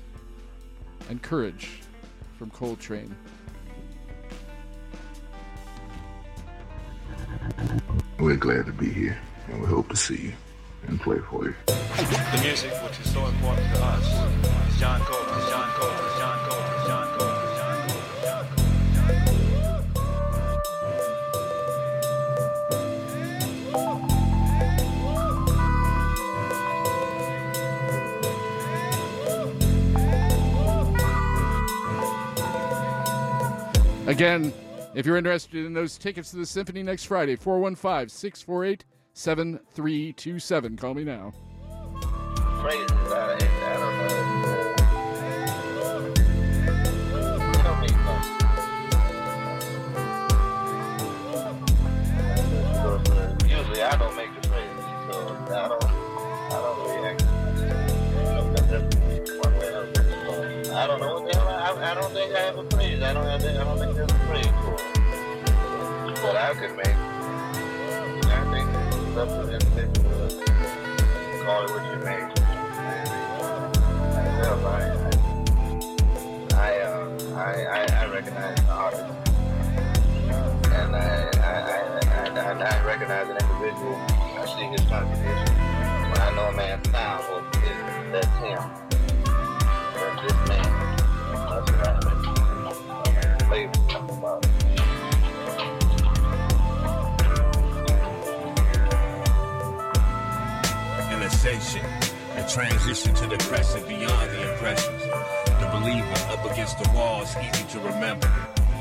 and 1.08 1.22
Courage 1.22 1.80
from 2.38 2.50
Coltrane. 2.50 3.14
We're 8.18 8.36
glad 8.36 8.66
to 8.66 8.72
be 8.72 8.90
here, 8.90 9.18
and 9.48 9.60
we 9.60 9.66
hope 9.66 9.88
to 9.88 9.96
see 9.96 10.16
you 10.16 10.32
and 10.86 11.00
play 11.00 11.18
for 11.18 11.44
you. 11.46 11.54
The 11.66 12.40
music, 12.42 12.72
which 12.82 13.00
is 13.00 13.12
so 13.12 13.26
important 13.26 13.74
to 13.74 13.84
us, 13.84 14.04
is 14.72 14.80
John 14.80 15.00
Coltrane, 15.00 15.50
John 15.50 15.70
Coltrane, 15.72 16.06
is 16.06 16.18
John 16.18 16.18
Coltrane, 16.18 16.18
is 16.18 16.18
John 16.18 16.38
Coltrane, 16.48 16.69
Again, 34.06 34.52
if 34.94 35.06
you're 35.06 35.16
interested 35.16 35.64
in 35.66 35.74
those 35.74 35.96
tickets 35.98 36.30
to 36.30 36.36
the 36.36 36.46
symphony 36.46 36.82
next 36.82 37.04
Friday, 37.04 37.36
415 37.36 38.08
648 38.08 38.84
7327. 39.12 40.76
Call 40.76 40.94
me 40.94 41.04
now. 41.04 41.32
I, 42.62 42.86
don't 47.62 47.80
make 47.80 47.96
much. 48.04 48.26
Usually 53.48 53.82
I 53.82 53.96
don't 53.96 54.16
make 54.16 54.34
the 54.40 54.48
so 54.48 55.18
I 55.48 55.68
don't, 55.68 55.84
I 55.84 56.58
don't 56.60 56.78
react. 57.02 57.22
I 60.72 60.86
don't 60.86 61.00
know. 61.00 61.19
I, 61.90 61.94
don't 61.94 62.12
think 62.12 62.32
I 62.32 62.38
have 62.42 62.56
a 62.56 62.62
phrase. 62.70 63.02
I 63.02 63.12
don't 63.12 63.26
have. 63.26 63.44
I 63.44 63.64
don't 63.64 63.76
think 63.76 63.96
there's 63.96 64.12
a 64.12 64.18
phrase 64.30 64.46
for 64.62 64.74
it. 64.74 64.80
But 66.22 66.36
I 66.36 66.54
could 66.54 66.76
make. 66.76 66.94
I 68.30 68.46
think 68.52 68.68
up 69.18 69.26
to 69.26 69.50
individual. 69.50 70.06
Call 71.42 71.64
it 71.64 71.70
what 71.74 71.82
you 71.90 71.98
may. 72.06 72.22
Myself, 74.14 74.62
I, 74.66 74.78
I, 76.54 76.78
uh, 76.78 77.10
I, 77.34 77.50
I, 77.64 77.82
I 77.90 78.06
recognize 78.06 78.54
the 78.54 78.70
artist. 78.70 79.04
And 80.70 80.94
I, 80.94 80.98
I, 81.38 81.50
I, 81.50 82.38
I, 82.38 82.54
I, 82.54 82.84
recognize 82.84 83.28
an 83.30 83.36
individual. 83.36 83.96
I 83.98 84.46
see 84.46 84.66
his 84.66 84.82
contribution. 84.88 85.56
When 86.06 86.20
I 86.20 86.30
know 86.36 86.50
a 86.50 86.52
man's 86.52 86.86
it, 86.86 86.92
that's 88.12 88.36
him. 88.38 88.89
An 101.44 101.56
ascension, 101.56 101.86
a 102.36 102.48
transition 102.48 103.14
to 103.14 103.26
the 103.26 103.38
crescent 103.44 103.86
beyond 103.88 104.30
the 104.30 104.52
impressions. 104.52 105.02
The 105.02 105.68
believer 105.72 106.12
up 106.32 106.44
against 106.50 106.82
the 106.82 106.88
wall 106.90 107.18
walls, 107.18 107.36
easy 107.36 107.64
to 107.70 107.78
remember. 107.80 108.30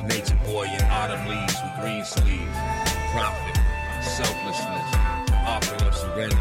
Nature 0.07 0.39
boy 0.45 0.65
in 0.65 0.81
autumn 0.85 1.25
leaves 1.27 1.55
with 1.63 1.73
green 1.81 2.03
sleeves. 2.03 2.57
Prophet, 3.11 3.55
selflessness, 4.01 4.89
offering 5.45 5.81
of 5.87 5.95
serenity. 5.95 6.37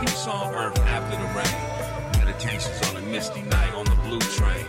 Peace 0.00 0.26
on 0.26 0.54
earth 0.54 0.78
after 0.80 1.16
the 1.16 1.28
rain. 1.34 2.24
Meditations 2.24 2.80
on 2.88 2.96
a 2.96 3.06
misty 3.06 3.42
night 3.42 3.74
on 3.74 3.84
the 3.86 3.96
blue 4.06 4.20
train. 4.20 4.66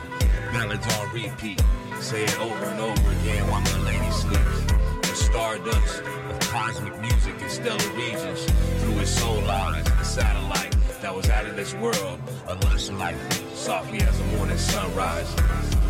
Ballads 0.53 0.87
on 0.95 1.13
repeat. 1.13 1.61
Say 1.99 2.23
it 2.23 2.39
over 2.39 2.65
and 2.65 2.79
over 2.79 3.11
again 3.21 3.45
while 3.49 3.61
my 3.61 3.79
lady 3.79 4.11
sleeps. 4.11 4.61
The 5.01 5.15
stardust 5.15 6.01
of 6.01 6.39
cosmic 6.39 6.99
music 7.01 7.41
in 7.41 7.49
stellar 7.49 7.93
regions. 7.93 8.45
Through 8.81 8.97
his 8.97 9.09
soul 9.09 9.49
eyes, 9.49 9.83
the 9.83 10.03
satellite 10.03 10.76
that 11.01 11.13
was 11.13 11.29
out 11.29 11.45
of 11.45 11.55
this 11.55 11.73
world. 11.75 12.19
A 12.47 12.55
lush 12.65 12.89
life, 12.89 13.55
softly 13.55 14.01
as 14.01 14.19
a 14.19 14.23
morning 14.37 14.57
sunrise. 14.57 15.29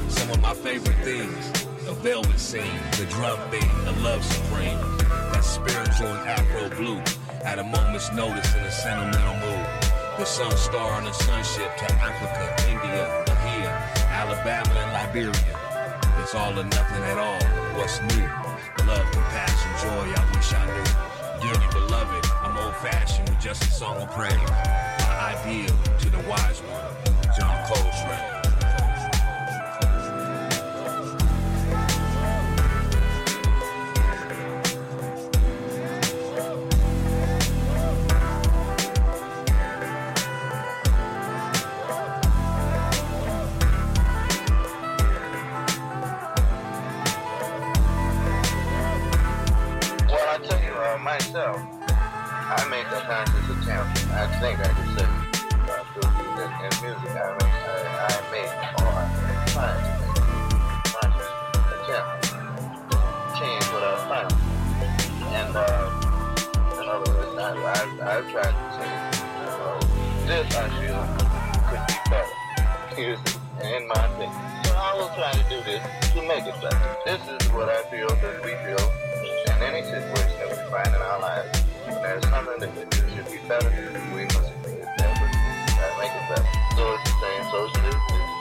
Some 0.10 0.30
of 0.32 0.42
my 0.42 0.54
favorite 0.54 0.98
things. 1.04 1.52
The 1.86 1.94
velvet 1.94 2.40
scene, 2.40 2.80
the 2.98 3.06
drum 3.06 3.40
beat, 3.50 3.70
the 3.86 3.94
love 4.04 4.24
supreme. 4.24 4.80
That 5.32 5.44
spiritual 5.44 6.08
and 6.08 6.30
afro 6.30 6.70
blue. 6.76 7.02
At 7.44 7.60
a 7.60 7.64
moment's 7.64 8.12
notice 8.12 8.54
in 8.56 8.62
a 8.62 8.72
sentimental 8.72 9.36
mood. 9.36 9.66
The 10.18 10.26
sun 10.26 10.52
star 10.58 10.94
on 10.94 11.08
a 11.08 11.14
sunship 11.14 11.78
to 11.78 11.86
Africa, 11.94 12.70
India, 12.70 13.24
Bahia, 13.28 13.70
Alabama, 14.10 14.74
and 14.80 14.92
Liberia. 14.94 15.68
It's 16.22 16.36
all 16.36 16.52
or 16.60 16.64
nothing 16.64 17.04
at 17.04 17.18
all. 17.18 17.44
What's 17.78 18.02
new? 18.02 18.28
Love, 18.86 19.12
compassion, 19.12 19.72
joy, 19.82 20.12
I 20.12 20.24
wish 20.36 20.54
I 20.54 20.66
knew. 20.66 20.88
Dearly 21.42 21.68
beloved, 21.72 22.26
Old 22.60 22.76
fashioned 22.78 23.30
with 23.30 23.40
just 23.40 23.64
a 23.64 23.72
song 23.72 23.98
of 24.02 24.10
praise. 24.12 24.34
My 24.34 25.36
ideal 25.36 25.76
to 26.00 26.10
the 26.10 26.20
wise 26.30 26.60
one, 26.62 26.94
John 27.38 27.68
Coltrane. 27.68 28.34
Uh, 50.78 50.98
myself, 51.00 51.77
I 52.98 53.26
make 53.30 53.46
a 53.46 53.56
conscious. 53.62 54.10
I 54.10 54.26
think 54.42 54.58
I 54.60 54.74
can 54.74 54.88
say 54.98 55.06
uh, 55.06 55.86
through 55.94 56.10
music 56.18 56.50
and 56.66 56.74
music. 56.82 57.14
I 57.14 57.30
make, 57.38 57.54
I, 57.54 58.02
I 58.02 58.26
make 58.34 58.50
or 58.74 58.98
try 59.54 59.70
to 59.70 59.90
make 59.94 60.98
conscious 60.98 61.30
attempt 61.78 62.26
to 62.90 62.98
change 63.38 63.66
what 63.70 63.84
I 63.86 63.94
found. 64.10 64.34
And 65.30 65.54
uh, 65.54 65.94
in 66.74 66.90
other 66.90 67.12
words, 67.14 67.38
I, 67.38 67.54
I, 67.54 68.18
I've 68.18 68.28
tried 68.32 68.56
to 68.58 68.66
change. 68.82 69.14
Uh, 69.46 69.78
this 70.26 70.48
I 70.56 70.66
feel 70.82 71.02
could 71.70 71.84
be 71.86 71.98
better. 72.10 72.36
Music, 72.98 73.38
in 73.62 73.88
my 73.88 74.02
opinion. 74.10 74.42
So 74.66 74.74
I 74.74 74.98
will 74.98 75.14
try 75.14 75.32
to 75.34 75.44
do 75.54 75.62
this 75.64 75.86
to 76.14 76.22
make 76.28 76.46
it 76.48 76.60
better. 76.62 76.98
This 77.06 77.22
is 77.30 77.48
what 77.54 77.70
I 77.70 77.84
feel 77.92 78.10
that 78.10 78.44
we 78.44 78.58
feel 78.66 78.82
in 79.54 79.62
any 79.62 79.84
situation 79.84 80.34
that 80.40 80.50
we 80.50 80.72
find 80.72 80.88
in 80.88 81.02
our 81.02 81.22
lives. 81.22 81.64
There's 81.88 82.28
something 82.30 82.60
that 82.60 82.94
should 82.94 83.32
be 83.32 83.48
better, 83.48 83.70
we 84.14 84.26
must 84.26 84.52
make 84.66 84.76
it 84.76 84.88
better. 84.98 85.28
Make 85.98 86.12
it 86.12 86.30
better. 86.30 86.46
So 86.76 86.94
it's 86.94 87.04
the 87.04 87.16
same 87.22 87.44
socially. 87.52 88.37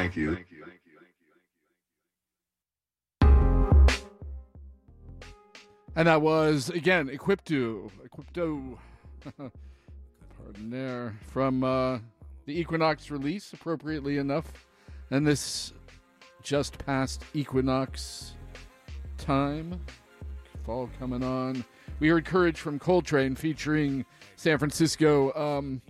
Thank 0.00 0.16
you. 0.16 0.34
Thank 0.34 0.50
you. 0.50 0.64
Thank 0.64 0.80
you. 0.86 0.92
Thank 3.20 3.98
you. 3.98 4.06
And 5.96 6.08
that 6.08 6.22
was 6.22 6.70
again 6.70 7.08
Equipto, 7.08 7.90
Equipto, 8.06 8.78
pardon 9.36 10.70
there, 10.70 11.14
from 11.28 11.62
uh, 11.64 11.98
the 12.46 12.58
Equinox 12.58 13.10
release, 13.10 13.52
appropriately 13.52 14.16
enough, 14.18 14.66
and 15.10 15.26
this 15.26 15.72
just 16.42 16.78
past 16.78 17.22
Equinox 17.34 18.34
time, 19.18 19.78
fall 20.64 20.88
coming 20.98 21.22
on. 21.22 21.62
We 21.98 22.08
heard 22.08 22.24
"Courage" 22.24 22.58
from 22.58 22.78
Coltrane, 22.78 23.34
featuring 23.34 24.06
San 24.36 24.56
Francisco 24.56 25.32
um, 25.34 25.82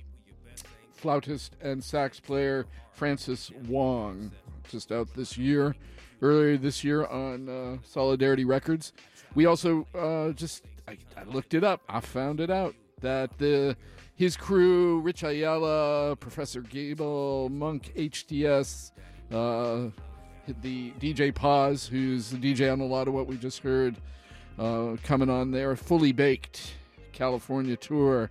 flautist 1.01 1.55
and 1.63 1.85
sax 1.85 2.19
player 2.19 2.67
Francis 3.01 3.51
Wong, 3.67 4.31
just 4.69 4.93
out 4.93 5.09
this 5.15 5.39
year, 5.39 5.75
earlier 6.21 6.59
this 6.59 6.85
year 6.85 7.07
on 7.07 7.49
uh, 7.49 7.79
Solidarity 7.83 8.45
Records. 8.45 8.93
We 9.35 9.47
also 9.47 9.87
uh, 9.95 10.33
just 10.33 10.67
I, 10.87 10.99
I 11.17 11.23
looked 11.25 11.55
it 11.55 11.65
up. 11.65 11.81
I 11.89 12.01
found 12.01 12.41
it 12.41 12.51
out 12.51 12.75
that 13.01 13.39
the 13.39 13.75
his 14.17 14.37
crew, 14.37 15.01
Rich 15.01 15.23
Ayala, 15.23 16.15
Professor 16.17 16.61
Gable, 16.61 17.49
Monk 17.49 17.91
HDS, 17.97 18.93
uh, 19.33 19.89
the 20.61 20.91
DJ 21.01 21.35
Paz, 21.35 21.87
who's 21.87 22.29
the 22.29 22.37
DJ 22.37 22.71
on 22.71 22.81
a 22.81 22.85
lot 22.85 23.09
of 23.09 23.15
what 23.15 23.27
we 23.27 23.39
just 23.39 23.61
heard, 23.61 23.97
uh, 24.59 24.97
coming 25.03 25.31
on 25.31 25.53
their 25.53 25.75
fully 25.75 26.13
baked 26.13 26.75
California 27.13 27.77
tour. 27.77 28.31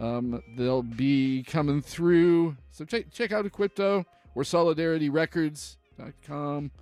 Um, 0.00 0.42
they'll 0.56 0.82
be 0.82 1.44
coming 1.44 1.80
through. 1.80 2.56
So 2.74 2.84
check 2.84 3.10
check 3.12 3.30
out 3.30 3.46
Equipto 3.46 4.04
or 4.34 4.42
SolidarityRecords.com. 4.42 6.72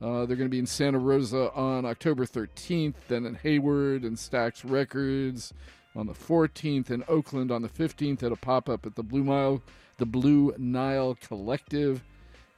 Uh, 0.00 0.24
they're 0.24 0.36
going 0.36 0.48
to 0.48 0.48
be 0.48 0.60
in 0.60 0.66
Santa 0.66 1.00
Rosa 1.00 1.52
on 1.54 1.84
October 1.84 2.24
13th, 2.24 2.94
then 3.08 3.26
in 3.26 3.34
Hayward 3.34 4.04
and 4.04 4.16
Stax 4.16 4.62
Records 4.64 5.52
on 5.96 6.06
the 6.06 6.12
14th, 6.12 6.92
in 6.92 7.02
Oakland 7.08 7.50
on 7.50 7.62
the 7.62 7.68
15th 7.68 8.22
at 8.22 8.30
a 8.30 8.36
pop 8.36 8.68
up 8.68 8.86
at 8.86 8.94
the 8.94 9.02
Blue 9.02 9.24
Nile, 9.24 9.60
the 9.98 10.06
Blue 10.06 10.54
Nile 10.56 11.18
Collective 11.20 12.04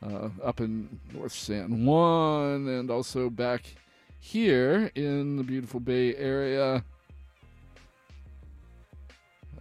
uh, 0.02 0.28
up 0.44 0.60
in 0.60 1.00
North 1.14 1.32
San 1.32 1.86
Juan, 1.86 2.68
and 2.68 2.90
also 2.90 3.30
back 3.30 3.74
here 4.20 4.90
in 4.94 5.36
the 5.36 5.42
beautiful 5.42 5.80
Bay 5.80 6.14
Area. 6.16 6.84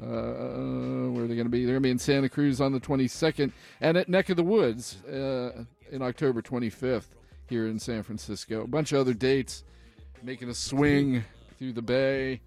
Uh, 0.02 1.12
where 1.12 1.26
are 1.26 1.28
they 1.28 1.36
going 1.36 1.46
to 1.46 1.50
be? 1.50 1.64
They're 1.66 1.76
going 1.76 1.84
to 1.84 1.88
be 1.88 1.92
in 1.92 2.00
Santa 2.00 2.30
Cruz 2.30 2.60
on 2.60 2.72
the 2.72 2.80
22nd 2.80 3.52
and 3.82 3.98
at 3.98 4.10
Neck 4.10 4.30
of 4.30 4.38
the 4.38 4.44
Woods 4.44 5.04
uh, 5.06 5.64
in 5.92 6.02
October 6.02 6.42
25th 6.42 7.08
here 7.48 7.68
in 7.68 7.78
San 7.78 8.02
Francisco. 8.02 8.64
A 8.64 8.68
bunch 8.68 8.92
of 8.94 9.00
other 9.00 9.14
dates 9.14 9.64
making 10.24 10.50
a 10.50 10.54
swing 10.54 11.24
through 11.58 11.74
the 11.74 11.82
Bay. 11.82 12.42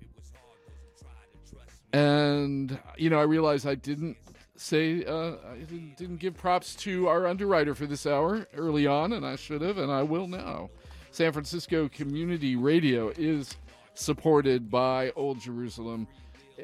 And, 1.92 2.76
you 2.96 3.08
know, 3.08 3.20
I 3.20 3.22
realized 3.22 3.68
I 3.68 3.76
didn't 3.76 4.16
say, 4.56 5.04
uh, 5.04 5.34
I 5.52 5.58
didn't 5.96 6.16
give 6.16 6.36
props 6.36 6.74
to 6.76 7.06
our 7.06 7.26
underwriter 7.26 7.74
for 7.74 7.86
this 7.86 8.04
hour 8.04 8.46
early 8.56 8.86
on, 8.86 9.12
and 9.12 9.24
I 9.24 9.36
should 9.36 9.62
have, 9.62 9.78
and 9.78 9.92
I 9.92 10.02
will 10.02 10.26
now. 10.26 10.70
San 11.12 11.32
Francisco 11.32 11.88
Community 11.88 12.56
Radio 12.56 13.10
is 13.10 13.56
supported 13.94 14.70
by 14.70 15.12
Old 15.14 15.38
Jerusalem, 15.40 16.08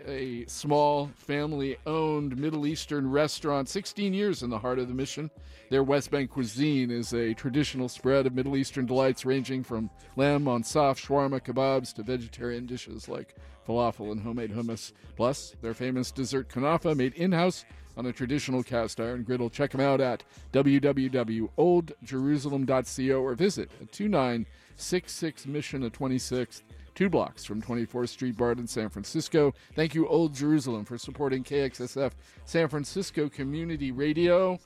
a 0.07 0.45
small 0.47 1.11
family 1.17 1.77
owned 1.87 2.37
Middle 2.37 2.67
Eastern 2.67 3.11
restaurant, 3.11 3.69
16 3.69 4.15
years 4.15 4.43
in 4.43 4.51
the 4.51 4.59
heart 4.59 4.79
of 4.79 4.89
the 4.89 4.95
mission. 4.95 5.31
Their 5.71 5.83
West 5.83 6.11
Bank 6.11 6.31
cuisine 6.31 6.91
is 6.91 7.13
a 7.13 7.35
traditional 7.35 7.89
spread 7.89 8.27
of 8.27 8.35
Middle 8.35 8.57
Eastern 8.57 8.87
delights 8.87 9.25
ranging 9.25 9.63
from 9.63 9.91
lamb 10.17 10.49
on 10.49 10.65
soft 10.65 11.07
shawarma 11.07 11.41
kebabs 11.41 11.95
to 11.95 12.03
vegetarian 12.03 12.67
dishes 12.67 13.09
like 13.09 13.37
falafel 13.67 14.13
and 14.13 14.21
homemade 14.21 14.53
hummus. 14.53 14.93
Plus, 15.17 15.55
their 15.63 15.75
famous 15.75 16.11
dessert 16.11 16.49
kanafa 16.49 16.97
made 16.97 17.15
in 17.15 17.33
house 17.33 17.65
on 17.97 18.07
a 18.07 18.13
traditional 18.13 18.63
cast 18.63 19.01
iron 19.01 19.23
griddle. 19.23 19.51
Check 19.51 19.73
them 19.73 19.81
out 19.81 20.01
at 20.01 20.23
www.oldjerusalem.co 20.53 23.23
or 23.23 23.35
visit 23.35 23.71
at 23.81 23.93
2966 23.93 25.47
Mission 25.47 25.83
at 25.83 25.93
26th, 25.93 26.63
two 27.01 27.09
blocks 27.09 27.47
from 27.47 27.63
24th 27.63 28.11
Street 28.11 28.37
Bar 28.37 28.53
in 28.53 28.67
San 28.67 28.91
Francisco. 28.91 29.55
Thank 29.75 29.95
you, 29.95 30.07
Old 30.07 30.35
Jerusalem, 30.35 30.85
for 30.85 30.99
supporting 30.99 31.43
KXSF 31.43 32.13
San 32.45 32.69
Francisco 32.69 33.27
Community 33.27 33.91
Radio. 33.91 34.59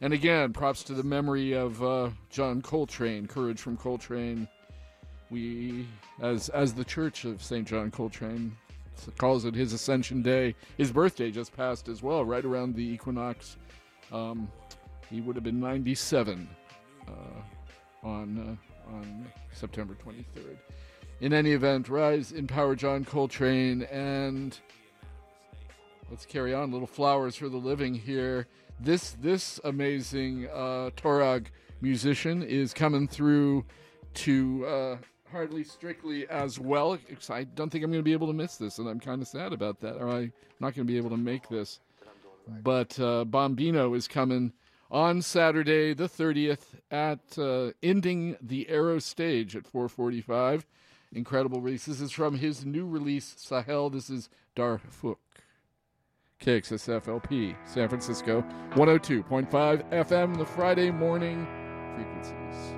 And 0.00 0.12
again, 0.12 0.52
props 0.52 0.84
to 0.84 0.94
the 0.94 1.02
memory 1.02 1.54
of 1.54 1.82
uh, 1.82 2.10
John 2.30 2.62
Coltrane, 2.62 3.26
Courage 3.26 3.60
from 3.60 3.76
Coltrane. 3.76 4.46
We, 5.28 5.88
as 6.22 6.50
as 6.50 6.72
the 6.72 6.84
Church 6.84 7.24
of 7.24 7.42
St. 7.42 7.66
John 7.66 7.90
Coltrane 7.90 8.56
calls 9.18 9.44
it 9.44 9.52
his 9.56 9.72
Ascension 9.72 10.22
Day, 10.22 10.54
his 10.78 10.92
birthday 10.92 11.32
just 11.32 11.52
passed 11.56 11.88
as 11.88 12.00
well, 12.00 12.24
right 12.24 12.44
around 12.44 12.76
the 12.76 12.84
equinox. 12.84 13.56
Um, 14.12 14.48
he 15.10 15.20
would 15.20 15.34
have 15.34 15.42
been 15.42 15.58
97 15.58 16.48
uh, 17.08 17.10
on 18.06 18.56
uh, 18.86 18.94
on 18.94 19.26
September 19.52 19.96
23rd. 20.06 20.58
In 21.20 21.32
any 21.32 21.52
event, 21.52 21.88
rise 21.88 22.32
in 22.32 22.46
power, 22.46 22.76
John 22.76 23.02
Coltrane, 23.02 23.84
and 23.84 24.58
let's 26.10 26.26
carry 26.26 26.52
on. 26.52 26.70
Little 26.70 26.86
flowers 26.86 27.36
for 27.36 27.48
the 27.48 27.56
living 27.56 27.94
here. 27.94 28.46
This 28.80 29.12
this 29.12 29.58
amazing 29.64 30.46
uh, 30.52 30.90
Tuareg 30.94 31.46
musician 31.80 32.42
is 32.42 32.74
coming 32.74 33.08
through 33.08 33.64
to 34.12 34.66
uh, 34.66 34.96
hardly 35.32 35.64
strictly 35.64 36.28
as 36.28 36.58
well. 36.58 36.98
I 37.30 37.44
don't 37.44 37.70
think 37.70 37.82
I'm 37.82 37.90
going 37.90 38.00
to 38.00 38.04
be 38.04 38.12
able 38.12 38.26
to 38.26 38.34
miss 38.34 38.56
this, 38.56 38.78
and 38.78 38.86
I'm 38.86 39.00
kind 39.00 39.22
of 39.22 39.28
sad 39.28 39.54
about 39.54 39.80
that. 39.80 39.96
Or 39.96 40.10
I'm 40.10 40.32
not 40.60 40.74
going 40.74 40.86
to 40.86 40.92
be 40.92 40.98
able 40.98 41.10
to 41.10 41.16
make 41.16 41.48
this. 41.48 41.80
But 42.62 43.00
uh, 43.00 43.24
Bombino 43.24 43.96
is 43.96 44.06
coming 44.06 44.52
on 44.90 45.22
Saturday 45.22 45.94
the 45.94 46.08
30th 46.08 46.74
at 46.90 47.38
uh, 47.38 47.72
ending 47.82 48.36
the 48.42 48.68
Arrow 48.68 48.98
stage 48.98 49.56
at 49.56 49.64
4:45. 49.64 50.64
Incredible 51.16 51.62
release. 51.62 51.86
This 51.86 52.02
is 52.02 52.12
from 52.12 52.36
his 52.36 52.66
new 52.66 52.86
release 52.86 53.34
Sahel. 53.38 53.88
This 53.88 54.10
is 54.10 54.28
Darfuk. 54.54 55.16
KXSFLP, 56.42 57.56
San 57.64 57.88
Francisco, 57.88 58.44
102.5 58.72 59.90
FM, 59.90 60.36
the 60.36 60.44
Friday 60.44 60.90
morning 60.90 61.46
frequencies. 61.94 62.75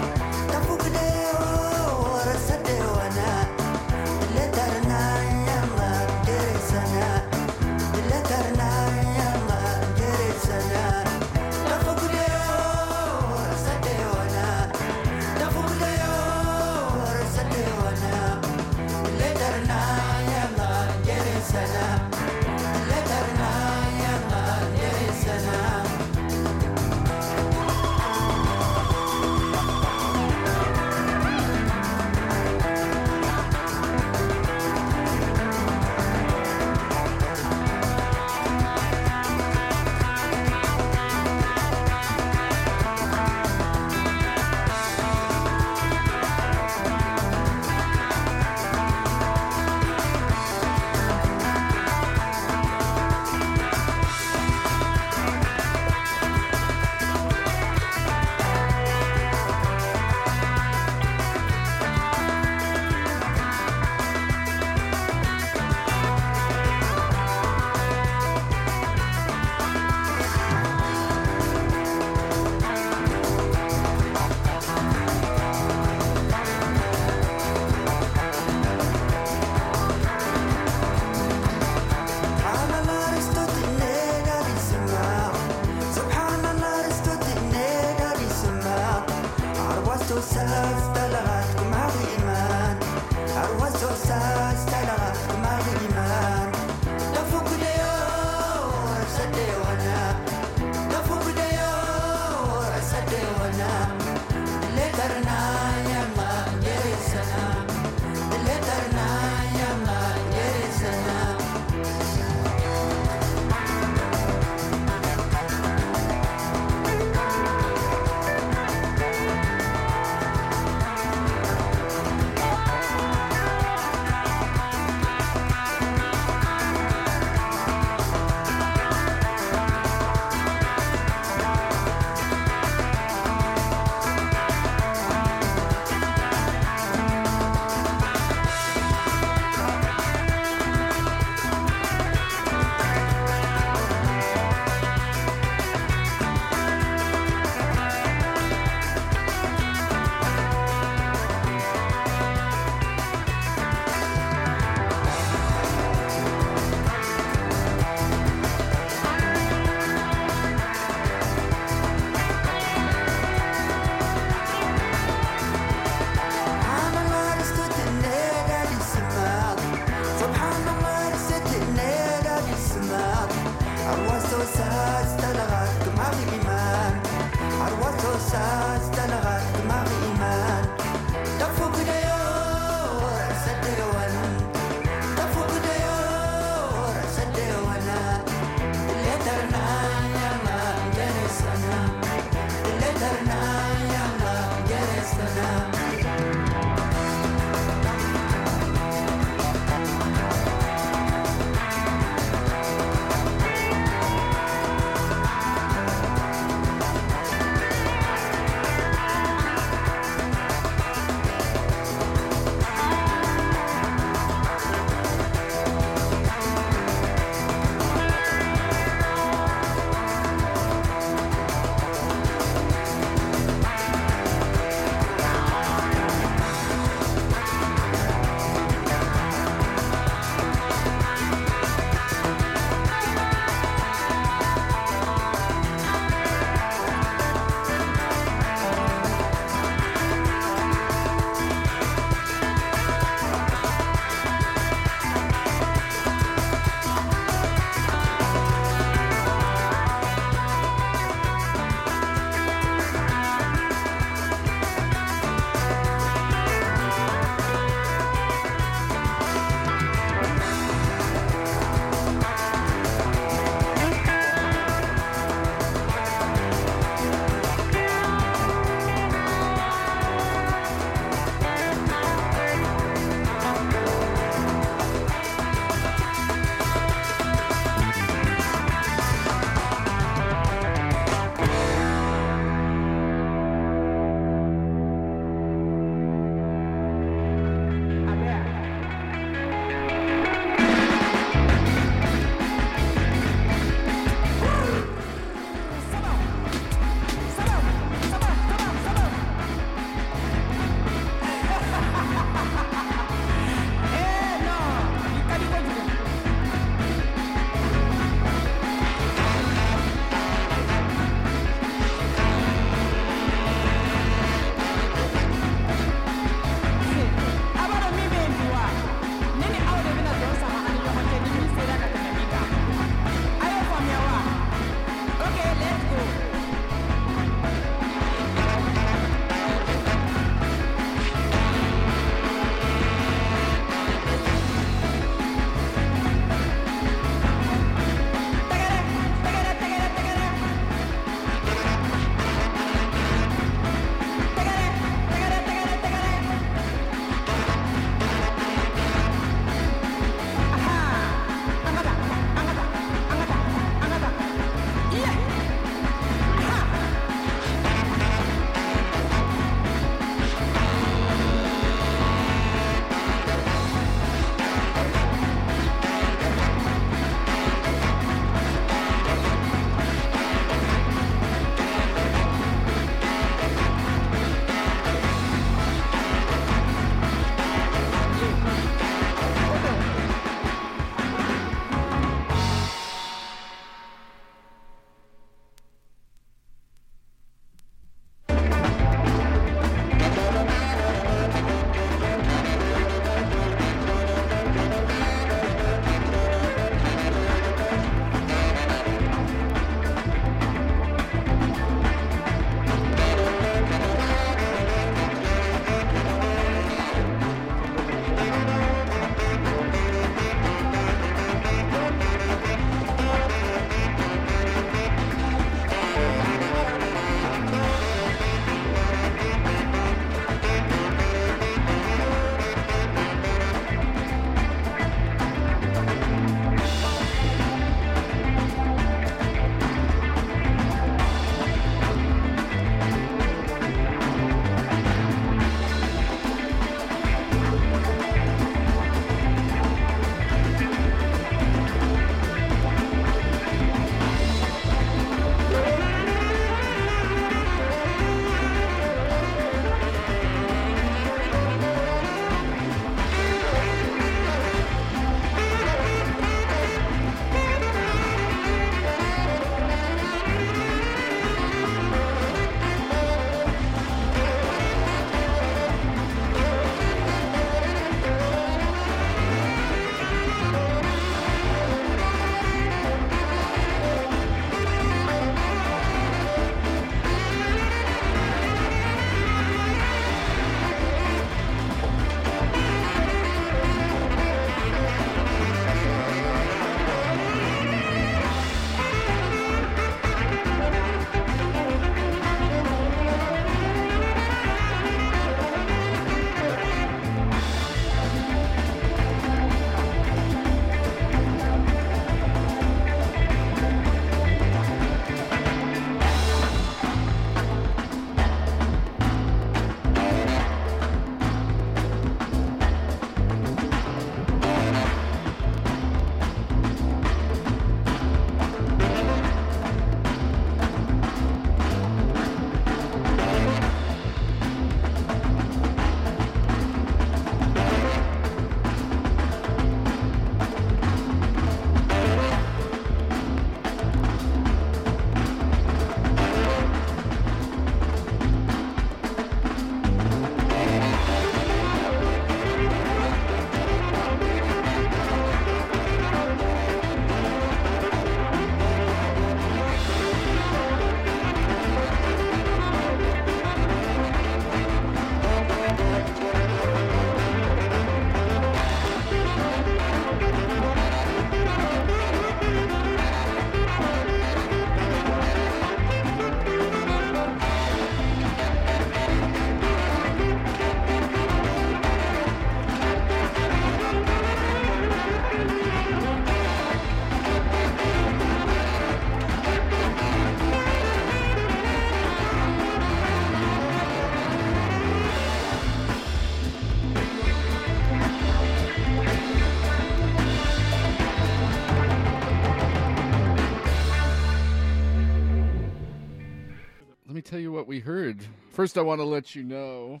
What 597.66 597.70
we 597.70 597.80
heard. 597.80 598.24
First, 598.50 598.78
I 598.78 598.82
want 598.82 599.00
to 599.00 599.04
let 599.04 599.34
you 599.34 599.42
know, 599.42 600.00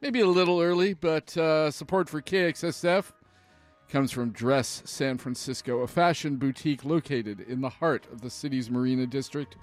maybe 0.00 0.20
a 0.20 0.26
little 0.26 0.62
early, 0.62 0.94
but 0.94 1.36
uh, 1.36 1.70
support 1.70 2.08
for 2.08 2.22
KXSF 2.22 3.12
comes 3.90 4.10
from 4.10 4.30
Dress 4.30 4.82
San 4.86 5.18
Francisco, 5.18 5.80
a 5.80 5.86
fashion 5.86 6.36
boutique 6.36 6.82
located 6.82 7.40
in 7.40 7.60
the 7.60 7.68
heart 7.68 8.06
of 8.10 8.22
the 8.22 8.30
city's 8.30 8.70
Marina 8.70 9.06
District. 9.06 9.58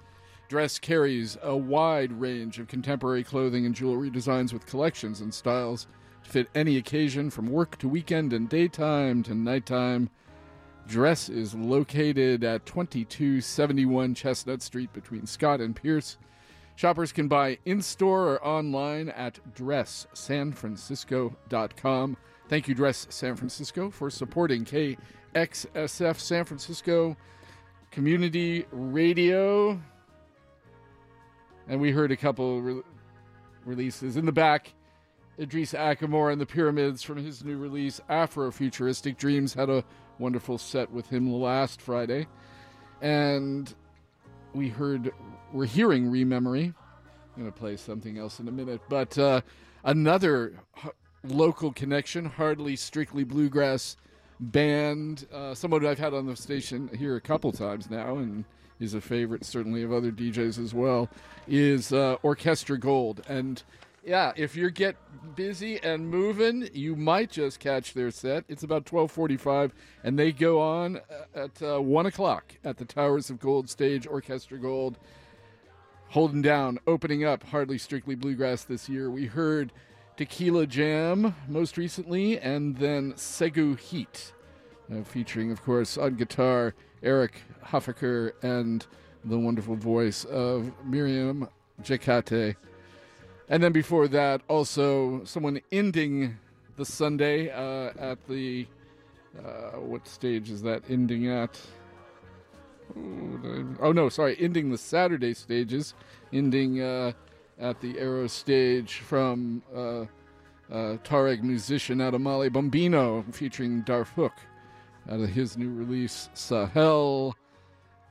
Dress 0.47 0.77
carries 0.77 1.39
a 1.41 1.57
wide 1.57 2.11
range 2.11 2.59
of 2.59 2.67
contemporary 2.67 3.23
clothing 3.23 3.65
and 3.65 3.73
jewelry 3.73 4.11
designs 4.11 4.53
with 4.53 4.67
collections 4.67 5.21
and 5.21 5.33
styles 5.33 5.87
to 6.23 6.29
fit 6.29 6.49
any 6.53 6.77
occasion 6.77 7.31
from 7.31 7.47
work 7.47 7.79
to 7.79 7.87
weekend 7.87 8.31
and 8.31 8.47
daytime 8.47 9.23
to 9.23 9.33
nighttime. 9.33 10.07
Dress 10.87 11.29
is 11.29 11.55
located 11.55 12.43
at 12.43 12.67
2271 12.67 14.13
Chestnut 14.13 14.61
Street 14.61 14.93
between 14.93 15.25
Scott 15.25 15.61
and 15.61 15.75
Pierce. 15.75 16.19
Shoppers 16.75 17.11
can 17.11 17.27
buy 17.27 17.57
in 17.65 17.81
store 17.81 18.29
or 18.29 18.45
online 18.45 19.09
at 19.09 19.39
dresssanfrancisco.com. 19.55 22.17
Thank 22.49 22.67
you, 22.67 22.75
Dress 22.75 23.07
San 23.09 23.35
Francisco, 23.35 23.89
for 23.89 24.09
supporting 24.09 24.65
KXSF 24.65 26.19
San 26.19 26.43
Francisco 26.43 27.15
Community 27.91 28.65
Radio. 28.71 29.79
And 31.67 31.79
we 31.79 31.91
heard 31.91 32.11
a 32.11 32.17
couple 32.17 32.61
re- 32.61 32.81
releases 33.65 34.17
in 34.17 34.25
the 34.25 34.31
back. 34.31 34.73
Idris 35.39 35.73
Ackamoor 35.73 36.31
and 36.31 36.41
the 36.41 36.45
Pyramids 36.45 37.03
from 37.03 37.17
his 37.17 37.43
new 37.43 37.57
release, 37.57 38.01
Afrofuturistic 38.09 39.17
Dreams, 39.17 39.53
had 39.53 39.69
a 39.69 39.83
wonderful 40.19 40.57
set 40.57 40.91
with 40.91 41.07
him 41.07 41.31
last 41.31 41.81
Friday. 41.81 42.27
And 43.01 43.73
we 44.53 44.69
heard, 44.69 45.11
we're 45.53 45.65
hearing 45.65 46.05
Rememory. 46.05 46.73
I'm 47.35 47.43
going 47.43 47.51
to 47.51 47.57
play 47.57 47.77
something 47.77 48.17
else 48.17 48.39
in 48.39 48.47
a 48.47 48.51
minute. 48.51 48.81
But 48.89 49.17
uh, 49.17 49.41
another 49.83 50.53
h- 50.83 50.91
local 51.23 51.71
connection, 51.71 52.25
hardly 52.25 52.75
strictly 52.75 53.23
bluegrass 53.23 53.97
band, 54.39 55.27
uh, 55.31 55.53
someone 55.53 55.85
I've 55.85 55.99
had 55.99 56.13
on 56.13 56.25
the 56.25 56.35
station 56.35 56.89
here 56.97 57.15
a 57.15 57.21
couple 57.21 57.51
times 57.51 57.89
now, 57.89 58.17
and 58.17 58.43
is 58.79 58.93
a 58.95 59.01
favorite 59.01 59.45
certainly 59.45 59.83
of 59.83 59.93
other 59.93 60.11
DJs 60.11 60.61
as 60.61 60.73
well, 60.73 61.09
is 61.47 61.93
uh, 61.93 62.17
Orchestra 62.23 62.79
Gold. 62.79 63.21
And 63.29 63.61
yeah, 64.03 64.31
if 64.35 64.55
you 64.55 64.71
get 64.71 64.95
busy 65.35 65.79
and 65.83 66.09
moving, 66.09 66.67
you 66.73 66.95
might 66.95 67.29
just 67.29 67.59
catch 67.59 67.93
their 67.93 68.09
set. 68.09 68.43
It's 68.49 68.63
about 68.63 68.87
twelve 68.87 69.11
forty-five, 69.11 69.73
and 70.03 70.17
they 70.17 70.31
go 70.31 70.59
on 70.59 70.99
at 71.35 71.61
uh, 71.61 71.79
one 71.79 72.07
o'clock 72.07 72.55
at 72.63 72.77
the 72.77 72.85
Towers 72.85 73.29
of 73.29 73.39
Gold 73.39 73.69
stage. 73.69 74.07
Orchestra 74.07 74.57
Gold, 74.57 74.97
holding 76.11 76.41
down, 76.41 76.77
opening 76.85 77.23
up. 77.23 77.43
Hardly 77.43 77.77
strictly 77.77 78.15
bluegrass 78.15 78.63
this 78.63 78.87
year. 78.87 79.09
We 79.09 79.25
heard 79.25 79.71
Tequila 80.17 80.67
Jam 80.67 81.35
most 81.47 81.77
recently, 81.77 82.37
and 82.39 82.77
then 82.77 83.13
Segu 83.15 83.75
Heat, 83.75 84.33
uh, 84.91 85.03
featuring, 85.03 85.51
of 85.51 85.63
course, 85.63 85.97
on 85.97 86.15
guitar 86.15 86.75
Eric 87.01 87.41
Huffaker 87.65 88.33
and 88.43 88.85
the 89.23 89.39
wonderful 89.39 89.75
voice 89.75 90.25
of 90.25 90.71
Miriam 90.85 91.47
Diakité. 91.81 92.55
And 93.47 93.63
then 93.63 93.71
before 93.71 94.07
that, 94.09 94.41
also 94.49 95.23
someone 95.23 95.61
ending 95.71 96.37
the 96.75 96.85
Sunday 96.85 97.49
uh, 97.49 97.91
at 97.97 98.27
the 98.27 98.67
uh, 99.39 99.79
what 99.79 100.05
stage 100.07 100.49
is 100.49 100.61
that 100.63 100.83
ending 100.89 101.29
at? 101.29 101.57
Oh, 103.79 103.91
no, 103.91 104.09
sorry, 104.09 104.35
ending 104.39 104.71
the 104.71 104.77
Saturday 104.77 105.33
stages, 105.33 105.93
ending 106.31 106.81
uh, 106.81 107.13
at 107.59 107.81
the 107.81 107.97
Arrow 107.99 108.27
stage 108.27 108.95
from 108.97 109.63
uh, 109.75 110.01
uh, 110.71 110.97
Tuareg 111.03 111.43
musician 111.43 112.01
out 112.01 112.13
of 112.13 112.21
Mali 112.21 112.49
Bombino, 112.49 113.33
featuring 113.33 113.83
Darfuk 113.83 114.31
out 115.09 115.19
of 115.19 115.29
his 115.29 115.57
new 115.57 115.71
release 115.71 116.29
Sahel. 116.33 117.35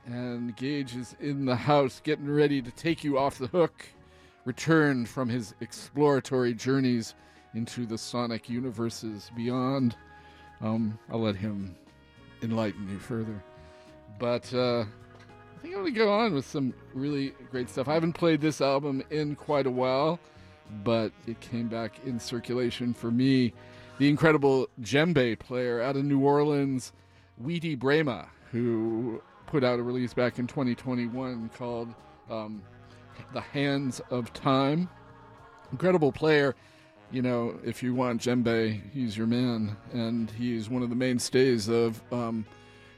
And 0.05 0.55
Gage 0.55 0.95
is 0.95 1.15
in 1.19 1.45
the 1.45 1.55
house 1.55 2.01
getting 2.03 2.29
ready 2.29 2.61
to 2.61 2.71
take 2.71 3.03
you 3.03 3.17
off 3.17 3.37
the 3.37 3.47
hook 3.47 3.85
returned 4.45 5.07
from 5.07 5.29
his 5.29 5.53
exploratory 5.61 6.53
journeys 6.53 7.13
into 7.53 7.85
the 7.85 7.97
sonic 7.97 8.49
universes 8.49 9.31
beyond. 9.35 9.95
Um, 10.61 10.97
I'll 11.09 11.21
let 11.21 11.35
him 11.35 11.75
enlighten 12.41 12.89
you 12.89 12.99
further. 12.99 13.43
But 14.21 14.53
uh, 14.53 14.81
I 14.81 15.61
think 15.63 15.73
I'm 15.73 15.81
going 15.81 15.85
to 15.85 15.99
go 15.99 16.13
on 16.13 16.35
with 16.35 16.45
some 16.45 16.75
really 16.93 17.33
great 17.49 17.71
stuff. 17.71 17.87
I 17.87 17.95
haven't 17.95 18.13
played 18.13 18.39
this 18.39 18.61
album 18.61 19.01
in 19.09 19.35
quite 19.35 19.65
a 19.65 19.71
while, 19.71 20.19
but 20.83 21.11
it 21.25 21.39
came 21.39 21.67
back 21.67 21.93
in 22.05 22.19
circulation 22.19 22.93
for 22.93 23.09
me. 23.09 23.51
The 23.97 24.07
incredible 24.07 24.67
djembe 24.79 25.39
player 25.39 25.81
out 25.81 25.95
of 25.95 26.05
New 26.05 26.19
Orleans, 26.19 26.93
Weedie 27.43 27.75
Braimah, 27.75 28.27
who 28.51 29.23
put 29.47 29.63
out 29.63 29.79
a 29.79 29.83
release 29.83 30.13
back 30.13 30.37
in 30.37 30.45
2021 30.45 31.49
called 31.57 31.91
um, 32.29 32.61
The 33.33 33.41
Hands 33.41 33.99
of 34.11 34.31
Time. 34.33 34.87
Incredible 35.71 36.11
player. 36.11 36.55
You 37.11 37.23
know, 37.23 37.59
if 37.65 37.81
you 37.81 37.95
want 37.95 38.21
djembe, 38.21 38.81
he's 38.91 39.17
your 39.17 39.25
man. 39.25 39.75
And 39.93 40.29
he's 40.29 40.69
one 40.69 40.83
of 40.83 40.91
the 40.91 40.95
mainstays 40.95 41.67
of 41.67 41.99
um, 42.13 42.45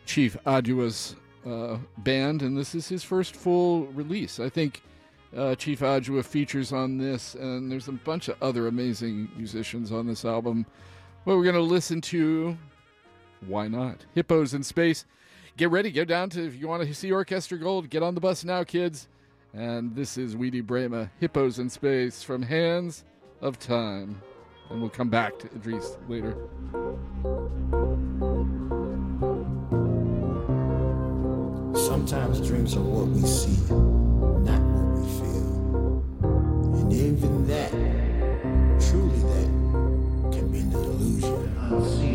Chief 0.05 0.37
Adjuah's 0.45 1.15
uh, 1.45 1.77
band. 1.99 2.41
And 2.41 2.57
this 2.57 2.75
is 2.75 2.87
his 2.87 3.03
first 3.03 3.35
full 3.35 3.85
release. 3.87 4.39
I 4.39 4.49
think 4.49 4.81
uh, 5.35 5.55
Chief 5.55 5.79
Adua 5.79 6.23
features 6.23 6.71
on 6.71 6.97
this, 6.97 7.35
and 7.35 7.71
there's 7.71 7.87
a 7.87 7.93
bunch 7.93 8.27
of 8.27 8.41
other 8.41 8.67
amazing 8.67 9.29
musicians 9.35 9.91
on 9.91 10.05
this 10.05 10.25
album. 10.25 10.65
What 11.23 11.37
we're 11.37 11.43
going 11.43 11.55
to 11.55 11.61
listen 11.61 12.01
to, 12.01 12.57
why 13.47 13.67
not? 13.67 14.05
Hippos 14.13 14.53
in 14.53 14.63
Space. 14.63 15.05
Get 15.57 15.69
ready, 15.71 15.91
go 15.91 16.03
down 16.05 16.29
to, 16.31 16.45
if 16.45 16.59
you 16.59 16.67
want 16.67 16.85
to 16.87 16.93
see 16.93 17.11
Orchestra 17.11 17.57
Gold, 17.57 17.89
get 17.89 18.03
on 18.03 18.15
the 18.15 18.21
bus 18.21 18.43
now, 18.43 18.63
kids. 18.63 19.07
And 19.53 19.95
this 19.95 20.17
is 20.17 20.35
Weedie 20.35 20.63
Braimah, 20.63 21.09
Hippos 21.19 21.59
in 21.59 21.69
Space 21.69 22.23
from 22.23 22.41
Hands 22.41 23.03
of 23.41 23.59
Time. 23.59 24.21
And 24.69 24.81
we'll 24.81 24.89
come 24.89 25.09
back 25.09 25.37
to 25.39 25.47
Idris 25.47 25.97
later. 26.07 26.35
Sometimes 31.75 32.39
dreams 32.47 32.75
are 32.75 32.81
what 32.81 33.07
we 33.07 33.21
see, 33.27 33.57
not 33.71 34.61
what 34.61 34.87
we 34.99 35.05
feel. 35.19 35.49
And 36.79 36.93
even 36.93 37.47
that, 37.47 37.71
truly 38.79 39.19
that, 39.33 39.49
can 40.31 40.51
be 40.51 40.59
an 40.59 40.71
illusion. 40.71 42.12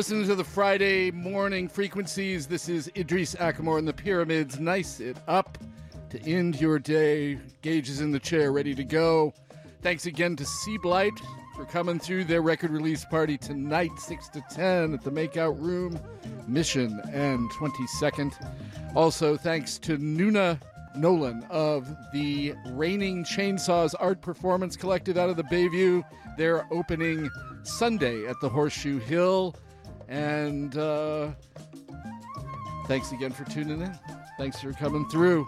Listening 0.00 0.26
to 0.28 0.34
the 0.34 0.42
Friday 0.42 1.10
morning 1.10 1.68
frequencies. 1.68 2.46
This 2.46 2.70
is 2.70 2.90
Idris 2.96 3.34
Ackamoor 3.34 3.78
and 3.78 3.86
the 3.86 3.92
Pyramids. 3.92 4.58
Nice 4.58 4.98
it 4.98 5.18
up 5.28 5.58
to 6.08 6.18
end 6.22 6.58
your 6.58 6.78
day. 6.78 7.38
Gage 7.60 7.90
is 7.90 8.00
in 8.00 8.10
the 8.10 8.18
chair, 8.18 8.50
ready 8.50 8.74
to 8.76 8.82
go. 8.82 9.34
Thanks 9.82 10.06
again 10.06 10.36
to 10.36 10.44
Seablite 10.44 11.20
for 11.54 11.66
coming 11.66 11.98
through 11.98 12.24
their 12.24 12.40
record 12.40 12.70
release 12.70 13.04
party 13.04 13.36
tonight, 13.36 13.90
6 13.98 14.28
to 14.30 14.42
10 14.50 14.94
at 14.94 15.04
the 15.04 15.10
Makeout 15.10 15.60
Room, 15.60 16.00
Mission 16.48 16.98
and 17.12 17.50
22nd. 17.50 18.32
Also, 18.96 19.36
thanks 19.36 19.76
to 19.80 19.98
Noona 19.98 20.58
Nolan 20.96 21.44
of 21.50 21.94
the 22.14 22.54
Raining 22.68 23.22
Chainsaws 23.22 23.94
Art 24.00 24.22
Performance 24.22 24.78
Collective 24.78 25.18
out 25.18 25.28
of 25.28 25.36
the 25.36 25.44
Bayview. 25.44 26.02
They're 26.38 26.66
opening 26.72 27.28
Sunday 27.64 28.26
at 28.26 28.40
the 28.40 28.48
Horseshoe 28.48 28.98
Hill. 28.98 29.54
And 30.10 30.76
uh, 30.76 31.28
thanks 32.86 33.12
again 33.12 33.30
for 33.30 33.44
tuning 33.44 33.80
in. 33.80 33.98
Thanks 34.36 34.60
for 34.60 34.72
coming 34.72 35.08
through. 35.08 35.46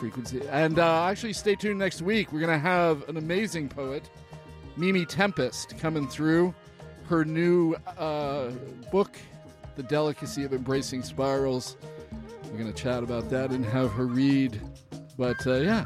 Frequency. 0.00 0.42
And 0.50 0.78
uh, 0.78 1.04
actually, 1.04 1.32
stay 1.32 1.54
tuned 1.54 1.78
next 1.78 2.02
week. 2.02 2.32
We're 2.32 2.40
going 2.40 2.52
to 2.52 2.58
have 2.58 3.08
an 3.08 3.16
amazing 3.16 3.68
poet, 3.68 4.10
Mimi 4.76 5.06
Tempestt, 5.06 5.78
coming 5.78 6.06
through. 6.08 6.54
Her 7.08 7.24
new 7.24 7.74
uh, 7.96 8.50
book, 8.90 9.16
The 9.76 9.84
Delicacy 9.84 10.42
of 10.42 10.52
Embracing 10.52 11.04
Spirals. 11.04 11.76
We're 12.50 12.58
going 12.58 12.72
to 12.72 12.82
chat 12.82 13.04
about 13.04 13.30
that 13.30 13.52
and 13.52 13.64
have 13.64 13.92
her 13.92 14.06
read. 14.06 14.60
But 15.16 15.46
uh, 15.46 15.54
yeah, 15.54 15.84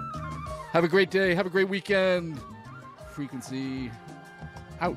have 0.73 0.83
a 0.83 0.89
great 0.89 1.11
day. 1.11 1.35
Have 1.35 1.47
a 1.47 1.51
great 1.51 1.69
weekend. 1.69 2.41
Frequency 3.11 3.91
out. 4.81 4.97